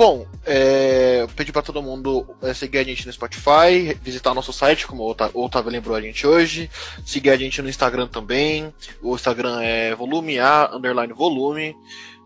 Bom, 0.00 0.26
é, 0.46 1.18
eu 1.20 1.28
pedi 1.28 1.52
pra 1.52 1.60
todo 1.60 1.82
mundo 1.82 2.26
é, 2.40 2.54
seguir 2.54 2.78
a 2.78 2.82
gente 2.82 3.06
no 3.06 3.12
Spotify, 3.12 3.92
visitar 4.02 4.32
nosso 4.32 4.50
site, 4.50 4.86
como 4.86 5.02
o 5.02 5.44
Otávio 5.44 5.70
lembrou 5.70 5.94
a 5.94 6.00
gente 6.00 6.26
hoje, 6.26 6.70
seguir 7.04 7.28
a 7.28 7.36
gente 7.36 7.60
no 7.60 7.68
Instagram 7.68 8.06
também. 8.06 8.72
O 9.02 9.14
Instagram 9.14 9.60
é 9.60 9.94
volume 9.94 10.38
A, 10.38 10.70
underline 10.72 11.12
volume. 11.12 11.76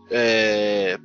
É, 0.09 0.97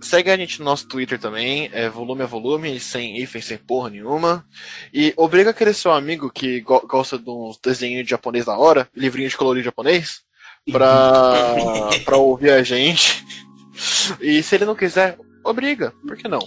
segue 0.00 0.30
a 0.30 0.36
gente 0.36 0.60
no 0.60 0.66
nosso 0.66 0.86
Twitter 0.86 1.18
também, 1.18 1.68
é 1.72 1.88
volume 1.88 2.22
a 2.22 2.26
volume, 2.26 2.78
sem 2.78 3.20
hífen, 3.20 3.42
sem 3.42 3.58
porra 3.58 3.90
nenhuma. 3.90 4.46
E 4.92 5.12
obriga 5.16 5.50
aquele 5.50 5.74
seu 5.74 5.90
amigo 5.90 6.30
que 6.30 6.60
go- 6.60 6.86
gosta 6.86 7.18
de 7.18 7.28
uns 7.28 7.58
desenhos 7.58 8.04
de 8.04 8.10
japonês 8.10 8.44
da 8.44 8.56
hora, 8.56 8.88
livrinho 8.94 9.28
de 9.28 9.36
colorir 9.36 9.64
japonês, 9.64 10.20
pra, 10.70 11.56
pra 12.06 12.18
ouvir 12.18 12.52
a 12.52 12.62
gente. 12.62 13.24
E 14.20 14.42
se 14.42 14.54
ele 14.54 14.64
não 14.64 14.74
quiser, 14.74 15.18
obriga, 15.42 15.92
por 16.06 16.16
que 16.16 16.28
não? 16.28 16.40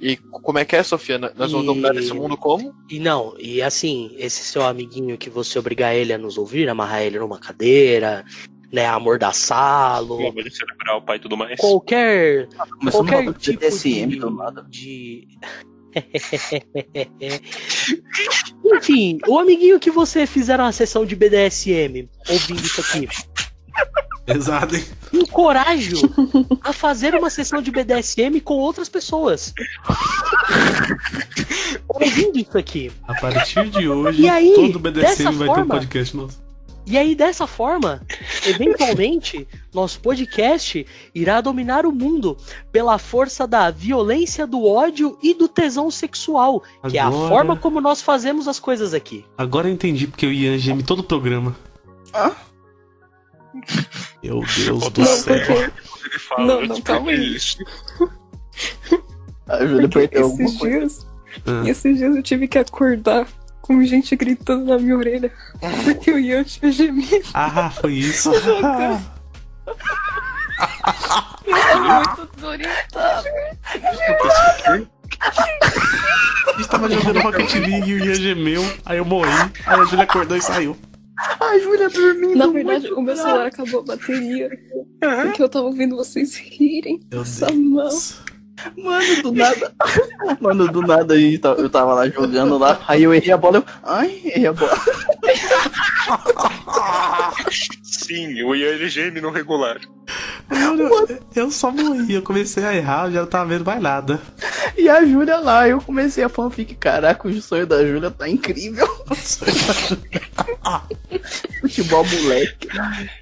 E 0.00 0.16
como 0.16 0.58
é 0.58 0.64
que 0.64 0.76
é, 0.76 0.82
Sofia? 0.82 1.18
Nós 1.18 1.52
vamos 1.52 1.62
E- 1.62 1.66
dominar 1.66 1.96
esse 1.96 2.12
mundo 2.12 2.36
como? 2.36 2.74
E 2.90 2.98
não, 2.98 3.34
e 3.38 3.62
assim, 3.62 4.14
esse 4.18 4.42
seu 4.44 4.64
amiguinho 4.64 5.16
que 5.18 5.30
você 5.30 5.58
obrigar 5.58 5.94
ele 5.94 6.12
a 6.12 6.18
nos 6.18 6.36
ouvir, 6.38 6.68
amarrar 6.68 7.02
ele 7.02 7.18
numa 7.18 7.38
cadeira, 7.38 8.24
né, 8.72 8.86
amordaçá-lo, 8.86 10.18
cerebral, 10.50 11.02
pai 11.02 11.16
e 11.16 11.20
tudo 11.20 11.36
mais. 11.36 11.58
qualquer 11.60 12.48
Começou 12.78 13.02
uma 13.02 13.12
qualquer 13.12 13.34
tipo 13.34 13.60
BDSM 13.60 14.08
de, 14.08 14.16
do 14.16 14.30
nada. 14.30 14.66
de... 14.68 15.28
Enfim, 18.64 19.18
o 19.26 19.38
amiguinho 19.38 19.80
que 19.80 19.90
você 19.90 20.26
fizer 20.26 20.58
uma 20.60 20.72
sessão 20.72 21.06
de 21.06 21.16
BDSM 21.16 22.08
ouvindo 22.28 22.60
isso 22.60 22.80
aqui, 22.80 23.08
Pesado, 24.26 24.76
hein? 24.76 24.84
encorajo 25.12 25.96
a 26.60 26.72
fazer 26.72 27.14
uma 27.14 27.30
sessão 27.30 27.62
de 27.62 27.70
BDSM 27.70 28.40
com 28.40 28.54
outras 28.54 28.88
pessoas. 28.88 29.54
ouvindo 31.88 32.38
isso 32.38 32.58
aqui. 32.58 32.90
A 33.06 33.14
partir 33.14 33.68
de 33.70 33.88
hoje, 33.88 34.28
aí, 34.28 34.52
todo 34.54 34.78
BDSM 34.78 35.30
vai 35.32 35.48
ter 35.48 35.52
um 35.52 35.54
forma- 35.54 35.74
podcast 35.76 36.16
nosso. 36.16 36.46
E 36.88 36.96
aí, 36.96 37.16
dessa 37.16 37.48
forma, 37.48 38.00
eventualmente, 38.46 39.48
nosso 39.74 39.98
podcast 39.98 40.86
irá 41.12 41.40
dominar 41.40 41.84
o 41.84 41.90
mundo 41.90 42.36
pela 42.70 42.96
força 42.96 43.44
da 43.44 43.72
violência, 43.72 44.46
do 44.46 44.64
ódio 44.64 45.18
e 45.20 45.34
do 45.34 45.48
tesão 45.48 45.90
sexual, 45.90 46.62
que 46.88 46.96
é 46.96 47.00
a 47.00 47.08
Agora- 47.08 47.28
forma 47.28 47.56
como 47.56 47.80
nós 47.80 48.00
fazemos 48.00 48.46
as 48.46 48.60
coisas 48.60 48.94
aqui. 48.94 49.24
Agora 49.36 49.66
eu 49.68 49.72
entendi 49.72 50.06
porque 50.06 50.26
o 50.26 50.32
Ian 50.32 50.56
geme 50.58 50.84
todo 50.84 51.00
o 51.00 51.04
programa. 51.04 51.56
Ah? 52.14 52.30
Meu 54.22 54.40
Deus 54.40 54.90
do 54.90 55.00
Não, 55.00 55.06
céu. 55.06 55.36
porque 55.36 55.52
Ele 55.52 56.18
fala, 56.18 56.44
Não, 56.46 56.66
não, 56.66 56.80
calma 56.80 57.10
aí. 57.10 57.16
peguei 57.16 57.36
isso. 57.36 57.58
A 59.48 59.58
Júlia 59.64 59.88
Porque 59.88 60.08
perdeu 60.08 60.24
alguma 60.24 60.58
coisa. 60.58 60.78
dias, 60.78 61.06
Ah. 61.46 61.62
esses 61.68 61.98
dias 61.98 62.16
eu 62.16 62.22
tive 62.22 62.48
que 62.48 62.58
acordar 62.58 63.26
com 63.62 63.82
gente 63.84 64.14
gritando 64.16 64.64
na 64.64 64.78
minha 64.78 64.96
orelha. 64.96 65.32
Porque 65.84 66.10
o 66.10 66.18
Ian 66.18 66.44
tinha 66.44 66.70
gemido. 66.72 67.24
Ah, 67.34 67.70
foi 67.70 67.92
isso. 67.94 68.30
Eu 71.46 71.54
tava 71.60 71.94
muito 71.94 72.28
desorientada. 72.34 73.24
A 76.46 76.52
gente 76.58 76.68
tava 76.68 76.88
jogando 76.90 77.20
Rocket 77.20 77.54
League 77.54 77.90
e 77.90 77.94
o 77.94 78.04
Ian 78.04 78.14
gemeu, 78.14 78.76
aí 78.84 78.98
eu 78.98 79.04
morri, 79.04 79.30
aí 79.66 79.80
a 79.80 79.84
Julia 79.84 80.04
acordou 80.04 80.36
e 80.36 80.42
saiu. 80.42 80.76
A 81.18 81.58
Júlia 81.58 81.88
dormindo. 81.88 82.36
Na 82.36 82.46
verdade, 82.48 82.92
o 82.92 83.00
meu 83.00 83.16
celular 83.16 83.46
acabou 83.46 83.80
a 83.80 83.84
bateria. 83.84 84.50
Porque 85.00 85.42
eu 85.42 85.48
tava 85.48 85.66
ouvindo 85.66 85.96
vocês 85.96 86.36
rirem. 86.36 87.00
Meu 87.10 87.22
Essa 87.22 87.50
mão. 87.52 87.88
Mano, 88.76 89.22
do 89.22 89.32
nada. 89.32 89.74
Mano, 90.40 90.68
do 90.72 90.82
nada 90.82 91.14
a 91.14 91.18
gente 91.18 91.38
tava- 91.38 91.60
eu 91.60 91.68
tava 91.70 91.94
lá 91.94 92.08
jogando 92.08 92.58
lá. 92.58 92.80
Aí 92.88 93.02
eu 93.02 93.14
errei 93.14 93.32
a 93.32 93.36
bola. 93.36 93.58
Eu... 93.58 93.64
Ai, 93.82 94.20
errei 94.24 94.46
a 94.46 94.52
bola. 94.52 94.72
Sim, 98.06 98.42
o 98.44 98.54
geme 98.88 99.20
no 99.20 99.30
regular. 99.30 99.80
Eu, 100.48 101.18
eu 101.34 101.50
só 101.50 101.72
morri, 101.72 102.14
eu 102.14 102.22
comecei 102.22 102.62
a 102.64 102.72
errar, 102.72 103.06
eu 103.06 103.12
já 103.12 103.20
não 103.22 103.26
tava 103.26 103.46
vendo 103.46 103.64
mais 103.64 103.82
nada. 103.82 104.20
E 104.76 104.88
a 104.88 105.04
Júlia 105.04 105.38
lá, 105.38 105.68
eu 105.68 105.80
comecei 105.80 106.22
a 106.22 106.28
fanfic. 106.28 106.76
Caraca, 106.76 107.26
o 107.26 107.42
sonho 107.42 107.66
da 107.66 107.84
Júlia 107.84 108.12
tá 108.12 108.28
incrível. 108.28 108.86
Futebol 111.60 112.06
moleque. 112.06 112.68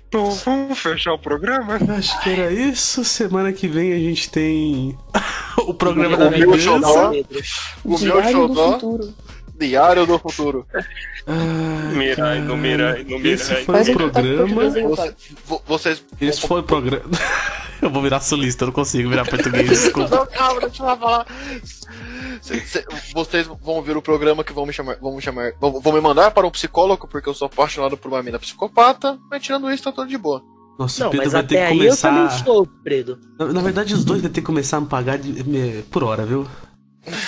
Então 0.09 0.31
vamos 0.32 0.78
fechar 0.78 1.15
o 1.15 1.19
programa? 1.19 1.78
Acho 1.97 2.20
que 2.23 2.31
era 2.31 2.52
isso. 2.52 3.02
Semana 3.05 3.52
que 3.55 3.66
vem 3.66 3.94
a 3.94 3.98
gente 3.98 4.31
tem 4.31 4.98
o 5.66 5.73
programa 5.73 6.19
da 6.19 6.28
O 6.28 6.31
meu 6.31 6.59
xodó. 6.59 7.12
O 7.85 7.98
meu 7.98 8.23
xodó. 8.31 8.78
Diário 9.59 10.06
do 10.06 10.18
Futuro. 10.18 10.66
Ai, 11.26 11.94
Mirai, 11.94 12.40
no 12.40 12.56
Mirai, 12.56 13.05
no 13.05 13.16
Esse 13.26 13.48
Mirai. 13.51 13.64
foi 13.64 13.74
Faz 13.74 13.89
o 13.89 13.93
programa. 13.94 14.47
Você- 14.89 15.14
vocês. 15.66 16.05
Esse 16.20 16.40
foi 16.47 16.60
o 16.60 16.64
programa. 16.64 17.05
Eu 17.82 17.90
vou 17.90 18.02
virar 18.02 18.20
sulista, 18.20 18.64
eu 18.64 18.66
não 18.66 18.72
consigo 18.72 19.10
virar 19.10 19.26
português, 19.28 19.68
desculpa. 19.68 20.16
Não, 20.16 20.26
calma, 20.26 20.60
deixa 20.60 20.82
eu 20.82 20.97
falar. 20.97 21.26
Cê- 22.40 22.85
vocês 23.12 23.47
vão 23.62 23.82
ver 23.82 23.94
o 23.94 24.01
programa 24.01 24.43
que 24.43 24.55
vão 24.55 24.64
me 24.64 24.72
chamar. 24.72 24.97
Vão 25.02 25.14
me 25.14 25.20
chamar. 25.20 25.52
Vão, 25.60 25.81
vão 25.81 25.93
me 25.93 26.01
mandar 26.01 26.31
para 26.31 26.47
um 26.47 26.51
psicólogo, 26.51 27.06
porque 27.06 27.28
eu 27.28 27.35
sou 27.35 27.44
apaixonado 27.47 27.94
por 27.97 28.09
uma 28.10 28.22
mina 28.22 28.39
psicopata, 28.39 29.18
mas 29.31 29.43
tirando 29.43 29.70
isso, 29.70 29.82
tá 29.82 29.93
tudo 29.93 30.09
de 30.09 30.16
boa. 30.16 30.43
Nossa, 30.78 31.01
Não, 31.02 31.09
o 31.09 31.10
Pedro 31.10 31.24
mas 31.26 31.32
vai 31.35 31.43
ter 31.43 31.48
que 31.56 31.60
aí 31.60 31.86
eu 31.86 31.97
também 31.97 32.22
começar. 32.22 32.44
sou, 32.44 32.66
Pedro. 32.82 33.18
Na, 33.39 33.47
na 33.52 33.60
verdade, 33.60 33.93
os 33.93 34.05
dois 34.05 34.22
vão 34.22 34.31
ter 34.31 34.40
que 34.40 34.47
começar 34.47 34.78
a 34.78 34.81
me 34.81 34.86
pagar 34.86 35.18
de- 35.18 35.44
me- 35.44 35.82
por 35.90 36.02
hora, 36.05 36.24
viu? 36.24 36.47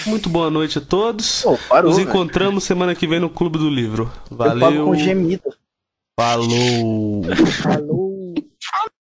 Muito 0.06 0.28
boa 0.28 0.50
noite 0.50 0.78
a 0.78 0.80
todos. 0.80 1.44
Parou, 1.68 1.90
Nos 1.90 1.98
encontramos 1.98 2.64
semana 2.64 2.94
que 2.94 3.06
vem 3.06 3.20
no 3.20 3.28
Clube 3.28 3.58
do 3.58 3.68
Livro. 3.68 4.10
Valeu. 4.30 4.72
Eu 4.72 4.84
com 4.86 4.94
gemido. 4.94 5.42
Falou. 6.18 7.22
Falou. 7.62 8.34